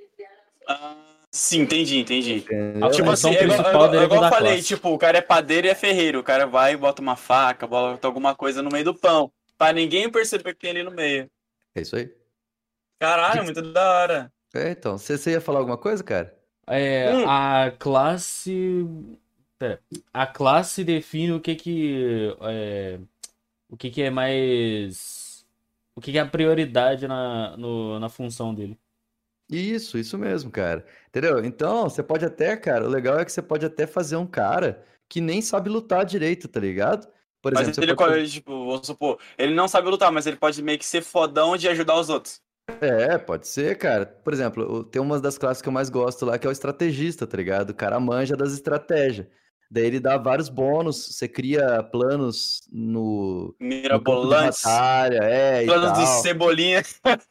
Ah, 0.68 0.96
sim, 1.30 1.60
entendi, 1.62 1.98
entendi. 2.00 2.44
A 2.82 2.90
Tipo 2.90 3.08
função 3.08 3.30
assim, 3.30 3.38
é 3.40 3.44
igual, 3.44 3.94
é 3.94 4.04
igual 4.04 4.24
eu 4.24 4.28
falei, 4.28 4.52
classe. 4.54 4.68
tipo, 4.68 4.90
o 4.90 4.98
cara 4.98 5.16
é 5.16 5.22
padeiro 5.22 5.66
e 5.66 5.70
é 5.70 5.74
ferreiro. 5.74 6.18
O 6.18 6.24
cara 6.24 6.46
vai 6.46 6.74
e 6.74 6.76
bota 6.76 7.00
uma 7.00 7.16
faca, 7.16 7.66
bota 7.66 8.06
alguma 8.06 8.34
coisa 8.34 8.60
no 8.60 8.70
meio 8.70 8.84
do 8.84 8.94
pão. 8.94 9.32
Pra 9.56 9.72
ninguém 9.72 10.10
perceber 10.10 10.52
que 10.52 10.60
tem 10.60 10.70
ali 10.70 10.82
no 10.82 10.90
meio. 10.90 11.30
É 11.74 11.80
isso 11.80 11.96
aí. 11.96 12.12
Caralho, 13.00 13.42
muito 13.44 13.62
da 13.72 13.90
hora. 13.94 14.32
É, 14.54 14.70
então. 14.70 14.96
Você, 14.98 15.16
você 15.18 15.32
ia 15.32 15.40
falar 15.40 15.58
alguma 15.60 15.78
coisa, 15.78 16.02
cara? 16.04 16.36
É, 16.66 17.12
Hum. 17.14 17.24
a 17.24 17.70
classe. 17.78 18.84
Pera. 19.58 19.82
A 20.12 20.26
classe 20.26 20.84
define 20.84 21.32
o 21.32 21.40
que 21.40 21.54
que. 21.56 22.36
É, 22.42 23.00
o 23.68 23.76
que 23.76 23.90
que 23.90 24.02
é 24.02 24.10
mais. 24.10 25.46
O 25.96 26.00
que 26.02 26.12
que 26.12 26.18
é 26.18 26.22
a 26.22 26.26
prioridade 26.28 27.08
na, 27.08 27.56
no- 27.58 28.00
na 28.00 28.08
função 28.10 28.54
dele. 28.54 28.78
Isso, 29.48 29.98
isso 29.98 30.16
mesmo, 30.16 30.50
cara. 30.50 30.86
Entendeu? 31.08 31.44
Então, 31.44 31.88
você 31.88 32.02
pode 32.02 32.24
até, 32.24 32.56
cara, 32.56 32.84
o 32.86 32.88
legal 32.88 33.18
é 33.18 33.24
que 33.24 33.32
você 33.32 33.42
pode 33.42 33.66
até 33.66 33.86
fazer 33.86 34.16
um 34.16 34.26
cara 34.26 34.84
que 35.08 35.20
nem 35.20 35.42
sabe 35.42 35.68
lutar 35.68 36.04
direito, 36.04 36.46
tá 36.48 36.60
ligado? 36.60 37.08
Por 37.42 37.52
Mas 37.52 37.68
exemplo, 37.68 37.82
ele, 37.82 37.94
pode 37.96 37.96
pode, 37.96 38.30
tipo, 38.30 38.66
vamos 38.66 38.86
supor, 38.86 39.18
ele 39.36 39.54
não 39.54 39.66
sabe 39.66 39.88
lutar, 39.88 40.12
mas 40.12 40.26
ele 40.26 40.36
pode 40.36 40.62
meio 40.62 40.78
que 40.78 40.84
ser 40.86 41.02
fodão 41.02 41.56
de 41.56 41.68
ajudar 41.68 41.96
os 41.98 42.08
outros. 42.08 42.40
É, 42.80 43.18
pode 43.18 43.48
ser, 43.48 43.76
cara. 43.76 44.06
Por 44.06 44.32
exemplo, 44.32 44.84
tem 44.84 45.00
uma 45.00 45.20
das 45.20 45.38
classes 45.38 45.62
que 45.62 45.68
eu 45.68 45.72
mais 45.72 45.90
gosto 45.90 46.24
lá, 46.26 46.38
que 46.38 46.46
é 46.46 46.50
o 46.50 46.52
estrategista, 46.52 47.26
tá 47.26 47.36
ligado? 47.36 47.70
O 47.70 47.74
cara 47.74 47.98
manja 48.00 48.36
das 48.36 48.52
estratégias. 48.52 49.26
Daí 49.72 49.84
ele 49.84 50.00
dá 50.00 50.16
vários 50.18 50.48
bônus, 50.48 51.14
você 51.14 51.28
cria 51.28 51.80
planos 51.80 52.62
no, 52.72 53.54
Mirabolantes, 53.60 54.62
batalha, 54.64 55.20
é, 55.22 55.64
planos 55.64 55.96
de 55.96 56.06
cebolinha. 56.22 56.82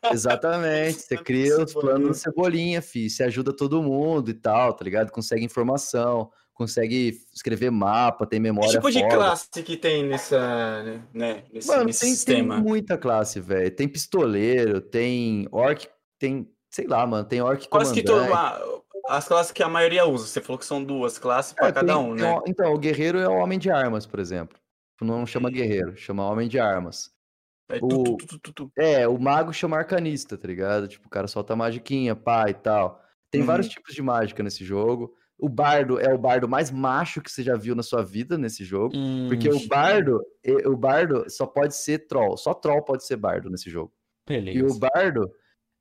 Exatamente, 0.09 1.01
você 1.01 1.17
cria 1.21 1.61
os 1.61 1.73
planos 1.73 2.11
de 2.11 2.23
cebolinha, 2.23 2.81
fi. 2.81 3.09
Você 3.09 3.23
ajuda 3.23 3.51
todo 3.51 3.83
mundo 3.83 4.29
e 4.29 4.33
tal, 4.33 4.71
tá 4.71 4.85
ligado? 4.85 5.11
Consegue 5.11 5.43
informação, 5.43 6.31
consegue 6.59 7.21
escrever 7.33 7.71
mapa, 7.71 8.25
tem 8.27 8.37
Que 8.37 8.43
memória 8.43 8.69
tipo 8.71 8.91
de 8.91 8.99
foda. 8.99 9.15
classe 9.15 9.63
que 9.63 9.77
tem 9.77 10.03
nessa, 10.03 11.01
né, 11.13 11.45
nesse, 11.53 11.69
Mano, 11.69 11.85
nesse 11.85 12.01
tem, 12.01 12.09
tem 12.09 12.15
sistema? 12.17 12.57
muita 12.57 12.97
classe, 12.97 13.39
velho. 13.39 13.71
Tem 13.73 13.87
pistoleiro, 13.87 14.81
tem 14.81 15.47
orc, 15.53 15.87
tem, 16.19 16.51
sei 16.69 16.85
lá, 16.85 17.07
mano, 17.07 17.25
tem 17.25 17.41
orc 17.41 17.65
Quase 17.69 17.93
que 17.93 18.03
ah, 18.11 18.61
as 19.07 19.25
classes 19.25 19.53
que 19.53 19.63
a 19.63 19.69
maioria 19.69 20.05
usa. 20.05 20.27
Você 20.27 20.41
falou 20.41 20.59
que 20.59 20.65
são 20.65 20.83
duas 20.83 21.17
classes 21.17 21.53
pra 21.53 21.69
É, 21.69 21.71
cada 21.71 21.87
tem- 21.93 21.95
um, 22.03 22.13
tem 22.13 22.25
né? 22.25 22.39
Então, 22.45 22.73
o 22.73 22.77
guerreiro 22.77 23.17
é 23.19 23.27
o 23.29 23.37
homem 23.37 23.57
de 23.57 23.71
armas, 23.71 24.05
por 24.05 24.19
exemplo. 24.19 24.59
Não 25.01 25.25
chama 25.25 25.47
Hum. 25.47 25.53
guerreiro, 25.53 25.95
chama 25.95 26.29
homem 26.29 26.49
de 26.49 26.59
armas. 26.59 27.09
Tu, 27.71 27.85
o- 27.85 28.03
tu, 28.03 28.17
tu, 28.17 28.27
tu, 28.27 28.39
tu, 28.39 28.53
tu. 28.53 28.71
É, 28.77 29.07
o 29.07 29.17
mago 29.17 29.53
chama 29.53 29.77
arcanista, 29.77 30.37
tá 30.37 30.45
ligado? 30.45 30.89
Tipo, 30.89 31.07
o 31.07 31.09
cara 31.09 31.25
solta 31.27 31.55
magiquinha, 31.55 32.17
pá 32.17 32.49
e 32.49 32.53
tal. 32.53 33.01
Tem 33.31 33.39
Uhum. 33.41 33.47
vários 33.47 33.69
tipos 33.69 33.95
de 33.95 34.01
mágica 34.01 34.43
nesse 34.43 34.65
jogo. 34.65 35.15
O 35.39 35.47
bardo 35.47 35.99
é 35.99 36.13
o 36.13 36.17
bardo 36.17 36.47
mais 36.49 36.69
macho 36.69 37.21
que 37.21 37.31
você 37.31 37.41
já 37.41 37.55
viu 37.55 37.73
na 37.75 37.81
sua 37.83 38.03
vida 38.03 38.37
nesse 38.37 38.63
jogo. 38.65 38.93
Porque 39.27 39.49
Hum, 39.49 39.55
o 39.55 39.67
bardo, 39.67 40.21
o 40.65 40.75
bardo 40.75 41.25
só 41.29 41.45
pode 41.45 41.75
ser 41.75 42.07
troll. 42.07 42.35
Só 42.37 42.53
troll 42.53 42.83
pode 42.83 43.05
ser 43.05 43.15
bardo 43.15 43.49
nesse 43.49 43.69
jogo. 43.69 43.91
E 44.29 44.33
o 44.37 44.41
Beleza. 44.43 44.79
bardo 44.79 45.31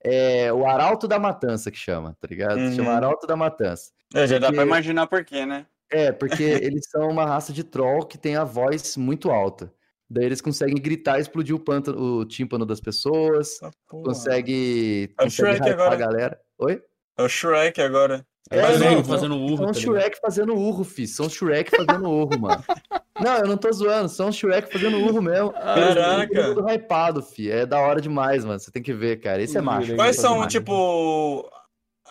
é 0.04 0.52
o 0.52 0.64
arauto 0.66 1.08
da 1.08 1.18
matança 1.18 1.70
que 1.70 1.76
chama, 1.78 2.16
tá 2.20 2.28
ligado? 2.28 2.58
Se 2.70 2.76
Chama 2.76 2.90
Uhum. 2.90 2.96
arauto 2.96 3.26
da 3.26 3.36
matança. 3.36 3.90
É, 4.14 4.26
já 4.26 4.38
dá 4.38 4.46
Porque- 4.46 4.56
pra 4.56 4.64
imaginar 4.64 5.06
por 5.08 5.24
quê, 5.24 5.44
né? 5.44 5.66
É, 5.90 6.12
porque 6.12 6.42
eles 6.42 6.88
são 6.88 7.08
uma 7.08 7.24
raça 7.26 7.52
de 7.52 7.64
troll 7.64 8.06
que 8.06 8.16
tem 8.16 8.36
a 8.36 8.44
voz 8.44 8.96
muito 8.96 9.30
alta. 9.30 9.72
Daí 10.08 10.24
eles 10.24 10.40
conseguem 10.40 10.76
gritar 10.80 11.18
e 11.18 11.22
explodir 11.22 11.54
o, 11.54 11.58
pântano, 11.60 12.00
o 12.20 12.24
tímpano 12.24 12.64
das 12.64 12.80
pessoas, 12.80 13.58
Ah, 13.62 13.70
porra. 13.88 14.04
consegue, 14.04 15.10
É 15.18 15.22
o 15.22 15.24
consegue 15.24 15.56
Shrek 15.56 15.68
hypar 15.68 15.80
a 15.80 15.84
agora. 15.92 15.96
galera. 15.96 16.40
Oi? 16.58 16.82
É 17.18 17.22
o 17.22 17.28
Shrek 17.28 17.80
agora. 17.82 18.24
É, 18.50 18.62
fazendo, 18.62 18.94
não, 18.96 19.04
fazendo 19.04 19.36
urro, 19.36 19.56
São 19.58 19.66
tá? 19.66 19.74
Shrek 19.74 20.20
fazendo 20.20 20.54
urro, 20.54 20.84
fi. 20.84 21.06
São 21.06 21.28
Shrek 21.28 21.70
fazendo 21.70 22.08
urro, 22.08 22.38
mano. 22.40 22.64
Não, 23.20 23.36
eu 23.38 23.48
não 23.48 23.56
tô 23.56 23.72
zoando. 23.72 24.08
São 24.08 24.30
Shrek 24.30 24.72
fazendo 24.72 24.96
urro 24.98 25.20
mesmo. 25.20 25.52
Caraca. 25.52 26.32
Todo 26.32 26.62
mundo 26.62 26.70
hypado, 26.70 27.20
fi. 27.20 27.50
É 27.50 27.66
da 27.66 27.80
hora 27.80 28.00
demais, 28.00 28.44
mano. 28.44 28.60
Você 28.60 28.70
tem 28.70 28.80
que 28.80 28.92
ver, 28.92 29.20
cara. 29.20 29.42
Esse 29.42 29.58
é 29.58 29.60
macho. 29.60 29.96
Quais 29.96 30.16
é 30.16 30.20
são, 30.20 30.38
macho. 30.38 30.50
tipo, 30.50 31.50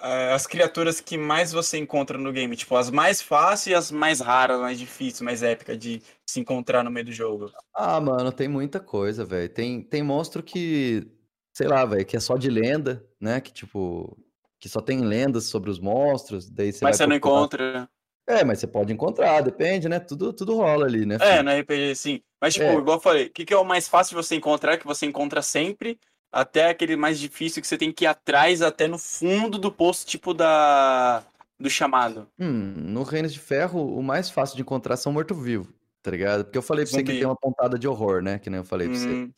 eh, 0.01 0.33
as 0.33 0.45
criaturas 0.45 0.99
que 0.99 1.17
mais 1.17 1.53
você 1.53 1.77
encontra 1.77 2.17
no 2.17 2.33
game? 2.33 2.53
Tipo, 2.57 2.75
as 2.75 2.89
mais 2.89 3.21
fáceis 3.21 3.67
e 3.67 3.73
as 3.73 3.89
mais 3.89 4.19
raras, 4.19 4.59
mais 4.59 4.77
difíceis, 4.77 5.21
mais 5.21 5.41
épicas 5.41 5.77
de 5.77 6.01
se 6.29 6.41
encontrar 6.41 6.83
no 6.83 6.91
meio 6.91 7.05
do 7.05 7.11
jogo. 7.13 7.49
Ah, 7.73 8.01
mano, 8.01 8.29
tem 8.29 8.49
muita 8.49 8.81
coisa, 8.81 9.23
velho. 9.23 9.47
Tem, 9.47 9.81
tem 9.81 10.03
monstro 10.03 10.43
que, 10.43 11.07
sei 11.55 11.69
lá, 11.69 11.85
velho, 11.85 12.05
que 12.05 12.17
é 12.17 12.19
só 12.19 12.35
de 12.35 12.49
lenda, 12.49 13.01
né? 13.17 13.39
Que, 13.39 13.53
tipo, 13.53 14.17
que 14.59 14.67
só 14.69 14.81
tem 14.81 15.01
lendas 15.01 15.45
sobre 15.45 15.69
os 15.69 15.79
monstros. 15.79 16.49
Daí 16.49 16.71
você 16.71 16.83
Mas 16.83 16.97
você 16.97 17.07
não 17.07 17.15
encontra. 17.15 17.89
É, 18.29 18.43
mas 18.43 18.59
você 18.59 18.67
pode 18.67 18.91
encontrar, 18.91 19.41
depende, 19.41 19.87
né? 19.87 19.99
Tudo, 19.99 20.33
tudo 20.33 20.55
rola 20.55 20.85
ali, 20.85 21.05
né? 21.05 21.17
É, 21.21 21.41
no 21.41 21.49
RPG 21.49 21.95
sim. 21.95 22.21
Mas, 22.41 22.53
tipo, 22.55 22.65
É. 22.65 22.75
igual 22.75 22.97
eu 22.97 23.01
falei, 23.01 23.27
o 23.27 23.29
que, 23.31 23.45
que 23.45 23.53
é 23.53 23.57
o 23.57 23.63
mais 23.63 23.87
fácil 23.87 24.17
de 24.17 24.23
você 24.25 24.35
encontrar, 24.35 24.77
que 24.77 24.85
você 24.85 25.05
encontra 25.05 25.41
sempre, 25.41 25.97
até 26.29 26.69
aquele 26.69 26.97
mais 26.97 27.17
difícil 27.19 27.61
que 27.61 27.67
você 27.67 27.77
tem 27.77 27.91
que 27.91 28.03
ir 28.03 28.07
atrás, 28.07 28.61
até 28.61 28.85
no 28.87 28.97
fundo 28.97 29.57
do 29.57 29.71
poço, 29.71 30.05
tipo 30.05 30.33
da. 30.33 31.23
do 31.57 31.69
chamado. 31.69 32.27
Hum, 32.37 32.73
no 32.75 33.03
Reinos 33.03 33.31
de 33.33 33.39
Ferro, 33.39 33.97
o 33.97 34.03
mais 34.03 34.29
fácil 34.29 34.57
de 34.57 34.61
encontrar 34.61 34.97
são 34.97 35.13
morto-vivo, 35.13 35.73
tá 36.03 36.11
ligado? 36.11 36.43
Porque 36.43 36.57
eu 36.57 36.61
falei 36.61 36.83
pra 36.83 36.91
você 36.91 37.01
que 37.03 37.07
Zumbi. 37.11 37.19
tem 37.19 37.27
uma 37.27 37.35
pontada 37.35 37.79
de 37.79 37.87
horror, 37.87 38.21
né? 38.21 38.39
Que 38.39 38.49
nem 38.49 38.57
eu 38.59 38.65
falei 38.65 38.89
pra 38.89 38.97
você. 38.97 39.29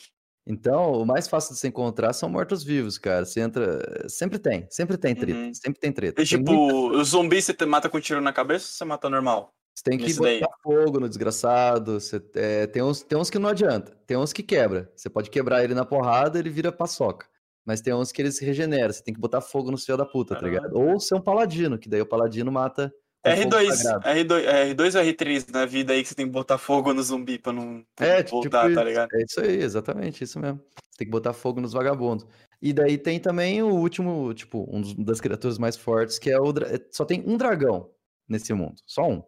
Então, 0.47 0.93
o 0.93 1.05
mais 1.05 1.27
fácil 1.27 1.53
de 1.53 1.59
se 1.59 1.67
encontrar 1.67 2.11
são 2.13 2.27
mortos-vivos, 2.29 2.97
cara. 2.97 3.23
Você 3.25 3.39
entra. 3.39 4.07
Sempre 4.09 4.39
tem, 4.39 4.65
sempre 4.69 4.97
tem 4.97 5.13
treta. 5.15 5.37
Uhum. 5.39 5.53
Sempre 5.53 5.79
tem 5.79 5.91
treta. 5.91 6.21
e, 6.21 6.25
Tem 6.25 6.37
tipo, 6.37 6.51
muita- 6.51 6.97
o 6.97 7.03
zumbi 7.03 7.41
você 7.41 7.53
mata 7.65 7.87
com 7.89 7.99
tiro 7.99 8.19
na 8.21 8.33
cabeça 8.33 8.65
ou 8.65 8.71
você 8.71 8.85
mata 8.85 9.09
normal? 9.09 9.53
Você 9.75 9.83
tem 9.83 9.97
que 9.97 10.05
nesse 10.05 10.17
botar 10.17 10.29
daí. 10.29 10.43
fogo 10.63 10.99
no 10.99 11.07
desgraçado. 11.07 11.99
Você, 11.99 12.21
é, 12.35 12.67
tem, 12.67 12.81
uns, 12.81 13.01
tem 13.03 13.17
uns 13.17 13.29
que 13.29 13.37
não 13.39 13.49
adianta. 13.49 13.95
Tem 14.07 14.17
uns 14.17 14.33
que 14.33 14.41
quebra. 14.43 14.91
Você 14.95 15.09
pode 15.09 15.29
quebrar 15.29 15.63
ele 15.63 15.73
na 15.75 15.85
porrada, 15.85 16.39
ele 16.39 16.49
vira 16.49 16.71
paçoca. 16.71 17.27
Mas 17.65 17.79
tem 17.81 17.93
uns 17.93 18.11
que 18.11 18.21
ele 18.21 18.31
se 18.31 18.43
regenera. 18.43 18.91
Você 18.91 19.03
tem 19.03 19.13
que 19.13 19.19
botar 19.19 19.41
fogo 19.41 19.69
no 19.69 19.77
filho 19.77 19.97
da 19.97 20.05
puta, 20.05 20.35
tá 20.35 20.41
ligado? 20.41 20.75
Ou 20.75 20.99
ser 20.99 21.15
um 21.15 21.21
paladino, 21.21 21.77
que 21.77 21.87
daí 21.87 22.01
o 22.01 22.05
paladino 22.05 22.51
mata. 22.51 22.91
Com 23.23 23.35
fogo 23.35 23.55
R2, 23.55 23.71
sagrado. 23.75 24.05
R2, 24.19 24.75
R2 24.75 24.95
ou 24.95 25.01
R3 25.05 25.51
na 25.51 25.65
vida 25.65 25.93
aí 25.93 26.01
que 26.03 26.09
você 26.09 26.15
tem 26.15 26.25
que 26.25 26.31
botar 26.31 26.57
fogo 26.57 26.93
no 26.93 27.03
zumbi 27.03 27.37
pra 27.37 27.51
não 27.53 27.83
É, 27.99 28.23
tipo 28.23 28.41
voltar, 28.41 28.61
tá 28.63 28.69
isso. 28.69 28.83
ligado? 28.83 29.09
É 29.13 29.23
isso 29.23 29.41
aí, 29.41 29.61
exatamente, 29.61 30.23
isso 30.23 30.39
mesmo. 30.39 30.59
Tem 30.97 31.05
que 31.07 31.11
botar 31.11 31.33
fogo 31.33 31.61
nos 31.61 31.73
vagabundos. 31.73 32.25
E 32.61 32.73
daí 32.73 32.97
tem 32.97 33.19
também 33.19 33.63
o 33.63 33.69
último, 33.73 34.33
tipo, 34.33 34.67
um 34.69 34.81
das 35.03 35.21
criaturas 35.21 35.57
mais 35.57 35.77
fortes, 35.77 36.19
que 36.19 36.29
é 36.29 36.39
o. 36.39 36.53
Só 36.91 37.05
tem 37.05 37.23
um 37.25 37.37
dragão 37.37 37.89
nesse 38.27 38.53
mundo, 38.53 38.75
só 38.85 39.07
um. 39.09 39.23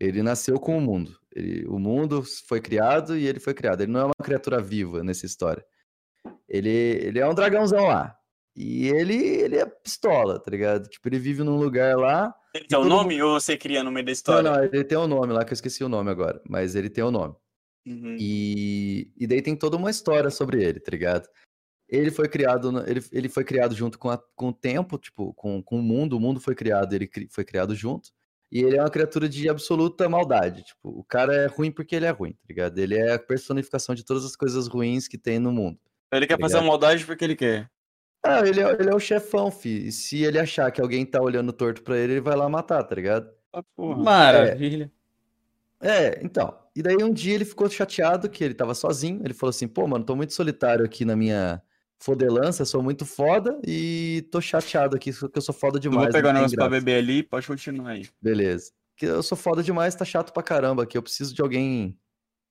Ele 0.00 0.22
nasceu 0.24 0.58
com 0.58 0.76
o 0.76 0.80
mundo. 0.80 1.16
Ele- 1.34 1.64
o 1.68 1.78
mundo 1.78 2.24
foi 2.48 2.60
criado 2.60 3.16
e 3.16 3.26
ele 3.26 3.38
foi 3.38 3.54
criado. 3.54 3.80
Ele 3.82 3.92
não 3.92 4.00
é 4.00 4.04
uma 4.06 4.14
criatura 4.24 4.60
viva 4.60 5.04
nessa 5.04 5.24
história. 5.24 5.64
Ele, 6.48 6.68
ele 6.68 7.18
é 7.20 7.28
um 7.28 7.34
dragãozão 7.34 7.86
lá. 7.86 8.16
E 8.56 8.88
ele, 8.88 9.16
ele 9.16 9.56
é 9.56 9.66
pistola, 9.66 10.38
tá 10.38 10.50
ligado? 10.50 10.88
Tipo, 10.88 11.08
ele 11.08 11.18
vive 11.18 11.42
num 11.42 11.56
lugar 11.56 11.96
lá. 11.96 12.32
Ele 12.54 12.66
tem 12.66 12.78
o 12.78 12.82
todo 12.82 12.88
nome 12.90 13.20
ou 13.20 13.38
você 13.40 13.56
cria 13.56 13.82
no 13.82 13.90
meio 13.90 14.06
da 14.06 14.10
Não, 14.10 14.12
história? 14.12 14.50
não, 14.50 14.64
ele 14.64 14.84
tem 14.84 14.96
um 14.96 15.08
nome 15.08 15.32
lá, 15.32 15.44
que 15.44 15.52
eu 15.52 15.54
esqueci 15.54 15.82
o 15.82 15.88
nome 15.88 16.10
agora. 16.10 16.40
Mas 16.48 16.74
ele 16.76 16.88
tem 16.88 17.02
o 17.02 17.10
nome. 17.10 17.34
Uhum. 17.86 18.16
E, 18.18 19.12
e 19.18 19.26
daí 19.26 19.42
tem 19.42 19.56
toda 19.56 19.76
uma 19.76 19.90
história 19.90 20.30
sobre 20.30 20.62
ele, 20.62 20.78
tá 20.78 20.90
ligado? 20.90 21.28
Ele 21.88 22.10
foi 22.10 22.28
criado, 22.28 22.82
ele, 22.88 23.04
ele 23.12 23.28
foi 23.28 23.44
criado 23.44 23.74
junto 23.74 23.98
com, 23.98 24.08
a- 24.08 24.22
com 24.36 24.48
o 24.48 24.52
tempo, 24.54 24.96
tipo, 24.98 25.34
com, 25.34 25.62
com 25.62 25.78
o 25.80 25.82
mundo. 25.82 26.16
O 26.16 26.20
mundo 26.20 26.40
foi 26.40 26.54
criado, 26.54 26.94
ele 26.94 27.06
cri- 27.08 27.28
foi 27.30 27.44
criado 27.44 27.74
junto. 27.74 28.10
E 28.52 28.60
ele 28.62 28.76
é 28.76 28.80
uma 28.80 28.90
criatura 28.90 29.28
de 29.28 29.48
absoluta 29.48 30.08
maldade. 30.08 30.62
Tipo, 30.62 30.90
o 30.90 31.02
cara 31.04 31.34
é 31.34 31.46
ruim 31.46 31.72
porque 31.72 31.96
ele 31.96 32.06
é 32.06 32.10
ruim, 32.10 32.32
tá 32.32 32.44
ligado? 32.48 32.78
Ele 32.78 32.96
é 32.96 33.14
a 33.14 33.18
personificação 33.18 33.94
de 33.96 34.04
todas 34.04 34.24
as 34.24 34.36
coisas 34.36 34.68
ruins 34.68 35.08
que 35.08 35.18
tem 35.18 35.38
no 35.40 35.50
mundo. 35.50 35.78
Ele 36.12 36.26
quer 36.26 36.36
tá 36.36 36.40
fazer 36.42 36.54
ligado? 36.54 36.68
maldade 36.68 37.04
porque 37.04 37.24
ele 37.24 37.34
quer. 37.34 37.68
Ah, 38.24 38.40
ele 38.46 38.60
é, 38.60 38.72
ele 38.80 38.88
é 38.90 38.94
o 38.94 38.98
chefão, 38.98 39.50
fi. 39.50 39.88
E 39.88 39.92
se 39.92 40.22
ele 40.24 40.38
achar 40.38 40.70
que 40.70 40.80
alguém 40.80 41.04
tá 41.04 41.20
olhando 41.20 41.52
torto 41.52 41.82
pra 41.82 41.96
ele, 41.98 42.14
ele 42.14 42.20
vai 42.20 42.34
lá 42.36 42.48
matar, 42.48 42.82
tá 42.84 42.94
ligado? 42.94 43.30
Ah, 43.52 43.62
porra. 43.76 44.02
Maravilha. 44.02 44.90
É, 45.80 46.20
então. 46.24 46.56
E 46.74 46.82
daí 46.82 46.96
um 47.02 47.12
dia 47.12 47.34
ele 47.34 47.44
ficou 47.44 47.68
chateado 47.68 48.28
que 48.28 48.42
ele 48.42 48.54
tava 48.54 48.74
sozinho. 48.74 49.20
Ele 49.24 49.34
falou 49.34 49.50
assim: 49.50 49.68
pô, 49.68 49.86
mano, 49.86 50.04
tô 50.04 50.16
muito 50.16 50.32
solitário 50.32 50.84
aqui 50.84 51.04
na 51.04 51.14
minha 51.14 51.62
fodelança, 51.98 52.64
sou 52.64 52.82
muito 52.82 53.04
foda 53.06 53.60
e 53.66 54.26
tô 54.30 54.40
chateado 54.40 54.96
aqui, 54.96 55.12
que 55.12 55.38
eu 55.38 55.42
sou 55.42 55.54
foda 55.54 55.76
Eu 55.76 55.82
demais. 55.82 56.04
vou 56.06 56.12
pegar 56.12 56.30
o 56.30 56.32
negócio 56.32 56.56
pra 56.56 56.68
graça." 56.68 56.80
beber 56.84 56.98
ali, 56.98 57.22
pode 57.22 57.46
continuar 57.46 57.90
aí. 57.90 58.08
Beleza. 58.20 58.72
Que 58.96 59.06
eu 59.06 59.22
sou 59.22 59.36
foda 59.36 59.62
demais, 59.62 59.94
tá 59.94 60.04
chato 60.04 60.32
pra 60.32 60.42
caramba 60.42 60.82
aqui. 60.84 60.96
Eu 60.96 61.02
preciso 61.02 61.34
de 61.34 61.42
alguém. 61.42 61.96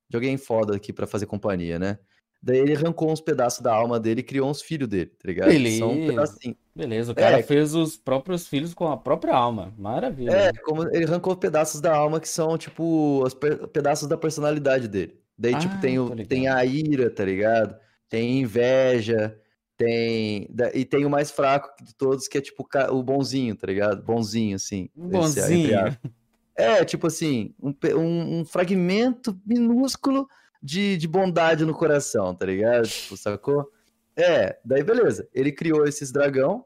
De 0.08 0.16
alguém 0.16 0.36
foda 0.36 0.76
aqui 0.76 0.92
pra 0.92 1.06
fazer 1.06 1.26
companhia, 1.26 1.78
né? 1.78 1.98
Daí 2.46 2.58
ele 2.58 2.74
arrancou 2.76 3.10
uns 3.10 3.22
pedaços 3.22 3.60
da 3.62 3.72
alma 3.74 3.98
dele 3.98 4.20
e 4.20 4.22
criou 4.22 4.50
uns 4.50 4.60
filhos 4.60 4.86
dele, 4.86 5.06
tá 5.06 5.26
ligado? 5.26 5.50
São 5.78 5.90
um 5.92 5.94
Beleza. 5.94 6.10
pedacinho. 6.12 6.56
Beleza, 6.76 7.12
o 7.12 7.14
cara 7.14 7.38
É. 7.38 7.42
fez 7.42 7.74
os 7.74 7.96
próprios 7.96 8.46
filhos 8.46 8.74
com 8.74 8.86
a 8.86 8.98
própria 8.98 9.34
alma. 9.34 9.72
Maravilha. 9.78 10.30
É, 10.30 10.52
como 10.52 10.82
ele 10.94 11.04
arrancou 11.06 11.34
pedaços 11.36 11.80
da 11.80 11.96
alma 11.96 12.20
que 12.20 12.28
são, 12.28 12.58
tipo, 12.58 13.22
os 13.24 13.32
pe- 13.32 13.66
pedaços 13.68 14.06
da 14.06 14.18
personalidade 14.18 14.88
dele. 14.88 15.16
Daí, 15.38 15.54
tipo, 15.58 15.74
Ah, 15.74 15.78
tem, 15.80 15.98
o, 15.98 16.14
tem 16.26 16.46
a 16.48 16.62
ira, 16.66 17.08
tá 17.08 17.24
ligado? 17.24 17.76
Tem 18.10 18.40
inveja, 18.40 19.40
tem. 19.76 20.46
E 20.74 20.84
tem 20.84 21.06
o 21.06 21.10
mais 21.10 21.30
fraco 21.30 21.70
de 21.82 21.94
todos, 21.94 22.28
que 22.28 22.36
é, 22.36 22.40
tipo, 22.42 22.66
o 22.90 23.02
bonzinho, 23.02 23.56
tá 23.56 23.66
ligado? 23.66 24.02
Bonzinho, 24.02 24.56
assim. 24.56 24.90
Um 24.96 25.06
esse, 25.08 25.40
entre 25.40 25.40
bonzinho. 25.40 25.80
aspas. 25.80 26.10
É, 26.56 26.84
tipo 26.84 27.06
assim, 27.06 27.54
um, 27.60 27.74
um- 27.96 28.40
um 28.40 28.44
fragmento 28.44 29.36
minúsculo 29.46 30.28
de, 30.64 30.96
de 30.96 31.06
bondade 31.06 31.66
no 31.66 31.74
coração, 31.74 32.34
tá 32.34 32.46
ligado? 32.46 32.88
Tipo, 32.88 33.18
sacou? 33.18 33.70
É, 34.16 34.58
daí 34.64 34.82
beleza. 34.82 35.28
Ele 35.34 35.52
criou 35.52 35.84
esses 35.86 36.10
dragão 36.10 36.64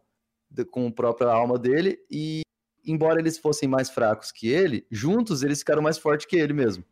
com 0.70 0.86
a 0.86 0.92
própria 0.92 1.28
alma 1.30 1.58
dele 1.58 1.98
e, 2.08 2.42
embora 2.86 3.18
eles 3.18 3.36
fossem 3.38 3.68
mais 3.68 3.90
fracos 3.90 4.30
que 4.30 4.48
ele, 4.48 4.86
juntos 4.88 5.42
eles 5.42 5.58
ficaram 5.58 5.82
mais 5.82 5.98
fortes 5.98 6.26
que 6.26 6.36
ele 6.36 6.52
mesmo. 6.52 6.84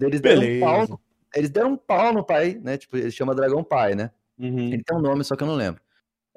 Eles 0.00 0.20
deram 0.20 0.42
um 0.42 0.60
pau, 0.60 0.72
Beleza. 0.74 0.92
no- 0.92 1.00
eles 1.34 1.50
deram 1.50 1.72
um 1.72 1.76
pau 1.76 2.12
no 2.12 2.24
pai, 2.24 2.58
né? 2.62 2.78
Tipo, 2.78 2.96
ele 2.96 3.10
chama 3.10 3.34
dragão 3.34 3.64
pai, 3.64 3.96
né? 3.96 4.12
Uhum. 4.38 4.68
Ele 4.72 4.82
tem 4.84 4.96
um 4.96 5.00
nome, 5.00 5.24
só 5.24 5.34
que 5.34 5.42
eu 5.42 5.46
não 5.48 5.56
lembro. 5.56 5.82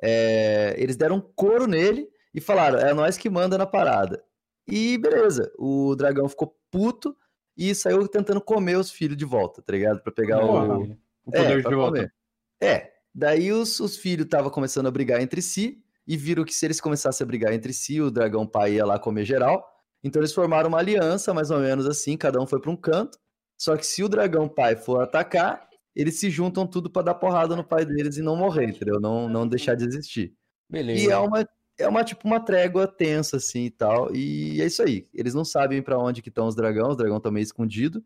É, 0.01 0.73
eles 0.79 0.95
deram 0.97 1.17
um 1.17 1.21
couro 1.21 1.67
nele 1.67 2.09
e 2.33 2.41
falaram: 2.41 2.79
é 2.79 2.91
nós 2.91 3.17
que 3.17 3.29
manda 3.29 3.55
na 3.55 3.67
parada. 3.67 4.23
E 4.67 4.97
beleza, 4.97 5.51
o 5.59 5.95
dragão 5.95 6.27
ficou 6.27 6.57
puto 6.71 7.15
e 7.57 7.73
saiu 7.75 8.07
tentando 8.07 8.41
comer 8.41 8.77
os 8.77 8.91
filhos 8.91 9.17
de 9.17 9.25
volta, 9.25 9.61
tá 9.61 9.73
ligado? 9.73 10.01
Pra 10.01 10.11
pegar 10.11 10.43
o. 10.43 10.83
O 10.83 11.35
É, 11.35 11.41
poder 11.43 11.61
pra 11.61 11.69
de 11.69 11.75
volta. 11.75 11.97
comer. 11.97 12.13
É, 12.61 12.91
daí 13.13 13.51
os, 13.51 13.79
os 13.79 13.97
filhos 13.97 14.25
estavam 14.25 14.49
começando 14.49 14.87
a 14.87 14.91
brigar 14.91 15.21
entre 15.21 15.41
si 15.41 15.83
e 16.07 16.17
viram 16.17 16.43
que 16.43 16.53
se 16.53 16.65
eles 16.65 16.81
começassem 16.81 17.23
a 17.23 17.27
brigar 17.27 17.53
entre 17.53 17.73
si, 17.73 18.01
o 18.01 18.09
dragão 18.09 18.45
pai 18.47 18.73
ia 18.73 18.85
lá 18.85 18.97
comer 18.97 19.25
geral. 19.25 19.63
Então 20.03 20.19
eles 20.19 20.33
formaram 20.33 20.67
uma 20.69 20.79
aliança, 20.79 21.33
mais 21.33 21.51
ou 21.51 21.59
menos 21.59 21.85
assim, 21.85 22.17
cada 22.17 22.41
um 22.41 22.47
foi 22.47 22.59
pra 22.59 22.71
um 22.71 22.75
canto. 22.75 23.19
Só 23.57 23.77
que 23.77 23.85
se 23.85 24.03
o 24.03 24.09
dragão 24.09 24.49
pai 24.49 24.75
for 24.75 25.01
atacar, 25.03 25.67
eles 25.95 26.19
se 26.19 26.29
juntam 26.31 26.65
tudo 26.65 26.89
pra 26.89 27.03
dar 27.03 27.13
porrada 27.15 27.55
no 27.55 27.63
pai 27.63 27.85
deles 27.85 28.17
e 28.17 28.21
não 28.23 28.35
morrer, 28.35 28.65
entendeu? 28.69 28.99
Não, 28.99 29.29
não 29.29 29.47
deixar 29.47 29.75
de 29.75 29.85
existir. 29.85 30.33
Beleza. 30.67 31.03
E 31.03 31.11
é 31.11 31.17
uma, 31.17 31.47
é 31.81 31.87
uma 31.87 32.03
tipo 32.03 32.27
uma 32.27 32.39
trégua 32.39 32.87
tensa 32.87 33.37
assim 33.37 33.65
e 33.65 33.69
tal. 33.71 34.13
E 34.15 34.61
é 34.61 34.65
isso 34.65 34.81
aí. 34.81 35.07
Eles 35.13 35.33
não 35.33 35.43
sabem 35.43 35.81
pra 35.81 35.97
onde 35.97 36.21
que 36.21 36.29
estão 36.29 36.47
os 36.47 36.55
dragões, 36.55 36.89
os 36.91 36.97
dragões 36.97 37.17
estão 37.19 37.31
meio 37.31 37.43
escondidos. 37.43 38.01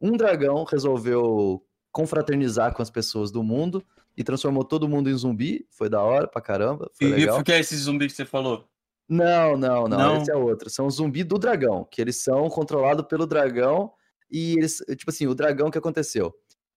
Um 0.00 0.16
dragão 0.16 0.64
resolveu 0.64 1.64
confraternizar 1.92 2.74
com 2.74 2.82
as 2.82 2.90
pessoas 2.90 3.30
do 3.30 3.42
mundo 3.42 3.84
e 4.16 4.24
transformou 4.24 4.64
todo 4.64 4.88
mundo 4.88 5.08
em 5.10 5.14
zumbi. 5.14 5.66
Foi 5.70 5.88
da 5.88 6.02
hora 6.02 6.26
pra 6.26 6.40
caramba, 6.42 6.90
foi 6.94 7.08
E 7.08 7.10
legal. 7.12 7.40
o 7.40 7.44
que 7.44 7.52
é 7.52 7.60
esse 7.60 7.76
zumbi 7.76 8.06
que 8.06 8.12
você 8.14 8.24
falou? 8.24 8.66
Não, 9.08 9.56
não, 9.56 9.86
não, 9.88 9.98
Não? 9.98 10.22
esse 10.22 10.30
é 10.30 10.36
outro. 10.36 10.70
São 10.70 10.88
zumbi 10.90 11.22
do 11.22 11.38
dragão, 11.38 11.86
que 11.90 12.00
eles 12.00 12.16
são 12.16 12.48
controlados 12.48 13.04
pelo 13.06 13.26
dragão 13.26 13.92
e 14.30 14.54
eles, 14.54 14.78
tipo 14.96 15.10
assim, 15.10 15.26
o 15.26 15.34
dragão 15.34 15.70
que 15.70 15.76
aconteceu? 15.78 16.34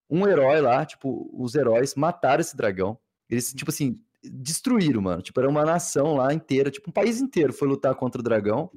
Um 0.08 0.26
herói 0.28 0.60
lá, 0.60 0.84
tipo, 0.84 1.30
os 1.32 1.54
heróis 1.54 1.94
mataram 1.94 2.40
esse 2.40 2.56
dragão. 2.56 2.98
Eles, 3.28 3.52
tipo 3.52 3.70
assim, 3.70 3.96
destruíram, 4.30 5.02
mano. 5.02 5.22
Tipo, 5.22 5.40
era 5.40 5.48
uma 5.48 5.64
nação 5.64 6.14
lá 6.14 6.32
inteira, 6.32 6.70
tipo, 6.70 6.90
um 6.90 6.92
país 6.92 7.20
inteiro 7.20 7.52
foi 7.52 7.68
lutar 7.68 7.94
contra 7.94 8.20
o 8.20 8.24
dragão. 8.24 8.70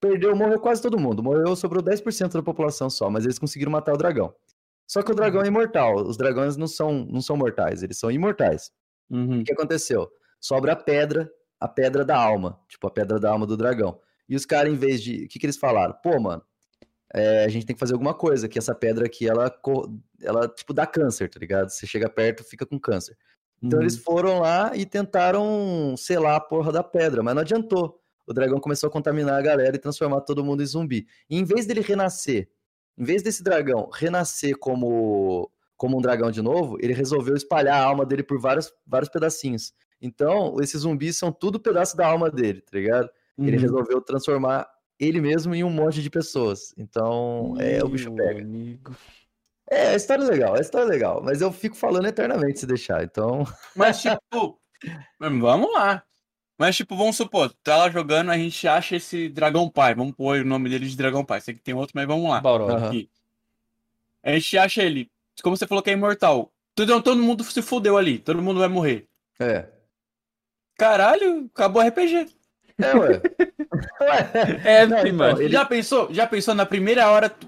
Perdeu, 0.00 0.34
morreu 0.34 0.58
quase 0.58 0.80
todo 0.80 0.98
mundo. 0.98 1.22
Morreu, 1.22 1.54
sobrou 1.54 1.82
10% 1.82 2.32
da 2.32 2.42
população 2.42 2.88
só, 2.88 3.10
mas 3.10 3.24
eles 3.24 3.38
conseguiram 3.38 3.72
matar 3.72 3.92
o 3.92 3.98
dragão. 3.98 4.34
Só 4.86 5.02
que 5.02 5.12
o 5.12 5.14
dragão 5.14 5.42
é 5.42 5.46
imortal. 5.46 5.96
Os 5.96 6.16
dragões 6.16 6.56
não 6.56 6.66
são, 6.66 7.04
não 7.04 7.20
são 7.20 7.36
mortais, 7.36 7.82
eles 7.82 7.98
são 7.98 8.10
imortais. 8.10 8.72
Uhum. 9.10 9.40
O 9.40 9.44
que 9.44 9.52
aconteceu? 9.52 10.10
Sobra 10.40 10.72
a 10.72 10.76
pedra, 10.76 11.30
a 11.60 11.68
pedra 11.68 12.04
da 12.04 12.16
alma, 12.16 12.58
tipo 12.68 12.86
a 12.86 12.90
pedra 12.90 13.20
da 13.20 13.30
alma 13.30 13.46
do 13.46 13.56
dragão. 13.56 14.00
E 14.28 14.34
os 14.34 14.46
caras, 14.46 14.72
em 14.72 14.76
vez 14.76 15.02
de. 15.02 15.24
O 15.24 15.28
que, 15.28 15.38
que 15.38 15.46
eles 15.46 15.56
falaram? 15.56 15.94
Pô, 16.02 16.18
mano, 16.18 16.42
é, 17.12 17.44
a 17.44 17.48
gente 17.48 17.66
tem 17.66 17.74
que 17.74 17.80
fazer 17.80 17.92
alguma 17.92 18.14
coisa, 18.14 18.48
que 18.48 18.58
essa 18.58 18.74
pedra 18.74 19.06
aqui, 19.06 19.28
ela, 19.28 19.52
ela 20.22 20.48
tipo, 20.48 20.72
dá 20.72 20.86
câncer, 20.86 21.28
tá 21.28 21.38
ligado? 21.38 21.68
Você 21.68 21.86
chega 21.86 22.08
perto, 22.08 22.44
fica 22.44 22.64
com 22.64 22.78
câncer. 22.78 23.16
Então 23.62 23.78
Uhum. 23.78 23.84
eles 23.84 23.96
foram 23.98 24.40
lá 24.40 24.72
e 24.76 24.86
tentaram 24.86 25.94
selar 25.96 26.36
a 26.36 26.40
porra 26.40 26.72
da 26.72 26.82
pedra, 26.82 27.22
mas 27.22 27.34
não 27.34 27.42
adiantou. 27.42 28.00
O 28.26 28.32
dragão 28.32 28.60
começou 28.60 28.88
a 28.88 28.90
contaminar 28.92 29.38
a 29.38 29.42
galera 29.42 29.76
e 29.76 29.78
transformar 29.78 30.20
todo 30.22 30.44
mundo 30.44 30.62
em 30.62 30.66
zumbi. 30.66 31.06
E 31.28 31.36
em 31.38 31.44
vez 31.44 31.66
dele 31.66 31.80
renascer, 31.80 32.48
em 32.98 33.04
vez 33.04 33.22
desse 33.22 33.42
dragão 33.42 33.88
renascer 33.92 34.56
como, 34.58 35.50
como 35.76 35.98
um 35.98 36.00
dragão 36.00 36.30
de 36.30 36.40
novo, 36.42 36.76
ele 36.80 36.92
resolveu 36.92 37.34
espalhar 37.36 37.80
a 37.80 37.84
alma 37.84 38.06
dele 38.06 38.22
por 38.22 38.38
vários, 38.40 38.72
vários 38.86 39.08
pedacinhos. 39.10 39.72
Então, 40.00 40.56
esses 40.60 40.80
zumbis 40.82 41.16
são 41.18 41.30
tudo 41.32 41.60
pedaço 41.60 41.96
da 41.96 42.06
alma 42.06 42.30
dele, 42.30 42.60
tá 42.62 42.70
ligado? 42.78 43.10
Ele 43.44 43.56
Uhum. 43.56 43.62
resolveu 43.62 44.00
transformar 44.00 44.66
ele 44.98 45.20
mesmo 45.20 45.54
em 45.54 45.64
um 45.64 45.70
monte 45.70 46.02
de 46.02 46.10
pessoas. 46.10 46.74
Então, 46.78 47.54
é, 47.58 47.82
o 47.84 47.88
bicho 47.88 48.10
Meu 48.10 48.16
pega. 48.24 48.42
amigo. 48.42 48.96
É, 49.70 49.90
a 49.90 49.94
história 49.94 50.22
é 50.24 50.26
legal, 50.26 50.54
a 50.56 50.60
história 50.60 50.84
é 50.84 50.88
legal, 50.88 51.22
mas 51.22 51.40
eu 51.40 51.52
fico 51.52 51.76
falando 51.76 52.06
eternamente 52.06 52.58
se 52.58 52.66
deixar, 52.66 53.04
então... 53.04 53.44
Mas, 53.76 54.02
tipo, 54.02 54.58
vamos 55.18 55.72
lá. 55.72 56.02
Mas, 56.58 56.76
tipo, 56.76 56.96
vamos 56.96 57.16
supor, 57.16 57.52
tá 57.62 57.76
lá 57.76 57.88
jogando, 57.88 58.30
a 58.30 58.36
gente 58.36 58.66
acha 58.68 58.96
esse 58.96 59.28
Dragão 59.30 59.68
Pai. 59.70 59.94
Vamos 59.94 60.14
pôr 60.14 60.40
o 60.40 60.44
nome 60.44 60.68
dele 60.68 60.86
de 60.86 60.96
Dragão 60.96 61.24
Pai. 61.24 61.40
Sei 61.40 61.54
que 61.54 61.60
tem 61.60 61.72
outro, 61.72 61.92
mas 61.94 62.06
vamos 62.06 62.28
lá. 62.28 62.40
Balrog. 62.40 62.72
Aqui. 62.86 63.08
A 64.22 64.32
gente 64.32 64.58
acha 64.58 64.82
ele, 64.82 65.10
como 65.42 65.56
você 65.56 65.66
falou 65.66 65.82
que 65.82 65.88
é 65.88 65.94
imortal. 65.94 66.52
Todo, 66.74 67.00
todo 67.00 67.22
mundo 67.22 67.42
se 67.44 67.62
fudeu 67.62 67.96
ali, 67.96 68.18
todo 68.18 68.42
mundo 68.42 68.60
vai 68.60 68.68
morrer. 68.68 69.06
É. 69.38 69.68
Caralho, 70.76 71.48
acabou 71.54 71.82
o 71.82 71.86
RPG. 71.86 72.26
É, 72.78 72.94
ué. 72.96 73.20
É, 74.64 74.86
Não, 74.86 74.98
então, 74.98 75.12
mano. 75.14 75.40
ele- 75.40 75.52
Já 75.52 75.64
pensou? 75.64 76.12
Já 76.12 76.26
pensou 76.26 76.54
na 76.54 76.66
primeira 76.66 77.08
hora 77.10 77.28
tu, 77.30 77.46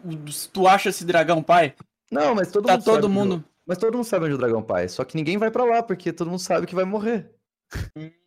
tu 0.53 0.67
acha 0.69 0.89
esse 0.89 1.05
Dragão 1.05 1.43
Pai? 1.43 1.75
Não, 2.13 2.35
mas 2.35 2.51
todo 2.51 2.67
Tá 2.67 2.73
mundo 2.75 2.83
sabe 2.85 2.97
todo 2.97 3.05
onde- 3.07 3.15
mundo. 3.15 3.45
Mas 3.67 3.79
todo 3.79 3.95
mundo 3.95 4.05
sabe 4.05 4.25
onde 4.27 4.35
o 4.35 4.39
dragão 4.39 4.63
pai. 4.63 4.89
Só 4.89 5.05
que 5.05 5.17
ninguém 5.17 5.39
vai 5.39 5.51
pra 5.51 5.65
lá, 5.65 5.83
porque 5.83 6.13
todo 6.13 6.29
mundo 6.29 6.41
sabe 6.41 6.67
que 6.67 6.75
vai 6.75 6.85
morrer. 6.85 7.31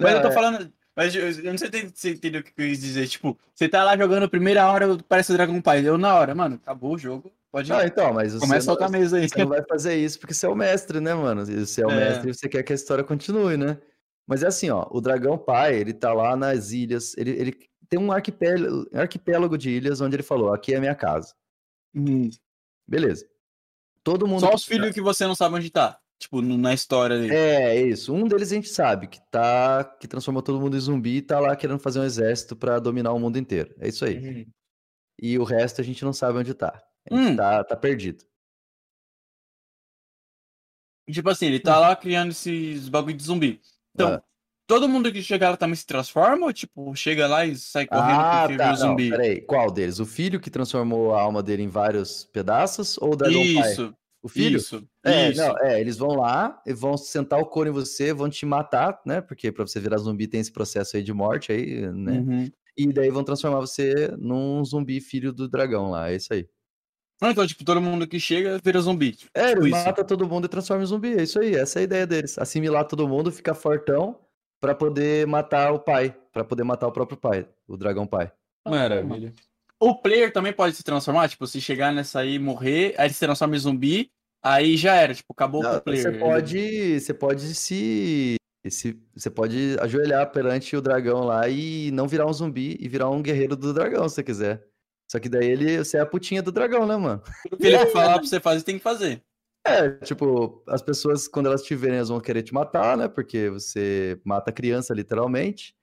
Mas 0.00 0.14
eu 0.14 0.22
tô 0.22 0.28
É. 0.28 0.32
falando. 0.32 0.72
Mas 0.96 1.14
eu 1.14 1.22
eu 1.30 1.50
não 1.52 1.58
sei 1.58 1.70
se 1.72 1.92
você 1.94 2.10
entendeu 2.10 2.40
o 2.40 2.44
que 2.44 2.50
eu 2.50 2.66
quis 2.68 2.80
dizer. 2.80 3.06
Tipo, 3.08 3.38
você 3.54 3.68
tá 3.68 3.82
lá 3.84 3.96
jogando 3.96 4.28
primeira 4.28 4.70
hora, 4.70 4.98
parece 5.08 5.30
o 5.32 5.34
Dragão 5.36 5.60
Pai. 5.62 5.86
Eu 5.86 5.96
na 5.96 6.14
hora, 6.14 6.34
mano, 6.34 6.56
acabou 6.56 6.94
o 6.94 6.98
jogo. 6.98 7.32
Pode 7.50 7.70
ir. 7.70 7.74
Ah, 7.74 7.86
então, 7.86 8.12
mas 8.12 8.32
você, 8.32 8.40
Começa 8.40 8.66
não, 8.66 8.72
outra 8.74 8.88
mesa 8.88 9.16
aí. 9.16 9.28
você 9.28 9.38
não 9.38 9.48
vai 9.48 9.62
fazer 9.64 9.96
isso 9.96 10.18
porque 10.20 10.34
você 10.34 10.46
é 10.46 10.48
o 10.48 10.54
mestre, 10.54 11.00
né, 11.00 11.14
mano? 11.14 11.44
Você 11.46 11.82
é 11.82 11.86
o 11.86 11.90
É. 11.90 11.94
mestre 11.96 12.30
e 12.30 12.34
você 12.34 12.48
quer 12.48 12.62
que 12.62 12.72
a 12.72 12.76
história 12.76 13.02
continue, 13.02 13.56
né? 13.56 13.78
Mas 14.26 14.42
é 14.42 14.46
assim, 14.48 14.70
ó, 14.70 14.86
o 14.90 15.00
dragão 15.00 15.36
pai, 15.38 15.74
ele 15.74 15.92
tá 15.92 16.12
lá 16.12 16.36
nas 16.36 16.70
ilhas, 16.70 17.16
ele, 17.16 17.30
ele 17.30 17.56
tem 17.88 17.98
um 17.98 18.12
arquipélago, 18.12 18.86
arquipélago 18.94 19.58
de 19.58 19.70
ilhas 19.70 20.00
onde 20.00 20.14
ele 20.16 20.22
falou, 20.22 20.52
aqui 20.52 20.74
é 20.74 20.76
a 20.76 20.80
minha 20.80 20.94
casa. 20.94 21.34
Hum. 21.94 22.30
Beleza. 22.90 23.24
Todo 24.02 24.26
mundo... 24.26 24.40
Só 24.40 24.52
os 24.52 24.64
filhos 24.64 24.92
que 24.92 25.00
você 25.00 25.24
não 25.26 25.34
sabe 25.36 25.54
onde 25.54 25.70
tá. 25.70 26.00
Tipo, 26.18 26.42
na 26.42 26.74
história 26.74 27.16
ali. 27.16 27.30
É, 27.30 27.80
isso. 27.80 28.12
Um 28.12 28.26
deles 28.28 28.50
a 28.52 28.54
gente 28.56 28.68
sabe 28.68 29.06
que 29.06 29.20
tá 29.30 29.84
que 29.84 30.06
transformou 30.06 30.42
todo 30.42 30.60
mundo 30.60 30.76
em 30.76 30.80
zumbi 30.80 31.16
e 31.16 31.22
tá 31.22 31.38
lá 31.40 31.56
querendo 31.56 31.78
fazer 31.78 32.00
um 32.00 32.04
exército 32.04 32.54
pra 32.54 32.78
dominar 32.78 33.12
o 33.12 33.18
mundo 33.18 33.38
inteiro. 33.38 33.74
É 33.78 33.88
isso 33.88 34.04
aí. 34.04 34.18
Uhum. 34.18 34.46
E 35.22 35.38
o 35.38 35.44
resto 35.44 35.80
a 35.80 35.84
gente 35.84 36.04
não 36.04 36.12
sabe 36.12 36.38
onde 36.38 36.52
tá. 36.52 36.82
A 37.10 37.14
gente 37.14 37.32
Hum. 37.32 37.36
tá, 37.36 37.64
tá 37.64 37.76
perdido. 37.76 38.24
Tipo 41.10 41.30
assim, 41.30 41.46
ele 41.46 41.60
tá 41.60 41.78
lá 41.78 41.96
criando 41.96 42.30
esses 42.32 42.88
bagulho 42.88 43.16
de 43.16 43.22
zumbi. 43.22 43.60
Então, 43.94 44.14
Ah. 44.14 44.22
Todo 44.70 44.88
mundo 44.88 45.10
que 45.12 45.20
chega 45.22 45.50
lá 45.50 45.56
também 45.56 45.74
se 45.74 45.84
transforma 45.84 46.46
ou, 46.46 46.52
tipo, 46.52 46.94
chega 46.94 47.26
lá 47.26 47.44
e 47.44 47.56
sai 47.56 47.86
correndo 47.86 48.20
Ah, 48.20 48.42
porque 48.42 48.56
tá. 48.56 48.64
viu 48.66 48.74
o 48.74 48.78
Não, 48.78 48.88
zumbi? 48.90 49.10
peraí. 49.10 49.40
Qual 49.40 49.70
deles? 49.70 49.98
O 49.98 50.06
filho 50.06 50.38
que 50.40 50.48
transformou 50.48 51.12
a 51.14 51.20
alma 51.20 51.42
dele 51.42 51.64
em 51.64 51.68
vários 51.68 52.24
pedaços 52.24 52.96
ou 52.98 53.12
o 53.12 53.16
dragão 53.16 53.42
pai? 53.54 53.72
Isso, 53.72 53.94
O 54.22 54.28
filho? 54.28 54.58
isso, 54.58 54.86
É, 55.04 55.30
isso. 55.30 55.40
não, 55.40 55.58
é, 55.58 55.80
eles 55.80 55.96
vão 55.96 56.10
lá 56.10 56.62
e 56.64 56.72
vão 56.72 56.96
sentar 56.96 57.40
o 57.40 57.46
couro 57.46 57.68
em 57.68 57.72
você, 57.72 58.12
vão 58.12 58.30
te 58.30 58.46
matar, 58.46 59.00
né? 59.04 59.20
Porque 59.20 59.50
pra 59.50 59.66
você 59.66 59.80
virar 59.80 59.96
zumbi 59.98 60.28
tem 60.28 60.40
esse 60.40 60.52
processo 60.52 60.96
aí 60.96 61.02
de 61.02 61.12
morte 61.12 61.50
aí, 61.50 61.90
né? 61.92 62.18
Uhum. 62.20 62.50
E 62.76 62.92
daí 62.92 63.10
vão 63.10 63.24
transformar 63.24 63.58
você 63.58 64.14
num 64.18 64.64
zumbi 64.64 65.00
filho 65.00 65.32
do 65.32 65.48
dragão 65.48 65.90
lá, 65.90 66.10
é 66.10 66.16
isso 66.16 66.32
aí. 66.32 66.46
Ah, 67.22 67.30
Então, 67.32 67.46
tipo, 67.46 67.64
todo 67.64 67.80
mundo 67.80 68.06
que 68.06 68.18
chega 68.20 68.58
vira 68.64 68.80
zumbi. 68.80 69.16
É, 69.34 69.48
Tipo 69.48 69.66
eles 69.66 69.76
isso. 69.76 69.84
matam 69.86 70.04
todo 70.06 70.26
mundo 70.28 70.44
e 70.46 70.48
transformam 70.48 70.84
em 70.84 70.86
zumbi, 70.86 71.14
é 71.18 71.22
isso 71.24 71.40
aí, 71.40 71.54
essa 71.54 71.78
é 71.78 71.80
a 71.80 71.82
ideia 71.84 72.06
deles. 72.06 72.38
Assimilar 72.38 72.86
todo 72.86 73.06
mundo, 73.08 73.30
ficar 73.32 73.54
fortão 73.54 74.18
pra 74.60 74.74
poder 74.74 75.26
matar 75.26 75.72
o 75.72 75.78
pai, 75.78 76.14
pra 76.32 76.44
poder 76.44 76.62
matar 76.62 76.86
o 76.86 76.92
próprio 76.92 77.16
pai, 77.16 77.48
o 77.66 77.76
dragão 77.76 78.06
pai. 78.06 78.30
Maravilha. 78.68 79.32
O 79.78 79.94
player 79.94 80.30
também 80.32 80.52
pode 80.52 80.76
se 80.76 80.84
transformar, 80.84 81.28
tipo, 81.28 81.46
se 81.46 81.60
chegar 81.60 81.92
nessa 81.92 82.20
aí 82.20 82.34
e 82.34 82.38
morrer, 82.38 82.94
aí 82.98 83.06
ele 83.06 83.14
se 83.14 83.20
transforma 83.20 83.56
em 83.56 83.58
zumbi, 83.58 84.10
aí 84.42 84.76
já 84.76 84.94
era, 84.94 85.14
tipo, 85.14 85.32
acabou 85.32 85.62
Não, 85.62 85.78
o 85.78 85.80
player. 85.80 86.02
você 86.02 86.18
pode, 86.18 87.00
você 87.00 87.14
pode 87.14 87.54
se, 87.54 88.36
se, 88.68 89.00
você 89.14 89.30
pode 89.30 89.76
ajoelhar 89.80 90.30
perante 90.30 90.76
o 90.76 90.82
dragão 90.82 91.24
lá 91.24 91.48
e 91.48 91.90
não 91.92 92.06
virar 92.06 92.26
um 92.26 92.32
zumbi 92.32 92.76
e 92.78 92.88
virar 92.88 93.08
um 93.08 93.22
guerreiro 93.22 93.56
do 93.56 93.72
dragão, 93.72 94.06
se 94.06 94.16
você 94.16 94.22
quiser. 94.22 94.66
Só 95.10 95.18
que 95.18 95.28
daí 95.28 95.48
ele, 95.48 95.78
você 95.78 95.96
é 95.96 96.00
a 96.00 96.06
putinha 96.06 96.42
do 96.42 96.52
dragão, 96.52 96.86
né, 96.86 96.96
mano? 96.96 97.22
O 97.50 97.56
que 97.56 97.66
ele 97.66 97.86
falar 97.86 98.18
pra 98.18 98.28
você 98.28 98.38
fazer, 98.38 98.62
tem 98.62 98.76
que 98.76 98.82
fazer. 98.82 99.22
É, 99.66 99.90
tipo, 100.04 100.62
as 100.66 100.82
pessoas, 100.82 101.28
quando 101.28 101.46
elas 101.46 101.62
te 101.62 101.74
verem, 101.74 101.96
elas 101.96 102.08
vão 102.08 102.20
querer 102.20 102.42
te 102.42 102.54
matar, 102.54 102.96
né? 102.96 103.08
Porque 103.08 103.50
você 103.50 104.20
mata 104.24 104.50
a 104.50 104.54
criança, 104.54 104.94
literalmente. 104.94 105.76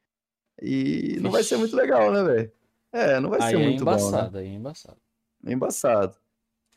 E 0.61 1.17
não 1.21 1.29
vai 1.31 1.43
ser 1.43 1.57
muito 1.57 1.75
legal, 1.75 2.11
né, 2.11 2.23
velho? 2.23 2.51
É, 2.91 3.19
não 3.19 3.29
vai 3.29 3.41
Aí 3.41 3.49
ser 3.49 3.55
é 3.55 3.63
muito 3.63 3.85
bom, 3.85 3.91
né? 3.91 3.97
embaçado, 3.97 4.37
aí 4.39 4.47
é 4.47 4.53
embaçado. 4.53 4.97
É 5.45 5.53
embaçado. 5.53 6.15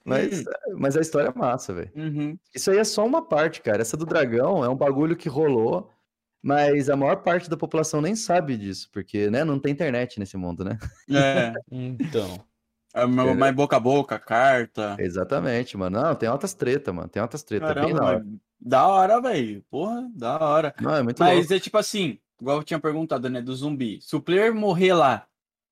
Mas, 0.05 0.44
mas 0.74 0.97
a 0.97 1.01
história 1.01 1.28
é 1.28 1.39
massa, 1.39 1.72
velho. 1.72 1.90
Uhum. 1.94 2.39
Isso 2.55 2.70
aí 2.70 2.78
é 2.78 2.85
só 2.85 3.05
uma 3.06 3.22
parte, 3.27 3.62
cara. 3.62 3.81
Essa 3.82 3.97
do 3.97 4.06
dragão 4.06 4.64
é 4.64 4.68
um 4.68 4.77
bagulho 4.77 5.16
que 5.16 5.28
rolou, 5.28 5.90
mas 6.43 6.90
a 6.90 6.97
maior 6.97 7.16
parte 7.16 7.48
da 7.48 7.56
população 7.56 8.01
nem 8.01 8.16
sabe 8.16 8.56
disso, 8.56 8.89
porque, 8.93 9.31
né, 9.31 9.44
não 9.44 9.59
tem 9.59 9.72
internet 9.72 10.18
nesse 10.18 10.36
mundo, 10.36 10.64
né? 10.64 10.78
É, 11.10 11.52
Então. 11.70 12.44
É 12.95 13.07
mais 13.07 13.37
mais 13.37 13.55
boca 13.55 13.77
a 13.77 13.81
boca, 13.81 14.19
carta. 14.19 14.97
Exatamente, 14.99 15.77
mano. 15.77 16.01
Não, 16.01 16.15
tem 16.15 16.29
altas 16.29 16.55
treta, 16.55 16.93
mano. 16.93 17.09
Tem 17.09 17.21
altas 17.21 17.43
treta. 17.43 17.67
é 17.67 17.75
bem 17.75 17.95
Caramba, 17.95 17.99
da 18.01 18.05
hora. 18.07 18.25
mas 18.25 18.41
da 18.61 18.87
hora, 18.87 19.21
velho. 19.21 19.65
Porra, 19.71 20.11
da 20.15 20.39
hora. 20.39 20.75
Não, 20.81 20.95
é 20.95 21.03
muito 21.03 21.21
louco. 21.21 21.37
Mas 21.37 21.51
é 21.51 21.59
tipo 21.59 21.79
assim, 21.79 22.19
igual 22.41 22.59
eu 22.59 22.65
tinha 22.65 22.79
perguntado, 22.79 23.29
né, 23.31 23.41
do 23.41 23.55
zumbi. 23.55 24.01
Se 24.03 24.15
o 24.15 24.21
player 24.21 24.55
morrer 24.55 24.93
lá, 24.93 25.27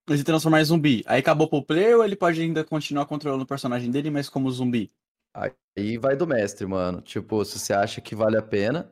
ele 0.08 0.18
se 0.18 0.24
transformar 0.24 0.60
em 0.62 0.64
zumbi, 0.64 1.04
aí 1.06 1.20
acabou 1.20 1.48
pro 1.48 1.62
player 1.62 1.98
ou 1.98 2.04
ele 2.04 2.16
pode 2.16 2.40
ainda 2.40 2.64
continuar 2.64 3.04
controlando 3.06 3.44
o 3.44 3.46
personagem 3.46 3.90
dele, 3.90 4.10
mas 4.10 4.28
como 4.28 4.50
zumbi? 4.50 4.90
Aí 5.34 5.98
vai 5.98 6.16
do 6.16 6.26
mestre, 6.26 6.66
mano. 6.66 7.00
Tipo, 7.00 7.44
se 7.44 7.58
você 7.58 7.72
acha 7.72 8.00
que 8.00 8.14
vale 8.14 8.36
a 8.36 8.42
pena, 8.42 8.90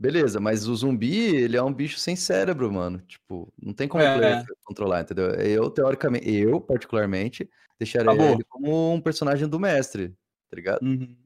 beleza. 0.00 0.40
Mas 0.40 0.66
o 0.66 0.74
zumbi, 0.74 1.36
ele 1.36 1.56
é 1.56 1.62
um 1.62 1.72
bicho 1.72 1.98
sem 1.98 2.16
cérebro, 2.16 2.72
mano. 2.72 3.00
Tipo, 3.02 3.52
não 3.62 3.72
tem 3.74 3.86
como 3.86 4.02
É. 4.02 4.16
player 4.16 4.44
controlar, 4.64 5.02
entendeu? 5.02 5.26
Eu, 5.34 5.70
teoricamente, 5.70 6.28
eu, 6.28 6.60
particularmente, 6.60 7.48
deixaria 7.78 8.10
Acabou. 8.10 8.32
ele 8.34 8.44
como 8.44 8.92
um 8.94 9.00
personagem 9.00 9.46
do 9.46 9.60
mestre, 9.60 10.08
tá 10.48 10.56
ligado? 10.56 10.82
Uhum. 10.82 11.16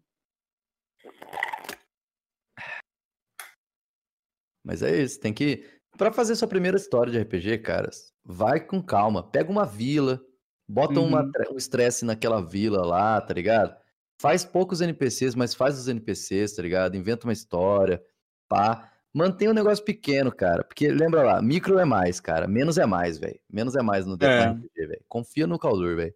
Mas 4.65 4.83
é 4.83 5.01
isso, 5.03 5.21
tem 5.21 5.33
que. 5.33 5.65
Pra 5.97 6.13
fazer 6.13 6.35
sua 6.35 6.49
primeira 6.49 6.77
história 6.77 7.13
de 7.13 7.19
RPG, 7.19 7.59
caras, 7.59 8.13
vai 8.25 8.59
com 8.59 8.83
calma. 8.83 9.23
Pega 9.23 9.51
uma 9.51 9.65
vila, 9.65 10.21
bota 10.69 10.99
uma 10.99 11.23
Uhum. 11.23 11.31
tre- 11.31 11.49
um 11.53 11.57
estresse 11.57 12.05
naquela 12.05 12.41
vila 12.41 12.85
lá, 12.85 13.21
tá 13.21 13.33
ligado? 13.33 13.77
Faz 14.21 14.45
poucos 14.45 14.81
NPCs, 14.81 15.35
mas 15.35 15.55
faz 15.55 15.79
os 15.79 15.87
NPCs, 15.87 16.55
tá 16.57 16.63
ligado? 16.63 16.97
Inventa 16.97 17.27
uma 17.27 17.33
história, 17.33 18.03
pá. 18.49 18.91
Mantém 19.13 19.49
o 19.49 19.55
negócio 19.55 19.85
pequeno, 19.85 20.33
cara. 20.33 20.65
Porque 20.65 20.89
lembra 20.89 21.23
lá, 21.23 21.41
micro 21.43 21.79
é 21.79 21.85
mais, 21.85 22.19
cara. 22.19 22.49
Menos 22.49 22.79
é 22.79 22.85
mais, 22.87 23.17
velho. 23.19 23.39
Menos 23.51 23.77
é 23.77 23.83
mais 23.83 24.05
no 24.05 24.17
É. 24.21 24.47
RPG, 24.49 24.87
velho. 24.87 25.05
Confia 25.09 25.47
no 25.47 25.59
Caldur, 25.59 25.97
velho. 25.97 26.15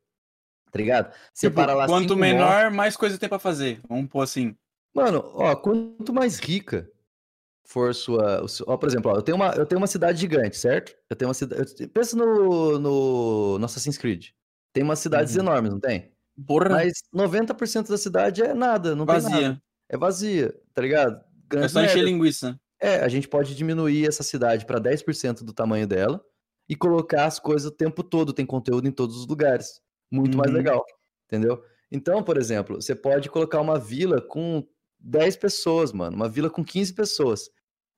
Tá 0.70 0.78
ligado? 0.78 1.12
Tipo, 1.34 1.60
quanto 1.86 2.16
menor, 2.16 2.70
mais 2.70 2.96
coisa 2.96 3.16
tem 3.18 3.28
pra 3.28 3.38
fazer. 3.38 3.80
Vamos 3.88 4.08
pôr 4.08 4.22
assim. 4.22 4.54
Mano, 4.94 5.22
ó, 5.34 5.54
quanto 5.54 6.12
mais 6.12 6.38
rica 6.40 6.90
for 7.64 7.94
sua. 7.94 8.44
Ó, 8.66 8.76
por 8.76 8.88
exemplo, 8.88 9.12
ó, 9.12 9.16
eu, 9.16 9.22
tenho 9.22 9.36
uma, 9.36 9.50
eu 9.54 9.64
tenho 9.64 9.80
uma 9.80 9.86
cidade 9.86 10.18
gigante, 10.20 10.56
certo? 10.58 10.94
Eu 11.08 11.14
tenho 11.16 11.28
uma 11.28 11.34
cidade. 11.34 11.86
Pensa 11.88 12.16
no, 12.16 12.78
no, 12.78 13.58
no 13.58 13.64
Assassin's 13.64 13.96
Creed. 13.96 14.30
Tem 14.72 14.82
umas 14.82 14.98
cidades 14.98 15.34
Uhum. 15.36 15.42
enormes, 15.42 15.70
não 15.72 15.80
tem? 15.80 16.12
Porra, 16.46 16.68
Mas 16.70 16.94
90% 17.14 17.88
da 17.88 17.96
cidade 17.98 18.42
é 18.42 18.52
nada, 18.54 18.94
não 18.94 19.06
tem 19.06 19.16
nada. 19.16 19.30
vazia. 19.30 19.62
É 19.88 19.96
vazia, 19.96 20.54
tá 20.74 20.82
ligado? 20.82 21.24
É 21.52 21.68
só 21.68 21.82
encher 21.82 22.04
linguiça. 22.04 22.58
É, 22.80 22.96
a 23.00 23.08
gente 23.08 23.26
pode 23.28 23.54
diminuir 23.56 24.06
essa 24.06 24.22
cidade 24.22 24.64
para 24.64 24.78
10% 24.80 25.42
do 25.44 25.52
tamanho 25.52 25.86
dela 25.86 26.22
e 26.68 26.76
colocar 26.76 27.24
as 27.26 27.38
coisas 27.38 27.66
o 27.66 27.74
tempo 27.74 28.02
todo, 28.02 28.32
tem 28.32 28.46
conteúdo 28.46 28.86
em 28.86 28.92
todos 28.92 29.16
os 29.16 29.26
lugares. 29.26 29.80
Muito 30.10 30.36
mais 30.38 30.50
Uhum. 30.50 30.56
legal, 30.56 30.84
entendeu? 31.26 31.62
Então, 31.90 32.22
por 32.22 32.36
exemplo, 32.36 32.76
você 32.80 32.94
pode 32.94 33.28
colocar 33.30 33.60
uma 33.60 33.78
vila 33.78 34.20
com 34.20 34.64
10 35.00 35.36
pessoas, 35.36 35.92
mano, 35.92 36.14
uma 36.16 36.28
vila 36.28 36.50
com 36.50 36.64
15 36.64 36.92
pessoas. 36.94 37.50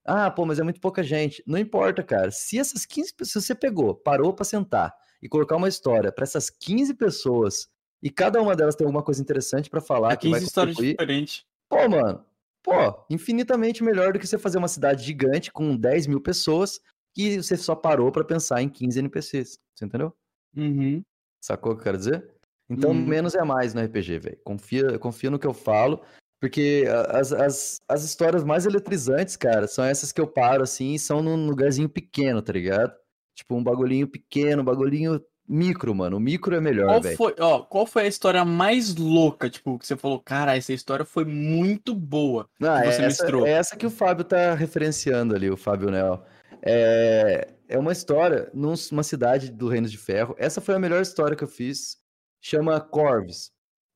Ah, 0.05 0.31
pô, 0.31 0.47
mas 0.47 0.59
é 0.59 0.62
muito 0.62 0.81
pouca 0.81 1.02
gente. 1.02 1.43
Não 1.47 1.59
importa, 1.59 2.02
cara. 2.02 2.31
Se 2.31 2.59
essas 2.59 2.86
15 2.86 3.12
pessoas 3.14 3.44
você 3.44 3.55
pegou, 3.55 3.94
parou 3.94 4.32
pra 4.32 4.44
sentar 4.44 4.94
e 5.22 5.28
colocar 5.28 5.56
uma 5.56 5.68
história 5.68 6.10
pra 6.10 6.22
essas 6.24 6.48
15 6.48 6.94
pessoas 6.94 7.68
e 8.02 8.09
cada 8.09 8.40
uma 8.40 8.56
delas 8.56 8.74
tem 8.74 8.86
alguma 8.86 9.02
coisa 9.02 9.20
interessante 9.20 9.68
pra 9.68 9.81
falar 9.81 10.12
É 10.12 10.16
que 10.16 10.28
vai 10.31 10.39
15 10.40 10.48
histórias 10.48 10.74
contribuir, 10.77 10.97
diferentes. 10.97 11.44
Pô, 11.68 11.86
mano, 11.89 12.24
pô, 12.62 12.72
infinitamente 13.10 13.82
melhor 13.82 14.12
do 14.12 14.18
que 14.18 14.26
você 14.26 14.38
fazer 14.38 14.58
uma 14.58 14.68
cidade 14.68 15.04
gigante 15.04 15.50
com 15.52 15.76
10 15.76 16.06
mil 16.06 16.20
pessoas 16.20 16.80
que 17.14 17.42
você 17.42 17.56
só 17.56 17.74
parou 17.74 18.12
pra 18.12 18.24
pensar 18.24 18.62
em 18.62 18.68
15 18.68 18.98
NPCs. 18.98 19.58
Você 19.74 19.84
entendeu? 19.84 20.14
Uhum. 20.56 21.02
Sacou 21.42 21.72
o 21.72 21.74
que 21.74 21.80
eu 21.80 21.84
quero 21.84 21.98
dizer? 21.98 22.30
Então, 22.68 22.90
Uhum. 22.90 23.04
menos 23.06 23.34
é 23.34 23.42
mais 23.42 23.74
no 23.74 23.80
RPG, 23.82 24.18
velho. 24.18 24.38
Confia, 24.44 24.98
confia 24.98 25.30
no 25.30 25.38
que 25.38 25.46
eu 25.46 25.54
falo, 25.54 26.02
porque 26.40 26.84
as, 27.08 27.32
as, 27.32 27.80
as 27.88 28.04
histórias 28.04 28.44
mais 28.44 28.64
eletrizantes, 28.64 29.36
cara, 29.36 29.66
são 29.66 29.84
essas 29.84 30.12
que 30.12 30.20
eu 30.20 30.26
paro, 30.26 30.62
assim, 30.62 30.94
e 30.94 30.98
são 30.98 31.22
num 31.22 31.46
lugarzinho 31.46 31.88
pequeno, 31.88 32.40
tá 32.40 32.52
ligado? 32.52 32.94
Tipo, 33.34 33.56
um 33.56 33.64
bagulhinho 33.64 34.06
pequeno, 34.06 34.62
um 34.62 34.64
bagulhinho 34.64 35.20
micro, 35.52 35.94
mano. 35.94 36.16
O 36.16 36.20
micro 36.20 36.55
é 36.55 36.60
melhor, 36.60 36.86
Qual 36.86 37.01
velho. 37.02 37.16
foi, 37.16 37.35
ó, 37.40 37.60
qual 37.60 37.86
foi 37.86 38.05
a 38.05 38.06
história 38.06 38.44
mais 38.44 38.94
louca, 38.97 39.51
tipo, 39.51 39.78
que 39.78 39.86
você 39.86 39.97
falou, 39.97 40.20
cara, 40.20 40.56
essa 40.56 40.72
história 40.72 41.05
foi 41.05 41.24
muito 41.24 41.94
boa. 41.94 42.48
Não, 42.60 42.81
que 42.81 42.86
é 42.86 42.93
você 42.93 43.02
essa, 43.02 43.22
mestrou? 43.24 43.47
é 43.47 43.51
essa 43.51 43.77
que 43.77 43.85
o 43.86 43.90
Fábio 43.90 44.24
tá 44.24 44.55
referenciando 44.55 45.35
ali, 45.35 45.51
o 45.51 45.56
Fábio 45.56 45.90
Nel. 45.90 46.24
É, 46.62 47.48
é 47.68 47.78
uma 47.78 47.93
história 47.93 48.51
num- 48.55 48.74
numa 48.93 49.02
cidade 49.02 49.51
do 49.51 49.68
Reino 49.68 49.89
de 49.89 49.98
Ferro. 49.98 50.35
Essa 50.39 50.60
foi 50.60 50.74
a 50.74 50.78
melhor 50.78 51.01
história 51.02 51.36
que 51.36 51.44
eu 51.44 51.48
fiz. 51.48 51.97
Chama 52.43 52.81
Corves. 52.81 53.51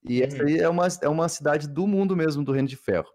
E 0.09 0.23
essa 0.23 0.43
Uhum. 0.43 0.49
aí 0.49 0.59
é 0.59 0.69
uma, 0.69 0.87
é 1.03 1.09
uma 1.09 1.29
cidade 1.29 1.69
do 1.69 1.87
mundo 1.87 2.17
mesmo, 2.17 2.45
do 2.45 2.53
Reino 2.53 2.69
de 2.69 2.77
Ferro. 2.77 3.09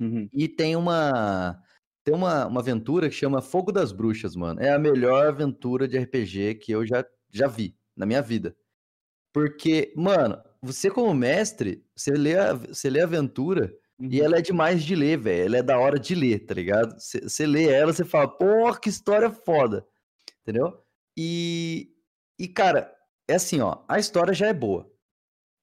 Uhum. 0.00 0.28
E 0.32 0.46
tem 0.48 0.76
uma 0.76 1.58
tem 2.04 2.14
uma, 2.14 2.46
uma 2.46 2.60
aventura 2.60 3.08
que 3.10 3.14
chama 3.14 3.42
Fogo 3.42 3.70
das 3.70 3.92
Bruxas, 3.92 4.34
mano. 4.34 4.60
É 4.62 4.70
a 4.72 4.78
melhor 4.78 5.26
aventura 5.26 5.86
de 5.86 5.98
RPG 5.98 6.54
que 6.54 6.72
eu 6.72 6.86
já, 6.86 7.04
já 7.30 7.46
vi 7.46 7.76
na 7.98 8.06
minha 8.06 8.22
vida. 8.22 8.56
Porque, 9.32 9.92
mano, 9.96 10.42
você 10.62 10.90
como 10.90 11.12
mestre, 11.14 11.84
você 11.96 12.12
lê 12.12 12.36
a, 12.38 12.54
você 12.54 12.90
lê 12.90 13.00
a 13.00 13.04
aventura 13.04 13.74
e 14.08 14.20
Uhum. 14.20 14.24
ela 14.24 14.38
é 14.38 14.42
demais 14.42 14.84
de 14.84 14.94
ler, 14.94 15.18
velho. 15.18 15.46
Ela 15.46 15.58
é 15.58 15.62
da 15.62 15.78
hora 15.78 15.98
de 15.98 16.14
ler, 16.14 16.46
tá 16.46 16.54
ligado? 16.54 16.98
Você 17.00 17.20
você 17.20 17.46
lê 17.46 17.64
ela, 17.70 17.92
você 17.92 18.04
fala, 18.04 18.28
porra, 18.28 18.78
que 18.80 18.88
história 18.88 19.30
foda. 19.30 19.86
Entendeu? 20.42 20.82
E, 21.16 21.90
e, 22.38 22.48
cara, 22.48 22.94
é 23.28 23.34
assim, 23.34 23.60
ó, 23.60 23.84
a 23.88 23.98
história 23.98 24.32
já 24.34 24.46
é 24.48 24.52
boa. 24.54 24.90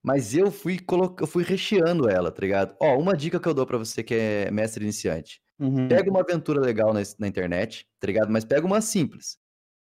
Mas 0.03 0.35
eu 0.35 0.51
fui, 0.51 0.79
colo... 0.79 1.15
eu 1.19 1.27
fui 1.27 1.43
recheando 1.43 2.09
ela, 2.09 2.31
tá 2.31 2.41
ligado? 2.41 2.75
Ó, 2.81 2.97
uma 2.99 3.15
dica 3.17 3.39
que 3.39 3.47
eu 3.47 3.53
dou 3.53 3.65
pra 3.65 3.77
você 3.77 4.03
que 4.03 4.13
é 4.13 4.51
mestre 4.51 4.83
iniciante. 4.83 5.41
Uhum. 5.59 5.87
Pega 5.87 6.09
uma 6.11 6.21
aventura 6.21 6.59
legal 6.61 6.93
na, 6.93 7.01
na 7.19 7.27
internet, 7.27 7.87
tá 7.99 8.07
ligado? 8.07 8.31
Mas 8.31 8.45
pega 8.45 8.65
uma 8.67 8.81
simples. 8.81 9.39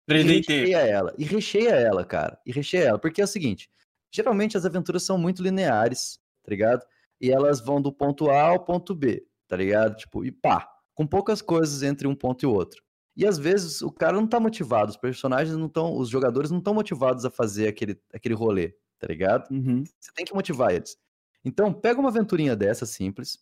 E 0.08 0.12
3DT. 0.12 0.48
recheia 0.48 0.78
ela. 0.78 1.14
E 1.16 1.24
recheia 1.24 1.70
ela, 1.70 2.04
cara. 2.04 2.38
E 2.44 2.52
recheia 2.52 2.84
ela. 2.84 2.98
Porque 2.98 3.20
é 3.20 3.24
o 3.24 3.28
seguinte: 3.28 3.70
geralmente 4.12 4.56
as 4.56 4.64
aventuras 4.64 5.02
são 5.02 5.18
muito 5.18 5.42
lineares, 5.42 6.18
tá 6.42 6.50
ligado? 6.50 6.84
E 7.20 7.30
elas 7.30 7.60
vão 7.60 7.80
do 7.80 7.92
ponto 7.92 8.30
A 8.30 8.42
ao 8.42 8.64
ponto 8.64 8.94
B, 8.94 9.26
tá 9.48 9.56
ligado? 9.56 9.96
Tipo, 9.96 10.24
e 10.24 10.30
pá, 10.30 10.68
com 10.94 11.06
poucas 11.06 11.40
coisas 11.40 11.82
entre 11.82 12.06
um 12.06 12.14
ponto 12.14 12.42
e 12.42 12.46
o 12.46 12.52
outro. 12.52 12.82
E 13.16 13.26
às 13.26 13.38
vezes 13.38 13.80
o 13.80 13.92
cara 13.92 14.14
não 14.14 14.26
tá 14.26 14.40
motivado, 14.40 14.90
os 14.90 14.96
personagens 14.96 15.56
não 15.56 15.66
estão, 15.66 15.96
os 15.96 16.08
jogadores 16.08 16.50
não 16.50 16.58
estão 16.58 16.74
motivados 16.74 17.24
a 17.24 17.30
fazer 17.30 17.68
aquele, 17.68 17.98
aquele 18.12 18.34
rolê, 18.34 18.74
tá 18.98 19.06
ligado? 19.06 19.48
Uhum. 19.50 19.84
Você 20.00 20.10
tem 20.14 20.24
que 20.24 20.34
motivar 20.34 20.72
eles. 20.72 20.96
Então, 21.44 21.72
pega 21.72 22.00
uma 22.00 22.08
aventurinha 22.08 22.56
dessa 22.56 22.86
simples 22.86 23.38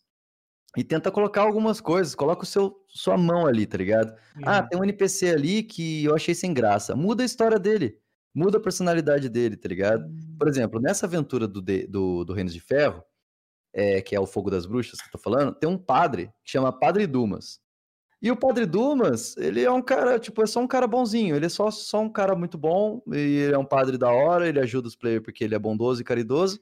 e 0.75 0.83
tenta 0.83 1.11
colocar 1.11 1.41
algumas 1.41 1.79
coisas, 1.79 2.15
coloca 2.15 2.43
o 2.43 2.45
seu 2.45 2.75
sua 2.87 3.17
mão 3.17 3.45
ali, 3.45 3.65
tá 3.65 3.77
ligado? 3.77 4.13
Ah, 4.43 4.63
tem 4.63 4.79
um 4.79 4.83
NPC 4.83 5.29
ali 5.29 5.63
que 5.63 6.03
eu 6.05 6.15
achei 6.15 6.33
sem 6.35 6.53
graça. 6.53 6.95
Muda 6.95 7.23
a 7.23 7.25
história 7.25 7.59
dele. 7.59 7.97
Muda 8.33 8.57
a 8.57 8.61
personalidade 8.61 9.29
dele, 9.29 9.55
tá 9.55 9.69
ligado? 9.69 10.09
Por 10.39 10.47
exemplo, 10.47 10.79
nessa 10.79 11.05
aventura 11.05 11.47
do, 11.47 11.61
de- 11.61 11.85
do, 11.87 12.23
do 12.23 12.33
Reino 12.33 12.49
de 12.49 12.59
Ferro, 12.59 13.03
é, 13.71 14.01
que 14.01 14.15
é 14.15 14.19
o 14.19 14.25
Fogo 14.25 14.49
das 14.49 14.65
Bruxas 14.65 14.99
que 14.99 15.07
eu 15.07 15.11
tô 15.11 15.17
falando, 15.19 15.53
tem 15.53 15.69
um 15.69 15.77
padre 15.77 16.27
que 16.43 16.51
chama 16.51 16.71
Padre 16.71 17.05
Dumas. 17.07 17.59
E 18.21 18.31
o 18.31 18.37
Padre 18.37 18.65
Dumas, 18.65 19.35
ele 19.37 19.61
é 19.63 19.69
um 19.69 19.81
cara, 19.81 20.17
tipo, 20.17 20.41
é 20.41 20.45
só 20.47 20.61
um 20.61 20.67
cara 20.67 20.87
bonzinho. 20.87 21.35
Ele 21.35 21.45
é 21.45 21.49
só, 21.49 21.69
só 21.69 21.99
um 22.01 22.09
cara 22.09 22.33
muito 22.35 22.57
bom. 22.57 23.01
E 23.11 23.17
ele 23.17 23.53
é 23.53 23.57
um 23.57 23.65
padre 23.65 23.97
da 23.97 24.09
hora, 24.11 24.47
ele 24.47 24.59
ajuda 24.61 24.87
os 24.87 24.95
players 24.95 25.21
porque 25.23 25.43
ele 25.43 25.53
é 25.53 25.59
bondoso 25.59 26.01
e 26.01 26.05
caridoso. 26.05 26.59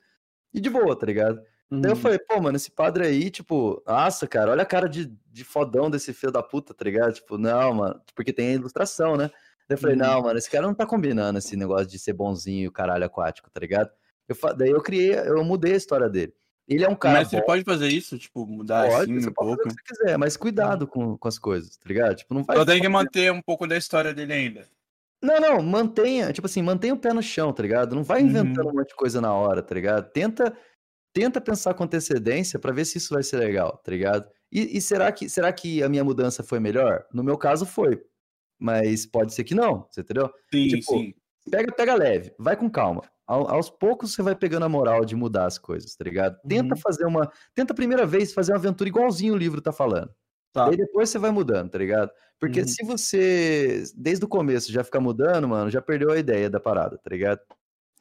E 0.53 0.59
de 0.59 0.69
boa, 0.69 0.97
tá 0.97 1.05
ligado? 1.05 1.39
Daí 1.71 1.91
eu 1.91 1.95
Uhum. 1.95 2.01
falei, 2.01 2.19
pô, 2.19 2.41
mano, 2.41 2.57
esse 2.57 2.69
padre 2.69 3.05
aí, 3.07 3.29
tipo, 3.29 3.81
nossa, 3.87 4.27
cara, 4.27 4.51
olha 4.51 4.63
a 4.63 4.65
cara 4.65 4.89
de, 4.89 5.05
de 5.31 5.43
fodão 5.45 5.89
desse 5.89 6.11
filho 6.13 6.31
da 6.31 6.43
puta, 6.43 6.73
tá 6.73 6.83
ligado? 6.83 7.13
Tipo, 7.13 7.37
não, 7.37 7.73
mano, 7.73 8.01
porque 8.13 8.33
tem 8.33 8.49
a 8.49 8.53
ilustração, 8.53 9.15
né? 9.15 9.29
Daí 9.69 9.75
eu 9.75 9.77
falei, 9.77 9.95
Uhum. 9.95 10.01
não, 10.01 10.21
mano, 10.23 10.37
esse 10.37 10.49
cara 10.51 10.67
não 10.67 10.73
tá 10.75 10.85
combinando 10.85 11.39
esse 11.39 11.55
negócio 11.55 11.87
de 11.87 11.97
ser 11.97 12.11
bonzinho 12.13 12.65
e 12.65 12.67
o 12.67 12.71
caralho 12.71 13.05
aquático, 13.05 13.49
tá 13.49 13.59
ligado? 13.61 13.89
Eu, 14.27 14.35
daí 14.55 14.69
eu 14.69 14.81
criei, 14.81 15.17
eu 15.17 15.43
mudei 15.45 15.73
a 15.73 15.77
história 15.77 16.09
dele. 16.09 16.33
Ele 16.67 16.83
é 16.83 16.89
um 16.89 16.95
cara 16.95 17.19
Mas 17.19 17.31
ele 17.33 17.41
bom, 17.41 17.47
pode 17.47 17.63
fazer 17.63 17.87
isso, 17.87 18.17
tipo, 18.17 18.45
mudar 18.45 18.87
pode, 18.89 19.11
assim 19.11 19.19
você 19.21 19.29
um 19.29 19.33
pode 19.33 19.49
fazer 19.51 19.61
pouco. 19.63 19.69
o 19.73 19.75
que 19.83 19.95
você 19.95 20.03
quiser, 20.03 20.17
mas 20.17 20.37
cuidado 20.37 20.87
com, 20.87 21.17
com 21.17 21.27
as 21.27 21.39
coisas, 21.39 21.75
tá 21.77 21.87
ligado? 21.87 22.15
Tipo, 22.15 22.33
não 22.33 22.43
vai... 22.43 22.57
Só 22.57 22.65
tem 22.65 22.81
que 22.81 22.87
manter 22.89 23.31
um 23.31 23.41
pouco 23.41 23.65
da 23.65 23.77
história 23.77 24.13
dele 24.13 24.33
ainda. 24.33 24.67
Não, 25.21 25.39
não, 25.39 25.61
mantenha, 25.61 26.31
tipo 26.33 26.47
assim, 26.47 26.61
mantenha 26.63 26.93
o 26.93 26.97
pé 26.97 27.13
no 27.13 27.21
chão, 27.21 27.53
tá 27.53 27.61
ligado? 27.61 27.95
Não 27.95 28.03
vai 28.03 28.21
inventando 28.21 28.65
Uhum. 28.65 28.71
um 28.71 28.75
monte 28.77 28.89
de 28.89 28.95
coisa 28.95 29.21
na 29.21 29.33
hora, 29.33 29.61
tá 29.61 29.75
ligado? 29.75 30.09
Tenta, 30.11 30.51
tenta 31.13 31.41
pensar 31.41 31.73
com 31.73 31.83
antecedência 31.83 32.57
pra 32.59 32.71
ver 32.71 32.85
se 32.85 32.97
isso 32.97 33.13
vai 33.13 33.23
ser 33.23 33.37
legal, 33.37 33.77
tá 33.83 33.91
ligado? 33.91 34.29
E, 34.51 34.77
e 34.77 34.81
será, 34.81 35.11
que, 35.11 35.29
será 35.29 35.51
que 35.53 35.81
a 35.83 35.89
minha 35.89 36.03
mudança 36.03 36.43
foi 36.43 36.59
melhor? 36.59 37.05
No 37.13 37.23
meu 37.23 37.37
caso 37.37 37.65
foi, 37.65 38.01
mas 38.59 39.05
pode 39.05 39.33
ser 39.33 39.43
que 39.43 39.55
não, 39.55 39.87
você 39.89 40.01
entendeu? 40.01 40.29
Sim, 40.53 40.67
Tipo, 40.67 40.91
sim. 40.93 41.13
Pega, 41.49 41.71
pega 41.73 41.95
leve, 41.95 42.33
vai 42.37 42.55
com 42.55 42.69
calma. 42.69 43.01
Ao- 43.25 43.49
aos 43.49 43.69
poucos 43.69 44.13
você 44.13 44.21
vai 44.21 44.35
pegando 44.35 44.65
a 44.65 44.69
moral 44.69 45.03
de 45.05 45.15
mudar 45.15 45.45
as 45.45 45.57
coisas, 45.57 45.95
tá 45.95 46.03
ligado? 46.03 46.37
Tenta 46.47 46.75
Uhum. 46.75 46.81
fazer 46.81 47.05
uma, 47.05 47.31
tenta 47.55 47.73
a 47.73 47.75
primeira 47.75 48.05
vez 48.05 48.33
fazer 48.33 48.51
uma 48.51 48.59
aventura 48.59 48.87
igualzinho 48.89 49.33
o 49.33 49.37
livro 49.37 49.61
tá 49.61 49.71
falando. 49.71 50.13
Tá. 50.53 50.67
Daí 50.67 50.75
depois 50.77 51.09
você 51.09 51.17
vai 51.17 51.31
mudando, 51.31 51.69
tá 51.71 51.77
ligado? 51.77 52.11
Porque 52.39 52.61
Uhum. 52.61 52.67
se 52.67 52.83
você, 52.85 53.83
desde 53.95 54.25
o 54.25 54.27
começo, 54.27 54.71
já 54.71 54.83
ficar 54.83 54.99
mudando, 54.99 55.47
mano, 55.47 55.69
já 55.71 55.81
perdeu 55.81 56.11
a 56.11 56.17
ideia 56.19 56.49
da 56.49 56.59
parada, 56.59 56.97
tá 56.97 57.09
ligado? 57.09 57.39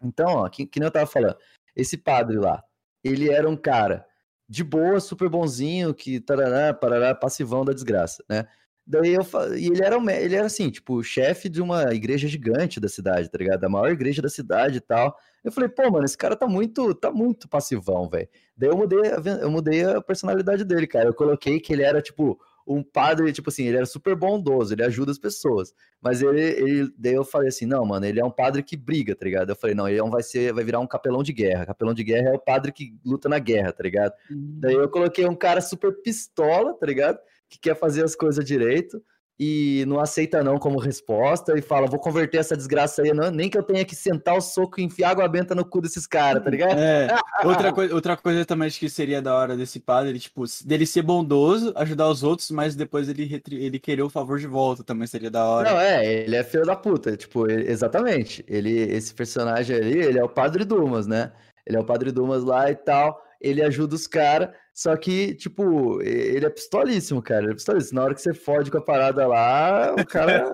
Então, 0.02 0.26
ó, 0.36 0.48
que, 0.48 0.66
que 0.66 0.80
nem 0.80 0.86
eu 0.88 0.90
tava 0.92 1.06
falando, 1.06 1.36
esse 1.76 1.96
padre 1.96 2.36
lá, 2.38 2.62
ele 3.02 3.30
era 3.30 3.48
um 3.48 3.56
cara 3.56 4.06
de 4.48 4.64
boa, 4.64 4.98
super 5.00 5.28
bonzinho, 5.28 5.94
que 5.94 6.20
tarará, 6.20 6.74
parará, 6.74 7.14
passivão 7.14 7.64
da 7.64 7.72
desgraça, 7.72 8.24
né? 8.28 8.46
Daí 8.86 9.14
eu 9.14 9.22
e 9.56 9.66
ele 9.68 9.84
era, 9.84 9.96
um 9.96 10.10
ele 10.10 10.34
era 10.34 10.46
assim, 10.46 10.68
tipo, 10.68 11.00
chefe 11.04 11.48
de 11.48 11.62
uma 11.62 11.94
igreja 11.94 12.26
gigante 12.26 12.80
da 12.80 12.88
cidade, 12.88 13.30
tá 13.30 13.38
ligado? 13.38 13.60
Da 13.60 13.68
maior 13.68 13.92
igreja 13.92 14.20
da 14.20 14.28
cidade 14.28 14.78
e 14.78 14.80
tal. 14.80 15.16
Eu 15.44 15.52
falei, 15.52 15.68
pô, 15.68 15.88
mano, 15.88 16.04
esse 16.04 16.18
cara 16.18 16.34
tá 16.34 16.48
muito, 16.48 16.92
tá 16.94 17.12
muito 17.12 17.48
passivão, 17.48 18.08
velho. 18.08 18.28
Daí 18.56 18.68
eu 18.68 18.76
mudei, 18.76 18.98
eu 19.40 19.50
mudei 19.50 19.84
a 19.84 20.00
personalidade 20.00 20.64
dele, 20.64 20.88
cara. 20.88 21.08
Eu 21.08 21.14
coloquei 21.14 21.60
que 21.60 21.72
ele 21.72 21.84
era, 21.84 22.02
tipo, 22.02 22.40
um 22.72 22.82
padre, 22.84 23.32
tipo 23.32 23.50
assim, 23.50 23.64
ele 23.66 23.76
era 23.76 23.86
super 23.86 24.14
bondoso, 24.14 24.72
ele 24.72 24.84
ajuda 24.84 25.10
as 25.10 25.18
pessoas. 25.18 25.74
Mas 26.00 26.22
ele, 26.22 26.40
ele, 26.40 26.92
daí 26.96 27.14
eu 27.14 27.24
falei 27.24 27.48
assim, 27.48 27.66
não, 27.66 27.84
mano, 27.84 28.06
ele 28.06 28.20
é 28.20 28.24
um 28.24 28.30
padre 28.30 28.62
que 28.62 28.76
briga, 28.76 29.14
tá 29.16 29.24
ligado? 29.24 29.50
Eu 29.50 29.56
falei, 29.56 29.74
não, 29.74 29.88
ele 29.88 29.98
é 29.98 30.04
um- 30.04 30.10
vai 30.10 30.22
ser, 30.22 30.52
vai 30.52 30.62
virar 30.62 30.78
um 30.78 30.86
capelão 30.86 31.22
de 31.22 31.32
guerra. 31.32 31.66
Capelão 31.66 31.92
de 31.92 32.04
guerra 32.04 32.30
é 32.30 32.34
o 32.34 32.38
padre 32.38 32.70
que 32.72 32.94
luta 33.04 33.28
na 33.28 33.38
guerra, 33.40 33.72
tá 33.72 33.82
ligado? 33.82 34.12
Daí 34.60 34.74
eu 34.74 34.88
coloquei 34.88 35.26
um 35.26 35.34
cara 35.34 35.60
super 35.60 35.92
pistola, 36.02 36.72
tá 36.74 36.86
ligado? 36.86 37.18
Que 37.48 37.58
quer 37.58 37.74
fazer 37.76 38.04
as 38.04 38.14
coisas 38.14 38.44
direito 38.44 39.02
e 39.42 39.86
não 39.86 39.98
aceita 39.98 40.44
não 40.44 40.58
como 40.58 40.78
resposta 40.78 41.58
e 41.58 41.62
fala, 41.62 41.86
vou 41.86 41.98
converter 41.98 42.36
essa 42.36 42.54
desgraça 42.54 43.00
aí, 43.00 43.14
não, 43.14 43.30
nem 43.30 43.48
que 43.48 43.56
eu 43.56 43.62
tenha 43.62 43.86
que 43.86 43.96
sentar 43.96 44.36
o 44.36 44.40
soco 44.42 44.78
e 44.78 44.84
enfiar 44.84 45.12
água 45.12 45.26
benta 45.26 45.54
no 45.54 45.64
cu 45.64 45.80
desses 45.80 46.06
caras, 46.06 46.44
tá 46.44 46.50
ligado? 46.50 46.78
É, 46.78 47.08
outra, 47.42 47.72
coi 47.72 47.90
outra 47.90 48.18
coisa 48.18 48.44
também 48.44 48.68
acho 48.68 48.78
que 48.78 48.90
seria 48.90 49.22
da 49.22 49.34
hora 49.34 49.56
desse 49.56 49.80
padre, 49.80 50.18
tipo, 50.18 50.44
dele 50.62 50.84
ser 50.84 51.00
bondoso, 51.00 51.72
ajudar 51.74 52.10
os 52.10 52.22
outros, 52.22 52.50
mas 52.50 52.76
depois 52.76 53.08
ele, 53.08 53.42
ele 53.50 53.78
querer 53.78 54.02
o 54.02 54.10
favor 54.10 54.38
de 54.38 54.46
volta 54.46 54.84
também 54.84 55.06
seria 55.06 55.30
da 55.30 55.42
hora. 55.46 55.70
Não, 55.70 55.80
é, 55.80 56.04
ele 56.04 56.36
é 56.36 56.44
filho 56.44 56.66
da 56.66 56.76
puta, 56.76 57.16
tipo, 57.16 57.50
ele- 57.50 57.70
exatamente. 57.70 58.44
Ele, 58.46 58.78
esse 58.92 59.14
personagem 59.14 59.74
ali, 59.74 59.98
ele 60.00 60.18
é 60.18 60.22
o 60.22 60.28
Padre 60.28 60.66
Dumas, 60.66 61.06
né? 61.06 61.32
Ele 61.66 61.78
é 61.78 61.80
o 61.80 61.84
Padre 61.84 62.12
Dumas 62.12 62.44
lá 62.44 62.70
e 62.70 62.74
tal, 62.74 63.18
ele 63.40 63.62
ajuda 63.62 63.94
os 63.94 64.06
caras, 64.06 64.50
só 64.72 64.96
que, 64.96 65.34
tipo, 65.34 66.00
ele 66.02 66.46
é 66.46 66.50
pistolíssimo, 66.50 67.20
cara, 67.20 67.42
ele 67.42 67.52
é 67.52 67.54
pistolíssimo. 67.54 67.98
Na 67.98 68.04
hora 68.04 68.14
que 68.14 68.22
você 68.22 68.32
fode 68.32 68.70
com 68.70 68.78
a 68.78 68.82
parada 68.82 69.26
lá, 69.26 69.94
o 69.94 70.06
cara, 70.06 70.52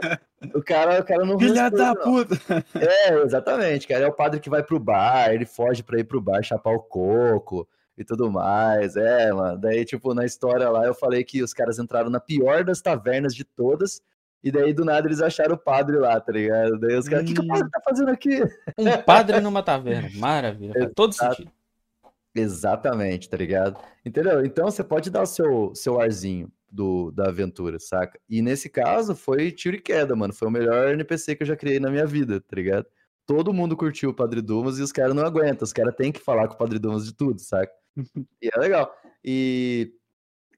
o 0.55 0.62
cara, 0.62 1.01
o 1.01 1.05
cara 1.05 1.24
não 1.24 1.38
Filha 1.38 1.70
da 1.70 1.94
não. 1.94 2.02
puta! 2.02 2.36
É, 2.74 3.14
exatamente, 3.22 3.86
cara. 3.86 4.05
É 4.05 4.09
o 4.09 4.12
padre 4.12 4.40
que 4.40 4.51
vai 4.51 4.62
pro 4.62 4.80
bar, 4.80 5.32
ele 5.32 5.47
foge 5.47 5.82
pra 5.82 5.98
ir 5.98 6.05
pro 6.05 6.20
bar 6.20 6.43
chapar 6.43 6.72
o 6.72 6.80
coco 6.80 7.68
e 7.97 8.05
tudo 8.05 8.30
mais. 8.30 8.97
É, 8.97 9.32
mano. 9.32 9.59
Daí, 9.59 9.84
tipo, 9.84 10.12
na 10.14 10.24
história 10.24 10.68
lá, 10.70 10.84
eu 10.86 10.94
falei 10.94 11.22
que 11.22 11.43
os 11.43 11.52
caras 11.52 11.78
entraram 11.78 12.10
na 12.10 12.20
pior 12.20 12.64
das 12.64 12.80
tavernas 12.80 13.34
de 13.34 13.44
todas. 13.44 14.02
E 14.43 14.51
daí, 14.51 14.72
do 14.72 14.84
nada, 14.84 15.09
eles 15.09 15.20
acharam 15.20 15.55
o 15.55 15.59
padre 15.59 15.97
lá, 15.98 16.20
tá 16.20 16.30
ligado? 16.32 16.78
Daí 16.78 16.97
os 16.97 17.09
caras, 17.09 17.24
o 17.24 17.26
que, 17.28 17.34
que 17.34 17.40
o 17.40 17.47
padre 17.48 17.70
tá 17.70 17.80
fazendo 17.84 18.10
aqui? 18.10 18.43
Um 18.78 18.97
padre 19.02 19.40
numa 19.40 19.62
taverna. 19.62 20.09
Maravilha. 20.14 20.72
Faz 20.72 20.93
todo 20.94 21.12
sentido. 21.12 21.51
Exatamente, 22.36 23.28
tá 23.28 23.36
ligado? 23.36 23.80
Entendeu? 24.04 24.44
Então 24.44 24.70
você 24.70 24.84
pode 24.84 25.10
dar 25.10 25.22
o 25.22 25.26
seu, 25.26 25.74
seu 25.74 26.00
arzinho 26.00 26.52
do, 26.70 27.10
da 27.10 27.28
aventura, 27.28 27.78
saca? 27.78 28.20
E 28.28 28.42
nesse 28.42 28.68
caso 28.68 29.16
foi 29.16 29.50
tiro 29.50 29.76
e 29.76 29.80
queda, 29.80 30.14
mano. 30.14 30.34
Foi 30.34 30.48
o 30.48 30.50
melhor 30.50 30.92
NPC 30.92 31.34
que 31.34 31.42
eu 31.42 31.46
já 31.46 31.56
criei 31.56 31.80
na 31.80 31.90
minha 31.90 32.06
vida, 32.06 32.40
tá 32.40 32.54
ligado? 32.54 32.86
todo 33.26 33.52
mundo 33.52 33.76
curtiu 33.76 34.10
o 34.10 34.14
Padre 34.14 34.40
Dumas 34.40 34.78
e 34.78 34.82
os 34.82 34.92
caras 34.92 35.14
não 35.14 35.24
aguentam. 35.24 35.64
Os 35.64 35.72
caras 35.72 35.94
têm 35.94 36.12
que 36.12 36.20
falar 36.20 36.46
com 36.48 36.54
o 36.54 36.58
Padre 36.58 36.78
Dumas 36.78 37.04
de 37.04 37.12
tudo, 37.12 37.40
saca? 37.40 37.72
e 38.40 38.48
é 38.52 38.58
legal. 38.58 38.94
E 39.22 39.92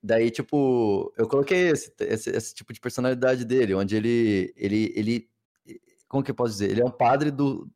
daí, 0.03 0.31
tipo, 0.31 1.13
eu 1.17 1.27
coloquei 1.27 1.71
esse, 1.71 1.93
esse, 2.01 2.31
esse 2.31 2.55
tipo 2.55 2.73
de 2.73 2.81
personalidade 2.81 3.45
dele, 3.45 3.75
onde 3.75 3.97
ele, 3.97 4.53
ele, 4.55 4.93
ele. 4.95 5.31
Como 6.07 6.23
que 6.23 6.31
eu 6.31 6.35
posso 6.35 6.53
dizer? 6.53 6.71
Ele 6.71 6.83
é 6.83 6.85
um 6.85 6.91
padre 6.91 7.31
do, 7.31 7.69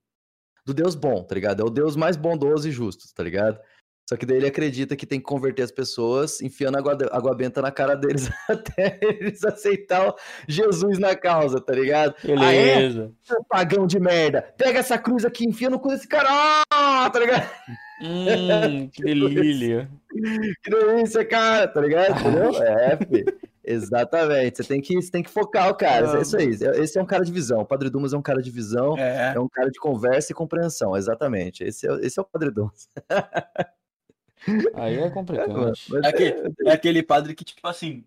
do 0.65 0.75
Deus 0.75 0.95
bom, 0.95 1.25
tá 1.25 1.35
ligado? 1.35 1.63
É 1.63 1.65
o 1.65 1.71
Deus 1.71 1.97
mais 1.97 2.17
bondoso 2.17 2.69
e 2.69 2.73
justo, 2.73 3.13
tá 3.15 3.23
ligado? 3.23 3.59
Só 4.13 4.17
que 4.19 4.27
daí 4.27 4.37
ele 4.37 4.47
acredita 4.47 4.95
que 4.95 5.07
tem 5.07 5.19
que 5.19 5.25
converter 5.25 5.63
as 5.63 5.73
pessoas 5.73 6.43
enfiando 6.43 6.77
água, 6.77 6.99
água 7.11 7.35
benta 7.35 7.63
na 7.63 7.71
cara 7.71 7.95
deles 7.95 8.29
até 8.47 8.99
eles 9.01 9.43
aceitar 9.43 10.15
Jesus 10.47 10.99
na 10.99 11.17
causa, 11.17 11.59
tá 11.59 11.73
ligado? 11.73 12.15
Beleza. 12.23 13.11
Ah, 13.31 13.35
é? 13.35 13.43
Pagão 13.49 13.87
de 13.87 13.99
merda, 13.99 14.43
pega 14.59 14.81
essa 14.81 14.99
cruz 14.99 15.25
aqui, 15.25 15.49
enfia 15.49 15.71
no 15.71 15.81
cu 15.81 15.89
desse 15.89 16.07
cara, 16.07 16.29
ah, 16.71 17.09
tá 17.11 17.21
ligado? 17.21 17.51
Hum, 18.03 18.91
que 18.93 19.03
delícia. 19.03 19.91
Que 20.63 20.71
delícia, 20.71 21.25
cara, 21.25 21.67
tá 21.67 21.81
ligado? 21.81 22.21
Entendeu? 22.21 22.53
É, 22.63 22.97
filho. 22.99 23.39
Exatamente. 23.65 24.59
Você 24.59 24.65
tem 24.65 24.83
que, 24.83 25.01
você 25.01 25.11
tem 25.11 25.23
que 25.23 25.31
focar 25.31 25.71
o 25.71 25.75
cara. 25.75 26.19
É 26.19 26.21
isso 26.21 26.37
aí. 26.37 26.51
Esse 26.51 26.99
é 26.99 27.03
um 27.03 27.07
cara 27.07 27.25
de 27.25 27.33
visão. 27.33 27.61
O 27.61 27.65
Padre 27.65 27.89
Dumas 27.89 28.13
é 28.13 28.17
um 28.19 28.23
cara 28.23 28.43
de 28.43 28.51
visão, 28.51 28.99
É. 28.99 29.33
é 29.35 29.41
um 29.41 29.49
cara 29.49 29.71
de 29.71 29.79
conversa 29.79 30.33
e 30.33 30.35
compreensão. 30.35 30.95
Exatamente. 30.95 31.65
Esse 31.65 31.89
é, 31.89 31.95
esse 32.05 32.19
é 32.19 32.23
o 32.23 32.27
Padre 32.27 32.51
Dumas. 32.51 32.89
Aí 34.75 34.99
é 34.99 35.11
complicado. 35.11 35.73
Mas 35.89 36.05
É 36.05 36.09
aquele, 36.09 36.53
é 36.67 36.73
aquele 36.73 37.03
padre 37.03 37.35
que, 37.35 37.45
tipo 37.45 37.67
assim, 37.67 38.05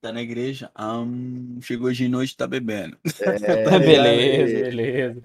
tá 0.00 0.12
na 0.12 0.20
igreja, 0.22 0.70
hum, 0.78 1.58
chegou 1.60 1.92
de 1.92 2.08
noite 2.08 2.36
tá 2.36 2.46
bebendo. 2.46 2.96
é, 3.20 3.64
beleza, 3.78 4.58
é, 4.58 4.62
beleza. 4.70 5.22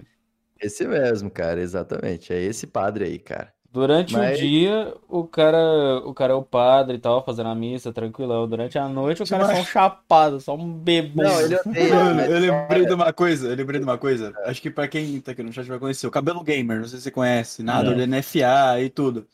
Esse 0.60 0.86
mesmo, 0.86 1.30
cara. 1.30 1.60
Exatamente. 1.60 2.32
É 2.32 2.40
esse 2.42 2.66
padre 2.66 3.04
aí, 3.04 3.18
cara. 3.18 3.52
Durante 3.70 4.14
Mas- 4.14 4.38
o 4.38 4.40
dia, 4.42 4.94
o 5.08 5.24
cara, 5.24 5.98
o 6.04 6.14
cara 6.14 6.32
é 6.32 6.36
o 6.36 6.42
padre 6.42 6.96
e 6.96 6.98
tal, 6.98 7.22
fazendo 7.22 7.50
a 7.50 7.54
missa, 7.54 7.92
tranquilão. 7.92 8.48
Durante 8.48 8.78
a 8.78 8.88
noite, 8.88 9.22
o 9.22 9.26
cara 9.26 9.44
é 9.44 9.56
só 9.56 9.60
um 9.60 9.64
chapado, 9.64 10.40
só 10.40 10.56
um 10.56 10.72
bebum. 10.72 11.22
Não, 11.22 11.40
ele 11.42 11.54
odeia. 11.54 11.94
Mano, 11.94 12.14
mas- 12.16 12.30
eu 12.30 12.38
lembrei 12.40 12.86
de 12.86 12.94
uma 12.94 13.12
coisa, 13.12 13.48
eu 13.48 13.54
lembrei 13.54 13.78
de 13.78 13.84
uma 13.84 13.98
coisa. 13.98 14.32
Acho 14.46 14.62
que 14.62 14.70
pra 14.70 14.88
quem 14.88 15.20
tá 15.20 15.32
aqui 15.32 15.42
no 15.42 15.52
chat 15.52 15.66
vai 15.66 15.78
conhecer, 15.78 16.06
o 16.06 16.10
Cabelo 16.10 16.42
Gamer, 16.42 16.78
não 16.78 16.86
sei 16.88 16.96
se 16.98 17.04
você 17.04 17.10
conhece, 17.10 17.62
Não. 17.62 17.94
de 17.94 18.06
NFA 18.06 18.80
e 18.80 18.88
tudo. 18.88 19.26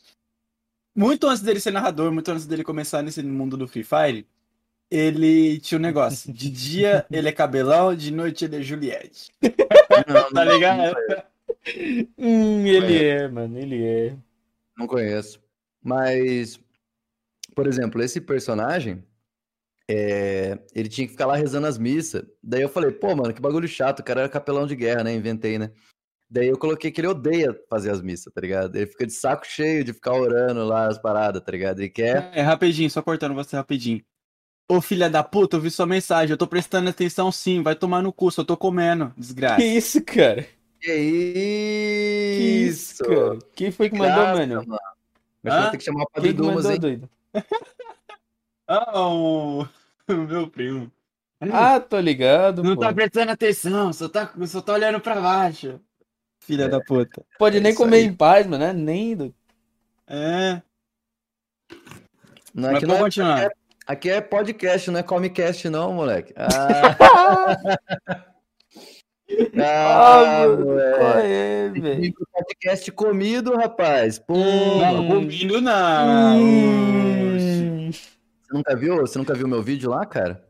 Muito 0.95 1.27
antes 1.27 1.43
dele 1.43 1.61
ser 1.61 1.73
narrador, 1.73 2.13
muito 2.13 2.31
antes 2.31 2.47
dele 2.47 2.63
começar 2.63 3.03
nesse 3.03 3.23
mundo 3.23 3.57
do 3.57 3.67
Free 3.67 3.83
Fire, 3.85 4.27
ele 4.91 5.59
tinha 5.59 5.79
um 5.79 5.83
negócio. 5.83 6.31
De 6.33 6.49
dia 6.51 7.05
ele 7.11 7.29
é 7.29 7.33
cabelão, 7.33 7.95
de 7.95 8.11
noite 8.13 8.45
ele 8.45 8.57
é 8.57 8.63
Juliette. 8.63 9.33
Não, 9.43 9.51
Tá 10.33 10.45
não- 10.45 10.53
ligado? 10.53 10.97
Hum, 12.19 12.67
ele 12.67 13.05
é, 13.05 13.29
mano, 13.29 13.59
ele 13.59 13.85
é. 13.85 14.17
Não 14.77 14.87
conheço. 14.87 15.41
Mas, 15.83 16.59
por 17.55 17.67
exemplo, 17.67 18.03
esse 18.03 18.21
personagem, 18.21 19.03
é, 19.91 20.59
ele 20.75 20.89
tinha 20.89 21.07
que 21.07 21.13
ficar 21.13 21.27
lá 21.27 21.37
rezando 21.37 21.67
as 21.67 21.79
missas. 21.79 22.25
Daí 22.43 22.63
eu 22.63 22.69
falei, 22.69 22.91
pô, 22.91 23.15
mano, 23.15 23.33
que 23.35 23.41
bagulho 23.41 23.69
chato, 23.69 24.01
o 24.01 24.05
cara 24.05 24.21
era 24.23 24.29
capelão 24.29 24.67
de 24.67 24.75
guerra, 24.77 25.05
né? 25.05 25.15
Inventei, 25.15 25.59
né? 25.59 25.71
Daí 26.35 26.49
eu 26.49 26.59
coloquei 26.59 26.91
que 26.91 27.01
ele 27.01 27.07
odeia 27.07 27.57
fazer 27.71 27.93
as 27.93 28.03
missas, 28.03 28.33
tá 28.33 28.41
ligado? 28.41 28.75
Ele 28.75 28.87
fica 28.87 29.07
de 29.07 29.13
saco 29.13 29.47
cheio 29.47 29.85
de 29.85 29.93
ficar 29.93 30.15
orando 30.15 30.65
lá 30.65 30.89
as 30.89 30.99
paradas, 30.99 31.41
tá 31.41 31.53
ligado? 31.53 31.79
Ele 31.79 31.89
quer. 31.89 32.29
É, 32.35 32.43
rapidinho, 32.43 32.91
só 32.91 33.01
cortando 33.01 33.37
você 33.37 33.55
rapidinho. 33.55 34.03
Ô 34.69 34.81
filha 34.81 35.09
da 35.09 35.23
puta, 35.23 35.57
eu 35.57 35.61
vi 35.61 35.71
sua 35.71 35.87
mensagem, 35.87 36.33
eu 36.33 36.37
tô 36.37 36.49
prestando 36.49 36.91
atenção 36.91 37.31
sim, 37.31 37.63
vai 37.63 37.77
tomar 37.77 38.03
no 38.03 38.13
cu, 38.13 38.33
só 38.33 38.43
tô 38.43 38.57
comendo, 38.57 39.13
desgraça. 39.17 39.57
Que 39.59 39.65
isso, 39.65 40.05
cara? 40.05 40.43
Que 40.81 40.89
Que 40.89 42.65
isso? 42.67 42.95
isso, 42.95 43.05
cara? 43.05 43.39
Quem 43.55 43.71
foi 43.71 43.89
que 43.89 43.97
mandou, 43.97 44.17
Graça, 44.17 44.47
mano? 44.47 44.61
Acho 45.45 45.57
que 45.57 45.63
vou 45.63 45.71
ter 45.71 45.79
que 45.79 45.85
chamar 45.85 46.03
o 46.03 46.11
Padre 46.11 46.33
Dumas, 46.33 46.65
hein? 46.67 46.81
doido? 46.81 47.09
Ah, 48.67 48.99
o... 48.99 49.63
o 49.63 49.69
meu 50.27 50.49
primo. 50.49 50.91
Ah, 51.53 51.79
tô 51.79 52.01
ligado, 52.01 52.63
Não 52.65 52.75
pô. 52.75 52.81
tá 52.81 52.93
prestando 52.93 53.31
atenção, 53.31 53.93
só 53.93 54.09
tá, 54.09 54.33
só 54.47 54.61
tá 54.63 54.73
olhando 54.73 54.99
pra 55.01 55.21
baixo. 55.21 55.79
Filha 56.47 56.69
da 56.69 56.81
puta. 56.81 57.25
Pode 57.39 57.57
É 57.57 57.61
nem 57.61 57.75
comer 57.75 57.97
aí. 57.99 58.05
em 58.05 58.15
paz, 58.15 58.47
mano, 58.47 58.65
né? 58.65 58.73
Nem 58.73 59.17
do... 59.17 59.35
É, 60.07 60.61
Não, 62.55 62.69
mas 62.73 62.77
aqui, 62.77 62.87
não 62.87 62.97
é, 62.97 62.99
continuar. 62.99 63.51
aqui 63.87 64.11
é 64.11 64.21
podcast, 64.21 64.91
não 64.91 65.01
é 65.01 65.03
comecast, 65.03 65.65
não, 65.71 65.93
moleque. 65.95 66.35
Ah, 66.37 66.55
Ah, 69.59 70.43
ah 70.45 71.21
é, 71.23 71.69
velho? 71.71 72.15
Podcast 72.31 72.93
comido, 72.93 73.57
rapaz. 73.57 74.19
Pô, 74.19 74.35
Não, 74.37 75.09
comigo 75.09 75.61
não. 75.61 76.39
Hum. 76.39 77.91
você 77.91 78.53
nunca 78.53 78.77
viu? 78.77 78.97
Você 78.99 79.19
nunca 79.19 79.35
viu 79.35 79.49
meu 79.49 79.63
vídeo 79.63 79.91
lá, 79.91 80.05
cara? 80.05 80.47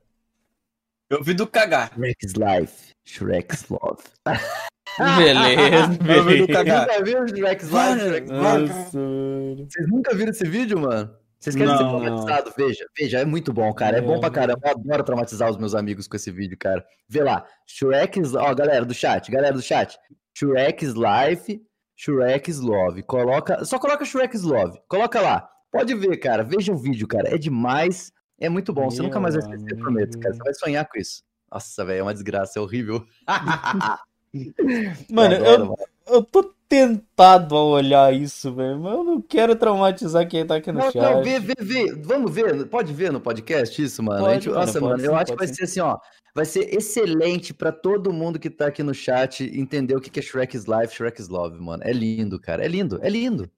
Eu 1.09 1.23
vi 1.23 1.33
do 1.35 1.47
cagar. 1.47 1.93
Shrek's 1.95 2.33
Life, 2.35 2.93
Shrek's 3.07 3.69
Love. 3.69 4.03
Beleza, 4.99 5.89
do 5.99 6.05
beleza. 6.05 6.39
Nunca 6.39 7.29
Shrek's 7.29 7.71
Love? 7.71 8.21
Nossa, 8.21 8.99
mano. 8.99 9.67
Vocês 9.69 9.89
nunca 9.89 10.15
viram 10.15 10.31
esse 10.31 10.47
vídeo, 10.47 10.79
mano? 10.79 11.11
Vocês 11.41 11.57
querem 11.57 11.77
ser 11.77 11.83
Não, 11.83 12.01
traumatizados? 12.01 12.55
Veja, 12.57 12.87
veja, 12.99 13.19
é 13.19 13.25
muito 13.25 13.53
bom, 13.53 13.73
cara. 13.75 13.99
É 13.99 14.01
bom 14.01 14.19
pra 14.19 14.29
Não. 14.31 14.35
caramba. 14.35 14.61
Eu 14.65 14.71
adoro 14.71 15.05
traumatizar 15.05 15.51
os 15.51 15.59
meus 15.59 15.75
amigos 15.75 16.09
com 16.09 16.17
esse 16.17 16.31
vídeo, 16.31 16.57
cara. 16.59 16.83
Vê 17.09 17.23
lá. 17.23 17.45
Shrek's. 17.67 18.35
Ó, 18.35 18.55
galera 18.55 18.85
do 18.85 18.95
chat, 18.95 19.31
galera 19.31 19.53
do 19.53 19.61
chat. 19.61 19.99
Shrek's 20.37 20.95
Life, 20.95 21.61
Shrek's 21.97 22.61
Love. 22.61 23.03
Coloca. 23.03 23.63
Só 23.65 23.79
coloca 23.79 24.05
Shrek's 24.05 24.43
Love. 24.43 24.79
Coloca 24.89 25.21
lá. 25.21 25.49
Pode 25.71 25.95
ver, 25.95 26.17
cara. 26.17 26.43
Veja 26.43 26.73
o 26.73 26.77
vídeo, 26.79 27.07
cara. 27.07 27.35
É 27.35 27.37
demais. 27.37 28.11
É 28.41 28.49
muito 28.49 28.73
bom. 28.73 28.91
Você 28.91 29.03
nunca 29.03 29.21
mais 29.21 29.35
vai 29.35 29.45
esquecer, 29.45 29.77
prometo, 29.77 30.19
cara. 30.19 30.35
Você 30.35 30.43
vai 30.43 30.55
sonhar 30.55 30.89
com 30.89 30.99
isso. 30.99 31.23
Nossa, 31.53 31.85
velho, 31.85 32.01
é 32.01 32.03
uma 32.03 32.15
desgraça, 32.15 32.59
é 32.59 32.63
horrível. 32.63 33.05
Mano, 35.11 35.35
Eu 35.37 35.55
adoro, 35.55 35.75
eu, 36.07 36.15
eu 36.15 36.23
tô 36.25 36.53
tentado 36.69 37.55
a 37.57 37.65
olhar 37.65 38.13
isso, 38.13 38.53
velho, 38.53 38.81
mas 38.81 38.93
eu 38.95 39.05
não 39.05 39.21
quero 39.23 39.55
traumatizar 39.55 40.27
quem 40.29 40.45
tá 40.45 40.57
aqui 40.57 40.73
no 40.73 40.81
Não, 40.81 40.91
chat. 40.91 40.97
não, 41.15 41.23
vê, 41.23 41.39
vê, 41.39 41.55
vê. 41.61 41.93
Vamos 41.95 42.35
ver, 42.35 42.67
pode 42.67 42.93
ver 42.93 43.13
no 43.13 43.21
podcast 43.21 43.81
isso, 43.83 44.03
mano? 44.03 44.25
Pode, 44.25 44.35
gente- 44.35 44.49
mano, 44.49 44.61
nossa, 44.61 44.81
mano, 44.81 45.03
eu 45.05 45.11
sim, 45.11 45.17
acho 45.17 45.33
que 45.33 45.39
vai 45.39 45.47
sim. 45.47 45.55
ser 45.55 45.65
assim, 45.65 45.81
ó. 45.81 45.99
Vai 46.35 46.45
ser 46.45 46.75
excelente 46.75 47.55
pra 47.55 47.71
todo 47.71 48.13
mundo 48.13 48.41
que 48.41 48.51
tá 48.51 48.67
aqui 48.67 48.83
no 48.83 48.93
chat 48.93 49.45
entender 49.57 49.95
o 49.95 50.01
que 50.01 50.19
é 50.19 50.23
Shrek's 50.23 50.65
Life, 50.65 50.93
Shrek's 50.95 51.29
Love, 51.29 51.61
mano. 51.61 51.85
É 51.87 51.93
lindo, 51.93 52.41
cara. 52.41 52.65
É 52.65 52.67
lindo, 52.69 52.99
é 53.03 53.09
lindo. 53.09 53.49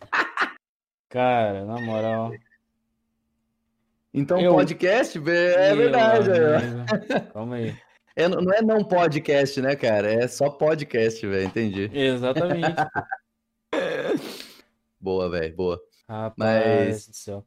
Cara, 1.08 1.64
na 1.64 1.80
moral. 1.80 2.32
Então, 4.14 4.38
Eu- 4.40 4.54
podcast, 4.54 5.18
é 5.18 5.20
Meu 5.74 5.76
verdade. 5.76 6.30
é. 6.30 6.56
amigo. 6.56 7.32
Calma 7.32 7.56
aí. 7.56 7.74
É, 8.18 8.26
não 8.28 8.52
é 8.52 8.60
não 8.60 8.82
podcast, 8.82 9.60
né, 9.62 9.76
cara? 9.76 10.12
É 10.12 10.26
só 10.26 10.50
podcast, 10.50 11.24
velho. 11.24 11.44
Entendi. 11.46 11.88
Exatamente. 11.92 12.74
Boa, 15.00 15.30
velho, 15.30 15.54
boa. 15.54 15.80
Rapaz 16.08 16.36
Mas- 16.36 17.06
do 17.06 17.14
céu. 17.14 17.46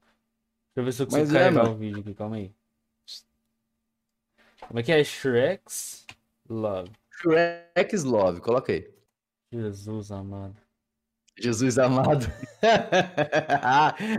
Deixa 0.73 0.79
eu 0.79 0.83
ver 0.85 0.91
se 0.93 1.01
eu 1.01 1.05
consigo 1.07 1.25
Mas 1.25 1.35
é, 1.35 1.39
carregar 1.39 1.63
mano. 1.63 1.75
o 1.75 1.77
vídeo 1.77 1.99
aqui, 1.99 2.13
calma 2.13 2.37
aí. 2.37 2.53
Como 4.67 4.79
é 4.79 4.83
que 4.83 4.91
é? 4.93 5.03
Shrek's 5.03 6.05
Love. 6.49 6.89
Shrek's 7.19 8.03
Love, 8.05 8.39
coloca 8.39 8.71
aí. 8.71 8.89
Jesus 9.51 10.09
amado. 10.11 10.55
Jesus 11.37 11.77
amado. 11.77 12.25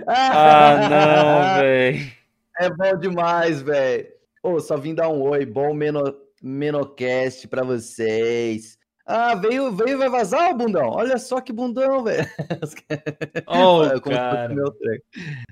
Ah, 0.06 0.78
não, 0.90 1.56
velho. 1.62 2.12
É 2.60 2.68
bom 2.68 2.98
demais, 2.98 3.62
velho. 3.62 4.12
Ô, 4.42 4.60
só 4.60 4.76
vim 4.76 4.94
dar 4.94 5.08
um 5.08 5.22
oi, 5.22 5.46
bom 5.46 5.72
meno, 5.72 6.02
Menocast 6.42 7.46
pra 7.48 7.62
vocês. 7.62 8.76
Ah, 9.04 9.34
veio, 9.34 9.72
veio 9.72 9.98
vai 9.98 10.08
vazar 10.08 10.52
o 10.52 10.56
bundão. 10.56 10.88
Olha 10.88 11.18
só 11.18 11.40
que 11.40 11.52
bundão, 11.52 12.04
velho. 12.04 12.24
Olha 13.46 13.96
o 13.96 14.00
cara. 14.00 14.54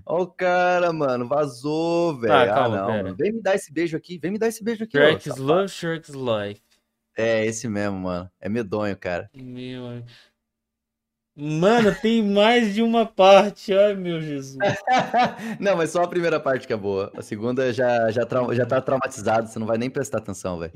o 0.07 0.27
cara, 0.27 0.93
mano, 0.93 1.27
vazou, 1.27 2.17
velho. 2.17 2.33
Tá, 2.33 2.43
ah, 2.43 2.47
calma, 2.47 2.77
não, 2.77 2.87
pera. 2.87 3.03
mano. 3.03 3.17
Vem 3.17 3.33
me 3.33 3.43
dar 3.43 3.57
esse 3.57 3.73
beijo 3.73 3.97
aqui, 3.97 4.19
vem 4.19 4.31
me 4.31 4.39
dar 4.39 4.49
esse 4.49 4.63
beijo 4.63 4.85
aqui, 4.85 4.99
ó. 4.99 5.03
Shrek's 5.03 5.37
Love, 5.37 5.69
Shrek's 5.69 6.11
Life. 6.11 6.63
É, 7.17 7.45
esse 7.45 7.69
mesmo, 7.69 7.99
mano. 7.99 8.31
É 8.41 8.49
medonho, 8.49 8.97
cara. 8.97 9.29
Meu. 9.35 10.03
Mano, 11.41 11.95
tem 12.03 12.23
mais 12.23 12.75
de 12.75 12.83
uma 12.83 13.07
parte. 13.07 13.73
Ai, 13.73 13.95
meu 13.95 14.21
Jesus. 14.21 14.59
não, 15.59 15.77
mas 15.77 15.91
só 15.91 16.03
a 16.03 16.09
primeira 16.09 16.39
parte 16.39 16.67
que 16.67 16.73
é 16.73 16.77
boa. 16.77 17.11
A 17.17 17.23
segunda 17.23 17.73
já, 17.73 18.11
já, 18.11 18.27
trau- 18.27 18.55
já 18.55 18.67
tá 18.67 18.81
traumatizado, 18.81 19.49
você 19.49 19.59
não 19.59 19.67
vai 19.67 19.79
nem 19.79 19.89
prestar 19.89 20.19
atenção, 20.19 20.59
velho. 20.59 20.73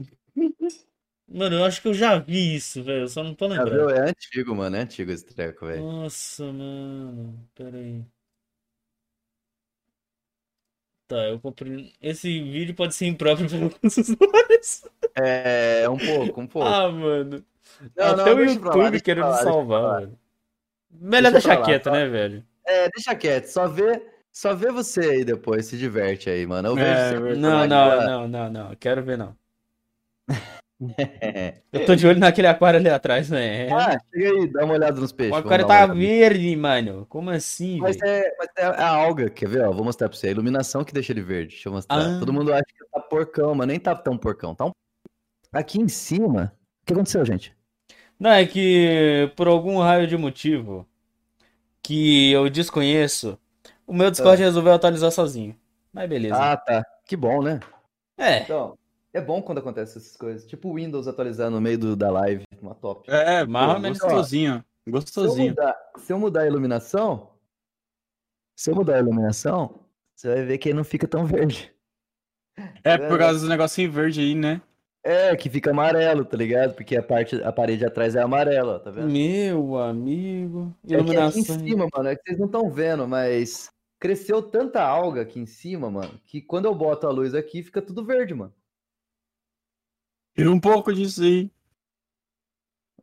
Mano, 1.29 1.57
eu 1.57 1.65
acho 1.65 1.83
que 1.83 1.89
eu 1.89 1.95
já 1.95 2.19
vi 2.19 2.55
isso, 2.55 2.83
velho. 2.83 3.03
Eu 3.03 3.09
só 3.09 3.23
não 3.23 3.35
tô 3.35 3.49
Já 3.49 3.63
lembrando. 3.63 3.89
viu? 3.89 3.91
É 3.91 4.09
antigo, 4.11 4.55
mano. 4.55 4.77
É 4.77 4.81
antigo 4.81 5.11
esse 5.11 5.27
treco, 5.27 5.67
velho. 5.67 5.83
Nossa, 5.83 6.45
mano. 6.51 7.39
Pera 7.55 7.77
aí. 7.77 8.03
Tá, 11.07 11.17
eu 11.29 11.39
comprei. 11.39 11.93
Esse 12.01 12.29
vídeo 12.43 12.75
pode 12.75 12.95
ser 12.95 13.07
impróprio 13.07 13.49
para 13.49 13.59
alguns 13.65 13.97
usuários. 13.99 14.85
É, 15.15 15.87
um 15.91 15.99
pouco, 15.99 16.41
um 16.41 16.47
pouco. 16.47 16.67
Ah, 16.67 16.91
mano. 16.91 17.45
Não, 17.97 18.07
Até 18.07 18.31
não, 18.31 18.37
o 18.37 18.45
YouTube 18.45 19.01
querendo 19.03 19.27
me 19.27 19.37
salvar, 19.43 19.83
lá. 20.03 20.11
Melhor 21.01 21.33
Deixa 21.33 21.49
deixar 21.49 21.63
quieto, 21.65 21.91
né, 21.91 22.07
velho? 22.07 22.45
É, 22.67 22.89
deixa 22.89 23.15
quieto. 23.15 23.47
Só 23.47 23.69
vê, 23.69 24.03
só 24.33 24.55
vê 24.55 24.71
você 24.71 25.01
aí 25.01 25.25
depois. 25.25 25.67
Se 25.67 25.77
diverte 25.77 26.31
aí, 26.31 26.47
mano. 26.47 26.69
Eu 26.69 26.75
vejo 26.75 26.87
É, 26.87 27.09
você 27.09 27.21
verdade. 27.21 27.41
Não, 27.41 27.67
não, 27.67 27.89
lá. 27.89 28.07
não, 28.07 28.29
não, 28.29 28.51
não. 28.51 28.75
Quero 28.77 29.03
ver, 29.03 29.19
não. 29.19 29.37
Eu 31.73 31.87
tô 31.87 31.95
de 31.95 32.07
olho 32.07 32.19
naquele 32.19 32.49
aquário 32.49 32.79
ali 32.81 32.89
atrás, 32.89 33.31
né? 33.31 33.71
Ah, 33.71 33.97
chega 34.13 34.31
aí, 34.31 34.53
dá 34.53 34.65
uma 34.65 34.75
olhada 34.75 35.01
nos 35.01 35.13
O 35.13 35.15
peixes. 35.15 35.31
vamos 35.31 35.47
aquário 35.47 35.67
tá 35.67 35.87
verde, 35.87 36.55
mano. 36.57 37.07
Como 37.09 37.31
assim, 37.31 37.79
Mas 37.79 37.97
é, 38.03 38.29
mas 38.39 38.49
é 38.57 38.65
a 38.65 38.89
alga, 38.89 39.31
quer 39.31 39.49
ver? 39.49 39.65
Ó, 39.65 39.73
vou 39.73 39.85
mostrar 39.85 40.09
pra 40.09 40.19
você. 40.19 40.29
A 40.29 40.31
iluminação 40.33 40.85
que 40.85 40.93
deixa 40.93 41.13
ele 41.13 41.23
verde. 41.23 41.53
Deixa 41.55 41.69
eu 41.69 41.73
mostrar. 41.73 41.97
Ah. 41.97 42.19
Todo 42.19 42.33
mundo 42.33 42.53
acha 42.53 42.65
que 42.65 42.85
tá 42.93 43.01
porcão, 43.01 43.55
mas 43.55 43.69
nem 43.69 43.79
tá 43.79 43.95
tão 43.95 44.19
porcão. 44.19 44.55
Tá 44.55 44.67
um... 44.67 44.73
Aqui 45.53 45.81
em 45.81 45.89
cima. 45.89 46.53
O 46.83 46.87
que 46.87 46.93
aconteceu, 46.93 47.25
gente? 47.25 47.54
Não, 48.25 48.31
é 48.31 48.47
que 48.47 49.31
por 49.37 49.47
algum 49.49 49.79
raio 49.81 50.07
de 50.07 50.17
motivo 50.17 50.89
que 51.83 52.33
eu 52.33 52.49
desconheço, 52.49 53.39
o 53.87 53.93
meu 53.93 54.11
Discord 54.11 54.41
resolveu 54.43 54.73
atualizar 54.73 55.11
sozinho. 55.13 55.55
Mas 55.93 56.09
beleza. 56.09 56.35
Ah, 56.35 56.57
tá. 56.57 56.83
Que 57.05 57.19
bom, 57.19 57.43
né? 57.43 57.61
É, 58.17 58.39
Então, 58.39 58.79
é 59.13 59.21
bom 59.21 59.43
quando 59.43 59.59
acontece 59.59 59.99
essas 59.99 60.17
coisas. 60.17 60.47
Tipo 60.47 60.71
o 60.71 60.75
Windows 60.77 61.07
atualizar 61.07 61.51
no 61.51 61.61
meio 61.61 61.77
do- 61.77 61.95
da 61.95 62.11
live. 62.11 62.45
Uma 62.63 62.75
top. 62.75 63.11
É, 63.11 63.45
Mais 63.45 63.67
pô, 63.69 63.75
ou 63.75 63.79
menos. 63.81 63.99
gostosinho. 63.99 64.55
Se 64.55 64.89
eu, 64.89 64.93
Gostosinho. 64.95 65.49
mudar, 65.51 65.77
se 65.99 66.13
eu 66.15 66.19
mudar 66.19 66.41
a 66.41 66.47
iluminação. 66.47 67.29
Se 68.57 68.71
eu 68.71 68.75
mudar 68.75 68.95
a 68.97 69.01
iluminação, 69.01 69.81
você 70.17 70.33
vai 70.33 70.45
ver 70.47 70.57
que 70.57 70.71
ele 70.71 70.77
não 70.79 70.85
fica 70.85 71.07
tão 71.07 71.27
verde. 71.27 71.71
É 72.83 72.97
por 72.97 73.19
causa 73.19 73.41
dos 73.41 73.49
negocinho 73.51 73.93
verde 73.93 74.23
aí, 74.23 74.35
né? 74.35 74.63
É, 75.07 75.37
que 75.37 75.51
fica 75.51 75.71
amarelo, 75.71 76.25
tá 76.25 76.35
ligado? 76.35 76.75
Porque 76.75 76.97
a 76.97 77.03
parte, 77.03 77.37
a 77.43 77.53
parede 77.53 77.85
atrás 77.85 78.15
é 78.17 78.23
amarela, 78.23 78.77
ó, 78.77 78.79
tá 78.79 78.91
vendo? 78.91 79.11
meu 79.13 79.77
amigo. 79.77 80.75
É 80.85 80.89
que 80.89 80.95
aqui 80.95 81.03
em 81.03 81.05
Iluminação. 81.13 81.59
cima, 81.59 81.89
mano, 81.95 82.09
é 82.09 82.17
que 82.17 82.23
vocês 82.25 82.39
não 82.39 82.47
estão 82.47 82.71
vendo, 82.71 83.07
mas 83.07 83.69
cresceu 84.01 84.41
tanta 84.43 84.83
alga 84.83 85.21
aqui 85.21 85.39
em 85.39 85.45
cima, 85.45 85.91
mano, 85.91 86.19
que 86.25 86.41
quando 86.41 86.65
eu 86.65 86.75
boto 86.75 87.07
a 87.07 87.11
luz 87.11 87.35
aqui, 87.35 87.63
fica 87.63 87.83
tudo 87.83 88.03
verde, 88.03 88.33
mano. 88.33 88.55
Tira 90.35 90.51
um 90.51 90.59
pouco 90.59 90.91
disso 90.93 91.23
aí. 91.23 91.51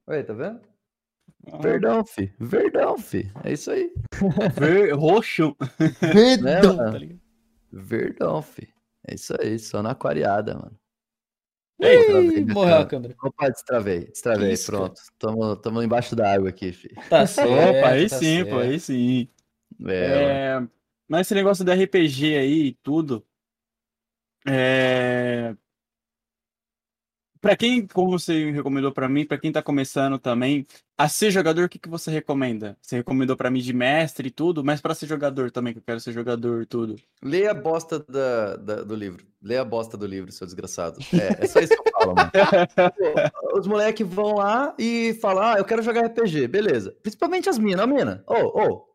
Olha, 0.07 0.23
tá 0.23 0.34
vendo? 0.34 0.60
Ah, 1.52 1.57
Verdão, 1.60 2.03
fi. 2.03 2.34
Verdão, 2.40 2.98
fi. 2.98 3.32
É 3.44 3.53
isso 3.53 3.69
aí. 3.72 3.94
ver- 4.60 4.94
Roxo. 4.95 5.56
Verdão, 6.02 6.78
tá 6.78 6.98
ligado? 6.98 7.22
Verdão, 7.72 8.41
fi. 8.41 8.73
É 9.07 9.14
isso 9.14 9.36
aí, 9.40 9.57
só 9.60 9.82
na 9.84 9.91
aquariada, 9.91 10.56
mano. 10.56 10.80
Ih, 11.81 12.05
Travei, 12.05 12.45
né, 12.45 12.53
morreu 12.53 12.75
a 12.77 12.85
câmera. 12.85 13.15
Opa, 13.23 13.49
destravei, 13.49 14.05
destravei, 14.05 14.51
Isso, 14.53 14.71
pronto. 14.71 15.01
Tamo, 15.17 15.55
tamo 15.55 15.81
embaixo 15.81 16.15
da 16.15 16.31
água 16.31 16.49
aqui, 16.49 16.71
fi. 16.71 16.89
Tá 17.09 17.25
certo. 17.25 17.49
Opa, 17.51 17.87
aí 17.89 18.07
tá 18.07 18.17
sim, 18.19 18.43
pô, 18.45 18.51
certo. 18.51 18.59
aí 18.59 18.79
sim. 18.79 19.27
É. 19.87 19.93
É, 19.95 20.67
mas 21.07 21.21
esse 21.27 21.33
negócio 21.33 21.65
do 21.65 21.71
RPG 21.71 22.37
aí 22.37 22.67
e 22.67 22.73
tudo. 22.83 23.25
É. 24.47 25.55
Pra 27.41 27.55
quem, 27.55 27.88
como 27.88 28.11
você 28.11 28.51
recomendou 28.51 28.91
pra 28.91 29.09
mim, 29.09 29.26
pra 29.26 29.35
quem 29.39 29.51
tá 29.51 29.63
começando 29.63 30.19
também, 30.19 30.63
a 30.95 31.09
ser 31.09 31.31
jogador, 31.31 31.65
o 31.65 31.69
que, 31.69 31.80
que 31.80 31.89
você 31.89 32.11
recomenda? 32.11 32.77
Você 32.80 32.97
recomendou 32.97 33.35
pra 33.35 33.49
mim 33.49 33.59
de 33.61 33.73
mestre 33.73 34.27
e 34.27 34.31
tudo, 34.31 34.63
mas 34.63 34.80
pra 34.80 34.93
ser 34.93 35.07
jogador 35.07 35.49
também, 35.49 35.73
que 35.73 35.80
eu 35.80 35.84
quero 35.84 35.99
ser 35.99 36.11
jogador 36.11 36.61
e 36.61 36.65
tudo. 36.68 36.95
Lê 37.23 37.47
a 37.47 37.53
bosta 37.55 37.97
da, 38.07 38.57
da- 38.57 38.84
do 38.84 38.93
livro. 38.93 39.26
Lê 39.41 39.57
a 39.57 39.65
bosta 39.65 39.97
do 39.97 40.05
livro, 40.05 40.31
seu 40.31 40.45
desgraçado. 40.45 40.99
É, 41.13 41.45
é 41.45 41.47
só 41.47 41.59
isso 41.59 41.73
que 41.73 41.80
eu 41.89 41.93
falo, 41.93 42.13
mano. 42.15 42.30
Os 43.57 43.65
moleques 43.65 44.07
vão 44.07 44.35
lá 44.35 44.76
e 44.77 45.18
falam, 45.19 45.43
ah, 45.43 45.55
eu 45.57 45.65
quero 45.65 45.81
jogar 45.81 46.05
RPG, 46.05 46.47
beleza. 46.47 46.95
Principalmente 47.01 47.49
as 47.49 47.57
minas, 47.57 47.84
ó, 47.84 47.88
mina. 47.88 48.23
Ô, 48.27 48.35
ô. 48.61 48.91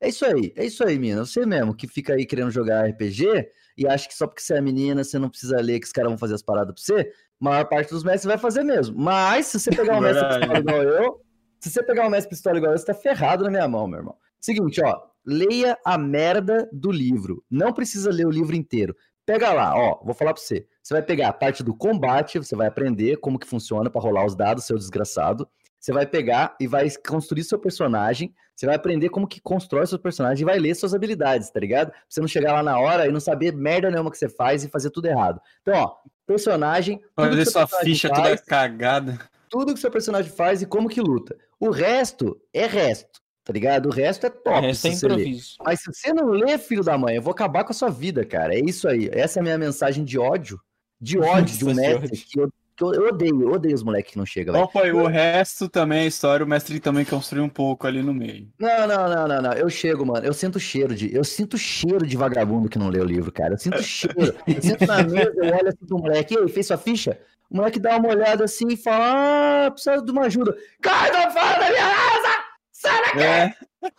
É 0.00 0.08
isso 0.08 0.24
aí, 0.24 0.50
é 0.56 0.64
isso 0.64 0.82
aí, 0.82 0.98
mina. 0.98 1.26
Você 1.26 1.44
mesmo 1.44 1.74
que 1.74 1.86
fica 1.86 2.14
aí 2.14 2.24
querendo 2.24 2.50
jogar 2.50 2.86
RPG 2.88 3.50
e 3.80 3.88
acha 3.88 4.06
que 4.06 4.14
só 4.14 4.26
porque 4.26 4.42
você 4.42 4.54
é 4.54 4.60
menina, 4.60 5.02
você 5.02 5.18
não 5.18 5.30
precisa 5.30 5.58
ler 5.58 5.80
que 5.80 5.86
os 5.86 5.92
caras 5.92 6.10
vão 6.10 6.18
fazer 6.18 6.34
as 6.34 6.42
paradas 6.42 6.74
pra 6.74 6.82
você. 6.82 7.00
A 7.40 7.44
maior 7.44 7.64
parte 7.64 7.88
dos 7.88 8.04
mestres 8.04 8.26
vai 8.26 8.36
fazer 8.36 8.62
mesmo. 8.62 8.94
Mas 8.98 9.46
se 9.46 9.58
você 9.58 9.70
pegar 9.70 9.96
um 9.96 10.00
mestre 10.02 10.28
pistola 10.28 10.58
igual 10.58 10.82
eu, 10.82 11.20
se 11.58 11.70
você 11.70 11.82
pegar 11.82 12.06
um 12.06 12.10
mestre 12.10 12.28
pistola 12.28 12.58
igual 12.58 12.72
eu, 12.72 12.78
você 12.78 12.84
tá 12.84 12.92
ferrado 12.92 13.44
na 13.44 13.50
minha 13.50 13.66
mão, 13.66 13.86
meu 13.86 14.00
irmão. 14.00 14.16
Seguinte, 14.38 14.82
ó. 14.84 15.00
Leia 15.24 15.78
a 15.82 15.96
merda 15.96 16.68
do 16.70 16.92
livro. 16.92 17.42
Não 17.50 17.72
precisa 17.72 18.10
ler 18.10 18.26
o 18.26 18.30
livro 18.30 18.54
inteiro. 18.54 18.94
Pega 19.24 19.50
lá, 19.50 19.74
ó, 19.74 20.02
vou 20.04 20.14
falar 20.14 20.34
pra 20.34 20.42
você. 20.42 20.66
Você 20.82 20.92
vai 20.92 21.02
pegar 21.02 21.28
a 21.28 21.32
parte 21.32 21.62
do 21.62 21.74
combate, 21.74 22.38
você 22.38 22.54
vai 22.54 22.66
aprender 22.66 23.16
como 23.16 23.38
que 23.38 23.46
funciona 23.46 23.88
pra 23.88 24.00
rolar 24.00 24.26
os 24.26 24.34
dados, 24.34 24.64
seu 24.64 24.76
desgraçado. 24.76 25.48
Você 25.78 25.92
vai 25.92 26.06
pegar 26.06 26.54
e 26.60 26.66
vai 26.66 26.86
construir 27.08 27.44
seu 27.44 27.58
personagem. 27.58 28.34
Você 28.60 28.66
vai 28.66 28.74
aprender 28.74 29.08
como 29.08 29.26
que 29.26 29.40
constrói 29.40 29.86
seu 29.86 29.98
personagem 29.98 30.42
e 30.42 30.44
vai 30.44 30.58
ler 30.58 30.74
suas 30.74 30.92
habilidades, 30.92 31.48
tá 31.48 31.58
ligado? 31.58 31.92
Pra 31.92 32.00
você 32.06 32.20
não 32.20 32.28
chegar 32.28 32.52
lá 32.52 32.62
na 32.62 32.78
hora 32.78 33.06
e 33.06 33.10
não 33.10 33.18
saber 33.18 33.54
merda 33.54 33.90
nenhuma 33.90 34.10
que 34.10 34.18
você 34.18 34.28
faz 34.28 34.62
e 34.62 34.68
fazer 34.68 34.90
tudo 34.90 35.06
errado. 35.06 35.40
Então, 35.62 35.74
ó, 35.74 35.96
personagem. 36.26 37.00
Fazer 37.16 37.44
seu 37.44 37.52
sua 37.52 37.62
personagem 37.62 37.94
ficha 37.94 38.08
faz, 38.10 38.22
toda 38.22 38.36
cagada. 38.36 39.18
tudo 39.48 39.72
que 39.72 39.80
seu 39.80 39.90
personagem 39.90 40.30
faz 40.30 40.60
e 40.60 40.66
como 40.66 40.90
que 40.90 41.00
luta. 41.00 41.38
O 41.58 41.70
resto 41.70 42.38
é 42.52 42.66
resto, 42.66 43.22
tá 43.44 43.50
ligado? 43.50 43.86
O 43.86 43.92
resto 43.92 44.26
é 44.26 44.28
top. 44.28 44.58
O 44.58 44.60
resto 44.60 44.88
é 44.88 44.90
improviso. 44.90 45.54
Mas 45.64 45.80
se 45.80 45.90
você 45.90 46.12
não 46.12 46.26
lê, 46.26 46.58
filho 46.58 46.84
da 46.84 46.98
mãe, 46.98 47.16
eu 47.16 47.22
vou 47.22 47.30
acabar 47.30 47.64
com 47.64 47.72
a 47.72 47.74
sua 47.74 47.88
vida, 47.88 48.26
cara. 48.26 48.54
É 48.54 48.60
isso 48.60 48.86
aí. 48.86 49.08
Essa 49.10 49.38
é 49.38 49.40
a 49.40 49.42
minha 49.42 49.56
mensagem 49.56 50.04
de 50.04 50.18
ódio. 50.18 50.60
De 51.00 51.16
ódio 51.18 51.56
de 51.56 51.64
um 51.64 51.72
mestre 51.72 52.14
que 52.14 52.38
eu, 52.38 52.52
que 52.80 52.84
eu, 52.84 52.94
eu 52.94 53.08
odeio. 53.08 53.42
Eu 53.42 53.52
odeio 53.52 53.74
os 53.74 53.82
moleques 53.82 54.12
que 54.12 54.18
não 54.18 54.24
chegam. 54.24 54.54
Qual 54.54 54.70
foi 54.70 54.90
o 54.92 55.06
resto 55.06 55.68
também, 55.68 56.00
a 56.00 56.06
história, 56.06 56.44
o 56.44 56.48
mestre 56.48 56.80
também 56.80 57.04
construiu 57.04 57.44
um 57.44 57.48
pouco 57.48 57.86
ali 57.86 58.02
no 58.02 58.14
meio. 58.14 58.48
Não, 58.58 58.86
não, 58.86 59.08
não, 59.08 59.28
não, 59.28 59.42
não. 59.42 59.52
Eu 59.52 59.68
chego, 59.68 60.04
mano. 60.06 60.24
Eu 60.26 60.32
sinto 60.32 60.58
cheiro 60.58 60.94
de. 60.94 61.14
Eu 61.14 61.22
sinto 61.24 61.58
cheiro 61.58 62.06
de 62.06 62.16
vagabundo 62.16 62.68
que 62.68 62.78
não 62.78 62.88
lê 62.88 63.00
o 63.00 63.04
livro, 63.04 63.30
cara. 63.30 63.54
Eu 63.54 63.58
sinto 63.58 63.82
cheiro. 63.82 64.34
Eu 64.46 64.62
sinto 64.62 64.86
na 64.86 65.02
mesa, 65.02 65.32
eu 65.36 65.54
olho 65.56 65.68
assim 65.68 65.86
pro 65.86 65.98
moleque. 65.98 66.36
Ei, 66.36 66.48
fez 66.48 66.66
sua 66.66 66.78
ficha? 66.78 67.18
O 67.50 67.56
moleque 67.56 67.78
dá 67.80 67.96
uma 67.96 68.08
olhada 68.08 68.44
assim 68.44 68.68
e 68.68 68.76
fala: 68.76 69.66
Ah, 69.66 69.70
precisa 69.70 70.02
de 70.02 70.10
uma 70.10 70.22
ajuda. 70.22 70.56
Cai 70.80 71.10
da 71.12 71.30
fora 71.30 71.58
da 71.58 71.68
minha 71.70 71.94
casa! 71.94 72.44
Sai 72.72 73.02
daqui! 73.04 73.20
É, 73.22 73.54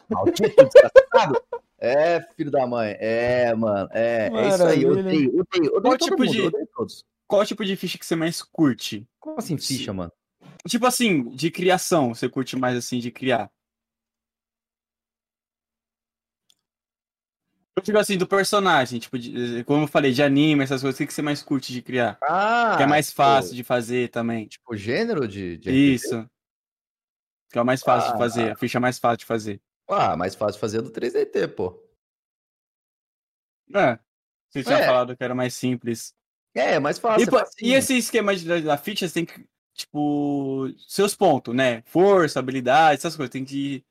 Maldito, 0.10 0.64
desgraçado. 0.64 1.42
É, 1.80 2.22
filho 2.38 2.52
da 2.52 2.66
mãe. 2.68 2.96
É, 3.00 3.54
mano. 3.56 3.90
É, 3.92 4.30
é 4.32 4.48
isso 4.50 4.64
aí. 4.64 4.84
Eu 4.84 4.90
Maravilha. 4.90 4.92
odeio, 4.92 5.30
odeio, 5.30 5.42
odeio 5.42 5.72
Qual 5.82 5.98
todo 5.98 5.98
tipo 5.98 6.18
mundo, 6.24 6.32
de- 6.32 6.42
odeio 6.48 6.68
todos. 6.76 7.06
Qual 7.32 7.46
tipo 7.46 7.64
de 7.64 7.78
ficha 7.78 7.98
que 7.98 8.06
você 8.06 8.14
mais 8.16 8.42
curte? 8.44 9.08
Como 9.18 9.38
assim, 9.40 9.58
ficha, 9.58 9.94
mano? 9.94 10.12
Tipo 10.68 10.86
assim, 10.86 11.30
de 11.30 11.50
criação, 11.50 12.14
você 12.14 12.28
curte 12.28 12.58
mais 12.58 12.76
assim 12.78 13.00
de 13.00 13.10
criar? 13.10 13.50
Eu 17.76 17.82
digo 17.82 17.98
assim, 17.98 18.18
do 18.18 18.28
personagem, 18.28 19.00
tipo, 19.00 19.18
de- 19.18 19.64
como 19.64 19.84
eu 19.84 19.88
falei, 19.88 20.12
de 20.12 20.22
anime, 20.22 20.64
essas 20.64 20.82
coisas, 20.82 20.96
o 20.96 20.98
que 20.98 21.08
que 21.08 21.14
você 21.14 21.22
mais 21.22 21.42
curte 21.42 21.72
de 21.72 21.82
criar? 21.82 22.18
Ah, 22.22 22.76
que 22.76 22.84
é 22.84 22.86
mais 22.86 23.08
tipo, 23.08 23.18
fácil 23.18 23.56
de 23.56 23.64
fazer 23.64 24.10
também. 24.10 24.46
Tipo, 24.48 24.76
gênero 24.76 25.26
de, 25.28 25.58
de? 25.58 25.72
Isso. 25.72 26.30
Que 27.50 27.58
é 27.58 27.62
o 27.62 27.66
mais 27.66 27.82
fácil 27.82 28.10
de 28.10 28.16
Ah. 28.16 28.18
fazer, 28.20 28.52
a 28.52 28.56
ficha 28.56 28.80
mais 28.80 29.00
fácil 29.00 29.20
de 29.20 29.26
fazer. 29.26 29.62
Ah, 29.90 30.18
mais 30.18 30.36
fácil 30.36 30.60
fazer 30.60 30.82
do 30.82 30.92
3DT, 30.92 31.48
pô. 31.48 31.82
É. 33.74 33.98
Você 34.50 34.64
tinha 34.64 34.80
É. 34.80 34.86
falado 34.86 35.16
que 35.16 35.24
era 35.24 35.34
mais 35.34 35.54
simples. 35.54 36.14
É, 36.54 36.80
mais 36.80 37.00
fácil. 37.00 37.28
E, 37.60 37.70
é 37.70 37.70
e 37.70 37.74
esse 37.74 37.98
esquema 37.98 38.36
de, 38.36 38.62
da 38.62 38.78
ficha, 38.78 39.08
você 39.08 39.14
tem 39.14 39.26
que, 39.26 39.46
tipo, 39.74 40.68
seus 40.88 41.16
pontos, 41.16 41.56
né? 41.56 41.82
Força, 41.86 42.40
habilidade, 42.40 42.96
essas 42.96 43.16
coisas, 43.16 43.32
tem 43.32 43.46
que, 43.46 43.84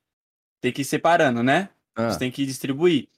tem 0.60 0.72
que 0.72 0.82
ir 0.82 0.84
separando, 0.84 1.42
né? 1.42 1.70
Ah, 1.94 2.10
Você 2.10 2.18
tem 2.18 2.30
que 2.30 2.44
distribuir. 2.44 3.08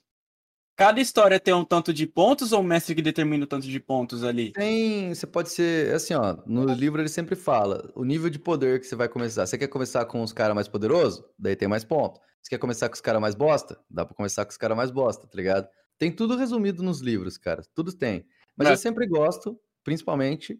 Cada 0.75 0.99
história 0.99 1.39
tem 1.39 1.53
um 1.53 1.63
tanto 1.63 1.93
de 1.93 2.07
pontos 2.07 2.51
ou 2.51 2.61
o 2.61 2.63
mestre 2.63 2.95
que 2.95 3.01
determina 3.01 3.43
o 3.43 3.47
tanto 3.47 3.67
de 3.67 3.79
pontos 3.79 4.23
ali? 4.23 4.51
Tem, 4.53 5.13
você 5.13 5.27
pode 5.27 5.51
ser, 5.51 5.93
assim, 5.93 6.15
ó, 6.15 6.37
no 6.47 6.65
livro 6.73 6.99
ele 6.99 7.09
sempre 7.09 7.35
fala, 7.35 7.91
o 7.93 8.03
nível 8.03 8.27
de 8.27 8.39
poder 8.39 8.79
que 8.79 8.87
você 8.87 8.95
vai 8.95 9.07
começar. 9.07 9.45
Você 9.45 9.55
quer 9.55 9.67
começar 9.67 10.03
com 10.05 10.23
os 10.23 10.33
caras 10.33 10.55
mais 10.55 10.67
poderosos? 10.67 11.23
Daí 11.37 11.55
tem 11.55 11.67
mais 11.67 11.83
ponto. 11.83 12.19
Você 12.41 12.49
quer 12.49 12.57
começar 12.57 12.89
com 12.89 12.95
os 12.95 13.01
caras 13.01 13.21
mais 13.21 13.35
bosta? 13.35 13.79
Dá 13.87 14.03
pra 14.03 14.15
começar 14.15 14.45
com 14.45 14.51
os 14.51 14.57
caras 14.57 14.75
mais 14.75 14.89
bosta, 14.89 15.27
tá 15.27 15.37
ligado? 15.37 15.67
Tem 15.99 16.11
tudo 16.11 16.35
resumido 16.35 16.81
nos 16.81 17.01
livros, 17.01 17.37
cara. 17.37 17.61
Tudo 17.75 17.93
tem. 17.93 18.25
Mas 18.57 18.67
É. 18.67 18.71
eu 18.73 18.77
sempre 18.77 19.07
gosto, 19.07 19.59
principalmente, 19.83 20.59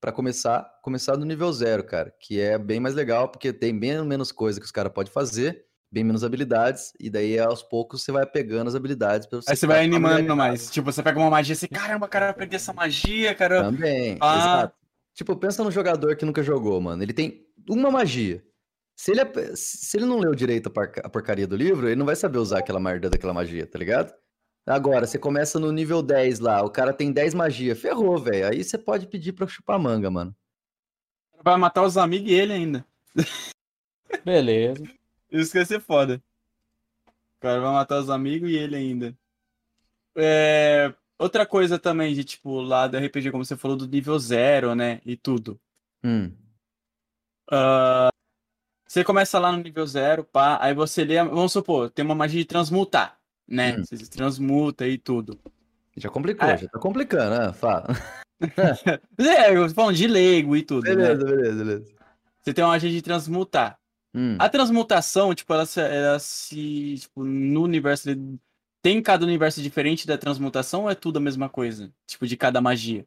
pra 0.00 0.12
começar, 0.12 0.68
começar 0.82 1.16
no 1.16 1.24
nível 1.24 1.52
zero, 1.52 1.84
cara. 1.84 2.14
Que 2.20 2.40
é 2.40 2.58
bem 2.58 2.80
mais 2.80 2.94
legal, 2.94 3.28
porque 3.28 3.52
tem 3.52 3.78
bem 3.78 4.04
menos 4.04 4.30
coisa 4.32 4.58
que 4.60 4.66
os 4.66 4.72
caras 4.72 4.92
podem 4.92 5.12
fazer, 5.12 5.64
bem 5.90 6.04
menos 6.04 6.24
habilidades, 6.24 6.92
e 6.98 7.08
daí 7.08 7.38
aos 7.38 7.62
poucos 7.62 8.02
você 8.02 8.10
vai 8.12 8.26
pegando 8.26 8.68
as 8.68 8.74
habilidades 8.74 9.26
pra 9.26 9.40
você 9.40 9.50
Aí 9.50 9.56
você 9.56 9.66
vai 9.66 9.84
animando 9.84 10.34
mais. 10.36 10.70
Tipo, 10.70 10.90
você 10.92 11.02
pega 11.02 11.18
uma 11.18 11.30
magia 11.30 11.52
assim, 11.54 11.68
caramba, 11.68 12.08
cara, 12.08 12.26
eu 12.26 12.30
aprendi 12.30 12.56
essa 12.56 12.72
magia, 12.72 13.34
cara. 13.34 13.62
Também, 13.62 14.18
Ah. 14.20 14.36
exato. 14.38 14.74
Tipo, 15.14 15.36
pensa 15.36 15.62
no 15.62 15.70
jogador 15.70 16.16
que 16.16 16.24
nunca 16.24 16.42
jogou, 16.42 16.80
mano. 16.80 17.02
Ele 17.02 17.12
tem 17.12 17.46
uma 17.70 17.90
magia. 17.90 18.42
Se 18.96 19.12
ele, 19.12 19.20
se 19.56 19.96
ele 19.96 20.06
não 20.06 20.18
leu 20.18 20.34
direito 20.34 20.68
a 21.02 21.08
porcaria 21.08 21.46
do 21.46 21.56
livro, 21.56 21.86
ele 21.88 21.96
não 21.96 22.06
vai 22.06 22.16
saber 22.16 22.38
usar 22.38 22.58
aquela 22.58 22.80
merda 22.80 23.08
daquela 23.10 23.32
magia, 23.32 23.66
tá 23.66 23.78
ligado? 23.78 24.12
Agora, 24.66 25.06
você 25.06 25.18
começa 25.18 25.58
no 25.58 25.70
nível 25.70 26.02
10 26.02 26.38
lá, 26.38 26.62
o 26.62 26.70
cara 26.70 26.92
tem 26.92 27.12
10 27.12 27.34
magia, 27.34 27.76
ferrou, 27.76 28.18
velho. 28.18 28.48
Aí 28.48 28.64
você 28.64 28.78
pode 28.78 29.06
pedir 29.06 29.32
pra 29.32 29.46
chupar 29.46 29.78
manga, 29.78 30.10
mano. 30.10 30.34
Vai 31.42 31.56
matar 31.56 31.82
os 31.82 31.98
amigos 31.98 32.30
e 32.30 32.34
ele 32.34 32.52
ainda. 32.52 32.86
Beleza. 34.24 34.82
Isso 35.30 35.52
que 35.52 35.58
ia 35.58 35.66
ser 35.66 35.80
foda. 35.80 36.22
O 37.06 37.40
cara 37.40 37.60
vai 37.60 37.72
matar 37.72 37.98
os 37.98 38.08
amigos 38.08 38.50
e 38.50 38.56
ele 38.56 38.76
ainda. 38.76 39.14
É, 40.16 40.94
Outra 41.18 41.46
coisa 41.46 41.78
também 41.78 42.12
de, 42.12 42.24
tipo, 42.24 42.60
lá 42.60 42.88
do 42.88 42.96
RPG, 42.96 43.30
como 43.30 43.44
você 43.44 43.56
falou, 43.56 43.76
do 43.76 43.86
nível 43.86 44.18
zero, 44.18 44.74
né? 44.74 45.00
E 45.06 45.16
tudo. 45.16 45.60
Hum. 46.02 46.32
Ah, 47.50 48.10
você 48.86 49.04
começa 49.04 49.38
lá 49.38 49.52
no 49.52 49.62
nível 49.62 49.86
zero, 49.86 50.24
pá, 50.24 50.58
aí 50.60 50.74
você 50.74 51.04
lê, 51.04 51.22
vamos 51.22 51.52
supor, 51.52 51.90
tem 51.90 52.04
uma 52.04 52.14
magia 52.14 52.40
de 52.40 52.46
transmutar, 52.46 53.18
né? 53.46 53.76
Hum. 53.76 53.84
Você 53.84 54.06
transmuta 54.10 54.86
e 54.86 54.98
tudo. 54.98 55.38
Já 55.96 56.08
complicou, 56.08 56.48
É. 56.48 56.58
já 56.58 56.68
tá 56.68 56.78
complicando, 56.78 57.38
né? 57.38 57.52
Fala. 57.52 57.86
É, 59.16 59.56
eu 59.56 59.68
tô 59.68 59.74
falando 59.74 59.96
de 59.96 60.06
leigo 60.06 60.56
e 60.56 60.62
tudo, 60.62 60.84
né? 60.84 60.94
Beleza, 60.94 61.24
beleza, 61.24 61.64
beleza. 61.64 61.94
Você 62.42 62.52
tem 62.52 62.64
uma 62.64 62.72
magia 62.72 62.90
de 62.90 63.00
transmutar. 63.00 63.78
Hum. 64.14 64.36
A 64.38 64.48
transmutação, 64.48 65.34
tipo, 65.34 65.52
ela 65.54 65.64
se, 65.64 65.80
ela 65.80 66.18
se 66.18 66.96
tipo, 66.98 67.24
no 67.24 67.62
universo, 67.62 68.08
tem 68.82 69.00
cada 69.00 69.24
universo 69.24 69.62
diferente 69.62 70.06
da 70.06 70.18
transmutação 70.18 70.82
ou 70.82 70.90
é 70.90 70.94
tudo 70.94 71.16
a 71.16 71.20
mesma 71.20 71.48
coisa? 71.48 71.90
Tipo, 72.06 72.26
de 72.26 72.36
cada 72.36 72.60
magia? 72.60 73.06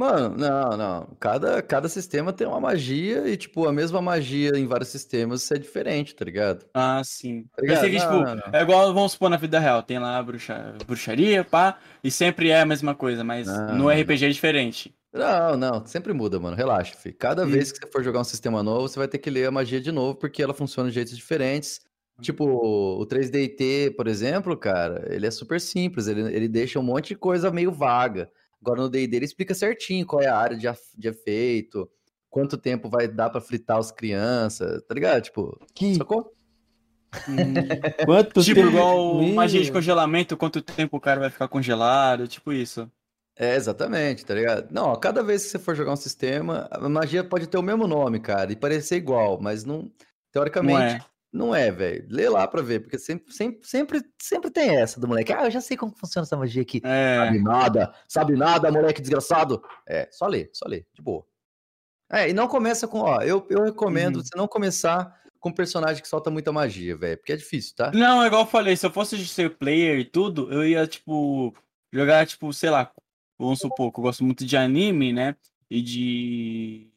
Mano, 0.00 0.34
não, 0.34 0.76
não. 0.78 1.16
Cada, 1.20 1.60
cada 1.60 1.86
sistema 1.86 2.32
tem 2.32 2.46
uma 2.46 2.58
magia 2.58 3.28
e, 3.28 3.36
tipo, 3.36 3.68
a 3.68 3.72
mesma 3.72 4.00
magia 4.00 4.52
em 4.56 4.66
vários 4.66 4.88
sistemas 4.88 5.50
é 5.50 5.58
diferente, 5.58 6.14
tá 6.14 6.24
ligado? 6.24 6.64
Ah, 6.72 7.02
sim. 7.04 7.44
Tá 7.54 7.60
ligado? 7.60 7.82
Que, 7.84 7.90
tipo, 7.98 8.10
Não, 8.12 8.22
não, 8.22 8.34
não. 8.36 8.42
é 8.50 8.62
igual, 8.62 8.94
vamos 8.94 9.12
supor, 9.12 9.28
na 9.28 9.36
vida 9.36 9.58
real, 9.60 9.82
tem 9.82 9.98
lá 9.98 10.22
bruxa, 10.22 10.74
bruxaria, 10.86 11.44
pá, 11.44 11.78
e 12.02 12.10
sempre 12.10 12.48
é 12.48 12.62
a 12.62 12.64
mesma 12.64 12.94
coisa, 12.94 13.22
mas 13.22 13.46
Não, 13.46 13.76
no. 13.76 13.90
RPG 13.90 14.24
é 14.24 14.28
diferente. 14.30 14.94
Não, 15.12 15.54
não, 15.58 15.84
sempre 15.84 16.14
muda, 16.14 16.40
mano. 16.40 16.56
Relaxa, 16.56 16.96
filho. 16.96 17.16
Cada 17.18 17.44
Hum. 17.44 17.48
vez 17.50 17.70
que 17.70 17.78
você 17.84 17.92
for 17.92 18.02
jogar 18.02 18.20
um 18.20 18.24
sistema 18.24 18.62
novo, 18.62 18.88
você 18.88 18.98
vai 18.98 19.06
ter 19.06 19.18
que 19.18 19.28
ler 19.28 19.48
a 19.48 19.50
magia 19.50 19.82
de 19.82 19.92
novo, 19.92 20.14
porque 20.14 20.42
ela 20.42 20.54
funciona 20.54 20.88
de 20.88 20.94
jeitos 20.94 21.14
diferentes. 21.14 21.78
Tipo, 22.22 22.44
o 22.46 23.04
3DT, 23.06 23.90
por 23.96 24.06
exemplo, 24.06 24.56
cara, 24.56 25.06
ele 25.14 25.26
é 25.26 25.30
super 25.30 25.60
simples, 25.60 26.06
ele, 26.06 26.22
ele 26.34 26.48
deixa 26.48 26.78
um 26.78 26.82
monte 26.82 27.08
de 27.08 27.16
coisa 27.16 27.50
meio 27.50 27.70
vaga. 27.70 28.30
Agora 28.62 28.82
no 28.82 28.88
D&D 28.90 29.16
ele 29.16 29.24
explica 29.24 29.54
certinho 29.54 30.06
qual 30.06 30.22
é 30.22 30.26
a 30.26 30.36
área 30.36 30.56
de, 30.56 30.66
de 30.96 31.08
efeito, 31.08 31.88
quanto 32.28 32.56
tempo 32.58 32.88
vai 32.88 33.08
dar 33.08 33.30
pra 33.30 33.40
fritar 33.40 33.78
as 33.78 33.90
crianças, 33.90 34.82
tá 34.86 34.94
ligado? 34.94 35.22
Tipo, 35.22 35.58
Que... 35.74 35.94
sacou? 35.94 36.32
Hum, 37.28 37.54
Quanto 38.06 38.42
tipo, 38.42 38.60
tempo- 38.60 38.68
igual 38.70 39.18
Meu. 39.20 39.34
magia 39.34 39.62
de 39.62 39.72
congelamento, 39.72 40.36
quanto 40.36 40.62
tempo 40.62 40.96
o 40.96 41.00
cara 41.00 41.18
vai 41.20 41.30
ficar 41.30 41.48
congelado, 41.48 42.28
tipo 42.28 42.52
isso. 42.52 42.88
É, 43.36 43.56
exatamente, 43.56 44.24
tá 44.24 44.34
ligado? 44.34 44.70
Não, 44.70 44.88
ó, 44.90 44.96
cada 44.96 45.22
vez 45.22 45.42
que 45.44 45.48
você 45.50 45.58
for 45.58 45.74
jogar 45.74 45.92
um 45.92 45.96
sistema, 45.96 46.68
a 46.70 46.88
magia 46.88 47.24
pode 47.24 47.46
ter 47.48 47.56
o 47.58 47.62
mesmo 47.62 47.86
nome, 47.88 48.20
cara, 48.20 48.52
e 48.52 48.56
parecer 48.56 48.96
igual, 48.96 49.40
mas 49.40 49.64
não, 49.64 49.78
Não 49.82 49.90
teoricamente, 50.30 50.96
é? 50.96 51.04
Não 51.32 51.54
é, 51.54 51.70
velho. 51.70 52.06
Lê 52.10 52.28
lá 52.28 52.46
pra 52.48 52.60
ver, 52.60 52.80
porque 52.80 52.98
sempre, 52.98 53.32
sempre, 53.32 53.66
sempre, 53.68 54.02
sempre 54.20 54.50
tem 54.50 54.76
essa 54.76 54.98
do 55.00 55.06
moleque. 55.06 55.32
Ah, 55.32 55.44
eu 55.44 55.50
já 55.50 55.60
sei 55.60 55.76
como 55.76 55.94
funciona 55.96 56.24
essa 56.24 56.36
magia 56.36 56.62
aqui. 56.62 56.80
É. 56.84 57.16
Sabe 57.16 57.38
nada, 57.42 57.94
sabe 58.08 58.36
nada, 58.36 58.72
moleque 58.72 59.00
desgraçado. 59.00 59.62
É, 59.88 60.08
só 60.10 60.26
lê, 60.26 60.50
só 60.52 60.66
lê, 60.68 60.84
de 60.92 61.00
boa. 61.00 61.24
É, 62.10 62.28
e 62.28 62.32
não 62.32 62.48
começa 62.48 62.88
com, 62.88 62.98
ó, 63.00 63.22
eu, 63.22 63.46
eu 63.48 63.62
recomendo 63.62 64.16
Uhum. 64.16 64.22
você 64.24 64.36
não 64.36 64.48
começar 64.48 65.16
com 65.38 65.50
um 65.50 65.54
personagem 65.54 66.02
que 66.02 66.08
solta 66.08 66.28
muita 66.30 66.50
magia, 66.52 66.96
velho, 66.96 67.16
porque 67.16 67.32
é 67.32 67.36
difícil, 67.36 67.74
tá? 67.76 67.92
Não, 67.94 68.22
é 68.22 68.26
igual 68.26 68.42
eu 68.42 68.46
falei, 68.48 68.76
se 68.76 68.84
eu 68.84 68.90
fosse 68.90 69.24
ser 69.26 69.56
player 69.56 70.00
e 70.00 70.04
tudo, 70.04 70.52
eu 70.52 70.66
ia, 70.66 70.84
tipo, 70.86 71.54
jogar, 71.92 72.26
tipo, 72.26 72.52
sei 72.52 72.68
lá, 72.70 72.92
vamos 73.38 73.60
supor 73.60 73.92
que 73.92 74.00
eu 74.00 74.02
gosto 74.02 74.24
muito 74.24 74.44
de 74.44 74.56
anime, 74.56 75.12
né? 75.12 75.36
E 75.70 75.80
de 75.80 76.89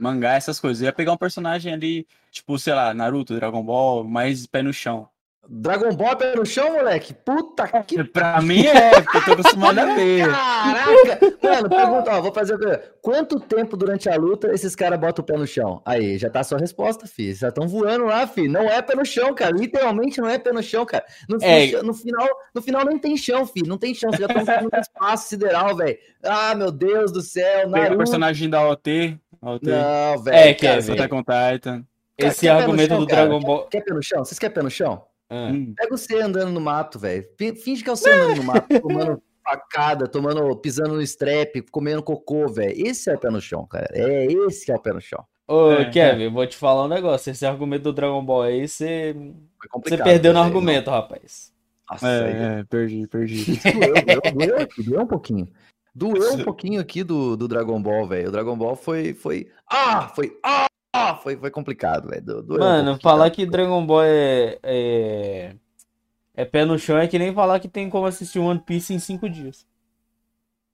mangá, 0.00 0.34
essas 0.34 0.60
coisas. 0.60 0.82
Eu 0.82 0.86
ia 0.86 0.94
pegar 0.94 1.12
um 1.12 1.18
personagem 1.18 1.72
ali, 1.74 2.08
tipo, 2.30 2.58
sei 2.58 2.74
lá, 2.74 2.94
Naruto, 2.94 3.34
Dragon 3.36 3.64
Ball, 3.64 4.04
mais 4.04 4.46
pé 4.46 4.62
no 4.62 4.72
chão. 4.72 5.09
Dragon 5.48 5.92
Ball 5.96 6.16
pé 6.16 6.36
no 6.36 6.46
chão, 6.46 6.72
moleque. 6.74 7.12
Puta 7.12 7.66
que 7.82 8.04
Pra 8.04 8.40
mim 8.40 8.66
é, 8.66 9.00
porque 9.00 9.16
eu 9.18 9.24
tô 9.24 9.32
acostumado 9.32 9.78
a 9.80 9.94
ver. 9.96 10.28
Caraca! 10.28 11.18
Mano, 11.42 11.68
pergunta, 11.68 12.10
ó, 12.16 12.20
vou 12.20 12.32
fazer. 12.32 12.56
Quanto 13.02 13.40
tempo 13.40 13.76
durante 13.76 14.08
a 14.08 14.14
luta 14.16 14.52
esses 14.52 14.76
caras 14.76 15.00
botam 15.00 15.22
o 15.22 15.26
pé 15.26 15.36
no 15.36 15.46
chão? 15.46 15.82
Aí, 15.84 16.18
já 16.18 16.30
tá 16.30 16.40
a 16.40 16.44
sua 16.44 16.58
resposta, 16.58 17.06
filho. 17.06 17.34
Já 17.34 17.48
estão 17.48 17.66
voando 17.66 18.04
lá, 18.04 18.26
filho. 18.28 18.52
Não 18.52 18.62
é 18.62 18.80
pé 18.80 18.94
no 18.94 19.04
chão, 19.04 19.34
cara. 19.34 19.50
Literalmente 19.56 20.20
não 20.20 20.28
é 20.28 20.38
pé 20.38 20.52
no 20.52 20.62
chão, 20.62 20.86
cara. 20.86 21.04
No, 21.28 21.38
É. 21.42 21.82
no 21.82 21.94
final, 21.94 22.28
no 22.54 22.62
final 22.62 22.84
nem 22.84 22.98
tem 22.98 23.16
chão, 23.16 23.44
filho. 23.46 23.66
Não 23.66 23.78
tem 23.78 23.92
chão. 23.94 24.10
Vocês 24.10 24.28
já 24.28 24.40
estão 24.40 24.68
no 24.72 24.78
espaço 24.80 25.28
sideral, 25.30 25.74
velho. 25.74 25.98
Ah, 26.22 26.54
meu 26.54 26.70
Deus 26.70 27.10
do 27.10 27.22
céu. 27.22 27.62
Pega 27.62 27.66
o 27.66 27.70
Naruto. 27.70 27.98
personagem 27.98 28.48
da 28.48 28.68
OT, 28.68 29.18
OT, 29.42 29.66
Não, 29.68 30.22
velho. 30.22 30.36
É, 30.36 30.54
cara, 30.54 30.74
Kevin. 30.76 30.92
Attack 30.92 31.14
on 31.14 31.22
Titan. 31.24 31.84
Esse 32.16 32.40
quer 32.42 32.50
argumento 32.50 32.90
chão, 32.90 33.00
do 33.00 33.06
cara? 33.06 33.22
Dragon 33.26 33.40
Ball. 33.40 33.66
Quer 33.68 33.80
pé 33.80 33.94
no 33.94 34.02
chão? 34.02 34.24
Vocês 34.24 34.38
querem 34.38 34.54
pé 34.54 34.62
no 34.62 34.70
chão? 34.70 35.02
Ah. 35.30 35.50
Hum. 35.52 35.72
Pega 35.76 35.96
você 35.96 36.20
andando 36.20 36.50
no 36.52 36.60
mato, 36.60 36.98
velho. 36.98 37.24
Fin- 37.38 37.54
Finge 37.54 37.82
que 37.84 37.88
é 37.90 37.94
você 37.94 38.10
andando 38.10 38.36
no 38.38 38.42
mato, 38.44 38.66
tomando 38.82 39.22
facada, 39.44 40.06
tomando, 40.06 40.54
pisando 40.56 40.94
no 40.94 41.02
strep, 41.02 41.62
comendo 41.70 42.02
cocô, 42.02 42.48
velho. 42.48 42.74
Esse 42.86 43.10
é 43.10 43.14
o 43.14 43.18
pé 43.18 43.30
no 43.30 43.40
chão, 43.40 43.66
cara. 43.66 43.88
É 43.92 44.26
esse 44.26 44.66
que 44.66 44.72
é 44.72 44.76
o 44.76 44.80
pé 44.80 44.92
no 44.92 45.00
chão. 45.00 45.24
Ô, 45.48 45.72
É, 45.72 45.90
Kevin, 45.90 46.24
eu 46.24 46.30
vou 46.30 46.46
te 46.46 46.56
falar 46.56 46.84
um 46.84 46.88
negócio. 46.88 47.30
Esse 47.30 47.46
argumento 47.46 47.84
do 47.84 47.92
Dragon 47.92 48.24
Ball 48.24 48.42
aí, 48.42 48.68
você, 48.68 49.14
você 49.84 49.96
perdeu 49.98 50.32
no 50.32 50.40
argumento, 50.40 50.90
rapaz. 50.90 51.52
Nossa, 51.90 52.06
É, 52.08 52.60
é, 52.60 52.64
perdi, 52.64 53.06
perdi. 53.08 53.58
doeu, 53.72 53.94
doeu, 54.04 54.20
doeu 54.34 54.68
doeu 54.84 55.00
um 55.02 55.06
pouquinho. 55.06 55.48
Doeu 55.92 56.34
um 56.34 56.44
pouquinho 56.44 56.80
aqui 56.80 57.02
do, 57.02 57.36
do 57.36 57.48
Dragon 57.48 57.82
Ball, 57.82 58.06
velho. 58.06 58.28
O 58.28 58.32
Dragon 58.32 58.56
Ball 58.56 58.76
foi, 58.76 59.12
foi, 59.12 59.50
ah, 59.68 60.06
foi, 60.14 60.38
ah, 60.44 60.66
foi, 61.22 61.36
foi 61.36 61.50
complicado, 61.50 62.08
velho. 62.08 62.44
Um 62.48 62.58
Mano, 62.58 62.98
falar 63.00 63.30
que 63.30 63.46
Dragon 63.46 63.84
Ball 63.86 64.02
é, 64.04 64.58
é. 64.62 65.56
É 66.34 66.44
pé 66.44 66.64
no 66.64 66.78
chão 66.78 66.96
é 66.98 67.06
que 67.06 67.18
nem 67.18 67.34
falar 67.34 67.60
que 67.60 67.68
tem 67.68 67.90
como 67.90 68.06
assistir 68.06 68.38
One 68.38 68.60
Piece 68.60 68.94
em 68.94 68.98
cinco 68.98 69.28
dias. 69.28 69.66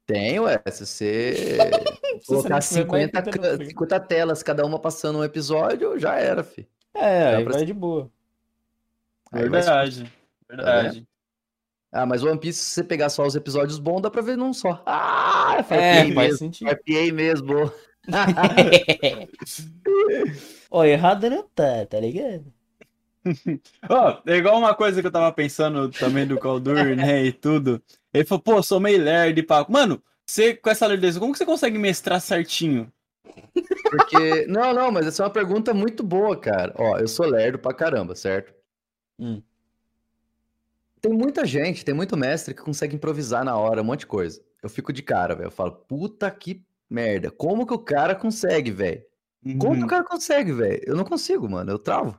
Tem, 0.06 0.38
ué. 0.38 0.60
Se 0.70 0.86
você 0.86 1.58
Se 2.22 2.28
você 2.28 2.48
colocar 2.48 2.48
não 2.48 2.48
tiver 2.48 2.50
mais 2.50 2.64
50, 2.64 3.24
fita 3.24 3.36
no 3.36 3.42
ca- 3.42 3.58
fim. 3.58 3.64
50 3.70 4.00
telas, 4.00 4.42
cada 4.42 4.64
uma 4.64 4.78
passando 4.78 5.18
um 5.18 5.24
episódio, 5.24 5.98
já 5.98 6.14
era, 6.16 6.42
fi. 6.44 6.68
É, 6.94 7.32
Dá 7.32 7.36
aí 7.38 7.44
pra 7.44 7.52
vai 7.54 7.64
de 7.64 7.74
boa. 7.74 8.10
Aí 9.32 9.48
vai 9.48 9.62
se- 9.62 9.68
Verdade. 9.68 10.12
Verdade. 10.48 11.08
Ah, 11.92 12.06
mas 12.06 12.22
One 12.22 12.38
Piece, 12.38 12.60
se 12.60 12.70
você 12.70 12.84
pegar 12.84 13.08
só 13.08 13.26
os 13.26 13.34
episódios 13.34 13.78
bons, 13.78 14.00
dá 14.02 14.10
pra 14.10 14.22
ver 14.22 14.36
num 14.36 14.52
só. 14.52 14.82
Ah, 14.86 15.56
É, 15.58 15.62
farpei 15.62 16.14
faz 16.14 16.14
mesmo. 16.14 16.38
sentido. 16.38 16.68
Mesmo. 17.12 17.72
Ó, 20.70 20.84
errado 20.84 21.30
não 21.30 21.42
tá, 21.42 21.86
tá 21.86 22.00
ligado? 22.00 22.44
Ó, 23.88 24.22
é 24.26 24.36
igual 24.36 24.58
uma 24.58 24.74
coisa 24.74 25.00
que 25.00 25.06
eu 25.06 25.12
tava 25.12 25.32
pensando 25.32 25.88
também 25.90 26.26
do 26.26 26.38
Caldur, 26.38 26.96
né, 26.96 27.24
e 27.24 27.32
tudo. 27.32 27.82
Ele 28.12 28.24
falou, 28.24 28.42
pô, 28.42 28.62
sou 28.62 28.80
meio 28.80 29.02
lerdo 29.02 29.38
e 29.38 29.42
pá. 29.42 29.64
Mano, 29.68 30.02
você 30.24 30.54
com 30.54 30.70
essa 30.70 30.86
lerdeza, 30.86 31.20
como 31.20 31.32
que 31.32 31.38
você 31.38 31.46
consegue 31.46 31.78
mestrar 31.78 32.20
certinho? 32.20 32.92
Porque. 33.90 34.46
Não, 34.46 34.72
não, 34.72 34.90
mas 34.90 35.06
essa 35.06 35.22
é 35.22 35.26
uma 35.26 35.32
pergunta 35.32 35.74
muito 35.74 36.02
boa, 36.02 36.36
cara. 36.36 36.72
Ó, 36.76 36.98
eu 36.98 37.08
sou 37.08 37.26
lerdo 37.26 37.58
pra 37.58 37.74
caramba, 37.74 38.14
certo? 38.14 38.54
Hum. 39.18 39.42
Tem 41.00 41.12
muita 41.12 41.44
gente, 41.44 41.84
tem 41.84 41.94
muito 41.94 42.16
mestre 42.16 42.54
que 42.54 42.62
consegue 42.62 42.96
improvisar 42.96 43.44
na 43.44 43.56
hora 43.56 43.82
um 43.82 43.84
monte 43.84 44.00
de 44.00 44.06
coisa. 44.06 44.42
Eu 44.62 44.68
fico 44.68 44.92
de 44.92 45.02
cara, 45.02 45.34
velho. 45.34 45.46
Eu 45.46 45.52
falo, 45.52 45.72
puta 45.72 46.30
que 46.30 46.64
merda. 46.90 47.30
Como 47.30 47.66
que 47.66 47.74
o 47.74 47.78
cara 47.78 48.14
consegue, 48.14 48.70
velho? 48.70 49.02
Como 49.58 49.74
que 49.74 49.78
o 49.78 49.82
Uhum. 49.82 49.86
cara 49.86 50.04
consegue, 50.04 50.52
velho? 50.52 50.80
Eu 50.84 50.96
não 50.96 51.04
consigo, 51.04 51.48
mano. 51.48 51.70
Eu 51.70 51.78
travo. 51.78 52.18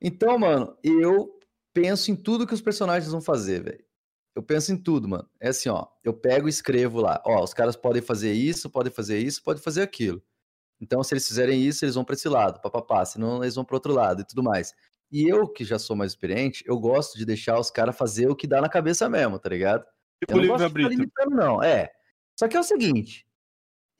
Então, 0.00 0.38
mano, 0.38 0.76
eu 0.82 1.38
penso 1.72 2.10
em 2.10 2.16
tudo 2.16 2.46
que 2.46 2.54
os 2.54 2.60
personagens 2.62 3.10
vão 3.10 3.20
fazer, 3.20 3.62
velho. 3.62 3.84
Eu 4.34 4.42
penso 4.42 4.72
em 4.72 4.76
tudo, 4.76 5.08
mano. 5.08 5.28
É 5.40 5.48
assim, 5.48 5.68
ó. 5.68 5.86
Eu 6.04 6.14
pego 6.14 6.46
e 6.46 6.50
escrevo 6.50 7.00
lá. 7.00 7.20
Ó, 7.26 7.42
os 7.42 7.52
caras 7.52 7.76
podem 7.76 8.00
fazer 8.00 8.32
isso, 8.32 8.70
podem 8.70 8.92
fazer 8.92 9.18
isso, 9.18 9.42
podem 9.42 9.62
fazer 9.62 9.82
aquilo. 9.82 10.22
Então, 10.80 11.02
se 11.02 11.12
eles 11.12 11.26
fizerem 11.26 11.60
isso, 11.62 11.84
eles 11.84 11.94
vão 11.96 12.04
pra 12.04 12.14
esse 12.14 12.28
lado, 12.28 12.60
papapá. 12.60 13.04
Senão, 13.04 13.42
eles 13.42 13.54
vão 13.56 13.64
pro 13.64 13.76
outro 13.76 13.92
lado 13.92 14.22
e 14.22 14.24
tudo 14.26 14.42
mais. 14.42 14.72
E 15.10 15.28
eu, 15.28 15.48
que 15.48 15.64
já 15.64 15.78
sou 15.78 15.96
mais 15.96 16.12
experiente, 16.12 16.62
eu 16.66 16.78
gosto 16.78 17.18
de 17.18 17.24
deixar 17.26 17.58
os 17.58 17.70
caras 17.70 17.96
fazer 17.98 18.30
o 18.30 18.36
que 18.36 18.46
dá 18.46 18.60
na 18.60 18.68
cabeça 18.68 19.08
mesmo, 19.08 19.38
tá 19.38 19.48
ligado? 19.48 19.84
Tipo 20.20 20.38
Eu 20.38 20.42
não 20.42 20.46
gosto 20.48 20.72
de 20.72 20.88
limitando, 20.88 21.30
não. 21.36 21.62
É. 21.62 21.90
Só 22.38 22.46
que 22.48 22.56
é 22.56 22.60
o 22.60 22.64
seguinte. 22.64 23.26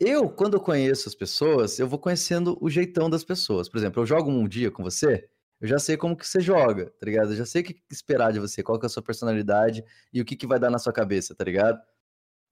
Eu, 0.01 0.31
quando 0.31 0.55
eu 0.55 0.60
conheço 0.60 1.10
as 1.10 1.14
pessoas, 1.14 1.78
eu 1.78 1.86
vou 1.86 1.98
conhecendo 1.98 2.56
o 2.59 2.70
jeitão 2.70 3.10
das 3.10 3.22
pessoas. 3.22 3.68
Por 3.68 3.77
exemplo, 3.77 4.01
eu 4.01 4.06
jogo 4.06 4.31
um 4.31 4.48
dia 4.48 4.70
com 4.70 4.82
você, 4.82 5.28
eu 5.60 5.68
já 5.68 5.78
sei 5.78 5.94
como 5.94 6.16
que 6.16 6.27
você 6.27 6.40
joga, 6.40 6.86
tá 6.98 7.05
ligado? 7.05 7.32
Eu 7.32 7.36
já 7.36 7.44
sei 7.44 7.60
o 7.60 7.64
que 7.64 7.82
esperar 7.90 8.32
de 8.32 8.40
você, 8.40 8.62
qual 8.62 8.78
que 8.78 8.86
é 8.86 8.89
a 8.89 8.90
sua 8.90 9.02
personalidade 9.02 9.85
e 10.10 10.18
o 10.22 10.24
que, 10.24 10.36
que 10.36 10.47
vai 10.47 10.59
dar 10.59 10.70
na 10.70 10.78
sua 10.78 10.90
cabeça, 10.90 11.35
tá 11.35 11.44
ligado? 11.44 11.78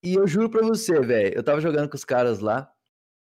E 0.03 0.13
eu 0.13 0.27
juro 0.27 0.47
pra 0.47 0.61
você, 0.61 0.99
velho, 1.01 1.35
eu 1.35 1.43
tava 1.43 1.59
jogando 1.59 1.89
com 1.89 1.95
os 1.95 2.05
caras 2.05 2.39
lá 2.39 2.71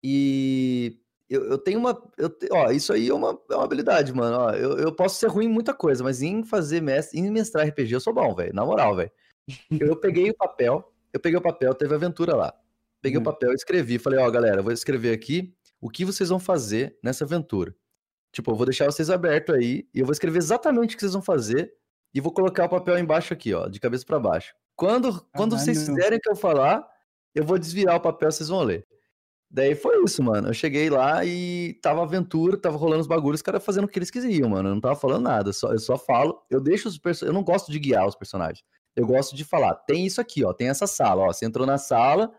e 0.05 1.01
eu, 1.29 1.45
eu 1.45 1.59
tenho 1.59 1.79
uma. 1.79 1.91
Eu, 2.19 2.31
ó, 2.53 2.71
isso 2.71 2.93
aí 2.93 3.09
é 3.09 3.15
uma, 3.15 3.31
é 3.51 3.55
uma 3.55 3.65
habilidade, 3.65 4.13
mano. 4.13 4.37
Ó, 4.37 4.51
eu, 4.53 4.79
eu 4.79 4.95
posso 4.95 5.19
ser 5.19 5.29
ruim 5.29 5.47
em 5.47 5.49
muita 5.49 5.73
coisa, 5.73 6.05
mas 6.05 6.21
em 6.21 6.45
fazer 6.45 6.83
mestre, 6.83 7.19
em 7.19 7.31
mestrar 7.31 7.67
RPG 7.67 7.95
eu 7.95 8.01
sou 8.01 8.13
bom, 8.13 8.35
velho. 8.35 8.55
Na 8.55 8.65
moral, 8.65 8.95
velho. 8.95 9.11
Eu 9.81 9.97
peguei 9.97 10.29
o 10.31 10.37
papel, 10.37 10.93
eu 11.15 11.19
peguei 11.19 11.39
o 11.39 11.43
papel, 11.43 11.75
teve 11.75 11.95
aventura 11.95 12.37
lá. 12.37 12.55
Peguei 13.01 13.19
Hum. 13.19 13.23
o 13.23 13.25
papel, 13.25 13.53
escrevi, 13.53 13.99
falei, 13.99 14.19
ó, 14.19 14.31
galera, 14.31 14.59
eu 14.59 14.65
vou 14.65 14.73
escrever 14.73 15.13
aqui 15.13 15.55
o 15.81 15.89
que 15.89 16.05
vocês 16.05 16.29
vão 16.29 16.39
fazer 16.39 16.99
nessa 17.03 17.25
aventura. 17.25 17.75
Tipo, 18.33 18.51
eu 18.51 18.57
vou 18.57 18.67
deixar 18.67 18.87
vocês 18.87 19.11
abertos 19.11 19.55
aí 19.55 19.89
e 19.95 20.01
eu 20.01 20.07
vou 20.07 20.13
escrever 20.13 20.39
exatamente 20.39 20.95
o 20.95 20.97
que 20.97 21.03
vocês 21.03 21.13
vão 21.13 21.23
fazer 21.23 21.73
e 22.15 22.21
vou 22.21 22.33
colocar 22.33 22.65
o 22.65 22.69
papel 22.69 22.99
embaixo 22.99 23.33
aqui, 23.33 23.55
ó, 23.55 23.69
de 23.69 23.81
cabeça 23.81 24.05
para 24.05 24.19
baixo. 24.19 24.55
Quando, 24.77 25.25
quando 25.35 25.59
vocês 25.59 25.87
fizerem 25.87 26.19
o 26.19 26.21
que 26.21 26.31
eu 26.31 26.37
falar, 26.37 26.87
eu 27.35 27.45
vou 27.45 27.59
desvirar 27.59 27.97
o 27.97 28.01
papel, 28.01 28.31
vocês 28.31 28.49
vão 28.49 28.63
ler. 28.63 28.87
Daí 29.51 29.75
foi 29.75 30.03
isso, 30.05 30.23
mano. 30.23 30.49
Eu 30.49 30.55
cheguei 30.55 30.91
lá 30.91 31.25
e 31.25 31.79
tava 31.83 32.03
aventura, 32.03 32.57
tava 32.57 32.77
rolando 32.77 33.01
os 33.01 33.07
bagulhos, 33.07 33.39
os 33.39 33.43
caras 33.43 33.65
fazendo 33.65 33.85
o 33.85 33.89
que 33.89 33.99
eles 33.99 34.11
quisiam, 34.11 34.49
mano. 34.51 34.69
Eu 34.69 34.75
não 34.75 34.81
tava 34.81 34.95
falando 34.95 35.23
nada, 35.25 35.53
só, 35.53 35.73
eu 35.73 35.79
só 35.79 35.97
falo, 35.97 36.45
eu 36.51 36.61
deixo 36.61 36.89
os 36.89 36.99
personagens. 36.99 37.29
Eu 37.29 37.35
não 37.35 37.43
gosto 37.43 37.73
de 37.73 37.79
guiar 37.79 38.07
os 38.07 38.15
personagens. 38.15 38.63
Eu 38.95 39.07
gosto 39.07 39.35
de 39.35 39.45
falar, 39.45 39.75
tem 39.75 40.05
isso 40.05 40.21
aqui, 40.21 40.45
ó, 40.45 40.53
tem 40.53 40.69
essa 40.69 40.87
sala, 40.87 41.23
ó. 41.23 41.33
Você 41.33 41.47
entrou 41.47 41.67
na 41.67 41.79
sala, 41.79 42.31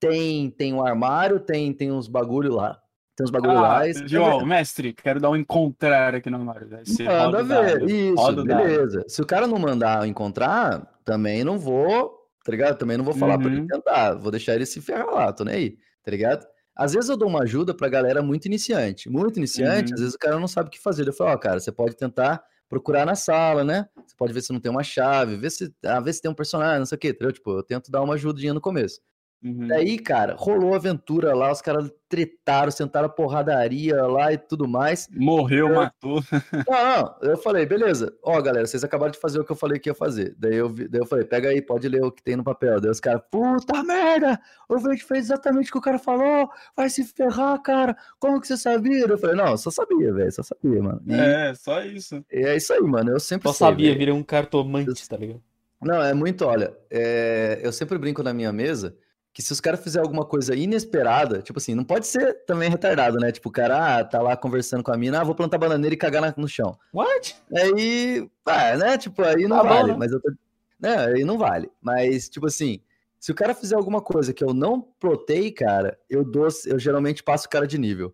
tem 0.00 0.50
tem 0.50 0.72
um 0.74 0.84
armário, 0.84 1.40
tem 1.40 1.72
tem 1.72 1.90
uns 1.92 2.08
bagulho 2.08 2.52
lá. 2.54 2.80
Tem 3.16 3.24
uns 3.24 3.30
bagulho 3.30 3.58
Ah, 3.58 3.82
lá. 3.82 3.92
João, 4.06 4.46
mestre, 4.46 4.92
quero 4.92 5.18
dar 5.20 5.30
um 5.30 5.36
encontrar 5.36 6.14
aqui 6.14 6.30
no 6.30 6.36
armário. 6.36 6.68
Roda 6.68 6.82
Manda 7.08 7.42
o 7.42 7.46
dado, 7.48 7.86
ver. 7.86 7.90
Isso, 7.90 8.22
o 8.22 8.32
dado. 8.32 8.44
beleza. 8.44 9.04
Se 9.08 9.20
o 9.20 9.26
cara 9.26 9.46
não 9.46 9.58
mandar 9.58 10.06
encontrar, 10.06 10.86
também 11.04 11.42
não 11.42 11.58
vou, 11.58 12.16
tá 12.44 12.52
ligado? 12.52 12.78
Também 12.78 12.96
não 12.96 13.04
vou 13.04 13.14
falar 13.14 13.38
pra 13.38 13.48
ele 13.50 13.60
Uhum. 13.62 13.66
tentar. 13.66 14.14
Vou 14.14 14.30
deixar 14.30 14.54
ele 14.54 14.64
se 14.66 14.80
ferrar 14.80 15.12
lá, 15.12 15.32
tô 15.32 15.42
nem 15.44 15.54
aí, 15.54 15.78
tá 16.04 16.10
ligado? 16.12 16.46
Às 16.76 16.92
vezes 16.92 17.10
eu 17.10 17.16
dou 17.16 17.28
uma 17.28 17.42
ajuda 17.42 17.74
pra 17.74 17.88
galera 17.88 18.22
muito 18.22 18.46
iniciante. 18.46 19.10
Muito 19.10 19.36
iniciante, 19.38 19.88
Uhum. 19.90 19.94
às 19.94 20.00
vezes 20.00 20.14
o 20.14 20.18
cara 20.18 20.38
não 20.38 20.46
sabe 20.46 20.68
o 20.68 20.70
que 20.70 20.78
fazer. 20.80 21.08
Eu 21.08 21.12
falo, 21.12 21.30
ó, 21.32 21.36
cara, 21.36 21.58
você 21.58 21.72
pode 21.72 21.96
tentar 21.96 22.40
procurar 22.68 23.04
na 23.04 23.16
sala, 23.16 23.64
né? 23.64 23.88
Você 24.06 24.14
pode 24.16 24.32
ver 24.32 24.42
se 24.42 24.52
não 24.52 24.60
tem 24.60 24.70
uma 24.70 24.84
chave, 24.84 25.34
ver 25.36 25.50
se, 25.50 25.74
ah, 25.84 25.98
ver 25.98 26.12
se 26.12 26.22
tem 26.22 26.30
um 26.30 26.34
personagem, 26.34 26.78
não 26.78 26.86
sei 26.86 26.94
o 26.94 26.98
quê, 27.00 27.08
entendeu? 27.08 27.32
Tipo, 27.32 27.50
eu 27.58 27.64
tento 27.64 27.90
dar 27.90 28.00
uma 28.02 28.14
ajudinha 28.14 28.54
no 28.54 28.60
começo. 28.60 29.00
Uhum. 29.42 29.68
Daí, 29.68 29.98
cara, 30.00 30.34
rolou 30.36 30.74
aventura 30.74 31.32
lá, 31.32 31.52
os 31.52 31.62
caras 31.62 31.88
tretaram, 32.08 32.70
sentaram 32.72 33.06
a 33.06 33.08
porradaria 33.10 34.02
lá 34.06 34.32
e 34.32 34.38
tudo 34.38 34.66
mais. 34.66 35.08
Morreu, 35.14 35.68
Eu- 35.68 35.74
matou. 35.76 36.20
Não, 36.68 37.02
não, 37.22 37.30
eu 37.30 37.36
falei, 37.38 37.64
beleza. 37.64 38.12
Ó, 38.22 38.40
galera, 38.42 38.66
vocês 38.66 38.82
acabaram 38.82 39.12
de 39.12 39.18
fazer 39.20 39.38
o 39.38 39.44
que 39.44 39.52
eu 39.52 39.56
falei 39.56 39.78
que 39.78 39.88
ia 39.88 39.94
fazer. 39.94 40.34
Daí 40.38 40.56
eu, 40.56 40.68
vi- 40.68 40.88
daí 40.88 41.00
eu 41.00 41.06
falei, 41.06 41.24
pega 41.24 41.50
aí, 41.50 41.62
pode 41.62 41.88
ler 41.88 42.02
o 42.02 42.10
que 42.10 42.22
tem 42.22 42.34
no 42.36 42.42
papel. 42.42 42.80
Daí 42.80 42.90
os 42.90 42.98
caras, 42.98 43.22
puta 43.30 43.82
merda, 43.84 44.40
o 44.68 44.78
Verde 44.78 45.04
fez 45.04 45.26
exatamente 45.26 45.68
o 45.68 45.72
que 45.72 45.78
o 45.78 45.82
cara 45.82 45.98
falou, 45.98 46.48
vai 46.76 46.88
se 46.90 47.04
ferrar, 47.04 47.60
cara. 47.62 47.96
Como 48.18 48.40
que 48.40 48.46
você 48.48 48.56
sabia? 48.56 49.04
Eu 49.06 49.18
falei, 49.18 49.36
não, 49.36 49.56
só 49.56 49.70
sabia, 49.70 50.12
velho, 50.12 50.32
só 50.32 50.42
sabia, 50.42 50.82
mano. 50.82 51.00
E 51.06 51.14
é. 51.14 51.54
Só 51.54 51.80
isso. 51.84 52.24
é 52.30 52.56
isso 52.56 52.72
aí, 52.72 52.80
mano, 52.80 53.10
eu 53.12 53.20
sempre 53.20 53.48
Só 53.48 53.54
sei, 53.54 53.66
sabia, 53.68 53.94
virei 53.96 54.12
um 54.14 54.22
cartomante, 54.24 55.08
tá 55.08 55.16
ligado? 55.16 55.42
Não, 55.80 56.02
é 56.02 56.12
muito, 56.12 56.44
olha, 56.44 56.76
é, 56.90 57.60
eu 57.62 57.70
sempre 57.72 57.96
brinco 57.98 58.20
na 58.22 58.32
minha 58.34 58.52
mesa 58.52 58.96
que 59.38 59.42
se 59.42 59.52
os 59.52 59.60
caras 59.60 59.80
fizerem 59.80 60.04
alguma 60.04 60.24
coisa 60.24 60.52
inesperada, 60.52 61.40
tipo 61.40 61.60
assim, 61.60 61.72
não 61.72 61.84
pode 61.84 62.08
ser 62.08 62.44
também 62.44 62.68
retardado, 62.68 63.18
né? 63.18 63.30
Tipo, 63.30 63.50
o 63.50 63.52
cara 63.52 63.98
ah, 63.98 64.04
tá 64.04 64.20
lá 64.20 64.36
conversando 64.36 64.82
com 64.82 64.90
a 64.90 64.96
mina, 64.96 65.20
ah, 65.20 65.24
vou 65.24 65.32
plantar 65.32 65.58
bananeira 65.58 65.94
e 65.94 65.96
cagar 65.96 66.20
na- 66.20 66.34
no 66.36 66.48
chão. 66.48 66.76
What? 66.92 67.36
Aí, 67.56 68.28
ah, 68.44 68.76
né? 68.76 68.98
Tipo, 68.98 69.22
aí 69.22 69.46
não 69.46 69.58
Tá 69.58 69.62
bom, 69.62 69.68
vale, 69.68 69.92
né? 69.92 69.96
mas 69.96 70.10
eu 70.10 70.20
tô... 70.20 70.32
Né, 70.80 70.96
aí 70.98 71.22
não 71.22 71.38
vale. 71.38 71.70
Mas, 71.80 72.28
tipo 72.28 72.48
assim, 72.48 72.80
se 73.20 73.30
o 73.30 73.34
cara 73.34 73.54
fizer 73.54 73.76
alguma 73.76 74.00
coisa 74.00 74.34
que 74.34 74.42
eu 74.42 74.52
não 74.52 74.80
plotei, 74.80 75.52
cara, 75.52 75.96
eu 76.10 76.24
dou, 76.24 76.48
eu 76.66 76.76
geralmente 76.76 77.22
passo 77.22 77.46
o 77.46 77.48
cara 77.48 77.64
de 77.64 77.78
nível. 77.78 78.12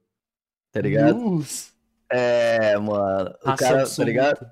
Tá 0.72 0.82
ligado? 0.82 1.18
Nossa. 1.18 1.72
É, 2.10 2.76
mano. 2.76 3.34
O 3.42 3.48
Raça 3.48 3.64
cara, 3.64 3.88
tá 3.88 4.04
ligado? 4.04 4.46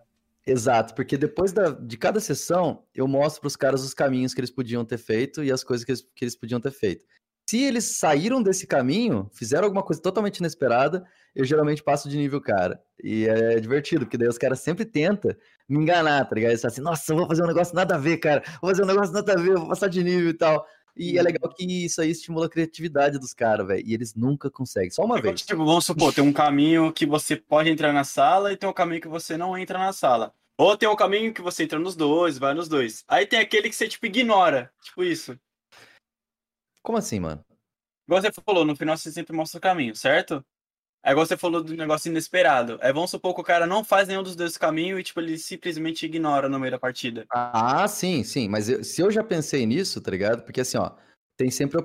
Exato, 0.47 0.95
porque 0.95 1.17
depois 1.17 1.53
da, 1.53 1.71
de 1.71 1.97
cada 1.97 2.19
sessão, 2.19 2.85
eu 2.95 3.07
mostro 3.07 3.41
pros 3.41 3.55
caras 3.55 3.85
os 3.85 3.95
caminhos 3.95 4.35
que 4.35 4.41
eles 4.41 4.51
podiam 4.51 4.85
ter 4.85 4.99
feito 4.99 5.45
e 5.45 5.53
as 5.53 5.63
coisas 5.63 5.85
que 5.85 5.93
eles, 5.93 6.03
que 6.17 6.25
eles 6.25 6.37
podiam 6.37 6.61
ter 6.61 6.73
feito. 6.73 7.05
Se 7.49 7.63
eles 7.63 7.99
saíram 7.99 8.43
desse 8.43 8.67
caminho, 8.67 9.29
fizeram 9.33 9.65
alguma 9.65 9.83
coisa 9.83 10.01
totalmente 10.01 10.39
inesperada, 10.39 11.05
eu 11.35 11.45
geralmente 11.45 11.83
passo 11.83 12.09
de 12.09 12.17
nível, 12.17 12.41
cara. 12.41 12.81
E 13.03 13.27
é 13.27 13.61
divertido, 13.61 14.05
porque 14.05 14.17
daí 14.17 14.29
os 14.29 14.39
caras 14.39 14.61
sempre 14.61 14.85
tentam 14.85 15.35
me 15.69 15.79
enganar, 15.79 16.25
tá 16.25 16.35
ligado? 16.35 16.51
Eles 16.51 16.61
falam 16.61 16.73
assim, 16.73 16.83
nossa, 16.83 17.13
eu 17.13 17.17
vou 17.17 17.27
fazer 17.29 17.43
um 17.43 17.47
negócio 17.47 17.75
nada 17.75 17.95
a 17.95 17.99
ver, 17.99 18.19
cara. 18.19 18.43
Vou 18.61 18.71
fazer 18.71 18.83
um 18.83 18.87
negócio 18.87 19.13
nada 19.13 19.33
a 19.33 19.37
ver, 19.37 19.57
vou 19.57 19.69
passar 19.69 19.89
de 19.89 20.03
nível 20.03 20.31
e 20.31 20.35
tal. 20.35 20.65
E 20.97 21.19
é 21.19 21.23
legal 21.23 21.53
que 21.55 21.65
isso 21.65 22.01
aí 22.03 22.11
estimula 22.11 22.47
a 22.47 22.51
criatividade 22.51 23.19
dos 23.19 23.33
caras, 23.33 23.67
velho. 23.67 23.83
E 23.87 23.95
eles 23.95 24.15
nunca 24.15 24.51
conseguem. 24.51 24.91
Só 24.91 25.05
uma 25.05 25.21
vez. 25.21 25.43
Tipo, 25.43 25.65
vamos 25.65 25.87
supor, 25.87 26.13
tem 26.13 26.23
um 26.23 26.33
caminho 26.33 26.93
que 26.93 27.07
você 27.07 27.37
pode 27.37 27.71
entrar 27.71 27.93
na 27.93 28.05
sala 28.05 28.53
e 28.53 28.57
tem 28.57 28.69
um 28.69 28.75
caminho 28.75 29.01
que 29.01 29.09
você 29.09 29.37
não 29.37 29.57
entra 29.57 29.79
na 29.79 29.93
sala. 29.93 30.35
Ou 30.59 30.77
tem 30.77 30.89
um 30.89 30.97
caminho 30.97 31.33
que 31.33 31.41
você 31.41 31.65
entra 31.65 31.79
nos 31.79 31.97
dois, 31.97 32.39
vai 32.39 32.53
nos 32.53 32.69
dois. 32.69 33.05
Aí 33.09 33.27
tem 33.27 33.39
aquele 33.39 33.69
que 33.69 33.75
você, 33.75 33.89
tipo, 33.89 34.05
ignora. 34.07 34.71
Tipo 34.83 35.03
isso. 35.03 35.39
Como 36.83 36.99
assim, 36.99 37.21
mano? 37.21 37.45
Igual 38.07 38.21
você 38.21 38.31
falou, 38.45 38.65
no 38.65 38.77
final 38.77 38.97
você 38.97 39.11
sempre 39.11 39.35
mostra 39.35 39.59
o 39.59 39.63
caminho, 39.63 39.97
certo? 39.97 40.45
Aí 41.03 41.13
igual 41.13 41.27
você 41.27 41.37
falou 41.37 41.63
do 41.63 41.75
negócio 41.75 42.09
inesperado. 42.09 42.79
Aí 42.81 42.93
vamos 42.93 43.11
supor 43.11 43.35
que 43.35 43.41
o 43.41 43.45
cara 43.45 43.67
não 43.67 43.83
faz 43.83 44.07
nenhum 44.07 44.23
dos 44.23 44.37
dois 44.37 44.57
caminhos 44.57 45.01
e, 45.01 45.03
tipo, 45.03 45.21
ele 45.21 45.37
simplesmente 45.37 46.07
ignora 46.07 46.49
no 46.49 46.61
meio 46.61 46.71
da 46.71 46.79
partida. 46.79 47.27
Ah, 47.31 47.89
sim, 47.89 48.23
sim. 48.23 48.49
Mas 48.49 48.69
eu- 48.69 48.85
se 48.85 49.01
eu 49.03 49.11
já 49.11 49.25
pensei 49.25 49.67
nisso, 49.67 50.01
tá 50.01 50.11
ligado? 50.13 50.43
Porque 50.45 50.61
assim, 50.61 50.79
ó, 50.79 50.93
tem 51.37 51.51
sempre 51.51 51.79
a, 51.81 51.85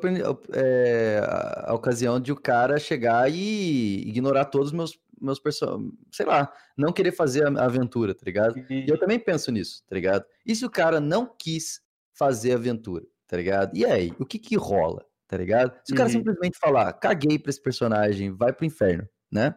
é, 0.53 1.19
a- 1.67 1.73
ocasião 1.73 2.19
de 2.19 2.31
o 2.31 2.35
cara 2.35 2.77
chegar 2.77 3.31
e 3.31 4.07
ignorar 4.07 4.45
todos 4.45 4.67
os 4.67 4.73
meus, 4.73 4.99
meus 5.19 5.39
personagens. 5.39 5.91
Sei 6.11 6.25
lá, 6.25 6.53
não 6.77 6.93
querer 6.93 7.11
fazer 7.11 7.43
a 7.47 7.65
aventura, 7.65 8.13
tá 8.13 8.21
ligado? 8.23 8.55
E 8.69 8.85
eu 8.87 8.99
também 8.99 9.17
penso 9.17 9.51
nisso, 9.51 9.83
tá 9.89 9.95
ligado? 9.95 10.25
E 10.45 10.55
se 10.55 10.63
o 10.63 10.69
cara 10.69 10.99
não 10.99 11.25
quis 11.39 11.81
fazer 12.13 12.51
a 12.51 12.55
aventura, 12.55 13.03
tá 13.27 13.35
ligado? 13.35 13.75
E 13.75 13.83
aí, 13.83 14.13
o 14.19 14.25
que 14.25 14.37
que 14.37 14.55
rola, 14.55 15.03
tá 15.27 15.37
ligado? 15.37 15.77
Se 15.85 15.93
o 15.93 15.95
cara 15.95 16.09
Uhum. 16.09 16.15
simplesmente 16.15 16.57
falar, 16.57 16.93
caguei 16.93 17.37
pra 17.37 17.49
esse 17.49 17.61
personagem, 17.61 18.31
vai 18.31 18.53
pro 18.53 18.65
inferno, 18.65 19.07
né? 19.31 19.55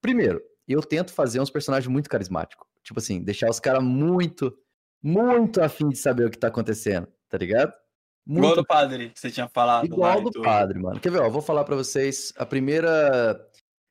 Primeiro, 0.00 0.40
eu 0.66 0.80
tento 0.82 1.12
fazer 1.12 1.40
uns 1.40 1.50
personagens 1.50 1.88
muito 1.90 2.08
carismáticos. 2.10 2.66
Tipo 2.82 3.00
assim, 3.00 3.22
deixar 3.22 3.50
os 3.50 3.58
caras 3.60 3.82
muito, 3.82 4.56
muito 5.02 5.60
afim 5.62 5.88
de 5.88 5.98
saber 5.98 6.26
o 6.26 6.30
que 6.30 6.38
tá 6.38 6.48
acontecendo, 6.48 7.08
tá 7.28 7.36
ligado? 7.38 7.72
Igual 8.26 8.44
Muito 8.46 8.56
do 8.56 8.66
padre 8.66 9.08
que 9.10 9.18
você 9.18 9.30
tinha 9.30 9.48
falado. 9.48 9.86
Igual 9.86 10.20
do 10.22 10.42
padre, 10.42 10.78
mano. 10.78 11.00
Quer 11.00 11.10
ver, 11.10 11.20
ó, 11.22 11.30
vou 11.30 11.40
falar 11.40 11.64
pra 11.64 11.74
vocês 11.74 12.32
a 12.36 12.44
primeira. 12.44 13.40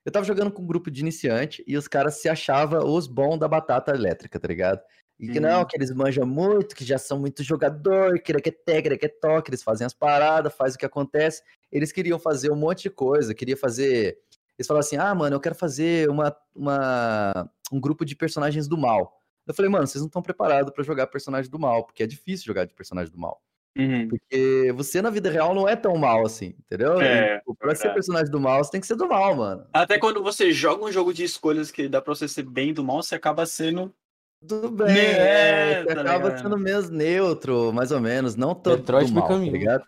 Eu 0.06 0.12
tava 0.12 0.26
jogando 0.26 0.52
com 0.52 0.62
um 0.62 0.68
grupo 0.68 0.92
de 0.92 1.02
iniciante 1.02 1.64
e 1.68 1.76
os 1.76 1.88
caras 1.88 2.22
se 2.22 2.30
achavam 2.30 2.86
os 2.86 3.08
bons 3.08 3.38
da 3.40 3.48
batata 3.48 3.92
elétrica, 3.96 4.40
tá 4.40 4.48
ligado? 4.48 4.80
E 5.20 5.28
que 5.30 5.40
não, 5.40 5.60
Uhum. 5.60 5.66
que 5.66 5.76
eles 5.76 5.92
manjam 5.92 6.26
muito, 6.28 6.76
que 6.76 6.86
já 6.86 6.98
são 6.98 7.20
muito 7.20 7.42
jogador, 7.44 8.20
que 8.20 8.34
que 8.40 8.50
é 8.68 8.98
que 8.98 9.06
é 9.06 9.10
toque, 9.10 9.50
eles 9.50 9.64
fazem 9.64 9.86
as 9.86 9.94
paradas, 9.94 10.54
faz 10.54 10.76
o 10.76 10.78
que 10.78 10.86
acontece. 10.86 11.42
Eles 11.72 11.92
queriam 11.92 12.20
fazer 12.20 12.52
um 12.52 12.56
monte 12.56 12.84
de 12.84 12.90
coisa, 12.92 13.34
queria 13.34 13.58
fazer. 13.58 14.18
Eles 14.58 14.68
falaram 14.68 14.86
assim: 14.86 14.98
ah, 14.98 15.14
mano, 15.16 15.36
eu 15.36 15.40
quero 15.40 15.56
fazer 15.56 16.10
uma, 16.10 16.36
uma... 16.56 17.50
um 17.72 17.80
grupo 17.80 18.06
de 18.06 18.16
personagens 18.16 18.68
do 18.68 18.78
mal. 18.78 19.22
Eu 19.48 19.54
falei, 19.54 19.72
mano, 19.72 19.88
vocês 19.88 20.02
não 20.02 20.08
estão 20.08 20.22
preparados 20.22 20.74
pra 20.74 20.84
jogar 20.84 21.08
personagem 21.08 21.50
do 21.50 21.58
mal, 21.58 21.86
porque 21.86 22.04
é 22.04 22.08
difícil 22.08 22.46
jogar 22.46 22.66
de 22.66 22.74
personagem 22.74 23.12
do 23.12 23.18
mal. 23.18 23.42
Uhum. 23.78 24.08
Porque 24.10 24.74
você 24.76 25.02
na 25.02 25.10
vida 25.10 25.30
real 25.30 25.54
não 25.54 25.70
é 25.70 25.76
tão 25.76 25.96
mal 25.96 26.26
assim, 26.26 26.56
entendeu? 26.60 27.00
É, 27.00 27.42
pra 27.60 27.76
ser 27.76 27.94
personagem 27.94 28.32
do 28.32 28.40
mal, 28.40 28.64
você 28.64 28.72
tem 28.72 28.82
que 28.82 28.88
ser 28.88 28.96
do 28.96 29.08
mal, 29.08 29.36
mano. 29.36 29.66
Até 29.72 30.00
quando 30.00 30.22
você 30.22 30.52
joga 30.52 30.84
um 30.84 30.92
jogo 30.92 31.14
de 31.14 31.24
escolhas 31.24 31.72
que 31.72 31.88
dá 31.88 32.02
pra 32.02 32.14
você 32.14 32.28
ser 32.28 32.44
bem 32.44 32.74
do 32.74 32.84
mal, 32.84 33.02
você 33.02 33.16
acaba 33.16 33.46
sendo. 33.46 33.94
Tudo 34.46 34.70
bem, 34.70 34.94
Ne- 34.94 35.00
é, 35.02 35.72
é, 35.72 35.82
você 35.82 35.94
tá 35.96 36.02
acaba 36.02 36.28
ligado? 36.30 36.42
sendo 36.42 36.58
menos 36.60 36.90
neutro, 36.90 37.74
mais 37.74 37.92
ou 37.92 38.00
menos, 38.00 38.36
não 38.36 38.54
tanto 38.54 38.80
Detroit 38.82 39.08
do 39.10 39.14
mal, 39.16 39.28
Become 39.28 39.46
tá 39.46 39.52
ligado? 39.52 39.84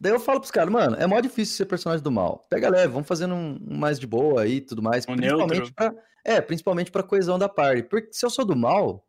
Daí 0.00 0.12
eu 0.12 0.20
falo 0.20 0.40
pros 0.40 0.50
caras, 0.50 0.72
mano, 0.72 0.96
é 0.96 1.06
mó 1.06 1.20
difícil 1.20 1.56
ser 1.56 1.66
personagem 1.66 2.02
do 2.04 2.10
mal. 2.12 2.46
Pega 2.50 2.70
leve, 2.70 2.92
vamos 2.92 3.08
fazendo 3.08 3.34
um, 3.34 3.58
um 3.70 3.76
mais 3.78 3.98
de 3.98 4.06
boa 4.06 4.42
aí 4.42 4.56
e 4.56 4.60
tudo 4.60 4.82
mais. 4.82 5.06
Um 5.08 5.16
principalmente 5.16 5.72
pra, 5.74 5.94
é, 6.24 6.40
principalmente 6.40 6.90
pra 6.92 7.02
coesão 7.02 7.38
da 7.38 7.48
party. 7.48 7.84
Porque 7.84 8.10
se 8.12 8.24
eu 8.26 8.30
sou 8.30 8.44
do 8.44 8.56
mal, 8.56 9.06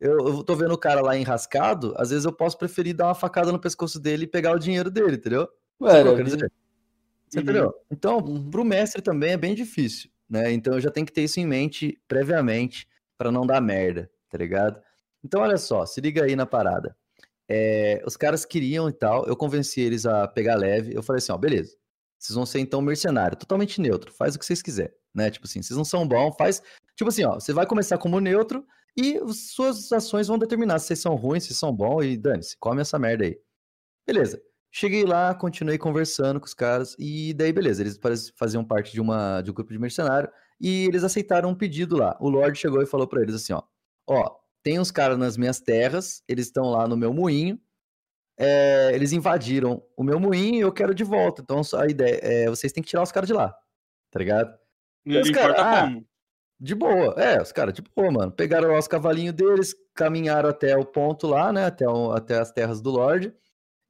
eu, 0.00 0.18
eu 0.28 0.44
tô 0.44 0.56
vendo 0.56 0.74
o 0.74 0.78
cara 0.78 1.00
lá 1.02 1.16
enrascado, 1.16 1.94
às 1.98 2.10
vezes 2.10 2.24
eu 2.26 2.32
posso 2.32 2.58
preferir 2.58 2.94
dar 2.96 3.06
uma 3.08 3.14
facada 3.16 3.52
no 3.52 3.60
pescoço 3.60 4.00
dele 4.00 4.24
e 4.24 4.28
pegar 4.28 4.52
o 4.52 4.60
dinheiro 4.60 4.90
dele, 4.90 5.16
entendeu? 5.16 5.48
Dizer? 6.24 6.52
Você 7.28 7.38
Uhum. 7.40 7.42
entendeu? 7.44 7.74
Então, 7.90 8.18
Uhum. 8.18 8.50
pro 8.50 8.64
mestre 8.64 9.02
também 9.02 9.32
é 9.32 9.36
bem 9.38 9.54
difícil, 9.54 10.10
né? 10.30 10.52
Então 10.52 10.74
eu 10.74 10.80
já 10.80 10.90
tenho 10.90 11.06
que 11.06 11.12
ter 11.12 11.22
isso 11.24 11.40
em 11.40 11.46
mente 11.46 12.00
previamente 12.08 12.86
pra 13.22 13.30
não 13.30 13.46
dar 13.46 13.60
merda, 13.60 14.10
tá 14.28 14.36
ligado? 14.36 14.82
Então 15.22 15.42
olha 15.42 15.56
só, 15.56 15.86
se 15.86 16.00
liga 16.00 16.24
aí 16.24 16.34
na 16.34 16.44
parada. 16.44 16.96
É, 17.48 18.02
os 18.04 18.16
caras 18.16 18.44
queriam 18.44 18.88
e 18.88 18.92
tal, 18.92 19.24
eu 19.26 19.36
convenci 19.36 19.80
eles 19.80 20.04
a 20.04 20.26
pegar 20.26 20.56
leve. 20.56 20.92
Eu 20.92 21.04
falei 21.04 21.18
assim, 21.18 21.30
ó, 21.30 21.38
beleza. 21.38 21.76
Vocês 22.18 22.34
vão 22.34 22.44
ser 22.44 22.58
então 22.58 22.82
mercenário, 22.82 23.36
totalmente 23.36 23.80
neutro, 23.80 24.12
faz 24.12 24.34
o 24.34 24.40
que 24.40 24.44
vocês 24.44 24.60
quiserem, 24.60 24.92
né? 25.14 25.30
Tipo 25.30 25.46
assim, 25.46 25.62
vocês 25.62 25.76
não 25.76 25.84
são 25.84 26.06
bons, 26.06 26.34
faz. 26.36 26.60
Tipo 26.96 27.10
assim, 27.10 27.24
ó, 27.24 27.34
você 27.34 27.52
vai 27.52 27.64
começar 27.64 27.96
como 27.96 28.18
neutro 28.18 28.66
e 28.96 29.16
as 29.18 29.52
suas 29.52 29.92
ações 29.92 30.26
vão 30.26 30.38
determinar 30.38 30.80
se 30.80 30.88
vocês 30.88 30.98
são 30.98 31.14
ruins, 31.14 31.44
se 31.44 31.54
são 31.54 31.72
bons 31.72 32.04
e 32.04 32.16
dane-se, 32.16 32.56
come 32.58 32.80
essa 32.80 32.98
merda 32.98 33.24
aí. 33.24 33.38
Beleza. 34.04 34.42
Cheguei 34.72 35.04
lá, 35.04 35.32
continuei 35.32 35.78
conversando 35.78 36.40
com 36.40 36.46
os 36.46 36.54
caras 36.54 36.96
e 36.98 37.34
daí 37.34 37.52
beleza, 37.52 37.82
eles 37.82 38.00
faziam 38.36 38.64
parte 38.64 38.92
de 38.92 39.00
uma 39.00 39.42
de 39.42 39.50
um 39.50 39.54
grupo 39.54 39.72
de 39.72 39.78
mercenário 39.78 40.28
e 40.62 40.84
eles 40.86 41.04
aceitaram 41.04 41.50
um 41.50 41.54
pedido 41.54 41.96
lá. 41.98 42.16
O 42.20 42.28
Lorde 42.30 42.58
chegou 42.58 42.80
e 42.82 42.86
falou 42.86 43.06
pra 43.08 43.20
eles 43.20 43.34
assim, 43.34 43.52
ó: 43.52 43.62
"Ó, 44.08 44.36
tem 44.62 44.78
uns 44.78 44.90
caras 44.92 45.18
nas 45.18 45.36
minhas 45.36 45.60
terras, 45.60 46.22
eles 46.28 46.46
estão 46.46 46.70
lá 46.70 46.86
no 46.88 46.96
meu 46.96 47.12
moinho. 47.12 47.60
é, 48.38 48.90
eles 48.94 49.12
invadiram 49.12 49.82
o 49.96 50.02
meu 50.02 50.18
moinho 50.18 50.54
e 50.56 50.60
eu 50.60 50.72
quero 50.72 50.94
de 50.94 51.04
volta. 51.04 51.42
Então 51.42 51.60
a 51.78 51.86
ideia 51.86 52.18
é 52.22 52.48
vocês 52.48 52.72
têm 52.72 52.82
que 52.82 52.88
tirar 52.88 53.02
os 53.02 53.12
caras 53.12 53.26
de 53.28 53.34
lá, 53.34 53.54
tá 54.10 54.18
ligado? 54.18 54.56
Não 55.04 55.20
Os 55.20 55.30
cara- 55.30 55.54
ah, 55.58 55.80
como. 55.82 56.06
De 56.58 56.74
boa, 56.74 57.14
é, 57.20 57.42
os 57.42 57.52
caras 57.52 57.74
de 57.74 57.82
boa, 57.82 58.10
mano. 58.10 58.32
Pegaram 58.32 58.68
lá 58.68 58.78
os 58.78 58.88
cavalinhos 58.88 59.34
deles, 59.34 59.74
caminharam 59.94 60.48
até 60.48 60.76
o 60.76 60.84
ponto 60.84 61.26
lá, 61.26 61.52
né? 61.52 61.66
Até, 61.66 61.88
o- 61.88 62.12
até 62.12 62.38
as 62.38 62.50
terras 62.52 62.80
do 62.80 62.90
Lorde. 62.90 63.34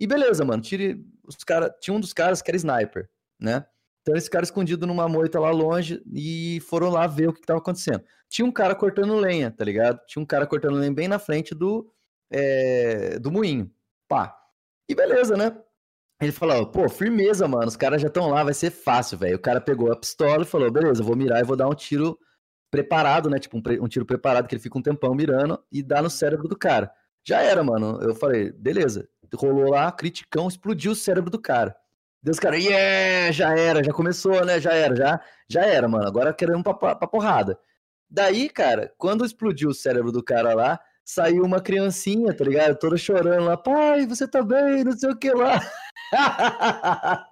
E 0.01 0.07
beleza, 0.07 0.45
mano. 0.45 0.63
Tire 0.63 1.05
os 1.25 1.37
cara, 1.45 1.71
tinha 1.81 1.95
um 1.95 2.01
dos 2.01 2.13
caras 2.13 2.43
que 2.43 2.51
era 2.51 2.57
sniper, 2.57 3.09
né? 3.39 3.65
Então 4.03 4.15
eles 4.15 4.25
ficaram 4.25 4.43
escondidos 4.43 4.87
numa 4.87 5.09
moita 5.09 5.39
lá 5.39 5.51
longe 5.51 6.03
e 6.13 6.61
foram 6.69 6.91
lá 6.91 7.07
ver 7.07 7.29
o 7.29 7.33
que, 7.33 7.41
que 7.41 7.47
tava 7.47 7.61
acontecendo. 7.61 8.03
Tinha 8.29 8.45
um 8.45 8.53
cara 8.53 8.75
cortando 8.75 9.15
lenha, 9.15 9.51
tá 9.51 9.65
ligado? 9.65 10.01
Tinha 10.07 10.23
um 10.23 10.27
cara 10.27 10.47
cortando 10.47 10.77
lenha 10.77 10.93
bem 10.93 11.07
na 11.07 11.19
frente 11.19 11.55
do, 11.55 11.89
é, 12.31 13.19
do 13.19 13.31
moinho. 13.31 13.71
Pá. 14.09 14.37
E 14.89 14.95
beleza, 14.95 15.37
né? 15.37 15.57
Ele 16.21 16.33
falou, 16.33 16.67
pô, 16.67 16.89
firmeza, 16.89 17.47
mano. 17.47 17.67
Os 17.67 17.77
caras 17.77 18.01
já 18.03 18.09
estão 18.09 18.29
lá, 18.29 18.43
vai 18.43 18.55
ser 18.55 18.71
fácil, 18.71 19.19
velho. 19.19 19.37
O 19.37 19.41
cara 19.41 19.61
pegou 19.61 19.93
a 19.93 19.97
pistola 19.97 20.43
e 20.43 20.47
falou, 20.47 20.71
beleza, 20.71 21.03
vou 21.03 21.17
mirar 21.17 21.41
e 21.41 21.45
vou 21.45 21.57
dar 21.57 21.69
um 21.69 21.75
tiro 21.75 22.19
preparado, 22.71 23.31
né? 23.31 23.39
Tipo, 23.39 23.59
um, 23.59 23.85
um 23.85 23.89
tiro 23.89 24.07
preparado 24.07 24.49
que 24.49 24.55
ele 24.55 24.63
fica 24.63 24.79
um 24.79 24.83
tempão 24.83 25.15
mirando 25.15 25.63
e 25.71 25.83
dá 25.83 26.03
no 26.03 26.11
cérebro 26.11 26.49
do 26.49 26.57
cara. 26.57 26.93
Já 27.25 27.41
era, 27.41 27.63
mano. 27.63 28.01
Eu 28.03 28.15
falei, 28.15 28.51
beleza. 28.53 29.09
Rolou 29.35 29.71
lá, 29.71 29.91
criticão, 29.93 30.49
explodiu 30.49 30.93
o 30.93 30.97
cérebro 30.97 31.31
do 31.31 31.41
cara. 31.41 31.75
Deus, 32.23 32.39
cara, 32.39 32.57
yeah, 32.57 33.33
já 33.33 33.57
era, 33.59 33.83
já 33.83 33.93
começou, 33.93 34.45
né? 34.45 34.61
Já 34.61 34.73
era, 34.73 34.95
já, 34.95 35.21
já 35.49 35.63
era, 35.67 35.89
mano. 35.89 36.07
Agora 36.07 36.33
queremos 36.33 36.63
pra, 36.63 36.73
pra, 36.75 36.95
pra 36.95 37.09
porrada. 37.09 37.59
Daí, 38.09 38.49
cara, 38.49 38.93
quando 38.97 39.25
explodiu 39.25 39.71
o 39.71 39.75
cérebro 39.75 40.13
do 40.13 40.23
cara 40.23 40.55
lá, 40.55 40.79
saiu 41.05 41.43
uma 41.45 41.61
criancinha, 41.61 42.33
tá 42.33 42.45
ligado? 42.45 42.79
Toda 42.79 42.97
chorando 42.97 43.47
lá, 43.47 43.57
pai, 43.57 44.07
você 44.07 44.29
tá 44.29 44.41
bem, 44.43 44.85
não 44.85 44.93
sei 44.93 45.11
o 45.11 45.17
que 45.19 45.33
lá. 45.33 45.61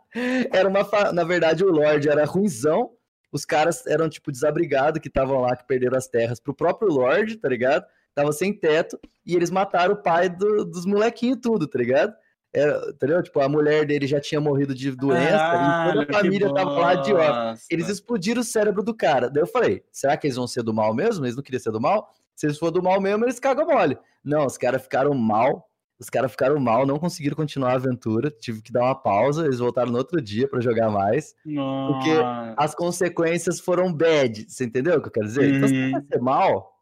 era 0.52 0.68
uma. 0.68 0.84
fa- 0.84 1.12
Na 1.12 1.24
verdade, 1.24 1.64
o 1.64 1.70
Lorde 1.70 2.08
era 2.08 2.24
ruizão. 2.24 2.90
Os 3.32 3.44
caras 3.44 3.86
eram, 3.86 4.08
tipo, 4.08 4.32
desabrigados 4.32 5.00
que 5.00 5.06
estavam 5.06 5.40
lá, 5.40 5.54
que 5.54 5.64
perderam 5.66 5.96
as 5.96 6.08
terras 6.08 6.40
pro 6.40 6.52
próprio 6.52 6.88
Lorde, 6.90 7.36
tá 7.36 7.48
ligado? 7.48 7.84
Tava 8.12 8.32
sem 8.32 8.52
teto. 8.52 8.98
E 9.24 9.36
eles 9.36 9.50
mataram 9.52 9.94
o 9.94 10.02
pai 10.02 10.28
do- 10.28 10.64
dos 10.64 10.84
molequinhos, 10.84 11.38
tudo, 11.40 11.68
tá 11.68 11.78
ligado? 11.78 12.12
Era, 12.52 12.80
entendeu? 12.90 13.22
Tipo, 13.22 13.40
a 13.40 13.48
mulher 13.48 13.86
dele 13.86 14.06
já 14.06 14.20
tinha 14.20 14.40
morrido 14.40 14.74
de 14.74 14.90
doença 14.90 15.36
e 15.36 15.38
Caralho, 15.38 15.92
toda 15.92 16.02
a 16.10 16.20
família 16.20 16.52
tava 16.52 16.70
lá 16.70 16.94
de 16.96 17.14
óbito. 17.14 17.62
Eles 17.70 17.88
explodiram 17.88 18.40
o 18.40 18.44
cérebro 18.44 18.82
do 18.82 18.92
cara. 18.94 19.30
Daí 19.30 19.42
eu 19.42 19.46
falei, 19.46 19.84
será 19.92 20.16
que 20.16 20.26
eles 20.26 20.36
vão 20.36 20.48
ser 20.48 20.62
do 20.64 20.74
mal 20.74 20.92
mesmo? 20.94 21.24
Eles 21.24 21.36
não 21.36 21.42
queriam 21.42 21.60
ser 21.60 21.70
do 21.70 21.80
mal? 21.80 22.10
Se 22.34 22.46
eles 22.46 22.58
for 22.58 22.70
do 22.72 22.82
mal 22.82 23.00
mesmo, 23.00 23.24
eles 23.24 23.38
cagam 23.38 23.66
mole. 23.66 23.96
Não, 24.24 24.46
os 24.46 24.58
caras 24.58 24.82
ficaram 24.82 25.14
mal. 25.14 25.68
Os 25.98 26.08
caras 26.08 26.30
ficaram 26.30 26.58
mal, 26.58 26.86
não 26.86 26.98
conseguiram 26.98 27.36
continuar 27.36 27.72
a 27.72 27.74
aventura. 27.74 28.30
Tive 28.30 28.62
que 28.62 28.72
dar 28.72 28.84
uma 28.84 28.94
pausa. 28.94 29.44
Eles 29.44 29.58
voltaram 29.58 29.92
no 29.92 29.98
outro 29.98 30.20
dia 30.20 30.48
pra 30.48 30.58
jogar 30.60 30.90
mais. 30.90 31.34
Porque 31.44 32.14
Nossa. 32.14 32.54
As 32.56 32.74
consequências 32.74 33.60
foram 33.60 33.92
bad. 33.92 34.46
Você 34.48 34.64
entendeu 34.64 34.96
o 34.96 35.02
que 35.02 35.08
eu 35.08 35.12
quero 35.12 35.26
dizer? 35.26 35.54
Então, 35.54 35.68
se 35.68 35.74
Uhum. 35.74 35.90
vai 35.92 36.02
ser 36.10 36.20
mal, 36.20 36.72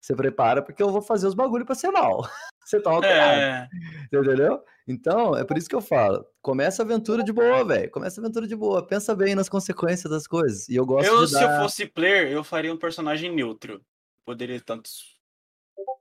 você 0.00 0.14
prepara, 0.14 0.62
porque 0.62 0.80
eu 0.82 0.90
vou 0.90 1.02
fazer 1.02 1.26
os 1.26 1.34
bagulho 1.34 1.66
pra 1.66 1.74
ser 1.74 1.90
mal. 1.90 2.20
Você 2.68 2.78
tá 2.82 2.90
alterado. 2.90 3.40
É, 3.40 3.68
Entendeu? 4.12 4.62
Então, 4.86 5.34
é 5.34 5.42
por 5.42 5.56
isso 5.56 5.66
que 5.70 5.74
eu 5.74 5.80
falo. 5.80 6.26
Começa 6.42 6.82
a 6.82 6.84
aventura 6.84 7.24
de 7.24 7.32
boa, 7.32 7.64
velho. 7.64 7.90
Começa 7.90 8.20
a 8.20 8.22
aventura 8.22 8.46
de 8.46 8.54
boa. 8.54 8.86
Pensa 8.86 9.16
bem 9.16 9.34
nas 9.34 9.48
consequências 9.48 10.10
das 10.10 10.26
coisas. 10.26 10.68
E 10.68 10.76
eu 10.76 10.84
gosto 10.84 11.08
eu, 11.08 11.24
de 11.24 11.28
se 11.28 11.42
eu 11.42 11.48
fosse 11.52 11.86
player, 11.86 12.30
eu 12.30 12.44
faria 12.44 12.70
um 12.70 12.76
personagem 12.76 13.34
neutro. 13.34 13.80
Poderia 14.22 14.60
tanto 14.60 14.90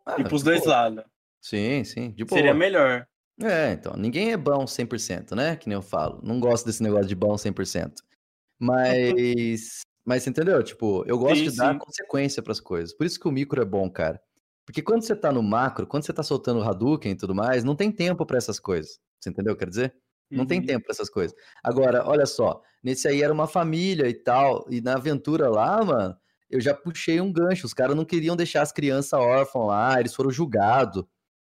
Ah, 0.06 0.20
ir 0.20 0.28
pros 0.28 0.44
dois 0.44 0.60
boa. 0.64 0.72
lados. 0.72 1.06
Sim, 1.40 1.86
sim, 1.86 2.12
de 2.12 2.26
boa. 2.26 2.38
Seria 2.38 2.54
melhor. 2.54 3.08
É, 3.42 3.72
então, 3.72 3.94
ninguém 3.96 4.34
é 4.34 4.38
bom 4.38 4.68
100%, 4.68 5.36
né? 5.36 5.56
Que 5.56 5.70
nem 5.70 5.76
eu 5.78 5.82
falo. 5.82 6.20
Não 6.22 6.38
gosto 6.38 6.66
desse 6.66 6.84
negócio 6.84 7.08
de 7.08 7.16
bom 7.16 7.38
100%. 7.38 7.94
Mas, 8.60 9.82
mas 10.04 10.24
você 10.24 10.32
entendeu? 10.32 10.64
Tipo, 10.64 11.04
eu 11.06 11.16
gosto 11.20 11.38
Sim, 11.38 11.50
de 11.52 11.56
dar 11.56 11.74
sim. 11.74 11.80
consequência 11.80 12.42
pras 12.42 12.60
coisas. 12.60 12.92
Por 12.92 13.06
isso 13.06 13.20
que 13.20 13.28
o 13.28 13.32
micro 13.32 13.62
é 13.62 13.66
bom, 13.66 13.88
cara. 13.88 14.20
Porque 14.68 14.84
quando 14.84 15.04
você 15.04 15.16
tá 15.16 15.32
no 15.32 15.42
macro, 15.44 15.88
quando 15.88 16.06
você 16.06 16.14
tá 16.14 16.24
soltando 16.24 16.60
o 16.60 16.64
Hadouken 16.64 17.14
e 17.14 17.18
tudo 17.18 17.34
mais, 17.34 17.64
não 17.64 17.76
tem 17.76 17.92
tempo 17.92 18.26
pra 18.28 18.38
essas 18.38 18.60
coisas. 18.60 19.00
Você 19.20 19.32
entendeu? 19.32 19.56
Quer 19.58 19.70
dizer? 19.70 19.96
Não 20.30 20.46
tem 20.46 20.60
Uhum. 20.60 20.66
tempo 20.68 20.86
pra 20.86 20.94
essas 20.94 21.10
coisas. 21.10 21.36
Agora, 21.64 22.06
olha 22.06 22.26
só, 22.26 22.62
nesse 22.84 23.08
aí 23.08 23.24
era 23.24 23.34
uma 23.34 23.48
família 23.48 24.10
e 24.10 24.14
tal, 24.14 24.66
e 24.70 24.82
na 24.82 24.96
aventura 24.96 25.50
lá, 25.50 25.84
mano, 25.86 26.16
eu 26.52 26.60
já 26.62 26.74
puxei 26.76 27.22
um 27.22 27.32
gancho. 27.34 27.66
Os 27.66 27.74
caras 27.74 27.96
não 27.96 28.06
queriam 28.06 28.36
deixar 28.36 28.62
as 28.62 28.74
crianças 28.74 29.14
órfãs 29.20 29.66
lá, 29.68 30.00
eles 30.02 30.14
foram 30.14 30.32
julgados 30.32 31.06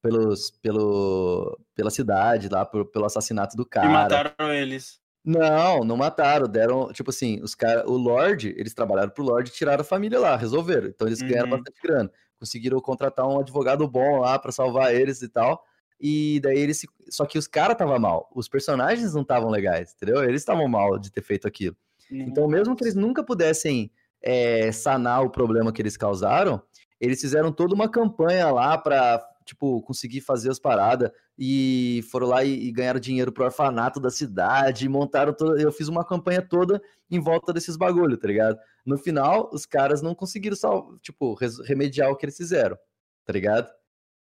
pelos, 0.02 0.52
pelo, 0.62 1.60
pela 1.76 1.90
cidade 1.92 2.50
lá, 2.50 2.66
por- 2.66 2.86
pelo 2.92 3.06
assassinato 3.06 3.58
do 3.58 3.64
E 3.64 3.66
cara. 3.68 3.90
mataram 3.90 4.54
eles. 4.54 5.02
Não, 5.24 5.84
não 5.84 5.98
mataram, 5.98 6.48
deram, 6.48 6.92
tipo 6.94 7.12
assim, 7.12 7.42
os 7.44 7.54
caras, 7.54 7.86
o 7.86 7.94
Lorde, 7.98 8.56
eles 8.58 8.74
trabalharam 8.74 9.12
pro 9.12 9.24
Lorde 9.24 9.52
e 9.52 9.54
tiraram 9.54 9.82
a 9.82 9.84
família 9.84 10.20
lá, 10.20 10.36
resolveram. 10.36 10.88
Então 10.88 11.08
eles 11.08 11.22
ganharam 11.22 11.50
Uhum. 11.50 11.58
bastante 11.58 11.80
grana. 11.84 12.12
Conseguiram 12.42 12.82
contratar 12.82 13.28
um 13.28 13.40
advogado 13.40 13.88
bom 13.88 14.20
lá 14.20 14.40
pra 14.40 14.52
salvar 14.52 14.96
eles 14.96 15.22
e 15.22 15.30
tal. 15.30 15.64
E 16.00 16.40
daí 16.40 16.58
eles 16.58 16.80
se... 16.80 16.90
só 17.12 17.28
que 17.28 17.38
os 17.38 17.46
caras 17.46 17.74
estavam 17.74 18.00
mal, 18.00 18.28
os 18.36 18.50
personagens 18.50 19.14
não 19.14 19.22
estavam 19.22 19.52
legais, 19.52 19.94
entendeu? 19.94 20.24
Eles 20.24 20.42
estavam 20.42 20.68
mal 20.68 20.98
de 20.98 21.12
ter 21.12 21.22
feito 21.22 21.48
aquilo. 21.48 21.78
Então, 22.12 22.48
mesmo 22.48 22.76
que 22.76 22.84
eles 22.84 22.96
nunca 22.96 23.24
pudessem 23.24 23.92
é, 24.20 24.72
sanar 24.72 25.24
o 25.24 25.30
problema 25.30 25.72
que 25.72 25.80
eles 25.80 25.96
causaram, 25.96 26.60
eles 27.00 27.22
fizeram 27.22 27.52
toda 27.52 27.76
uma 27.76 27.88
campanha 27.88 28.50
lá 28.50 28.78
pra, 28.80 29.24
tipo, 29.46 29.82
conseguir 29.82 30.22
fazer 30.22 30.50
as 30.50 30.60
paradas 30.60 31.12
e 31.38 32.04
foram 32.12 32.28
lá 32.28 32.44
e, 32.44 32.68
e 32.68 32.72
ganharam 32.72 33.00
dinheiro 33.00 33.32
pro 33.32 33.46
orfanato 33.46 34.00
da 34.00 34.10
cidade, 34.10 34.86
e 34.86 34.90
montaram 34.90 35.34
toda. 35.34 35.62
Eu 35.62 35.72
fiz 35.72 35.88
uma 35.88 36.06
campanha 36.06 36.42
toda 36.42 36.82
em 37.10 37.20
volta 37.20 37.52
desses 37.52 37.76
bagulho, 37.78 38.18
tá 38.18 38.28
ligado? 38.28 38.58
No 38.86 38.98
final, 38.98 39.50
os 39.54 39.66
caras 39.66 40.02
não 40.02 40.14
conseguiram, 40.16 40.56
sal, 40.56 40.98
tipo, 41.00 41.36
remediar 41.64 42.10
o 42.12 42.16
que 42.16 42.26
eles 42.26 42.38
fizeram, 42.38 42.78
tá 43.26 43.34
ligado? 43.34 43.70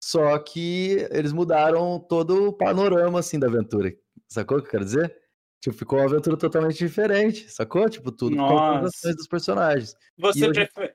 Só 0.03 0.37
que 0.37 1.07
eles 1.11 1.33
mudaram 1.33 1.99
todo 1.99 2.49
o 2.49 2.53
panorama, 2.53 3.19
assim, 3.19 3.39
da 3.39 3.47
aventura. 3.47 3.91
Sacou 4.27 4.57
o 4.57 4.61
que 4.61 4.67
eu 4.67 4.71
quero 4.71 4.85
dizer? 4.85 5.15
Tipo, 5.59 5.75
ficou 5.75 5.97
uma 5.99 6.05
aventura 6.05 6.37
totalmente 6.37 6.77
diferente, 6.77 7.49
sacou? 7.51 7.89
Tipo, 7.89 8.11
tudo 8.11 8.35
Nossa. 8.35 8.87
ações 8.87 9.15
dos 9.15 9.27
personagens. 9.27 9.95
Você 10.17 10.47
prefere. 10.49 10.93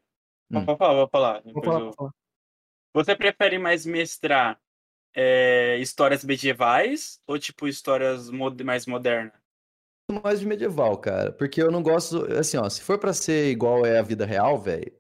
Hum. 0.52 0.64
Pode 0.64 0.78
falar, 0.78 0.94
vou 0.94 1.08
falar. 1.10 1.42
Vou 1.44 1.64
falar, 1.64 1.78
eu- 1.80 1.84
vou 1.86 1.92
falar. 1.94 2.10
Você 2.94 3.16
prefere 3.16 3.58
mais 3.58 3.86
mestrar 3.86 4.60
é, 5.14 5.78
histórias 5.78 6.24
medievais 6.24 7.20
ou 7.26 7.38
tipo 7.38 7.66
histórias 7.66 8.30
mod- 8.30 8.62
mais 8.64 8.86
modernas? 8.86 9.40
mais 10.10 10.40
de 10.40 10.46
medieval, 10.46 10.98
cara. 10.98 11.32
Porque 11.32 11.62
eu 11.62 11.70
não 11.70 11.82
gosto. 11.82 12.30
Assim, 12.34 12.56
ó, 12.58 12.68
se 12.68 12.82
for 12.82 12.98
pra 12.98 13.12
ser 13.14 13.50
igual 13.50 13.86
é 13.86 13.98
a 13.98 14.02
vida 14.02 14.26
real, 14.26 14.58
velho, 14.58 14.92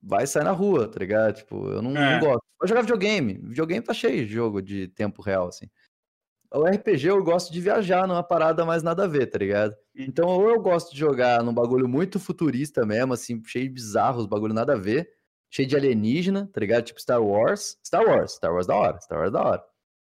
vai 0.00 0.26
sair 0.26 0.44
na 0.44 0.52
rua, 0.52 0.88
tá 0.88 0.98
ligado? 1.00 1.34
Tipo, 1.36 1.68
eu 1.70 1.82
não, 1.82 1.90
não 1.90 1.98
É. 1.98 2.18
gosto. 2.20 2.42
Vou 2.60 2.68
jogar 2.68 2.82
videogame. 2.82 3.34
Videogame 3.42 3.84
tá 3.84 3.92
cheio 3.94 4.24
de 4.26 4.32
jogo 4.32 4.62
de 4.62 4.86
tempo 4.88 5.22
real, 5.22 5.48
assim. 5.48 5.66
O 6.52 6.66
RPG 6.66 7.08
eu 7.08 7.22
gosto 7.22 7.52
de 7.52 7.60
viajar 7.60 8.06
numa 8.06 8.22
parada 8.22 8.64
mais 8.64 8.82
nada 8.82 9.04
a 9.04 9.08
ver, 9.08 9.26
tá 9.26 9.38
ligado? 9.38 9.74
Então, 9.94 10.28
ou 10.28 10.48
eu 10.50 10.60
gosto 10.60 10.92
de 10.92 10.98
jogar 10.98 11.42
num 11.42 11.54
bagulho 11.54 11.88
muito 11.88 12.18
futurista 12.20 12.84
mesmo, 12.84 13.12
assim, 13.12 13.40
cheio 13.44 13.66
de 13.66 13.70
bizarros, 13.74 14.26
bagulho 14.26 14.52
nada 14.54 14.74
a 14.74 14.76
ver, 14.76 15.08
cheio 15.50 15.68
de 15.68 15.76
alienígena, 15.76 16.48
tá 16.52 16.60
ligado? 16.60 16.84
Tipo 16.84 17.00
Star 17.00 17.22
Wars. 17.22 17.76
Star 17.86 18.04
Wars, 18.06 18.32
Star 18.34 18.52
Wars 18.52 18.66
da 18.66 18.76
hora, 18.76 19.00
Star 19.00 19.18
Wars 19.18 19.32
da 19.32 19.42
hora. 19.44 19.64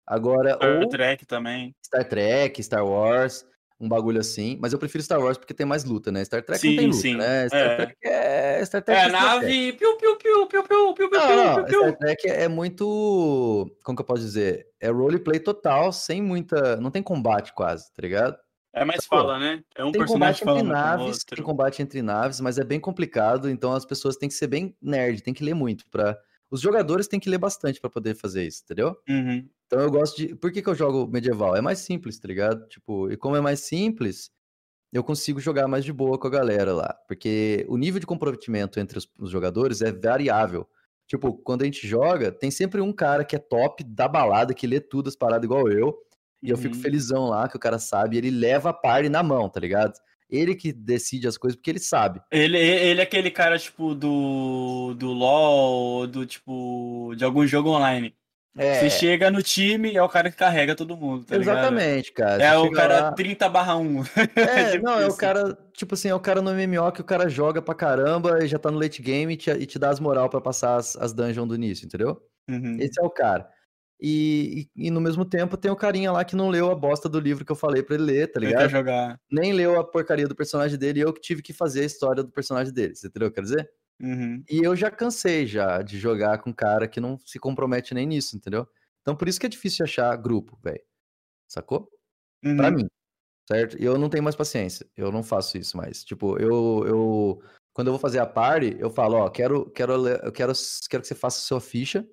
Agora, 0.08 0.54
Star 0.56 0.82
ou 0.82 0.90
Trek 0.90 1.26
também. 1.26 1.76
Star 1.86 2.04
Trek, 2.08 2.62
Star 2.64 2.86
Wars, 2.86 3.46
um 3.80 3.88
bagulho 3.88 4.20
assim. 4.20 4.58
Mas 4.62 4.74
eu 4.74 4.80
prefiro 4.80 5.04
Star 5.04 5.20
Wars 5.20 5.38
porque 5.38 5.54
tem 5.54 5.66
mais 5.66 5.84
luta, 5.86 6.12
né? 6.12 6.24
Star 6.26 6.44
Trek 6.44 6.60
Sim, 6.60 6.70
não 6.72 6.76
tem 6.78 6.86
luta, 6.88 7.02
sim. 7.02 7.16
né? 7.16 7.48
Star 7.48 7.60
É. 7.62 7.76
Trek 7.76 7.96
é. 8.04 8.66
Star 8.66 8.82
Trek 8.84 9.00
É, 9.00 9.08
estratégia. 9.08 9.12
nave. 9.12 9.74
Piu, 9.74 9.98
piu, 9.98 10.18
piu, 10.18 10.48
piu, 10.48 10.64
piu, 10.64 10.94
piu, 10.94 11.10
piu, 11.10 11.10
Não, 11.12 11.28
piu, 11.28 11.36
não, 11.38 11.56
piu, 11.56 11.66
piu. 11.66 11.80
Star 11.82 11.98
Trek 11.98 12.28
é 12.30 12.48
muito. 12.48 13.72
Como 13.84 13.96
que 13.96 14.02
eu 14.02 14.06
posso 14.06 14.22
dizer? 14.22 14.68
É 14.80 14.90
roleplay 14.90 15.40
total, 15.40 15.92
sem 15.92 16.22
muita. 16.22 16.76
Não 16.78 16.92
tem 16.92 17.02
combate 17.02 17.54
quase, 17.54 17.86
tá 17.94 18.02
ligado? 18.02 18.38
É 18.74 18.86
mais 18.86 19.06
Pô, 19.06 19.18
fala, 19.18 19.38
né? 19.38 19.64
É 19.76 19.84
um 19.84 19.92
tem 19.92 20.00
personagem 20.00 20.46
combate 20.46 20.60
entre 20.60 20.74
naves, 20.74 21.24
tem 21.24 21.44
combate 21.44 21.82
entre 21.82 22.02
naves, 22.02 22.40
mas 22.40 22.58
é 22.58 22.64
bem 22.64 22.80
complicado, 22.80 23.50
então 23.50 23.74
as 23.74 23.86
pessoas 23.86 24.16
têm 24.16 24.30
que 24.30 24.36
ser 24.36 24.48
bem 24.48 24.76
nerd, 24.82 25.22
tem 25.22 25.34
que 25.34 25.44
ler 25.44 25.54
muito 25.54 25.86
para 25.88 26.18
os 26.52 26.60
jogadores 26.60 27.08
têm 27.08 27.20
que 27.20 27.30
ler 27.30 27.38
bastante 27.38 27.80
pra 27.80 27.90
poder 27.90 28.14
fazer 28.14 28.46
isso, 28.46 28.62
entendeu? 28.66 28.98
Uhum. 29.08 29.48
Então 29.66 29.80
eu 29.80 29.90
gosto 29.90 30.18
de. 30.18 30.36
Por 30.36 30.52
que, 30.52 30.62
que 30.62 30.68
eu 30.68 30.76
jogo 30.76 31.08
medieval? 31.08 31.56
É 31.56 31.62
mais 31.62 31.80
simples, 31.80 32.20
tá 32.20 32.28
ligado? 32.28 32.68
Tipo, 32.68 33.10
e 33.10 33.16
como 33.16 33.38
é 33.38 33.42
mais 33.42 33.62
simples, 33.62 34.30
eu 34.92 35.02
consigo 35.02 35.40
jogar 35.40 35.70
mais 35.70 35.86
de 35.86 35.94
boa 35.94 36.20
com 36.20 36.28
a 36.28 36.30
galera 36.30 36.74
lá. 36.74 36.94
Porque 37.08 37.66
o 37.70 37.78
nível 37.78 38.02
de 38.02 38.06
comprometimento 38.06 38.82
entre 38.82 38.98
os, 38.98 39.10
os 39.18 39.30
jogadores 39.30 39.82
é 39.82 39.94
variável. 39.94 40.68
Tipo, 41.08 41.34
quando 41.34 41.62
a 41.62 41.66
gente 41.66 41.88
joga, 41.88 42.34
tem 42.34 42.52
sempre 42.52 42.82
um 42.82 42.92
cara 42.92 43.24
que 43.24 43.36
é 43.36 43.40
top 43.40 43.82
da 43.86 44.10
balada, 44.10 44.54
que 44.54 44.68
lê 44.68 44.82
tudo 44.82 45.08
as 45.08 45.16
paradas 45.16 45.46
igual 45.46 45.72
eu. 45.72 45.98
E 46.42 46.50
eu 46.50 46.58
fico 46.58 46.76
Uhum. 46.76 46.82
felizão 46.82 47.26
lá 47.28 47.48
que 47.48 47.56
o 47.56 47.60
cara 47.60 47.78
sabe, 47.80 48.18
ele 48.18 48.32
leva 48.32 48.70
a 48.70 48.74
party 48.74 49.10
na 49.10 49.22
mão, 49.22 49.48
tá 49.50 49.60
ligado? 49.60 49.94
Ele 50.30 50.56
que 50.56 50.72
decide 50.72 51.28
as 51.28 51.38
coisas 51.38 51.56
porque 51.58 51.70
ele 51.70 51.80
sabe. 51.80 52.22
Ele, 52.32 52.58
ele 52.58 53.00
é 53.02 53.04
aquele 53.04 53.30
cara, 53.30 53.60
tipo, 53.60 53.94
do, 53.94 54.94
do 54.98 55.12
LoL, 55.12 56.08
do 56.08 56.26
tipo, 56.26 57.14
de 57.18 57.24
algum 57.26 57.46
jogo 57.46 57.70
online. 57.70 58.16
É, 58.58 58.80
Você 58.80 58.90
chega 58.90 59.32
no 59.32 59.42
time, 59.42 59.96
é 59.96 60.04
o 60.04 60.10
cara 60.10 60.30
que 60.30 60.36
carrega 60.36 60.76
todo 60.76 60.98
mundo, 60.98 61.24
tá 61.24 61.38
ligado? 61.38 61.58
exatamente, 61.60 62.12
cara. 62.12 62.44
É 62.44 62.52
Você 62.54 62.68
o 62.68 62.72
cara 62.72 63.00
lá- 63.04 63.12
30 63.14 63.48
barra 63.48 63.78
1. 63.78 64.04
É, 64.36 64.72
Tipo 64.72 64.86
não, 64.86 65.00
é 65.00 65.08
o 65.08 65.16
cara, 65.16 65.58
tipo 65.74 65.94
assim, 65.94 66.10
é 66.10 66.16
o 66.16 66.20
cara 66.20 66.42
no 66.42 66.52
MMO 66.52 66.92
que 66.92 67.00
o 67.00 67.06
cara 67.06 67.30
joga 67.30 67.62
pra 67.62 67.74
caramba 67.74 68.44
e 68.44 68.48
já 68.48 68.60
tá 68.60 68.70
no 68.70 68.78
late 68.78 69.02
game 69.02 69.34
e 69.34 69.38
te, 69.38 69.50
e 69.52 69.66
te 69.66 69.80
dá 69.80 69.90
as 69.90 70.02
moral 70.02 70.30
pra 70.30 70.42
passar 70.42 70.76
as, 70.76 70.98
as 70.98 71.14
dungeons 71.14 71.48
do 71.48 71.56
início, 71.56 71.86
entendeu? 71.86 72.22
Uhum. 72.50 72.76
Esse 72.80 73.00
é 73.02 73.04
o 73.06 73.10
cara. 73.10 73.48
E, 74.02 74.68
e, 74.76 74.88
e 74.88 74.92
no 74.92 75.00
mesmo 75.00 75.24
tempo 75.24 75.56
tem 75.56 75.70
o 75.70 75.76
carinha 75.76 76.12
lá 76.12 76.26
que 76.26 76.36
não 76.36 76.50
leu 76.50 76.72
a 76.72 76.76
bosta 76.76 77.08
do 77.08 77.20
livro 77.20 77.46
que 77.46 77.52
eu 77.52 77.56
falei 77.56 77.84
pra 77.84 77.96
ele 77.96 78.06
ler, 78.06 78.32
tá 78.32 78.40
Ele 78.40 78.48
ligado? 78.48 78.64
quer 78.64 78.70
jogar. 78.70 79.22
Nem 79.32 79.54
leu 79.54 79.80
a 79.80 79.84
porcaria 79.84 80.28
do 80.28 80.36
personagem 80.36 80.78
dele 80.78 81.00
e 81.00 81.04
eu 81.04 81.14
que 81.14 81.22
tive 81.22 81.44
que 81.44 81.54
fazer 81.54 81.82
a 81.82 81.86
história 81.86 82.24
do 82.24 82.32
personagem 82.32 82.74
dele, 82.74 82.96
você 82.96 83.08
entendeu 83.08 83.28
o 83.28 83.32
que 83.32 83.40
eu 83.40 83.44
quero 83.44 83.56
dizer? 83.56 83.72
Uhum. 84.02 84.44
E 84.50 84.58
eu 84.66 84.76
já 84.76 84.90
cansei 84.90 85.46
já 85.46 85.84
de 85.84 86.00
jogar 86.00 86.40
com 86.40 86.50
um 86.50 86.54
cara 86.54 86.88
que 86.88 87.00
não 87.00 87.20
se 87.20 87.38
compromete 87.38 87.94
nem 87.94 88.08
nisso, 88.08 88.36
entendeu? 88.36 88.68
Então 89.02 89.16
por 89.16 89.28
isso 89.28 89.40
que 89.40 89.46
é 89.46 89.50
difícil 89.50 89.86
achar 89.86 90.16
grupo, 90.16 90.58
velho. 90.64 90.82
Sacou? 91.48 91.88
Uhum. 92.44 92.58
Pra 92.58 92.72
mim, 92.72 92.88
certo? 93.48 93.80
E 93.80 93.86
eu 93.86 94.00
não 94.00 94.10
tenho 94.10 94.24
mais 94.24 94.36
paciência. 94.36 94.88
Eu 94.98 95.12
não 95.12 95.22
faço 95.22 95.60
isso 95.60 95.78
mais. 95.78 96.04
Tipo, 96.04 96.40
eu, 96.40 96.84
eu 96.88 97.44
quando 97.74 97.88
eu 97.88 97.94
vou 97.94 98.00
fazer 98.00 98.18
a 98.18 98.26
party, 98.26 98.76
eu 98.80 98.90
falo, 98.90 99.18
ó, 99.18 99.30
quero, 99.30 99.70
quero, 99.70 99.94
eu 100.08 100.32
quero, 100.32 100.54
quero 100.90 101.02
que 101.02 101.08
você 101.08 101.16
faça 101.16 101.38
a 101.38 101.42
sua 101.42 101.62
ficha. 101.62 102.08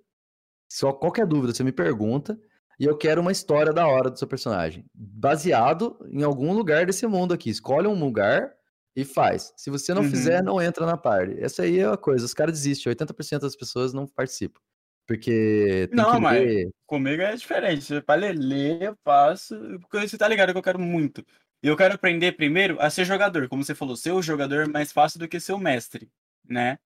Só 0.69 0.93
qualquer 0.93 1.27
dúvida 1.27 1.55
você 1.55 1.65
me 1.65 1.73
pergunta. 1.73 2.39
E 2.81 2.85
eu 2.85 2.97
quero 2.97 3.21
uma 3.21 3.33
história 3.33 3.73
da 3.73 3.89
hora 3.89 4.09
do 4.09 4.17
seu 4.19 4.29
personagem, 4.29 4.85
baseado 4.95 5.99
em 6.13 6.23
algum 6.23 6.53
lugar 6.53 6.87
desse 6.87 7.07
mundo 7.09 7.35
aqui. 7.35 7.51
Escolhe 7.51 7.89
um 7.89 7.99
lugar 7.99 8.53
e 8.95 9.05
faz. 9.05 9.53
Se 9.57 9.69
você 9.69 9.93
não 9.93 10.03
Uhum. 10.03 10.11
fizer, 10.11 10.43
não 10.45 10.63
entra 10.63 10.87
na 10.87 10.97
party. 10.97 11.37
Essa 11.41 11.63
aí 11.65 11.81
é 11.81 11.87
a 11.87 11.97
coisa. 11.97 12.25
Os 12.25 12.33
caras 12.35 12.53
desistem. 12.55 12.91
80% 12.91 13.41
das 13.43 13.57
pessoas 13.57 13.93
não 13.93 14.07
participam. 14.07 14.61
Porque 15.09 15.89
tem 15.89 15.97
Não, 15.97 16.21
mas- 16.21 16.41
ler. 16.41 16.71
Comigo 16.87 17.23
é 17.23 17.35
diferente. 17.35 18.01
Pra 18.03 18.15
ler, 18.15 18.37
ler, 18.37 18.83
eu 18.83 18.97
faço. 19.05 19.57
Porque 19.81 20.07
você 20.07 20.17
tá 20.19 20.29
ligado 20.29 20.53
que 20.53 20.59
eu 20.59 20.63
quero 20.63 20.79
muito. 20.79 21.25
Eu 21.63 21.77
quero 21.77 21.95
aprender 21.95 22.33
primeiro 22.37 22.77
a 22.81 22.89
ser 22.91 23.05
jogador. 23.05 23.49
Como 23.49 23.65
você 23.65 23.75
falou, 23.75 23.97
ser 23.97 24.13
o 24.13 24.23
jogador 24.23 24.65
é 24.65 24.69
mais 24.69 24.93
fácil 24.93 25.19
do 25.19 25.27
que 25.27 25.41
ser 25.41 25.53
o 25.53 25.59
mestre, 25.59 26.09
né? 26.49 26.79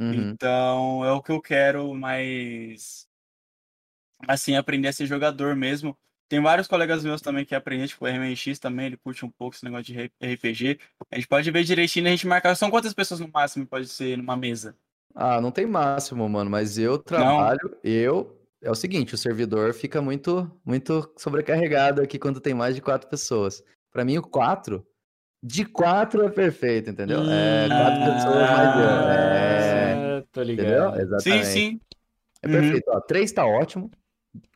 Uhum. 0.00 0.30
Então 0.30 1.04
é 1.04 1.12
o 1.12 1.22
que 1.22 1.32
eu 1.32 1.40
quero 1.40 1.92
mais. 1.94 3.06
Assim, 4.26 4.56
aprender 4.56 4.88
a 4.88 4.92
ser 4.92 5.06
jogador 5.06 5.56
mesmo. 5.56 5.96
Tem 6.28 6.40
vários 6.40 6.66
colegas 6.66 7.04
meus 7.04 7.20
também 7.20 7.44
que 7.44 7.54
aprendem, 7.54 7.86
tipo, 7.86 8.06
o 8.06 8.08
RMX 8.08 8.58
também, 8.58 8.86
ele 8.86 8.96
curte 8.96 9.22
um 9.22 9.30
pouco 9.30 9.54
esse 9.54 9.64
negócio 9.64 9.84
de 9.84 10.10
RPG. 10.18 10.78
A 11.10 11.16
gente 11.16 11.28
pode 11.28 11.50
ver 11.50 11.62
direitinho, 11.62 12.06
a 12.06 12.10
gente 12.10 12.26
marcar. 12.26 12.54
São 12.54 12.70
quantas 12.70 12.94
pessoas 12.94 13.20
no 13.20 13.28
máximo 13.28 13.66
pode 13.66 13.86
ser 13.88 14.16
numa 14.16 14.34
mesa? 14.36 14.74
Ah, 15.14 15.40
não 15.40 15.50
tem 15.50 15.66
máximo, 15.66 16.26
mano, 16.28 16.48
mas 16.48 16.78
eu 16.78 16.98
trabalho, 16.98 17.76
eu. 17.84 18.38
É 18.62 18.70
o 18.70 18.74
seguinte, 18.74 19.14
o 19.14 19.18
servidor 19.18 19.74
fica 19.74 20.00
muito, 20.00 20.50
muito 20.64 21.12
sobrecarregado 21.18 22.00
aqui 22.00 22.18
quando 22.18 22.40
tem 22.40 22.54
mais 22.54 22.74
de 22.74 22.80
quatro 22.80 23.10
pessoas. 23.10 23.62
Pra 23.90 24.04
mim, 24.04 24.16
o 24.16 24.22
quatro, 24.22 24.86
de 25.42 25.64
quatro 25.64 26.24
é 26.24 26.30
perfeito, 26.30 26.90
entendeu? 26.90 27.20
É, 27.28 27.68
quatro 27.68 28.00
Ah, 28.02 28.12
pessoas 28.14 28.50
mais 28.50 28.78
eu. 28.78 29.10
É, 29.10 29.94
Ah, 30.20 30.24
tô 30.30 30.42
entendeu? 30.42 30.90
ligado. 30.90 30.94
Sim, 30.94 31.00
Exatamente. 31.00 31.46
sim. 31.46 31.80
É 32.42 32.46
Uhum. 32.46 32.52
perfeito. 32.52 32.84
Ó, 32.88 33.00
três 33.00 33.32
tá 33.32 33.44
ótimo. 33.46 33.90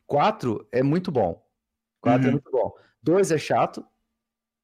Quatro 0.05 0.67
é 0.71 0.81
muito 0.81 1.11
bom. 1.11 1.45
Quatro 2.01 2.23
é 2.23 2.25
Uhum. 2.27 2.31
muito 2.33 2.51
bom. 2.51 2.71
Dois 3.03 3.31
é 3.31 3.37
chato. 3.37 3.85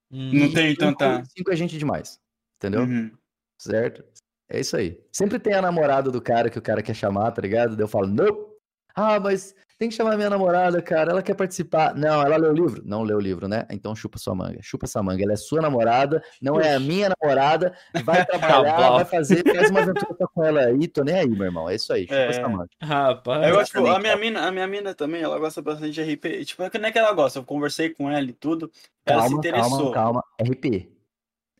Não 0.09 0.47
Hum, 0.47 0.53
tem 0.53 0.69
cinco, 0.69 0.79
tanta. 0.97 1.25
cinco 1.25 1.51
é 1.51 1.55
gente 1.55 1.77
demais. 1.77 2.19
Entendeu? 2.57 2.81
Uhum. 2.81 3.11
Certo? 3.57 4.03
É 4.49 4.59
isso 4.59 4.77
aí. 4.77 5.01
Sempre 5.11 5.39
tem 5.39 5.53
a 5.53 5.61
namorada 5.61 6.11
do 6.11 6.21
cara 6.21 6.49
que 6.49 6.59
o 6.59 6.61
cara 6.61 6.81
quer 6.83 6.93
chamar, 6.93 7.31
tá 7.31 7.41
ligado? 7.41 7.75
Daí 7.75 7.83
eu 7.83 7.87
falo, 7.87 8.07
não. 8.07 8.53
Ah, 8.95 9.19
mas 9.19 9.55
tem 9.83 9.89
que 9.89 9.95
chamar 9.95 10.15
minha 10.15 10.29
namorada, 10.29 10.81
cara. 10.81 11.11
Ela 11.11 11.21
quer 11.21 11.33
participar. 11.35 11.93
Não, 11.93 12.21
ela 12.21 12.37
leu 12.37 12.51
o 12.51 12.53
livro. 12.53 12.81
Não 12.85 13.03
leu 13.03 13.17
o 13.17 13.19
livro, 13.19 13.47
né? 13.49 13.65
Então 13.69 13.93
chupa 13.93 14.17
sua 14.17 14.33
manga. 14.33 14.59
Chupa 14.61 14.85
essa 14.85 15.03
manga. 15.03 15.21
Ela 15.21 15.33
é 15.33 15.35
sua 15.35 15.61
namorada, 15.61 16.23
não 16.41 16.59
é 16.59 16.73
a 16.73 16.79
minha 16.79 17.09
namorada. 17.09 17.75
Vai 18.03 18.25
trabalhar, 18.25 18.71
Cabal. 18.77 18.95
vai 18.95 19.05
fazer, 19.05 19.43
faz 19.43 19.69
uma 19.69 19.81
aventura 19.81 20.15
só 20.17 20.27
com 20.27 20.43
ela 20.43 20.61
aí. 20.61 20.87
Tô 20.87 21.03
nem 21.03 21.15
aí, 21.15 21.27
meu 21.27 21.43
irmão. 21.43 21.69
É 21.69 21.75
isso 21.75 21.91
aí. 21.91 22.03
Chupa 22.03 22.15
É. 22.15 22.27
essa 22.29 22.47
manga. 22.47 22.69
Rapaz. 22.81 23.47
Eu 23.49 23.55
gosto, 23.55 23.71
tipo, 23.73 23.87
a 23.87 23.99
minha 23.99 24.15
mina, 24.15 24.47
a 24.47 24.51
minha 24.51 24.67
mina 24.67 24.93
também, 24.95 25.21
ela 25.21 25.37
gosta 25.37 25.61
bastante 25.61 25.91
de 25.91 26.01
RP. 26.01 26.45
Tipo, 26.45 26.63
não 26.79 26.87
é 26.87 26.91
que 26.91 26.97
ela 26.99 27.11
gosta, 27.13 27.39
eu 27.39 27.43
conversei 27.43 27.89
com 27.89 28.09
ela 28.09 28.25
e 28.25 28.33
tudo. 28.33 28.71
Ela 29.05 29.27
se 29.27 29.33
interessou. 29.33 29.91
calma, 29.91 30.23
calma. 30.39 30.51
RP. 30.53 30.89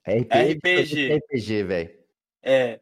RP 0.08 0.34
RPG. 0.54 1.12
é 1.12 1.16
RPG, 1.18 1.64
velho. 1.64 1.90
É, 2.42 2.80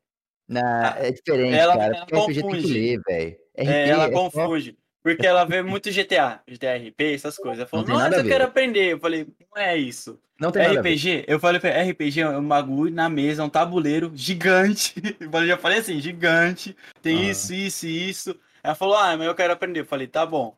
Na- 0.47 0.95
É 0.99 1.11
diferente, 1.11 1.55
ela- 1.55 1.77
cara. 1.77 1.95
ela 1.95 2.03
RPG 2.05 2.09
tem 2.25 2.33
que 2.33 2.41
confunde. 2.41 2.73
ler, 2.73 3.01
velho. 3.07 3.37
é, 3.55 3.89
ela 3.89 4.03
é 4.05 4.11
só- 4.11 4.13
confunde. 4.13 4.77
Porque 5.03 5.25
ela 5.25 5.43
vê 5.45 5.61
muito 5.63 5.89
GTA, 5.91 6.41
GTA 6.47 6.75
RP, 6.77 7.01
essas 7.15 7.35
coisas. 7.37 7.59
Ela 7.59 7.67
falou, 7.67 7.87
nossa, 7.87 8.17
eu 8.17 8.23
quero 8.23 8.43
aprender. 8.43 8.93
Eu 8.93 8.99
falei, 8.99 9.27
não 9.53 9.61
é 9.61 9.75
isso. 9.75 10.19
Não 10.39 10.51
tem. 10.51 10.77
RPG, 10.77 11.25
eu 11.27 11.39
falei 11.39 11.59
RPG 11.59 12.21
é 12.21 12.29
um 12.29 12.47
bagulho 12.47 12.93
na 12.93 13.07
mesa, 13.09 13.41
é 13.41 13.45
um 13.45 13.49
tabuleiro 13.49 14.11
gigante. 14.15 14.95
Eu 15.19 15.47
já 15.47 15.55
falei 15.57 15.79
assim, 15.79 15.99
gigante. 15.99 16.75
Tem 17.01 17.17
Ah. 17.27 17.31
isso, 17.31 17.53
isso 17.53 17.85
e 17.85 18.09
isso. 18.09 18.35
Ela 18.63 18.73
falou, 18.75 18.95
ah, 18.95 19.15
mas 19.17 19.27
eu 19.27 19.35
quero 19.35 19.53
aprender. 19.53 19.81
Eu 19.81 19.85
falei, 19.85 20.07
tá 20.07 20.25
bom. 20.25 20.55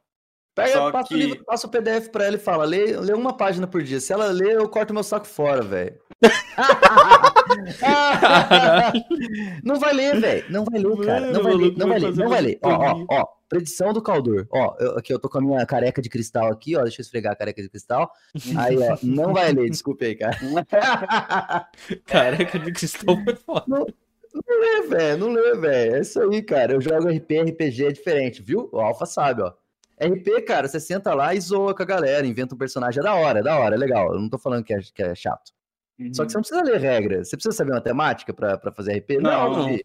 Pega, 0.55 0.91
passa, 0.91 1.07
que- 1.07 1.15
o 1.15 1.17
livro, 1.17 1.43
passa 1.45 1.65
o 1.67 1.69
PDF 1.69 2.09
pra 2.09 2.25
ela 2.25 2.35
e 2.35 2.39
fala, 2.39 2.63
lê, 2.63 2.95
lê 2.97 3.13
uma 3.13 3.35
página 3.35 3.65
por 3.65 3.81
dia. 3.81 3.99
Se 3.99 4.13
ela 4.13 4.27
lê, 4.27 4.55
eu 4.55 4.69
corto 4.69 4.93
meu 4.93 5.01
saco 5.03 5.25
fora, 5.25 5.61
velho. 5.63 5.97
não 9.63 9.79
vai 9.79 9.93
ler, 9.93 10.19
velho. 10.19 10.45
Não 10.49 10.63
vai 10.65 10.79
ler, 10.79 10.97
cara. 11.05 11.31
Não 11.31 11.43
vai 11.43 11.53
ler, 11.53 11.73
não 11.77 11.87
vai 11.87 11.99
ler, 11.99 12.15
não 12.15 12.29
vai 12.29 12.41
ler. 12.41 12.59
Ó, 12.61 12.69
ó, 12.71 13.05
ó. 13.09 13.25
Predição 13.49 13.93
do 13.93 14.01
Caldor. 14.01 14.47
Ó, 14.51 14.75
eu, 14.79 14.97
aqui 14.97 15.13
eu 15.13 15.19
tô 15.19 15.29
com 15.29 15.37
a 15.37 15.41
minha 15.41 15.65
careca 15.65 16.01
de 16.01 16.09
cristal 16.09 16.51
aqui, 16.51 16.75
ó. 16.75 16.81
Deixa 16.81 17.01
eu 17.01 17.03
esfregar 17.03 17.33
a 17.33 17.35
careca 17.35 17.61
de 17.61 17.69
cristal. 17.69 18.11
Aí, 18.57 18.77
ó, 18.79 18.97
não 19.03 19.31
vai 19.33 19.51
ler, 19.51 19.69
desculpe 19.69 20.05
aí, 20.05 20.15
cara. 20.15 20.35
Careca 22.05 22.57
de 22.59 22.71
cristal 22.71 23.15
foi 23.23 23.35
foda. 23.35 23.65
Não 23.67 23.85
lê, 24.59 24.81
velho, 24.87 25.17
não 25.19 25.29
lê, 25.31 25.55
velho. 25.55 25.95
É 25.95 25.99
isso 26.01 26.19
aí, 26.19 26.41
cara. 26.41 26.73
Eu 26.73 26.81
jogo 26.81 27.07
RP, 27.09 27.41
RPG 27.41 27.85
é 27.85 27.91
diferente, 27.91 28.41
viu? 28.41 28.67
O 28.71 28.79
Alpha 28.79 29.05
sabe, 29.05 29.43
ó. 29.43 29.51
RP, 30.05 30.41
cara, 30.45 30.67
você 30.67 30.79
senta 30.79 31.13
lá 31.13 31.33
e 31.33 31.39
zoa 31.41 31.73
com 31.75 31.83
a 31.83 31.85
galera, 31.85 32.25
inventa 32.25 32.53
um 32.55 32.57
personagem, 32.57 32.99
é 32.99 33.03
da 33.03 33.13
hora, 33.15 33.39
é 33.39 33.43
da 33.43 33.57
hora, 33.59 33.75
é 33.75 33.77
legal. 33.77 34.13
Eu 34.13 34.19
não 34.21 34.29
tô 34.29 34.37
falando 34.37 34.63
que 34.63 34.73
é, 34.73 34.79
que 34.79 35.01
é 35.03 35.15
chato. 35.15 35.51
Só 36.13 36.25
que 36.25 36.31
você 36.31 36.37
não 36.37 36.41
precisa 36.41 36.63
ler 36.63 36.79
regra. 36.79 37.23
Você 37.23 37.35
precisa 37.37 37.55
saber 37.55 37.71
matemática 37.71 38.33
pra, 38.33 38.57
pra 38.57 38.71
fazer 38.71 38.97
RP? 38.97 39.19
Não, 39.21 39.51
Não. 39.67 39.77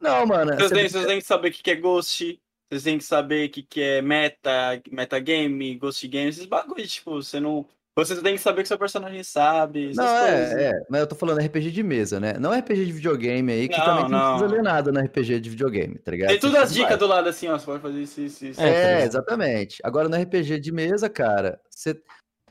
não. 0.00 0.26
Mano. 0.26 0.54
Vocês 0.56 0.70
você- 0.70 0.88
vocês 0.90 1.06
têm 1.06 1.18
que 1.20 1.26
saber 1.26 1.48
o 1.48 1.52
que 1.52 1.62
que 1.62 1.70
é 1.70 1.76
Ghost, 1.76 2.40
vocês 2.68 2.82
têm 2.82 2.98
que 2.98 3.04
saber 3.04 3.48
o 3.48 3.50
que 3.50 3.62
que 3.62 3.80
é 3.80 4.02
meta, 4.02 4.82
metagame, 4.90 5.76
Ghost 5.76 6.06
Game, 6.08 6.28
esses 6.28 6.46
bagulhos, 6.46 6.92
tipo, 6.92 7.12
você 7.22 7.38
não... 7.40 7.66
Você 7.96 8.20
tem 8.20 8.34
que 8.34 8.40
saber 8.40 8.62
que 8.62 8.68
seu 8.68 8.78
personagem 8.78 9.22
sabe, 9.22 9.90
essas 9.90 9.96
Não, 9.96 10.04
coisas. 10.04 10.52
é, 10.52 10.70
é, 10.70 10.72
mas 10.90 11.00
eu 11.00 11.06
tô 11.06 11.14
falando 11.14 11.38
RPG 11.38 11.70
de 11.70 11.82
mesa, 11.84 12.18
né? 12.18 12.32
Não 12.40 12.50
RPG 12.50 12.86
de 12.86 12.92
videogame 12.92 13.52
aí, 13.52 13.68
que 13.68 13.78
Não, 13.78 13.84
também 13.84 14.08
não 14.10 14.36
precisa 14.36 14.48
não. 14.48 14.54
ler 14.56 14.62
nada 14.62 14.90
no 14.90 14.98
RPG 15.00 15.38
de 15.38 15.50
videogame, 15.50 15.98
tá 15.98 16.10
ligado? 16.10 16.30
Tem 16.30 16.40
tudo 16.40 16.56
as 16.56 16.74
dicas 16.74 16.98
do 16.98 17.06
lado 17.06 17.28
assim, 17.28 17.46
ó, 17.48 17.56
você 17.56 17.64
pode 17.66 17.80
fazer 17.80 18.00
isso, 18.02 18.20
isso, 18.20 18.46
isso. 18.46 18.60
É, 18.60 19.02
É, 19.02 19.04
exatamente. 19.04 19.78
Agora 19.84 20.08
no 20.08 20.16
RPG 20.16 20.58
de 20.58 20.72
mesa, 20.72 21.08
cara, 21.08 21.60
você... 21.70 21.96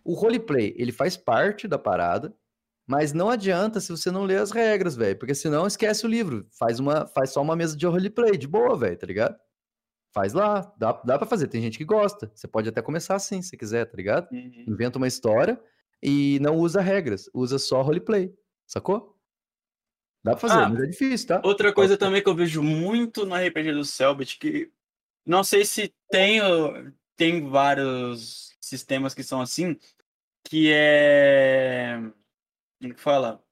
o 0.06 0.14
roleplay, 0.14 0.74
ele 0.78 0.94
faz 0.94 1.18
parte 1.18 1.68
da 1.68 1.78
parada, 1.78 2.34
mas 2.88 3.12
não 3.12 3.30
adianta 3.30 3.82
se 3.82 3.90
você 3.90 4.10
não 4.12 4.24
ler 4.24 4.40
as 4.40 4.52
regras, 4.52 4.96
velho, 4.96 5.18
porque 5.20 5.36
senão 5.36 5.68
esquece 5.68 6.06
o 6.06 6.10
livro. 6.10 6.48
Faz 6.58 6.80
uma, 6.80 7.06
faz 7.08 7.32
só 7.32 7.42
uma 7.42 7.56
mesa 7.56 7.76
de 7.76 7.86
roleplay, 7.86 8.38
de 8.38 8.48
boa, 8.48 8.78
velho, 8.78 8.98
tá 8.98 9.08
ligado? 9.08 9.36
Faz 10.14 10.32
lá, 10.32 10.72
dá, 10.78 10.94
dá 11.04 11.18
pra 11.18 11.28
fazer. 11.28 11.48
Tem 11.48 11.62
gente 11.62 11.78
que 11.78 11.84
gosta. 11.84 12.32
Você 12.36 12.48
pode 12.48 12.70
até 12.70 12.82
começar 12.82 13.16
assim, 13.16 13.42
se 13.42 13.58
quiser, 13.58 13.86
tá 13.86 13.98
ligado? 13.98 14.32
Uhum. 14.32 14.66
Inventa 14.68 15.00
uma 15.00 15.08
história 15.08 15.60
e 16.02 16.38
não 16.40 16.58
usa 16.58 16.82
regras, 16.82 17.30
usa 17.34 17.58
só 17.58 17.82
roleplay, 17.82 18.32
sacou? 18.68 19.18
Dá 20.24 20.32
pra 20.32 20.40
fazer, 20.40 20.60
Ah, 20.60 20.70
mas 20.70 20.84
é 20.84 20.86
difícil, 20.86 21.28
tá? 21.28 21.42
Outra 21.44 21.74
coisa 21.74 21.98
também 21.98 22.22
que 22.22 22.30
eu 22.30 22.36
vejo 22.36 22.62
muito 22.62 23.26
no 23.26 23.36
RPG 23.36 23.74
do 23.74 23.84
Selbit, 23.84 24.38
que 24.38 24.72
não 25.26 25.44
sei 25.44 25.66
se 25.66 25.94
tem, 26.10 26.40
tem 27.18 27.50
vários 27.50 28.56
sistemas 28.62 29.14
que 29.14 29.24
são 29.24 29.42
assim, 29.42 29.78
que 30.44 30.72
é. 30.72 31.98
Como 32.80 32.94
que 32.94 33.02
fala? 33.02 33.44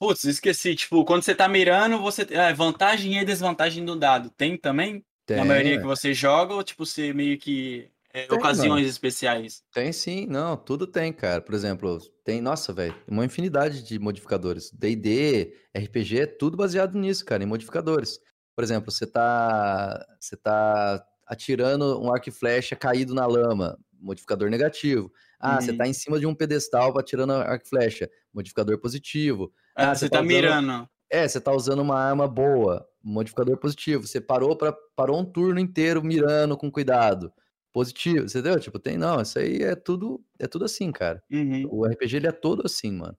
Putz, 0.00 0.24
esqueci. 0.24 0.74
Tipo, 0.74 1.04
quando 1.04 1.22
você 1.22 1.34
tá 1.34 1.46
mirando, 1.46 1.98
você. 2.00 2.26
É, 2.30 2.54
vantagem 2.54 3.18
e 3.18 3.24
desvantagem 3.24 3.84
do 3.84 3.94
dado. 3.94 4.30
Tem 4.30 4.56
também? 4.56 5.04
Tem, 5.26 5.36
na 5.36 5.44
maioria 5.44 5.72
ué. 5.74 5.80
que 5.80 5.86
você 5.86 6.14
joga, 6.14 6.54
ou 6.54 6.64
tipo, 6.64 6.86
você 6.86 7.12
meio 7.12 7.38
que. 7.38 7.90
é, 8.12 8.26
Tem, 8.26 8.38
ocasiões 8.38 8.86
especiais? 8.88 9.62
Tem 9.74 9.92
sim, 9.92 10.26
não, 10.26 10.56
tudo 10.56 10.86
tem, 10.86 11.12
cara. 11.12 11.42
Por 11.42 11.54
exemplo, 11.54 11.98
tem, 12.24 12.40
nossa, 12.40 12.72
velho, 12.72 12.96
uma 13.06 13.26
infinidade 13.26 13.82
de 13.82 13.98
modificadores. 13.98 14.70
D&D, 14.72 15.54
RPG, 15.74 16.26
tudo 16.38 16.56
baseado 16.56 16.98
nisso, 16.98 17.24
cara, 17.24 17.42
em 17.42 17.46
modificadores. 17.46 18.18
Por 18.56 18.64
exemplo, 18.64 18.90
você 18.90 19.06
tá, 19.06 20.04
você 20.18 20.36
tá 20.36 21.04
atirando 21.26 22.00
um 22.02 22.12
arco 22.12 22.28
e 22.30 22.32
flecha 22.32 22.74
caído 22.74 23.14
na 23.14 23.26
lama, 23.26 23.78
modificador 24.00 24.48
negativo. 24.50 25.12
Ah, 25.38 25.60
você 25.60 25.70
Uhum. 25.70 25.76
tá 25.76 25.86
em 25.86 25.92
cima 25.92 26.18
de 26.18 26.26
um 26.26 26.34
pedestal 26.34 26.98
atirando 26.98 27.32
arco 27.34 27.64
e 27.64 27.68
flecha, 27.68 28.10
modificador 28.32 28.78
positivo. 28.78 29.52
Ah, 29.74 29.90
Ah, 29.90 29.94
você 29.94 30.00
você 30.06 30.10
tá 30.10 30.16
tá 30.18 30.22
usando- 30.22 30.28
mirando. 30.34 30.88
É, 31.10 31.26
você 31.26 31.40
tá 31.40 31.52
usando 31.52 31.80
uma 31.80 31.98
arma 31.98 32.28
boa, 32.28 32.86
Modificador 33.02 33.56
positivo. 33.56 34.06
Você 34.06 34.20
parou 34.20 34.56
para 34.56 34.72
parou 34.94 35.18
um 35.18 35.24
turno 35.24 35.58
inteiro 35.58 36.02
mirando 36.04 36.56
com 36.56 36.70
cuidado. 36.70 37.32
Positivo, 37.72 38.28
você 38.28 38.40
entendeu? 38.40 38.60
Tipo, 38.60 38.78
tem 38.78 38.98
não, 38.98 39.20
isso 39.22 39.38
aí 39.38 39.62
é 39.62 39.74
tudo 39.74 40.22
é 40.38 40.46
tudo 40.46 40.64
assim, 40.66 40.92
cara. 40.92 41.22
Uhum. 41.30 41.66
O 41.70 41.86
RPG 41.86 42.16
ele 42.16 42.26
é 42.26 42.32
todo 42.32 42.62
assim, 42.66 42.92
mano. 42.92 43.16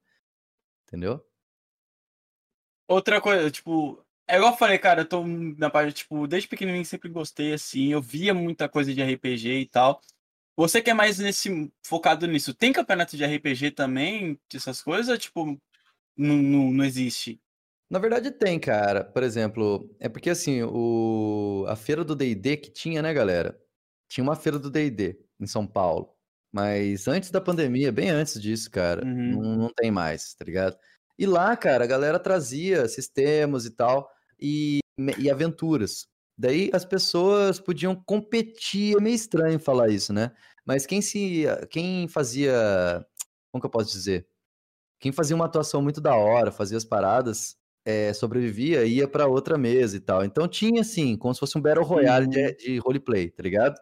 Entendeu? 0.86 1.24
Outra 2.88 3.20
coisa, 3.20 3.50
tipo, 3.50 4.04
é 4.28 4.36
igual 4.36 4.52
eu 4.52 4.58
falei, 4.58 4.78
cara, 4.78 5.02
eu 5.02 5.08
tô 5.08 5.24
na 5.26 5.70
parte, 5.70 5.94
tipo, 5.94 6.26
desde 6.26 6.48
pequenininho 6.48 6.84
sempre 6.84 7.08
gostei, 7.08 7.54
assim, 7.54 7.92
eu 7.92 8.02
via 8.02 8.34
muita 8.34 8.68
coisa 8.68 8.92
de 8.92 9.00
RPG 9.02 9.60
e 9.60 9.66
tal. 9.66 10.00
Você 10.56 10.82
que 10.82 10.90
é 10.90 10.94
mais 10.94 11.18
nesse, 11.18 11.72
focado 11.84 12.26
nisso, 12.26 12.52
tem 12.54 12.72
campeonato 12.72 13.16
de 13.16 13.24
RPG 13.24 13.70
também, 13.72 14.38
essas 14.54 14.82
coisas, 14.82 15.08
ou, 15.08 15.18
tipo, 15.18 15.60
não, 16.16 16.36
não, 16.36 16.70
não 16.72 16.84
existe? 16.84 17.40
Na 17.90 17.98
verdade 17.98 18.30
tem, 18.30 18.58
cara. 18.58 19.04
Por 19.04 19.22
exemplo, 19.22 19.94
é 20.00 20.08
porque 20.08 20.30
assim, 20.30 20.62
o... 20.62 21.64
a 21.68 21.76
feira 21.76 22.04
do 22.04 22.14
D&D 22.16 22.56
que 22.56 22.70
tinha, 22.70 23.02
né, 23.02 23.12
galera? 23.12 23.58
Tinha 24.08 24.24
uma 24.24 24.36
feira 24.36 24.58
do 24.58 24.70
D&D 24.70 25.18
em 25.40 25.46
São 25.46 25.66
Paulo. 25.66 26.14
Mas 26.52 27.08
antes 27.08 27.30
da 27.30 27.40
pandemia, 27.40 27.90
bem 27.90 28.10
antes 28.10 28.40
disso, 28.40 28.70
cara, 28.70 29.04
Uhum. 29.04 29.40
não, 29.42 29.56
não 29.56 29.70
tem 29.74 29.90
mais, 29.90 30.34
tá 30.34 30.44
ligado? 30.44 30.76
E 31.18 31.26
lá, 31.26 31.56
cara, 31.56 31.84
a 31.84 31.86
galera 31.86 32.18
trazia 32.18 32.86
sistemas 32.88 33.64
e 33.64 33.70
tal, 33.70 34.10
e, 34.40 34.80
e 35.18 35.30
aventuras. 35.30 36.06
Daí 36.42 36.70
as 36.72 36.84
pessoas 36.84 37.60
podiam 37.60 37.94
competir, 37.94 38.96
é 38.96 39.00
meio 39.00 39.14
estranho 39.14 39.60
falar 39.60 39.88
isso, 39.90 40.12
né? 40.12 40.32
Mas 40.66 40.84
quem 40.84 41.00
se. 41.00 41.44
Quem 41.70 42.08
fazia. 42.08 42.52
Como 43.52 43.60
que 43.60 43.66
eu 43.66 43.70
posso 43.70 43.92
dizer? 43.92 44.26
Quem 44.98 45.12
fazia 45.12 45.36
uma 45.36 45.44
atuação 45.44 45.80
muito 45.80 46.00
da 46.00 46.16
hora, 46.16 46.50
fazia 46.50 46.76
as 46.76 46.84
paradas, 46.84 47.54
é, 47.86 48.12
sobrevivia 48.12 48.84
e 48.84 48.94
ia 48.94 49.06
pra 49.06 49.28
outra 49.28 49.56
mesa 49.56 49.96
e 49.96 50.00
tal. 50.00 50.24
Então 50.24 50.48
tinha, 50.48 50.80
assim, 50.80 51.16
como 51.16 51.32
se 51.32 51.38
fosse 51.38 51.56
um 51.56 51.60
Battle 51.60 51.84
Royale 51.84 52.26
de, 52.26 52.56
de 52.56 52.78
roleplay, 52.78 53.30
tá 53.30 53.40
ligado? 53.42 53.78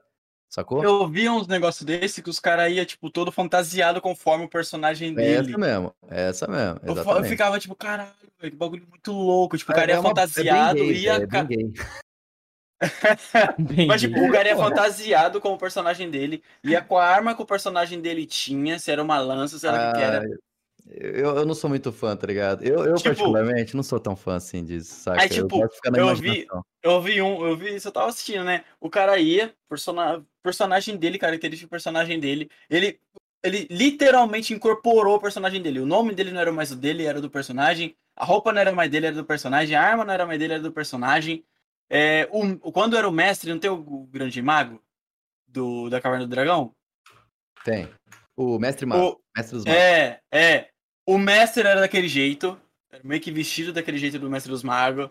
Sacou? 0.51 0.85
Eu 0.85 1.09
vi 1.09 1.31
uns 1.31 1.47
negócios 1.47 1.85
desse 1.87 2.21
que 2.23 2.29
os 2.29 2.39
caras 2.41 2.71
iam, 2.73 2.85
tipo, 2.85 3.09
todo 3.09 3.33
fantasiado 3.33 4.03
conforme 4.03 4.45
o 4.45 4.49
personagem 4.51 5.13
É 5.13 5.15
dele. 5.15 5.49
essa 5.49 5.59
mesmo, 5.59 5.95
é 6.11 6.29
essa 6.29 6.47
mesmo, 6.47 6.81
Eu, 6.83 6.95
eu 7.17 7.25
ficava, 7.25 7.59
tipo, 7.59 7.75
caralho, 7.75 8.11
que 8.39 8.51
bagulho 8.51 8.87
muito 8.87 9.13
louco. 9.13 9.57
Tipo, 9.57 9.71
o 9.73 9.75
É- 9.75 9.77
cara 9.79 9.93
é 9.93 9.95
ia 9.95 10.01
uma- 10.01 10.07
é 10.09 10.11
fantasiado, 10.11 10.75
gay, 10.79 10.93
ia. 10.97 11.13
é 11.15 11.27
ca-. 11.27 11.45
Bem 11.45 11.73
Mas, 13.87 14.01
tipo, 14.01 14.19
o 14.19 14.33
cara 14.33 14.49
ia 14.49 14.57
fantasiado 14.57 15.41
com 15.41 15.53
o 15.53 15.59
personagem 15.59 16.11
dele, 16.11 16.43
ia 16.65 16.81
com 16.81 16.97
a 16.97 17.05
arma 17.05 17.35
que 17.35 17.43
o 17.43 17.47
personagem 17.47 18.01
dele 18.01 18.27
tinha, 18.27 18.79
se 18.79 18.91
era 18.91 19.03
uma 19.03 19.19
lança, 19.19 19.59
se 19.59 19.67
era 19.67 19.91
o 19.91 19.93
que 19.93 20.01
era. 20.03 20.25
Eu, 20.89 21.37
eu 21.37 21.47
não 21.47 21.55
sou 21.55 21.69
muito 21.71 21.93
fã, 21.93 22.17
tá 22.17 22.27
ligado? 22.27 22.65
Eu, 22.65 22.85
eu 22.85 22.95
Tipo- 22.95 23.11
particularmente, 23.11 23.77
não 23.77 23.83
sou 23.83 24.01
tão 24.01 24.17
fã 24.17 24.37
assim 24.37 24.65
disso, 24.65 24.95
saca? 24.95 25.23
Aí, 25.23 25.29
eu 25.29 25.47
tipo, 25.47 25.59
na 25.91 25.99
eu 25.99 26.17
vi-. 26.17 26.47
Eu 26.83 27.01
vi 27.03 27.23
um, 27.23 27.47
eu 27.47 27.57
vi 27.57 27.77
isso, 27.77 27.89
eu 27.89 27.93
tava 27.93 28.09
assistindo, 28.09 28.45
né? 28.45 28.65
O 28.81 28.89
cara 28.89 29.19
ia, 29.19 29.55
persona, 29.69 30.25
personagem 30.43 30.97
dele, 30.97 31.19
característica 31.19 31.69
do 31.69 31.71
personagem 31.71 32.19
dele, 32.19 32.51
ele, 32.69 32.99
ele 33.45 33.69
literalmente 33.71 34.55
incorporou 34.55 35.17
o 35.17 35.21
personagem 35.21 35.61
dele. 35.61 35.81
O 35.81 35.87
nome 35.87 36.15
dele 36.15 36.33
não 36.33 36.41
era 36.41 36.51
mais 36.51 36.73
o 36.73 36.77
dele, 36.77 37.05
era 37.05 37.21
do 37.21 37.31
personagem. 37.31 37.95
A 38.17 38.25
roupa 38.25 38.53
não 38.53 38.61
era 38.61 38.73
mais 38.73 38.91
dele, 38.91 39.07
era 39.07 39.17
do 39.17 39.25
personagem. 39.25 39.77
A 39.77 39.83
arma 39.83 40.05
não 40.05 40.13
era 40.13 40.27
mais 40.27 40.39
dele, 40.39 40.55
era 40.55 40.63
do 40.63 40.73
personagem. 40.73 41.45
É, 41.91 42.29
o, 42.31 42.71
quando 42.73 42.97
era 42.97 43.09
o 43.09 43.13
mestre, 43.13 43.51
não 43.51 43.59
tem 43.59 43.69
o, 43.71 44.07
grande 44.07 44.41
mago 44.41 44.81
do, 45.47 45.91
da 45.91 46.01
Caverna 46.01 46.25
do 46.27 46.31
Dragão? 46.31 46.73
Tem. 47.65 47.89
O 48.37 48.59
Mestre 48.59 48.87
Mago, 48.87 49.03
O- 49.03 49.21
Mestre 49.37 49.57
dos 49.57 49.65
Magos. 49.65 49.81
É, 49.81 50.21
é. 50.33 50.71
O 51.07 51.19
mestre 51.19 51.67
era 51.67 51.81
daquele 51.81 52.09
jeito. 52.09 52.59
Era 52.91 53.03
meio 53.05 53.21
que 53.21 53.33
vestido 53.33 53.73
daquele 53.73 53.99
jeito 53.99 54.19
do 54.19 54.31
mestre 54.31 54.51
dos 54.51 54.63
magos. 54.63 55.11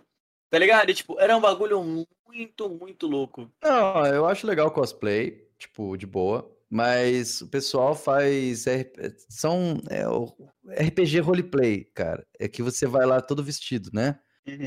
Tá 0.50 0.58
ligado? 0.58 0.90
E, 0.90 0.94
tipo, 0.94 1.20
era 1.20 1.38
um 1.38 1.42
bagulho 1.42 1.84
muito, 2.28 2.70
muito 2.70 3.06
louco. 3.06 3.52
Não, 3.62 4.06
eu 4.08 4.26
acho 4.26 4.48
legal 4.48 4.68
o 4.68 4.72
cosplay, 4.72 5.48
tipo, 5.58 5.96
de 5.96 6.08
boa. 6.08 6.50
Mas 6.70 7.42
o 7.42 7.48
pessoal 7.48 7.94
faz. 7.94 8.66
São. 9.30 9.82
É, 9.90 10.08
o 10.08 10.34
RPG 10.68 11.20
roleplay, 11.20 11.86
cara. 11.94 12.26
É 12.40 12.48
que 12.48 12.64
você 12.64 12.88
vai 12.88 13.06
lá 13.06 13.22
todo 13.22 13.44
vestido, 13.44 13.90
né? 13.94 14.20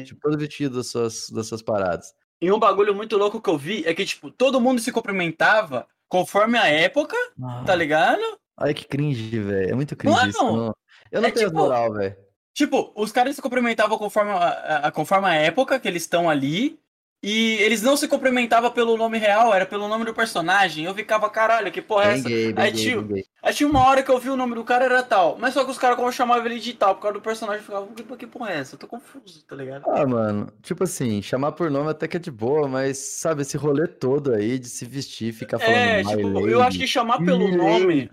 Tipo, 0.05 0.21
todo 0.21 0.39
vestido 0.39 0.77
das 0.77 0.89
suas, 0.89 1.29
das 1.31 1.47
suas 1.47 1.63
paradas. 1.63 2.13
E 2.41 2.51
um 2.51 2.59
bagulho 2.59 2.95
muito 2.95 3.17
louco 3.17 3.41
que 3.41 3.49
eu 3.51 3.57
vi 3.59 3.85
é 3.87 3.95
que, 3.95 4.05
tipo, 4.05 4.31
todo 4.31 4.61
mundo 4.61 4.81
se 4.81 4.91
cumprimentava 4.93 5.87
conforme 6.09 6.59
a 6.59 6.67
época, 6.67 7.17
tá 7.65 7.75
ligado? 7.75 8.21
Ai, 8.59 8.75
que 8.75 8.85
cringe, 8.85 9.39
velho. 9.39 9.71
É 9.71 9.75
muito 9.75 9.95
cringe 9.97 10.29
isso. 10.29 10.39
Eu 10.39 10.45
Mano, 10.45 10.57
não, 10.67 10.75
eu 11.11 11.21
não 11.21 11.29
é 11.29 11.33
tenho 11.33 11.49
tipo- 11.49 11.59
moral, 11.61 11.93
velho. 11.95 12.17
Tipo, 12.55 12.93
os 12.97 13.11
caras 13.13 13.35
se 13.35 13.41
cumprimentavam 13.41 13.97
conforme 13.97 14.31
a- 14.33 14.81
a- 14.89 14.93
conforme 14.93 15.27
a 15.29 15.35
época 15.37 15.81
que 15.81 15.89
eles 15.89 16.03
estão 16.03 16.29
ali. 16.29 16.79
E 17.23 17.55
eles 17.63 17.83
não 17.83 17.97
se 17.97 18.09
cumprimentavam 18.09 18.71
pelo 18.73 18.97
nome 18.97 19.17
real, 19.17 19.55
era 19.55 19.65
pelo 19.65 19.87
nome 19.87 20.05
do 20.05 20.13
personagem. 20.13 20.85
Eu 20.85 20.95
ficava, 20.95 21.31
caralho, 21.31 21.71
que 21.71 21.81
porra 21.81 22.07
é 22.07 22.13
essa? 22.15 22.29
Aí, 22.29 22.53
bem 22.53 22.73
gay. 22.75 23.25
Aí 23.41 23.55
tinha 23.55 23.69
uma 23.69 23.85
hora 23.87 24.03
que 24.03 24.11
eu 24.11 24.19
vi 24.19 24.29
o 24.29 24.37
nome 24.37 24.55
do 24.57 24.65
cara 24.65 24.85
era 24.85 25.03
tal. 25.03 25.37
Mas 25.39 25.55
só 25.55 25.65
que 25.65 25.71
os 25.71 25.79
caras, 25.79 25.97
como 25.97 26.11
chamavam 26.13 26.47
ele 26.47 26.59
de 26.59 26.75
tal, 26.75 26.97
por 26.97 27.03
causa 27.03 27.19
do 27.19 27.23
personagem, 27.23 27.61
eu 27.61 27.65
ficava, 27.65 27.87
que, 27.87 28.17
que 28.17 28.27
porra 28.27 28.53
é 28.53 28.59
essa? 28.59 28.75
Eu 28.75 28.79
tô 28.79 28.89
confuso, 28.89 29.45
tá 29.47 29.55
ligado? 29.55 29.85
Ah, 29.89 30.07
mano, 30.07 30.53
tipo 30.63 30.83
assim, 30.83 31.23
chamar 31.23 31.53
por 31.53 31.71
nome 31.71 31.91
até 31.91 32.09
que 32.09 32.17
é 32.17 32.21
de 32.21 32.31
boa, 32.31 32.67
mas 32.67 32.99
sabe, 32.99 33.43
esse 33.43 33.57
rolê 33.57 33.87
todo 33.87 34.33
aí 34.33 34.59
de 34.59 34.69
se 34.69 34.85
vestir, 34.85 35.33
ficar 35.33 35.59
falando 35.59 35.77
É, 35.77 36.03
tipo, 36.03 36.49
eu 36.49 36.61
acho 36.63 36.79
que 36.79 36.87
chamar 36.87 37.19
pelo 37.19 37.49
nome. 37.57 38.09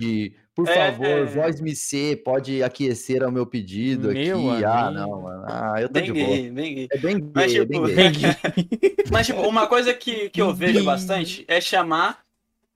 Por 0.65 0.69
É. 0.69 0.91
favor, 0.91 1.26
voz 1.27 1.61
me 1.61 1.76
ser, 1.76 2.23
pode 2.23 2.61
aquecer 2.64 3.23
ao 3.23 3.31
meu 3.31 3.45
pedido 3.45 4.11
Meu 4.11 4.52
aqui. 4.52 4.64
Ah, 4.65 4.88
amigo. 4.88 4.99
não, 4.99 5.22
mano. 5.22 5.45
Ah, 5.48 5.76
eu 5.80 5.88
tô 5.88 5.94
Bem 5.94 6.03
de 6.03 6.14
boa. 6.14 6.27
gay, 6.27 6.49
bem 6.52 6.76
gay. 6.76 6.88
É 6.91 6.98
bem 6.98 7.19
gay, 7.19 7.31
Mas, 7.34 7.53
é 7.56 7.60
tipo, 7.60 7.68
bem 7.68 7.84
gay. 7.84 7.95
Bem 7.95 8.11
gay. 8.11 8.95
Mas, 9.11 9.27
tipo, 9.27 9.41
uma 9.41 9.68
coisa 9.68 9.94
que, 9.94 10.30
que 10.30 10.41
eu 10.41 10.53
vejo 10.53 10.84
bastante 10.84 11.45
é 11.48 11.61
chamar 11.61 12.19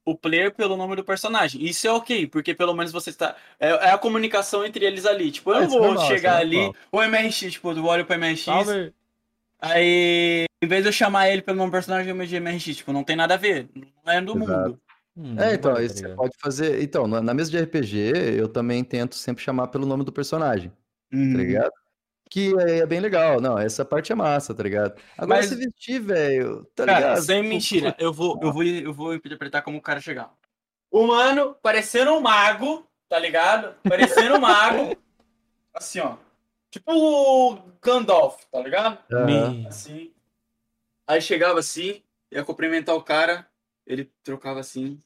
o 0.06 0.16
player 0.18 0.54
pelo 0.54 0.76
nome 0.76 0.96
do 0.96 1.04
personagem. 1.04 1.64
Isso 1.64 1.88
é 1.88 1.92
ok, 1.92 2.28
porque 2.28 2.54
pelo 2.54 2.74
menos 2.74 2.92
você 2.92 3.10
está. 3.10 3.36
É, 3.60 3.70
é 3.70 3.92
a 3.92 3.98
comunicação 3.98 4.66
entre 4.66 4.86
eles 4.86 5.06
ali. 5.06 5.32
Tipo, 5.32 5.52
eu 5.52 5.56
É, 5.56 5.60
não 5.62 5.68
isso 5.68 5.76
é 5.76 5.80
vou 5.80 5.88
normal, 5.88 6.04
é 6.06 6.08
chegar 6.08 6.38
ali, 6.38 6.56
normal. 6.58 6.76
o 6.92 7.02
MRX, 7.04 7.52
tipo, 7.54 7.72
eu 7.72 7.86
olho 7.86 8.06
pro 8.06 8.16
MRX, 8.18 8.42
Salve. 8.44 8.94
aí, 9.62 10.46
em 10.62 10.68
vez 10.68 10.84
de 10.84 10.90
eu 10.90 10.94
chamar 10.94 11.30
ele 11.30 11.42
pelo 11.42 11.58
nome 11.58 11.70
do 11.70 11.74
personagem, 11.74 12.08
eu 12.10 12.16
chamo 12.16 12.28
de 12.28 12.36
MRX. 12.40 12.64
Tipo, 12.78 12.92
não 12.94 13.04
tem 13.04 13.16
nada 13.16 13.34
a 13.36 13.38
ver. 13.38 13.68
Não 14.06 14.14
é 14.14 14.22
do 14.22 14.38
Exato. 14.38 14.52
mundo. 14.70 14.80
Hum, 15.16 15.40
É, 15.40 15.54
então, 15.54 15.80
isso 15.82 15.98
você 16.00 16.10
pode 16.16 16.36
fazer. 16.40 16.82
Então, 16.82 17.08
na, 17.08 17.22
na 17.22 17.34
mesa 17.34 17.52
de 17.52 17.58
RPG, 17.60 18.14
eu 18.38 18.48
também 18.50 18.84
tento 18.84 19.16
sempre 19.16 19.44
chamar 19.44 19.68
pelo 19.68 19.86
nome 19.86 20.04
do 20.04 20.12
personagem, 20.12 20.70
tá 20.70 20.76
Uhum. 21.18 21.34
ligado? 21.38 21.72
Que 22.30 22.52
é, 22.62 22.78
é 22.80 22.86
bem 22.86 23.00
legal. 23.00 23.40
Não, 23.40 23.60
essa 23.60 23.86
parte 23.86 24.12
é 24.12 24.16
massa, 24.16 24.56
tá 24.56 24.64
ligado? 24.64 25.00
Agora, 25.18 25.40
Mas- 25.42 25.50
se 25.50 25.56
vestir, 25.56 26.00
velho, 26.02 26.66
tá 26.76 26.86
Cara, 26.86 27.00
ligado? 27.00 27.22
sem 27.22 27.38
Tipo, 27.44 27.50
mentira, 27.54 27.96
eu 28.00 28.12
vou, 28.12 28.40
eu 28.42 28.52
vou, 28.52 28.64
eu 28.64 28.94
vou 28.94 29.14
interpretar 29.14 29.62
como 29.62 29.78
o 29.78 29.82
cara 29.82 30.02
chegar. 30.02 30.34
O 30.90 31.06
mano, 31.08 31.56
parecendo 31.62 32.12
um 32.14 32.22
mago, 32.22 32.88
tá 33.08 33.20
ligado? 33.20 33.76
Parecendo 33.84 34.36
um 34.38 34.40
mago. 34.42 34.96
Assim, 35.74 36.00
ó. 36.00 36.18
Tipo 36.72 36.92
o 36.92 37.60
Gandalf, 37.84 38.44
tá 38.52 38.60
ligado? 38.62 38.98
Me- 39.26 39.68
Assim. 39.68 40.12
Aí 41.08 41.22
chegava 41.22 41.60
assim, 41.60 42.02
ia 42.32 42.44
cumprimentar 42.44 42.96
o 42.96 43.04
cara, 43.04 43.46
ele 43.86 44.10
trocava 44.24 44.60
assim. 44.60 45.00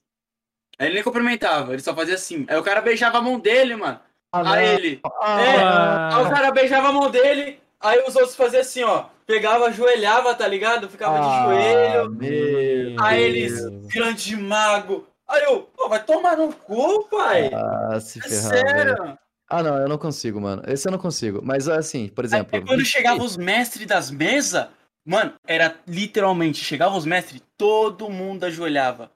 Aí 0.79 0.87
ele 0.87 0.95
nem 0.95 1.03
cumprimentava, 1.03 1.73
ele 1.73 1.81
só 1.81 1.95
fazia 1.95 2.15
assim. 2.15 2.45
Aí 2.47 2.57
o 2.57 2.63
cara 2.63 2.81
beijava 2.81 3.17
a 3.17 3.21
mão 3.21 3.39
dele, 3.39 3.75
mano. 3.75 3.99
Ah. 4.31 4.53
Aí 4.53 4.67
ele. 4.67 4.99
Ah, 5.21 5.41
É, 5.41 5.57
Ah. 5.57 6.17
Aí 6.17 6.25
o 6.25 6.29
cara 6.29 6.51
beijava 6.51 6.89
a 6.89 6.91
mão 6.91 7.09
dele, 7.09 7.59
aí 7.79 7.99
os 8.07 8.15
outros 8.15 8.35
faziam 8.35 8.61
assim, 8.61 8.83
ó. 8.83 9.05
Pegava, 9.25 9.65
ajoelhava, 9.65 10.33
tá 10.35 10.47
ligado? 10.47 10.87
Ficava 10.89 11.19
de 11.19 11.25
ah, 11.27 11.43
joelho. 11.45 12.15
Aí 13.01 13.31
Deus. 13.33 13.59
eles, 13.59 13.87
grande 13.87 14.37
mago. 14.37 15.05
Aí 15.27 15.43
eu, 15.43 15.63
pô, 15.75 15.89
vai 15.89 16.01
tomar 16.01 16.37
no 16.37 16.53
cu, 16.53 17.03
pai. 17.09 17.51
Ah, 17.53 17.99
se 17.99 18.19
é 18.19 18.21
ferrar, 18.21 18.49
velho. 18.49 18.95
sério. 18.95 19.19
Ah, 19.49 19.63
não, 19.63 19.77
eu 19.77 19.87
não 19.87 19.97
consigo, 19.97 20.39
mano. 20.39 20.61
Esse 20.67 20.87
eu 20.87 20.91
não 20.91 20.99
consigo. 20.99 21.41
Mas 21.43 21.67
assim, 21.67 22.07
por 22.09 22.23
exemplo. 22.25 22.49
Aí 22.53 22.65
quando 22.65 22.85
chegavam 22.85 23.25
os 23.25 23.35
mestres 23.37 23.85
das 23.85 24.09
mesas, 24.11 24.67
mano, 25.07 25.33
era 25.47 25.75
literalmente, 25.87 26.63
chegavam 26.63 26.97
os 26.97 27.05
mestres, 27.05 27.41
todo 27.57 28.09
mundo 28.09 28.43
ajoelhava. 28.43 29.11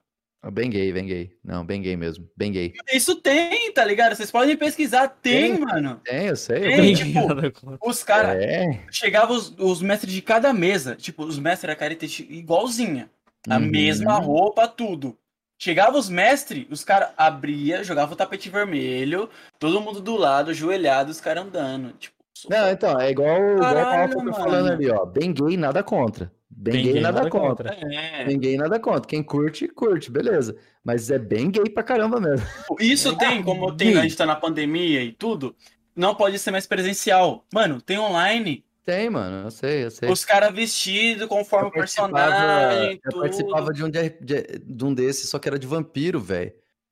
Bem 0.52 0.72
gay, 0.72 0.92
bem 0.92 1.06
gay. 1.06 1.32
Não, 1.46 1.64
bem 1.64 1.84
gay 1.84 1.96
mesmo. 1.96 2.28
Bem 2.36 2.52
gay. 2.52 2.74
Isso 2.92 3.16
tem, 3.18 3.72
tá 3.74 3.86
ligado? 3.86 4.16
Vocês 4.16 4.32
podem 4.32 4.58
pesquisar, 4.58 5.08
tem, 5.08 5.52
Tem. 5.56 5.60
mano. 5.64 6.02
Tem, 6.04 6.26
eu 6.30 6.36
sei. 6.36 6.58
eu 6.58 6.62
Tem, 6.62 6.78
conheço. 6.96 7.06
tipo. 7.06 7.78
Os 7.88 8.04
caras, 8.04 8.42
É. 8.42 8.80
chegavam 8.92 9.36
os, 9.38 9.54
os 9.60 9.84
mestres 9.84 10.12
de 10.12 10.20
cada 10.20 10.52
mesa, 10.52 10.96
tipo, 10.96 11.24
os 11.24 11.38
mestres 11.38 11.66
era 11.66 11.76
característica 11.76 12.34
igualzinha. 12.34 13.08
A 13.48 13.58
Uhum. 13.58 13.68
mesma 13.68 14.16
roupa, 14.18 14.68
tudo. 14.68 15.16
Chegava 15.60 15.96
os 15.96 16.10
mestres, 16.10 16.66
os 16.72 16.84
caras 16.84 17.10
abria, 17.16 17.84
jogava 17.84 18.14
o 18.14 18.16
tapete 18.16 18.50
vermelho, 18.50 19.30
todo 19.60 19.80
mundo 19.80 20.02
do 20.02 20.16
lado, 20.18 20.50
ajoelhado, 20.50 21.12
os 21.12 21.22
caras 21.22 21.46
andando. 21.46 21.94
Tipo, 22.00 22.16
Não, 22.50 22.70
então, 22.70 23.00
é 23.00 23.12
igual, 23.12 23.36
igual 23.38 23.56
o 23.58 23.60
Caralho, 23.62 24.02
Alfa 24.04 24.16
tá 24.16 24.24
mano. 24.24 24.34
falando 24.36 24.72
ali, 24.72 24.90
ó. 24.90 25.06
Bem 25.06 25.34
gay, 25.34 25.58
nada 25.58 25.84
contra. 25.84 26.32
Bem, 26.50 26.84
gay, 26.84 27.00
nada, 27.02 27.30
contra. 27.30 27.74
é. 27.74 28.26
Bem 28.26 28.38
gay, 28.40 28.56
nada 28.58 28.80
contra. 28.80 29.08
Quem 29.08 29.24
curte, 29.24 29.68
curte, 29.68 30.12
beleza. 30.12 30.56
Mas 30.84 31.10
é 31.10 31.18
bem 31.18 31.50
gay 31.50 31.64
pra 31.70 31.82
caramba 31.82 32.20
mesmo. 32.20 32.46
Isso 32.80 33.16
tem, 33.18 33.42
como 33.42 33.76
tem, 33.76 33.98
a 33.98 34.02
gente 34.04 34.16
tá 34.18 34.26
na 34.26 34.36
pandemia 34.36 35.02
e 35.02 35.12
tudo, 35.12 35.56
não 35.96 36.14
pode 36.14 36.38
ser 36.38 36.52
mais 36.52 36.68
presencial. 36.68 37.46
Mano, 37.54 37.82
tem 37.82 37.98
online, 37.98 38.64
Tem, 38.86 39.10
mano, 39.10 39.48
eu 39.48 39.52
sei, 39.52 39.86
eu 39.86 39.92
sei. 39.92 40.10
Os 40.10 40.24
caras 40.26 40.54
vestidos 40.54 41.28
conforme 41.28 41.70
o 41.70 41.72
personagem, 41.72 43.00
eu 43.06 43.12
tudo. 43.12 43.22
participava 43.22 43.72
de 43.74 43.84
um, 43.84 43.90
de, 43.90 44.10
de- 44.22 44.60
de 44.66 44.86
um 44.86 44.94
desses, 44.94 45.30
só 45.30 45.40
que 45.40 45.48
era 45.48 45.58
de 45.58 45.66
vampiro, 45.68 46.20
velho. 46.20 46.52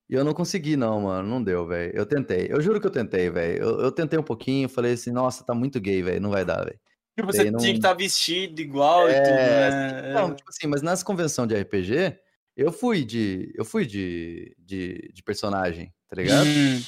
E 0.09 0.15
eu 0.15 0.23
não 0.23 0.33
consegui, 0.33 0.75
não, 0.75 1.01
mano. 1.01 1.27
Não 1.29 1.43
deu, 1.43 1.67
velho. 1.67 1.91
Eu 1.95 2.05
tentei. 2.05 2.47
Eu 2.49 2.59
juro 2.61 2.81
que 2.81 2.87
eu 2.87 2.91
tentei, 2.91 3.29
velho. 3.29 3.61
Eu, 3.61 3.81
eu 3.81 3.91
tentei 3.91 4.17
um 4.17 4.23
pouquinho, 4.23 4.67
falei 4.67 4.93
assim, 4.93 5.11
nossa, 5.11 5.43
tá 5.43 5.53
muito 5.53 5.79
gay, 5.79 6.01
velho. 6.01 6.19
Não 6.21 6.31
vai 6.31 6.43
dar, 6.43 6.63
velho. 6.63 6.79
Tipo, 7.15 7.31
você 7.31 7.51
não- 7.51 7.59
tinha 7.59 7.73
que 7.73 7.77
estar 7.79 7.93
vestido 7.93 8.59
igual 8.61 9.09
e 9.09 9.13
É, 9.13 9.21
tudo, 9.21 9.35
né? 9.35 10.13
Não, 10.13 10.33
tipo 10.33 10.49
assim, 10.49 10.67
mas 10.67 10.81
nas 10.81 11.03
convenções 11.03 11.47
de 11.49 11.55
RPG, 11.55 12.17
eu 12.57 12.71
fui 12.71 13.03
de. 13.03 13.53
Eu 13.55 13.63
fui 13.65 13.85
de, 13.85 14.55
de, 14.57 15.11
de 15.13 15.21
personagem, 15.23 15.93
tá 16.09 16.15
ligado? 16.15 16.47
Hum, 16.47 16.81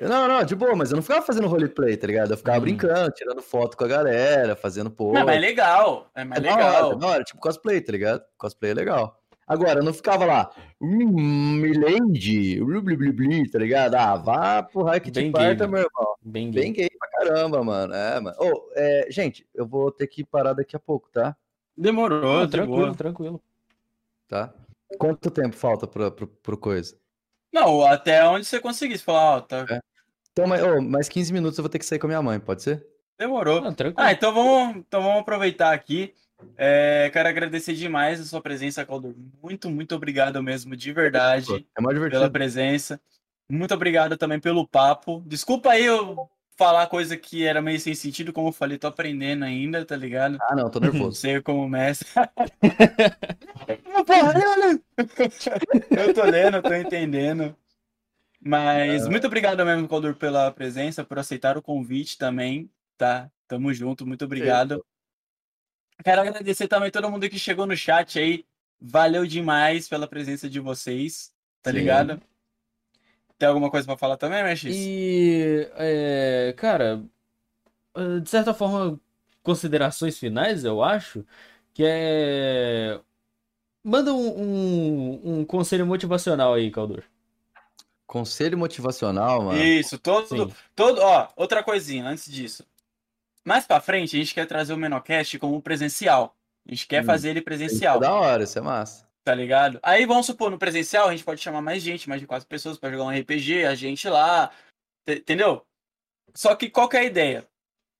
Não, 0.00 0.26
não, 0.26 0.42
de 0.44 0.54
boa, 0.54 0.74
mas 0.74 0.90
eu 0.90 0.96
não 0.96 1.02
ficava 1.02 1.20
fazendo 1.20 1.46
roleplay, 1.48 1.96
tá 1.96 2.06
ligado? 2.06 2.30
Eu 2.30 2.36
ficava 2.38 2.56
Hum. 2.58 2.62
brincando, 2.62 3.10
tirando 3.10 3.42
foto 3.42 3.76
com 3.76 3.84
a 3.84 3.88
galera, 3.88 4.56
fazendo 4.56 4.90
pose. 4.90 5.18
Não, 5.18 5.26
mas 5.26 5.36
é 5.36 5.40
legal. 5.40 6.10
É 6.14 6.24
mais 6.24 6.42
É 6.42 6.46
da 6.46 6.52
hora, 6.54 6.64
legal. 6.64 6.92
é 7.02 7.04
hora, 7.04 7.24
tipo 7.24 7.40
cosplay, 7.40 7.80
tá 7.82 7.92
ligado? 7.92 8.24
Cosplay 8.38 8.70
é 8.70 8.74
legal. 8.74 9.21
Agora, 9.46 9.80
eu 9.80 9.84
não 9.84 9.92
ficava 9.92 10.24
lá, 10.24 10.50
hum, 10.80 11.54
Milady, 11.60 12.60
blu, 12.62 12.80
blu, 12.80 12.96
blu, 12.96 13.12
blu, 13.12 13.50
tá 13.50 13.58
ligado? 13.58 13.94
Ah, 13.96 14.16
vá 14.16 14.62
pro 14.62 14.82
raio 14.84 15.00
que 15.00 15.10
te 15.10 15.20
Bem 15.20 15.32
parta, 15.32 15.66
gay, 15.66 15.72
meu 15.74 15.80
irmão. 15.82 16.14
Bem 16.22 16.50
gay. 16.50 16.62
Bem 16.62 16.72
gay 16.72 16.88
pra 16.98 17.08
caramba, 17.10 17.62
mano. 17.62 17.92
É, 17.92 18.20
mano. 18.20 18.36
Ô, 18.38 18.70
é, 18.74 19.06
gente, 19.10 19.46
eu 19.54 19.66
vou 19.66 19.90
ter 19.90 20.06
que 20.06 20.24
parar 20.24 20.52
daqui 20.52 20.76
a 20.76 20.78
pouco, 20.80 21.08
tá? 21.10 21.36
Demorou, 21.76 22.40
Ah, 22.40 22.44
de 22.44 22.52
tranquilo, 22.52 22.78
boa. 22.86 22.94
tranquilo. 22.94 23.42
Tá? 24.28 24.54
Quanto 24.98 25.30
tempo 25.30 25.56
falta 25.56 25.86
pro, 25.86 26.10
pro, 26.12 26.26
pro 26.26 26.56
coisa? 26.56 26.96
Não, 27.52 27.82
até 27.84 28.24
onde 28.26 28.46
você 28.46 28.60
conseguir. 28.60 28.96
Você 28.96 29.04
falar, 29.04 29.36
ó, 29.36 29.40
tá. 29.40 29.66
É. 29.68 29.80
Então, 30.32 30.46
mais, 30.46 30.62
ô, 30.62 30.80
mais 30.80 31.08
15 31.08 31.32
minutos 31.32 31.58
eu 31.58 31.62
vou 31.62 31.68
ter 31.68 31.78
que 31.78 31.84
sair 31.84 31.98
com 31.98 32.06
a 32.06 32.08
minha 32.08 32.22
mãe, 32.22 32.38
pode 32.40 32.62
ser? 32.62 32.86
Demorou. 33.18 33.58
Ah, 33.58 33.72
tranquilo. 33.72 33.94
Ah, 34.08 34.12
então 34.12 34.32
vamos, 34.32 34.76
então 34.76 35.02
vamos 35.02 35.20
aproveitar 35.20 35.72
aqui. 35.74 36.14
É, 36.56 37.10
quero 37.12 37.28
agradecer 37.28 37.74
demais 37.74 38.20
a 38.20 38.24
sua 38.24 38.40
presença, 38.40 38.84
Caldur. 38.84 39.14
Muito, 39.42 39.70
muito 39.70 39.94
obrigado 39.94 40.42
mesmo, 40.42 40.76
de 40.76 40.92
verdade, 40.92 41.66
É 41.76 41.80
mais 41.80 41.94
pela 41.98 42.08
divertido. 42.08 42.30
presença. 42.30 43.00
Muito 43.50 43.74
obrigado 43.74 44.16
também 44.16 44.40
pelo 44.40 44.66
papo. 44.66 45.22
Desculpa 45.26 45.70
aí 45.70 45.84
eu 45.84 46.28
falar 46.56 46.86
coisa 46.86 47.16
que 47.16 47.44
era 47.44 47.60
meio 47.60 47.80
sem 47.80 47.94
sentido, 47.94 48.32
como 48.32 48.48
eu 48.48 48.52
falei, 48.52 48.78
tô 48.78 48.86
aprendendo 48.86 49.44
ainda, 49.44 49.84
tá 49.84 49.96
ligado? 49.96 50.38
Ah, 50.42 50.54
não, 50.54 50.70
tô 50.70 50.78
nervoso. 50.78 51.18
sei 51.18 51.40
como 51.40 51.68
mestre. 51.68 52.08
Eu 55.90 56.14
tô 56.14 56.22
lendo, 56.24 56.62
tô 56.62 56.74
entendendo. 56.74 57.56
Mas 58.40 59.06
muito 59.08 59.26
obrigado 59.26 59.64
mesmo, 59.64 59.88
Caldur, 59.88 60.14
pela 60.14 60.50
presença, 60.50 61.04
por 61.04 61.18
aceitar 61.18 61.56
o 61.56 61.62
convite 61.62 62.18
também, 62.18 62.70
tá? 62.96 63.30
Tamo 63.46 63.72
junto, 63.72 64.06
muito 64.06 64.24
obrigado. 64.24 64.84
Quero 66.02 66.20
agradecer 66.20 66.68
também 66.68 66.90
todo 66.90 67.10
mundo 67.10 67.28
que 67.28 67.38
chegou 67.38 67.66
no 67.66 67.76
chat 67.76 68.18
aí. 68.18 68.44
Valeu 68.80 69.26
demais 69.26 69.88
pela 69.88 70.08
presença 70.08 70.50
de 70.50 70.58
vocês, 70.58 71.32
tá 71.62 71.70
Sim. 71.70 71.76
ligado? 71.78 72.20
Tem 73.38 73.48
alguma 73.48 73.70
coisa 73.70 73.86
pra 73.86 73.96
falar 73.96 74.16
também, 74.16 74.42
Mexis? 74.42 74.74
E, 74.76 75.68
é, 75.74 76.54
cara, 76.56 77.02
eh, 77.94 78.20
de 78.20 78.28
certa 78.28 78.52
forma, 78.52 79.00
considerações 79.42 80.18
finais, 80.18 80.64
eu 80.64 80.82
acho, 80.82 81.24
que 81.74 81.84
é. 81.86 83.00
Manda 83.84 84.12
um, 84.12 84.28
um, 84.28 85.20
um 85.24 85.44
conselho 85.44 85.86
motivacional 85.86 86.54
aí, 86.54 86.70
Caldur. 86.70 87.02
Conselho 88.06 88.56
motivacional, 88.56 89.42
mano. 89.42 89.60
Isso, 89.60 89.98
todo, 89.98 90.28
Sim. 90.28 90.54
todo, 90.76 91.00
ó, 91.00 91.28
outra 91.34 91.62
coisinha 91.64 92.06
antes 92.06 92.30
disso. 92.30 92.64
Mais 93.44 93.66
pra 93.66 93.80
frente, 93.80 94.16
a 94.16 94.18
gente 94.20 94.34
quer 94.34 94.46
trazer 94.46 94.72
o 94.72 94.76
Menocast 94.76 95.38
como 95.38 95.60
presencial. 95.60 96.36
A 96.66 96.70
gente 96.70 96.86
quer 96.86 97.02
Hum, 97.02 97.06
fazer 97.06 97.30
ele 97.30 97.38
Isso 97.40 97.42
é 97.42 97.44
presencial, 97.44 98.00
da 98.00 98.12
hora, 98.14 98.44
isso 98.44 98.58
é 98.58 98.62
massa. 98.62 99.06
tá 99.24 99.34
ligado? 99.34 99.78
Aí 99.82 100.06
vamos 100.06 100.26
supor, 100.26 100.50
no 100.50 100.58
presencial, 100.58 101.08
a 101.08 101.12
gente 101.12 101.24
pode 101.24 101.40
chamar 101.40 101.60
mais 101.62 101.82
gente, 101.82 102.08
mais 102.08 102.20
de 102.20 102.26
quatro 102.26 102.46
pessoas 102.48 102.78
pra 102.78 102.90
jogar 102.90 103.04
um 103.04 103.10
RPG, 103.12 103.64
a 103.64 103.74
gente 103.74 104.08
lá, 104.08 104.52
te- 105.04 105.16
entendeu? 105.16 105.66
Só 106.34 106.54
que 106.56 106.70
qual 106.70 106.88
que 106.88 106.96
é 106.96 107.00
a 107.00 107.04
ideia? 107.04 107.48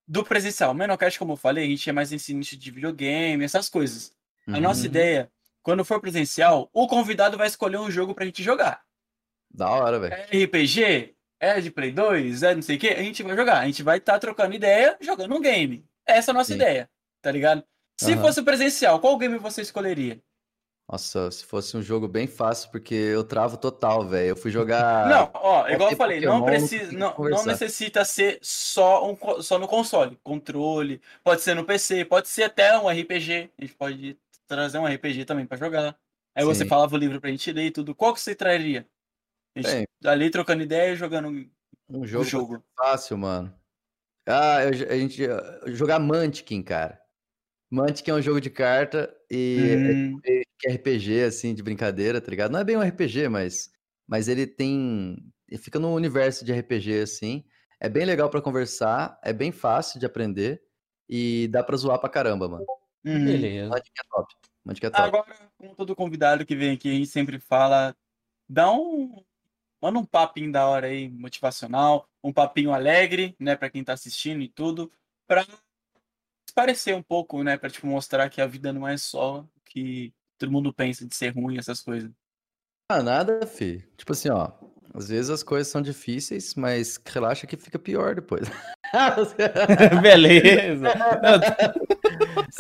Do 0.07 0.25
presencial, 0.25 0.73
o 0.73 0.75
Menocast, 0.75 1.19
como 1.19 1.33
eu 1.33 1.37
falei, 1.37 1.65
a 1.65 1.69
gente 1.69 1.89
é 1.89 1.93
mais 1.93 2.11
nesse 2.11 2.35
nicho 2.35 2.57
de 2.57 2.71
videogame, 2.71 3.45
essas 3.45 3.69
coisas. 3.69 4.13
A 4.49 4.57
Uhum. 4.57 4.63
nossa 4.63 4.87
ideia, 4.87 5.31
quando 5.63 5.85
for 5.85 6.01
presencial, 6.01 6.69
o 6.73 6.87
convidado 6.89 7.39
vai 7.39 7.47
escolher 7.47 7.79
um 7.79 7.91
jogo 7.91 8.15
pra 8.15 8.25
gente 8.25 8.43
jogar. 8.43 8.83
Da 9.51 9.71
hora, 9.71 9.99
velho. 10.01 10.13
É 10.15 10.23
RPG? 10.45 11.15
É 11.43 11.61
de 11.61 11.73
Play 11.73 11.91
2? 11.91 12.45
É 12.45 12.55
não 12.55 12.63
sei 12.63 12.77
o 12.77 12.79
que? 12.79 12.87
A 12.87 13.03
gente 13.03 13.21
vai 13.25 13.37
jogar. 13.37 13.59
A 13.59 13.67
gente 13.67 13.83
vai 13.83 13.99
estar 13.99 14.17
trocando 14.21 14.55
ideia 14.55 14.97
jogando 15.01 15.35
um 15.35 15.41
game. 15.41 15.85
Essa 16.07 16.31
é 16.31 16.33
a 16.33 16.35
nossa 16.35 16.51
Sim. 16.51 16.57
ideia, 16.57 16.89
tá 17.21 17.33
ligado? 17.33 17.65
Se 17.97 18.13
Aham. 18.13 18.23
fosse 18.23 18.43
presencial, 18.43 19.01
qual 19.01 19.19
game 19.19 19.37
você 19.39 19.61
escolheria? 19.61 20.23
Nossa, 20.89 21.33
se 21.33 21.45
fosse 21.45 21.77
um 21.77 21.83
jogo 21.83 22.07
bem 22.07 22.29
fácil, 22.29 22.71
porque 22.71 22.95
eu 22.95 23.25
travo 23.25 23.57
total, 23.57 24.07
velho. 24.07 24.29
Eu 24.29 24.37
fui 24.37 24.53
jogar. 24.53 25.09
não, 25.09 25.31
ó, 25.35 25.69
igual 25.69 25.91
eu 25.91 25.97
falei, 25.97 26.21
Pokémon, 26.21 26.39
não 26.39 26.45
precisa, 26.45 26.93
não, 26.93 27.17
não 27.19 27.45
necessita 27.45 28.05
ser 28.05 28.39
só, 28.41 29.11
um, 29.11 29.43
só 29.43 29.59
no 29.59 29.67
console, 29.67 30.17
controle, 30.23 31.01
pode 31.25 31.43
ser 31.43 31.55
no 31.55 31.65
PC, 31.65 32.05
pode 32.05 32.29
ser 32.29 32.45
até 32.45 32.79
um 32.79 32.89
RPG, 32.89 33.51
a 33.59 33.63
gente 33.63 33.75
pode 33.75 34.17
trazer 34.47 34.79
um 34.79 34.87
RPG 34.87 35.25
também 35.25 35.47
pra 35.47 35.57
jogar. 35.57 35.97
Aí 36.37 36.45
você 36.45 36.63
Sim. 36.63 36.69
falava 36.69 36.95
o 36.95 36.99
livro 36.99 37.21
pra 37.21 37.31
gente 37.31 37.51
ler 37.53 37.67
e 37.67 37.71
tudo. 37.73 37.95
Qual 37.95 38.15
que 38.15 38.21
você 38.21 38.35
traria? 38.35 38.87
A 39.55 39.61
gente 39.61 39.75
Bem, 39.75 39.87
ali 40.05 40.31
trocando 40.31 40.63
ideia 40.63 40.93
e 40.93 40.97
jogando 40.97 41.29
um 41.89 42.07
jogo, 42.07 42.25
jogo. 42.25 42.65
fácil, 42.77 43.19
mano. 43.19 43.55
Ah, 44.27 44.63
eu- 44.65 44.91
a 44.91 44.97
gente 44.97 45.23
uh, 45.27 45.75
jogar 45.75 45.99
Munchkin, 45.99 46.63
cara. 46.63 47.01
Munchkin 47.71 48.11
é 48.11 48.15
um 48.15 48.23
jogo 48.23 48.41
de 48.41 48.51
carta 48.51 49.15
e 49.31 49.77
Hum, 49.77 50.21
é 50.67 50.73
RPG, 50.73 51.23
assim, 51.25 51.55
de 51.55 51.63
brincadeira, 51.63 52.21
tá 52.21 52.31
ligado? 52.31 52.53
Não 52.53 52.61
é 52.61 52.65
bem 52.65 52.77
um 52.77 52.83
RPG, 52.83 53.29
mas, 53.29 53.71
mas 54.07 54.29
ele 54.29 54.47
tem. 54.47 55.17
Ele 55.49 55.61
fica 55.61 55.79
no 55.79 55.95
universo 55.95 56.45
de 56.45 56.53
RPG, 56.53 57.01
assim. 57.03 57.45
É 57.81 57.89
bem 57.89 58.05
legal 58.05 58.31
pra 58.31 58.41
conversar, 58.41 59.19
é 59.25 59.33
bem 59.33 59.51
fácil 59.51 59.99
de 59.99 60.07
aprender 60.07 60.63
e 61.09 61.49
dá 61.49 61.65
pra 61.65 61.77
zoar 61.77 61.99
pra 61.99 62.09
caramba, 62.09 62.49
mano. 62.49 62.65
uhum. 63.05 63.25
Beleza. 63.25 63.71
Munchkin 63.71 63.91
é 63.99 64.09
top. 64.09 64.35
Munchkin 64.65 64.87
é 64.87 64.91
top. 64.91 65.03
Agora, 65.03 65.53
como 65.59 65.75
todo 65.75 65.97
convidado 65.97 66.47
que 66.47 66.55
vem 66.55 66.73
aqui, 66.73 66.89
a 66.91 66.95
gente 66.95 67.09
sempre 67.09 67.39
fala, 67.41 67.97
dá 68.49 68.73
um. 68.73 69.25
Manda 69.83 69.99
um 69.99 70.05
papinho 70.05 70.53
da 70.53 70.65
hora 70.67 70.87
aí, 70.87 71.09
motivacional, 71.09 72.09
um 72.23 72.33
papinho 72.33 72.73
alegre, 72.73 73.35
né, 73.41 73.57
pra 73.57 73.69
quem 73.69 73.83
tá 73.83 73.93
assistindo 73.93 74.41
e 74.41 74.49
tudo, 74.49 74.93
pra 75.27 75.45
parecer 76.55 76.95
um 76.95 77.03
pouco, 77.03 77.43
né, 77.43 77.57
pra 77.57 77.69
tipo, 77.69 77.89
mostrar 77.89 78.31
que 78.31 78.41
a 78.41 78.47
vida 78.47 78.73
não 78.73 78.87
é 78.87 78.97
só 78.97 79.41
o 79.41 79.49
que 79.65 80.15
todo 80.39 80.53
mundo 80.53 80.73
pensa 80.73 81.05
de 81.05 81.17
ser 81.17 81.31
ruim, 81.31 81.59
essas 81.59 81.83
coisas. 81.83 82.11
Ah, 82.89 83.03
nada, 83.03 83.45
fi. 83.47 83.85
Tipo 83.97 84.13
assim, 84.13 84.29
ó. 84.31 84.53
Às 84.95 85.09
vezes 85.09 85.31
as 85.31 85.43
coisas 85.43 85.69
são 85.69 85.81
difíceis, 85.81 86.55
mas 86.55 87.01
relaxa 87.05 87.47
que 87.47 87.57
fica 87.57 87.79
pior 87.79 88.15
depois. 88.15 88.43
Beleza. 90.03 90.89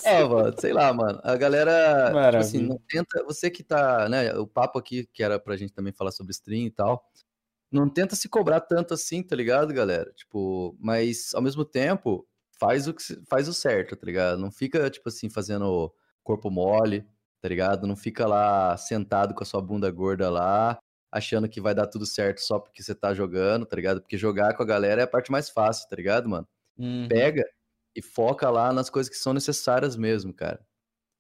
É, 0.04 0.24
mano, 0.24 0.54
sei 0.59 0.72
lá, 0.72 0.92
mano. 0.92 1.20
A 1.22 1.36
galera, 1.36 2.06
tipo 2.06 2.36
assim, 2.38 2.59
não 2.62 2.78
tenta. 2.88 3.22
Você 3.24 3.50
que 3.50 3.62
tá, 3.62 4.09
né? 4.09 4.32
O 4.34 4.46
papo 4.46 4.78
aqui, 4.78 5.06
que 5.12 5.22
era 5.22 5.38
pra 5.38 5.56
gente 5.56 5.72
também 5.72 5.92
falar 5.92 6.10
sobre 6.10 6.32
stream 6.32 6.66
e 6.66 6.70
tal. 6.70 7.04
Não 7.70 7.88
tenta 7.88 8.16
se 8.16 8.28
cobrar 8.28 8.60
tanto 8.60 8.94
assim, 8.94 9.22
tá 9.22 9.36
ligado, 9.36 9.72
galera? 9.72 10.10
Tipo, 10.14 10.76
mas 10.80 11.34
ao 11.34 11.42
mesmo 11.42 11.64
tempo, 11.64 12.26
faz 12.59 12.88
o, 12.88 12.94
que, 12.94 13.02
faz 13.28 13.48
o 13.48 13.54
certo, 13.54 13.96
tá 13.96 14.06
ligado? 14.06 14.38
Não 14.38 14.50
fica, 14.50 14.90
tipo 14.90 15.09
assim, 15.09 15.28
fazendo 15.28 15.92
corpo 16.22 16.50
mole, 16.50 17.04
tá 17.40 17.48
ligado? 17.48 17.86
Não 17.86 17.96
fica 17.96 18.26
lá 18.26 18.76
sentado 18.76 19.34
com 19.34 19.42
a 19.42 19.46
sua 19.46 19.60
bunda 19.60 19.90
gorda 19.90 20.30
lá, 20.30 20.78
achando 21.12 21.48
que 21.48 21.60
vai 21.60 21.74
dar 21.74 21.86
tudo 21.86 22.06
certo 22.06 22.40
só 22.40 22.59
porque 22.59 22.82
você 22.82 22.94
tá 22.94 23.12
jogando, 23.12 23.66
tá 23.66 23.76
ligado? 23.76 24.01
Porque 24.01 24.16
jogar 24.16 24.55
com 24.55 24.62
a 24.62 24.66
galera 24.66 25.02
é 25.02 25.05
a 25.05 25.09
parte 25.09 25.30
mais 25.30 25.51
fácil, 25.51 25.89
tá 25.89 25.94
ligado, 25.94 26.28
mano? 26.28 26.48
Uhum. 26.78 27.06
pega 27.06 27.44
e 27.94 28.01
foca 28.01 28.48
lá 28.48 28.72
nas 28.72 28.89
coisas 28.89 29.10
que 29.10 29.18
são 29.18 29.34
necessárias 29.34 29.94
mesmo, 29.94 30.32
cara. 30.32 30.59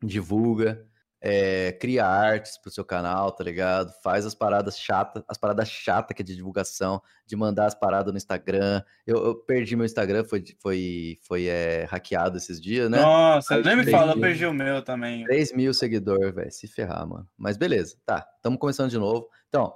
Divulga, 0.02 0.84
é, 1.20 1.70
cria 1.72 2.04
artes 2.04 2.58
pro 2.58 2.70
seu 2.70 2.84
canal, 2.84 3.30
tá 3.30 3.44
ligado? 3.44 3.92
Faz 4.02 4.26
as 4.26 4.34
paradas 4.34 4.78
chatas, 4.78 5.22
as 5.28 5.38
paradas 5.38 5.68
chatas 5.68 6.16
que 6.16 6.22
é 6.22 6.24
de 6.24 6.34
divulgação, 6.34 7.00
de 7.26 7.36
mandar 7.36 7.66
as 7.66 7.74
paradas 7.74 8.12
no 8.12 8.16
Instagram. 8.16 8.82
Eu, 9.06 9.24
eu 9.24 9.34
perdi 9.36 9.76
meu 9.76 9.86
Instagram, 9.86 10.24
foi, 10.24 10.42
foi, 10.58 11.18
foi 11.22 11.46
é, 11.46 11.84
hackeado 11.84 12.38
esses 12.38 12.60
dias, 12.60 12.90
né? 12.90 13.00
Nossa, 13.00 13.54
Aí 13.54 13.62
nem 13.62 13.76
me 13.76 13.90
fala, 13.90 14.12
eu 14.12 14.20
perdi 14.20 14.46
o 14.46 14.52
meu 14.52 14.82
também. 14.82 15.24
3 15.24 15.52
mil 15.52 15.72
seguidores, 15.72 16.34
velho. 16.34 16.50
Se 16.50 16.66
ferrar, 16.66 17.06
mano. 17.06 17.28
Mas 17.36 17.56
beleza, 17.56 17.96
tá. 18.04 18.26
Estamos 18.36 18.58
começando 18.58 18.90
de 18.90 18.98
novo. 18.98 19.28
Então, 19.48 19.72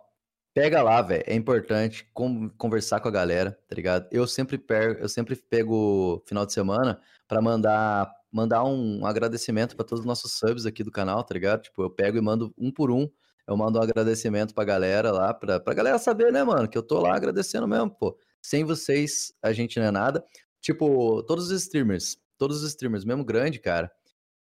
pega 0.57 0.83
lá, 0.83 1.03
velho. 1.03 1.23
É 1.27 1.35
importante 1.35 2.09
con- 2.15 2.49
conversar 2.57 3.01
com 3.01 3.09
a 3.09 3.11
galera, 3.11 3.59
tá 3.69 3.75
ligado? 3.77 4.09
Eu 4.11 4.27
sempre 4.27 4.57
pego, 4.57 4.99
eu 5.01 5.09
sempre 5.09 5.37
pego 5.37 6.23
final 6.27 6.47
de 6.47 6.55
semana 6.55 6.99
pra 7.29 7.43
mandar 7.43 8.11
mandar 8.33 8.65
um 8.65 9.05
agradecimento 9.07 9.77
pra 9.77 9.85
todos 9.85 10.01
os 10.01 10.07
nossos 10.07 10.33
subs 10.33 10.65
aqui 10.67 10.83
do 10.83 10.91
canal, 10.91 11.23
tá 11.25 11.35
ligado? 11.35 11.63
Tipo, 11.63 11.83
eu 11.83 11.91
pego 11.91 12.17
e 12.19 12.21
mando 12.23 12.55
um 12.59 12.71
por 12.71 12.91
um. 12.91 13.07
Eu 13.47 13.57
mando 13.57 13.79
um 13.79 13.83
agradecimento 13.83 14.55
pra 14.55 14.65
galera 14.65 15.11
lá, 15.13 15.33
pra, 15.35 15.61
pra 15.61 15.75
galera 15.75 15.99
saber, 15.99 16.33
né, 16.33 16.43
mano, 16.43 16.69
que 16.69 16.77
eu 16.77 16.83
tô 16.83 17.01
lá 17.01 17.15
agradecendo 17.17 17.69
mesmo, 17.69 17.91
pô. 17.91 18.19
Sem 18.43 18.65
vocês, 18.65 19.33
a 19.43 19.53
gente 19.53 19.79
não 19.79 19.87
é 19.87 19.91
nada. 19.91 20.25
Tipo, 20.61 21.23
todos 21.25 21.51
os 21.51 21.63
streamers, 21.63 22.17
Todos 22.39 22.63
os 22.63 22.69
streamers, 22.71 23.05
mesmo 23.05 23.25
grande, 23.25 23.59
cara. 23.59 23.91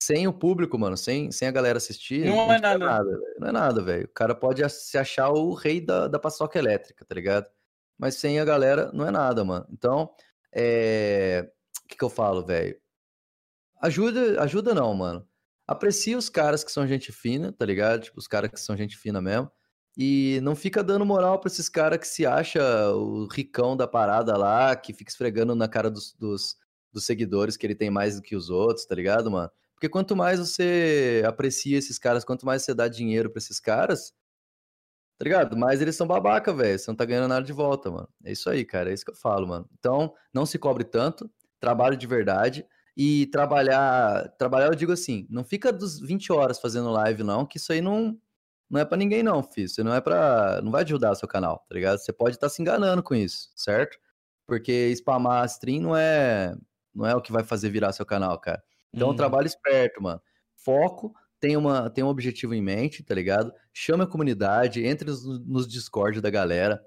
Sem 0.03 0.27
o 0.27 0.33
público, 0.33 0.79
mano, 0.79 0.97
sem, 0.97 1.31
sem 1.31 1.47
a 1.47 1.51
galera 1.51 1.77
assistir. 1.77 2.25
Não 2.25 2.51
é 2.53 2.59
nada. 2.59 3.05
velho. 3.05 3.23
Não 3.39 3.49
é 3.49 3.53
nada, 3.53 3.83
velho. 3.83 4.05
O 4.07 4.15
cara 4.15 4.35
pode 4.35 4.67
se 4.71 4.97
achar 4.97 5.31
o 5.31 5.53
rei 5.53 5.81
da, 5.81 6.09
da 6.09 6.19
paçoca 6.19 6.59
elétrica, 6.59 7.05
tá 7.05 7.15
ligado? 7.15 7.47
Mas 7.99 8.15
sem 8.15 8.41
a 8.41 8.45
galera, 8.45 8.91
não 8.95 9.07
é 9.07 9.11
nada, 9.11 9.45
mano. 9.45 9.67
Então, 9.71 10.11
é. 10.55 11.51
O 11.85 11.89
que, 11.89 11.97
que 11.99 12.05
eu 12.05 12.09
falo, 12.09 12.45
velho? 12.45 12.81
Ajuda, 13.83 14.43
ajuda 14.43 14.75
não, 14.75 14.95
mano. 14.95 15.27
Aprecia 15.67 16.17
os 16.17 16.29
caras 16.29 16.65
que 16.65 16.73
são 16.73 16.87
gente 16.87 17.13
fina, 17.13 17.53
tá 17.53 17.67
ligado? 17.67 18.03
Tipo, 18.03 18.19
os 18.19 18.27
caras 18.27 18.51
que 18.51 18.59
são 18.59 18.77
gente 18.77 18.97
fina 18.97 19.21
mesmo. 19.21 19.51
E 19.97 20.41
não 20.43 20.57
fica 20.57 20.83
dando 20.83 21.05
moral 21.05 21.39
pra 21.39 21.49
esses 21.49 21.69
caras 21.69 21.99
que 21.99 22.09
se 22.09 22.25
acha 22.25 22.63
o 22.93 23.27
ricão 23.27 23.77
da 23.77 23.87
parada 23.87 24.37
lá, 24.37 24.75
que 24.75 24.95
fica 24.95 25.11
esfregando 25.11 25.55
na 25.55 25.69
cara 25.69 25.91
dos, 25.91 26.15
dos, 26.15 26.57
dos 26.93 27.05
seguidores 27.05 27.57
que 27.57 27.67
ele 27.67 27.75
tem 27.75 27.91
mais 27.91 28.17
do 28.17 28.23
que 28.23 28.35
os 28.35 28.51
outros, 28.51 28.87
tá 28.87 28.95
ligado, 28.95 29.31
mano? 29.31 29.51
Porque 29.81 29.89
quanto 29.89 30.15
mais 30.15 30.39
você 30.39 31.23
aprecia 31.27 31.79
esses 31.79 31.99
caras, 31.99 32.23
quanto 32.23 32.45
mais 32.45 32.63
você 32.63 32.75
dá 32.75 32.87
dinheiro 32.87 33.31
pra 33.31 33.39
esses 33.39 33.59
caras, 33.59 34.13
tá 35.17 35.25
ligado? 35.25 35.57
Mais 35.57 35.81
eles 35.81 35.97
são 35.97 36.07
babaca, 36.07 36.53
velho. 36.53 36.79
Você 36.79 36.91
não 36.91 36.95
tá 36.95 37.07
ganhando 37.07 37.29
nada 37.29 37.47
de 37.47 37.53
volta, 37.55 37.91
mano. 37.91 38.07
É 38.23 38.31
isso 38.31 38.51
aí, 38.51 38.63
cara. 38.63 38.91
É 38.91 38.93
isso 38.93 39.07
que 39.07 39.11
eu 39.11 39.17
falo, 39.17 39.49
mano. 39.49 39.67
Então, 39.79 40.13
não 40.35 40.45
se 40.45 40.59
cobre 40.59 40.85
tanto, 40.85 41.31
trabalho 41.59 41.97
de 41.97 42.07
verdade. 42.07 42.67
E 42.95 43.25
trabalhar, 43.29 44.29
trabalhar 44.37 44.67
eu 44.67 44.75
digo 44.75 44.93
assim, 44.93 45.27
não 45.31 45.43
fica 45.43 45.73
dos 45.73 45.99
20 45.99 46.31
horas 46.31 46.61
fazendo 46.61 46.91
live 46.91 47.23
não, 47.23 47.47
que 47.47 47.57
isso 47.57 47.73
aí 47.73 47.81
não 47.81 48.19
não 48.69 48.81
é 48.81 48.85
para 48.85 48.99
ninguém 48.99 49.23
não, 49.23 49.43
filho. 49.43 49.69
Você 49.69 49.83
não 49.83 49.95
é 49.95 50.01
para, 50.01 50.61
não 50.63 50.71
vai 50.71 50.85
ajudar 50.85 51.15
seu 51.15 51.27
canal, 51.27 51.65
tá 51.69 51.75
ligado? 51.75 51.99
Você 51.99 52.13
pode 52.13 52.37
estar 52.37 52.49
tá 52.49 52.51
se 52.53 52.61
enganando 52.61 53.03
com 53.03 53.15
isso, 53.15 53.51
certo? 53.57 53.99
Porque 54.47 54.95
spamar 54.97 55.47
stream 55.47 55.81
não 55.83 55.97
é 55.97 56.55
não 56.95 57.07
é 57.07 57.17
o 57.17 57.23
que 57.23 57.33
vai 57.33 57.45
fazer 57.45 57.71
virar 57.71 57.93
seu 57.93 58.05
canal, 58.05 58.39
cara. 58.39 58.63
Então, 58.95 59.09
uhum. 59.09 59.17
trabalho 59.17 59.47
esperto, 59.47 60.03
mano. 60.03 60.21
Foco, 60.57 61.15
tem, 61.39 61.57
uma, 61.57 61.89
tem 61.89 62.05
um 62.05 62.09
objetivo 62.09 62.55
em 62.55 62.63
mente, 62.63 63.03
tá 63.03 63.15
ligado? 63.15 63.53
Chama 63.73 64.05
a 64.05 64.07
comunidade, 64.07 64.85
entre 64.85 65.09
nos, 65.09 65.25
nos 65.47 65.67
Discord 65.67 66.21
da 66.21 66.31
galera, 66.31 66.85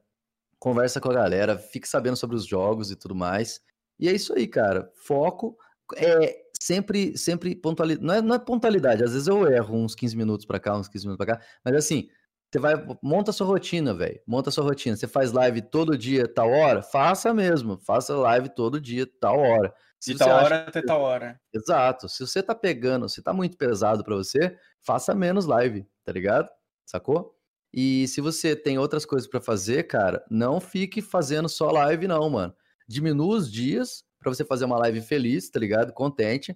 conversa 0.60 1.02
com 1.02 1.10
a 1.10 1.14
galera, 1.14 1.58
fique 1.58 1.88
sabendo 1.88 2.16
sobre 2.16 2.36
os 2.36 2.46
jogos 2.46 2.92
e 2.92 2.96
tudo 2.96 3.16
mais. 3.16 3.60
E 4.00 4.08
é 4.08 4.12
isso 4.12 4.34
aí, 4.34 4.48
cara. 4.48 4.90
Foco, 4.96 5.58
é 5.96 6.36
sempre, 6.60 7.18
sempre 7.18 7.56
pontualidade. 7.56 8.06
Não 8.06 8.14
é, 8.14 8.22
não 8.22 8.36
é 8.36 8.40
pontualidade, 8.40 9.04
às 9.04 9.14
vezes 9.14 9.28
eu 9.28 9.48
erro 9.48 9.76
uns 9.76 9.96
15 9.96 10.16
minutos 10.16 10.46
para 10.46 10.60
cá, 10.60 10.78
uns 10.78 10.88
15 10.88 11.06
minutos 11.06 11.26
para 11.26 11.38
cá, 11.38 11.46
mas 11.66 11.76
assim, 11.76 12.08
você 12.54 12.60
vai, 12.60 12.76
monta 13.02 13.32
a 13.32 13.34
sua 13.34 13.48
rotina, 13.48 13.96
velho. 13.96 14.22
Monta 14.28 14.50
a 14.50 14.54
sua 14.54 14.64
rotina. 14.64 14.96
Você 14.96 15.08
faz 15.08 15.32
live 15.32 15.60
todo 15.60 15.98
dia, 15.98 16.28
tal 16.28 16.52
hora? 16.52 16.84
Faça 16.84 17.34
mesmo. 17.34 17.80
Faça 17.80 18.16
live 18.16 18.48
todo 18.50 18.80
dia, 18.80 19.08
tal 19.20 19.40
hora. 19.40 19.74
Se 20.04 20.12
De 20.12 20.20
tal 20.20 20.32
hora 20.32 20.66
até 20.68 20.82
tal 20.82 21.00
hora. 21.00 21.40
Exato. 21.54 22.10
Se 22.10 22.28
você 22.28 22.44
tá 22.44 22.54
pegando, 22.54 23.08
se 23.08 23.22
tá 23.22 23.32
muito 23.32 23.56
pesado 23.56 24.04
para 24.04 24.14
você, 24.14 24.54
faça 24.82 25.16
menos 25.16 25.46
live, 25.46 25.88
tá 26.04 26.12
ligado? 26.12 26.50
Sacou? 26.86 27.34
E 27.74 28.06
se 28.10 28.20
você 28.20 28.54
tem 28.54 28.78
outras 28.78 29.06
coisas 29.06 29.30
para 29.30 29.40
fazer, 29.40 29.84
cara, 29.84 30.22
não 30.30 30.60
fique 30.60 31.02
fazendo 31.02 31.48
só 31.48 31.72
live, 31.72 32.06
não, 32.06 32.30
mano. 32.30 32.54
Diminua 32.86 33.38
os 33.38 33.50
dias, 33.50 34.04
para 34.20 34.30
você 34.30 34.44
fazer 34.44 34.66
uma 34.66 34.78
live 34.80 35.00
feliz, 35.00 35.50
tá 35.50 35.58
ligado? 35.58 35.94
Contente. 35.94 36.54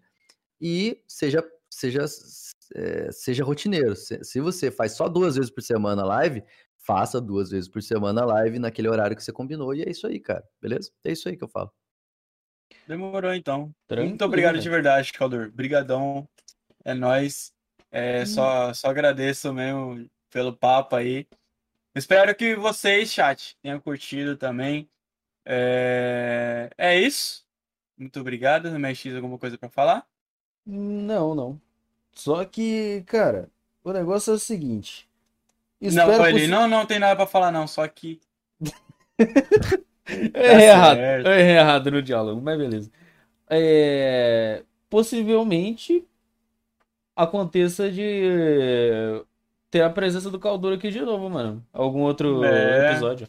E 0.60 1.02
seja, 1.08 1.42
seja, 1.70 2.04
é, 2.76 3.10
seja 3.14 3.46
rotineiro. 3.46 3.96
Se, 3.96 4.22
se, 4.26 4.42
você 4.42 4.70
faz 4.70 4.92
só 4.92 5.08
duas 5.08 5.38
vezes 5.38 5.50
por 5.50 5.64
semana 5.64 6.04
live, 6.04 6.44
faça 6.80 7.22
duas 7.22 7.50
vezes 7.50 7.70
por 7.70 7.82
semana 7.82 8.26
live 8.26 8.60
naquele 8.60 8.90
horário 8.90 9.16
que 9.16 9.24
você 9.24 9.32
combinou. 9.32 9.74
E 9.74 9.84
é 9.84 9.90
isso 9.90 10.06
aí, 10.06 10.20
cara. 10.20 10.44
Beleza? 10.62 10.92
É 11.06 11.14
isso 11.14 11.30
aí 11.30 11.38
que 11.38 11.46
eu 11.46 11.50
falo. 11.50 11.72
Demorou 12.88 13.34
então. 13.34 13.74
Tranquilo, 13.88 14.10
Muito 14.10 14.26
obrigado 14.26 14.56
né? 14.56 14.62
de 14.62 14.70
verdade, 14.70 15.12
Caldur. 15.12 15.52
Brigadão. 15.52 16.28
É 16.86 16.94
nóis. 16.94 17.54
É, 17.92 18.22
hum. 18.22 18.26
só, 18.26 18.74
só 18.74 18.90
agradeço 18.90 19.54
mesmo 19.54 20.10
pelo 20.30 20.56
papo 20.56 20.96
aí. 20.96 21.28
Espero 21.94 22.34
que 22.36 22.56
vocês, 22.56 23.12
chat, 23.12 23.58
tenham 23.62 23.80
curtido 23.80 24.38
também. 24.38 24.90
É, 25.46 26.70
é 26.78 27.00
isso. 27.00 27.46
Muito 27.98 28.20
obrigado. 28.20 28.70
MX, 28.72 29.16
alguma 29.16 29.38
coisa 29.38 29.58
para 29.58 29.70
falar? 29.70 30.08
Não, 30.66 31.34
não. 31.34 31.62
Só 32.14 32.46
que, 32.46 33.04
cara, 33.08 33.50
o 33.84 33.92
negócio 33.92 34.32
é 34.32 34.36
o 34.36 34.40
seguinte. 34.40 35.10
Não, 35.82 36.26
ele 36.28 36.48
não, 36.48 36.68
não 36.68 36.86
tem 36.86 37.00
nada 37.00 37.16
para 37.16 37.28
falar, 37.28 37.52
não. 37.52 37.68
Só 37.68 37.88
que. 37.88 38.22
eu 40.34 40.44
errei 40.44 40.68
errado. 40.68 41.00
Eu 41.00 41.32
errei 41.32 41.58
errado 41.58 41.92
no 41.92 42.02
diálogo, 42.02 42.42
mas 42.42 42.58
beleza. 42.58 42.92
É... 43.50 44.64
Possivelmente 44.90 46.06
aconteça 47.16 47.92
de 47.92 49.24
ter 49.70 49.82
a 49.82 49.90
presença 49.90 50.30
do 50.30 50.40
Caldura 50.40 50.76
aqui 50.76 50.90
de 50.90 51.02
novo, 51.02 51.30
mano. 51.30 51.66
Algum 51.74 52.02
outro 52.02 52.44
é... 52.44 52.92
episódio. 52.92 53.28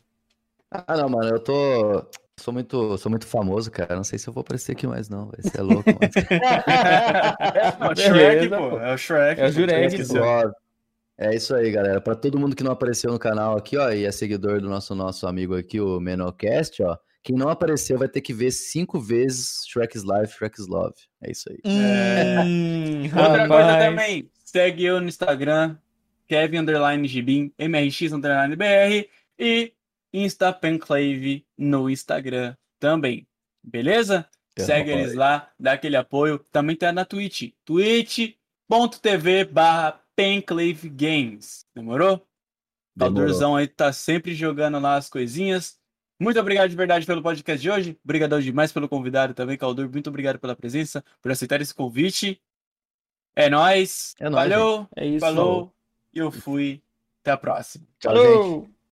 Ah, 0.71 0.97
não, 0.97 1.09
mano, 1.09 1.29
eu 1.31 1.41
tô. 1.41 2.05
Sou 2.37 2.55
muito, 2.55 2.97
sou 2.99 3.11
muito 3.11 3.27
famoso, 3.27 3.71
cara. 3.71 3.97
Não 3.97 4.05
sei 4.05 4.19
se 4.19 4.29
eu 4.29 4.33
vou 4.33 4.43
aparecer 4.43 4.73
aqui 4.73 4.87
mais, 4.87 5.09
não. 5.09 5.27
Vai 5.27 5.43
ser 5.43 5.61
louco, 5.61 5.91
mas... 6.01 6.13
é 7.89 7.91
o 7.91 7.97
Shrek, 7.97 8.49
pô. 8.49 8.79
É 8.79 8.95
o 8.95 8.99
Shrek. 8.99 9.41
É 9.41 9.47
o 9.47 9.51
Jurek, 9.51 10.05
É 11.19 11.35
isso 11.35 11.55
aí, 11.55 11.71
galera. 11.73 12.01
Para 12.01 12.15
todo 12.15 12.39
mundo 12.39 12.55
que 12.55 12.63
não 12.63 12.71
apareceu 12.71 13.11
no 13.11 13.19
canal 13.19 13.57
aqui, 13.57 13.77
ó, 13.77 13.91
e 13.91 14.05
é 14.05 14.13
seguidor 14.13 14.61
do 14.61 14.69
nosso 14.69 14.95
nosso 14.95 15.27
amigo 15.27 15.57
aqui, 15.57 15.81
o 15.81 15.99
Menocast, 15.99 16.81
ó. 16.83 16.97
Quem 17.25 17.37
não 17.37 17.49
apareceu 17.49 17.99
vai 17.99 18.09
ter 18.09 18.21
que 18.21 18.33
ver 18.33 18.53
cinco 18.53 19.01
vezes 19.01 19.65
Shrek's 19.69 20.03
Life, 20.05 20.35
Shrek's 20.35 20.69
Love. 20.69 20.95
É 21.21 21.33
isso 21.33 21.51
aí. 21.51 21.59
Hum, 21.67 23.03
Outra 23.05 23.43
rapaz. 23.43 23.49
coisa 23.49 23.79
também, 23.79 24.31
segue 24.45 24.85
eu 24.85 25.01
no 25.01 25.09
Instagram, 25.09 25.77
Kevin 26.29 26.59
Underline 26.59 27.07
Gibin, 27.09 27.53
MRX 27.59 28.13
Underline 28.13 28.55
BR 28.55 29.09
e 29.39 29.73
Insta 30.13 30.53
Penclave 30.53 31.45
no 31.59 31.91
Instagram 31.91 32.55
também. 32.79 33.27
Beleza? 33.63 34.27
É, 34.57 34.63
Segue 34.63 34.91
eles 34.91 35.15
lá, 35.15 35.51
dá 35.59 35.73
aquele 35.73 35.97
apoio. 35.97 36.39
Também 36.51 36.77
tá 36.77 36.93
na 36.93 37.05
Twitch. 37.05 37.51
twitch.tv 37.65 39.45
barra 39.45 40.01
Penclave 40.19 40.89
Games. 40.89 41.65
Demorou? 41.73 42.27
O 42.97 42.99
Caldorzão 42.99 43.55
aí 43.55 43.69
tá 43.69 43.93
sempre 43.93 44.35
jogando 44.35 44.81
lá 44.81 44.97
as 44.97 45.09
coisinhas. 45.09 45.79
Muito 46.19 46.41
obrigado 46.41 46.69
de 46.69 46.75
verdade 46.75 47.07
pelo 47.07 47.23
podcast 47.23 47.63
de 47.63 47.71
hoje. 47.71 47.97
Obrigadão 48.03 48.41
demais 48.41 48.73
pelo 48.73 48.89
convidado 48.89 49.33
também, 49.33 49.57
Caldur. 49.57 49.89
Muito 49.89 50.09
obrigado 50.09 50.41
pela 50.41 50.57
presença, 50.57 51.05
por 51.23 51.31
aceitar 51.31 51.61
esse 51.61 51.73
convite. 51.73 52.43
É 53.37 53.49
nóis. 53.49 54.17
É 54.19 54.29
nóis 54.29 54.51
Valeu. 54.51 54.89
É 54.97 55.07
isso. 55.07 55.21
Falou. 55.21 55.73
E 56.13 56.19
eu 56.19 56.33
fui. 56.33 56.83
Até 57.23 57.31
a 57.31 57.37
próxima. 57.37 57.87
Tchau, 58.01 58.13
Falou. 58.13 58.61
gente. 58.63 58.78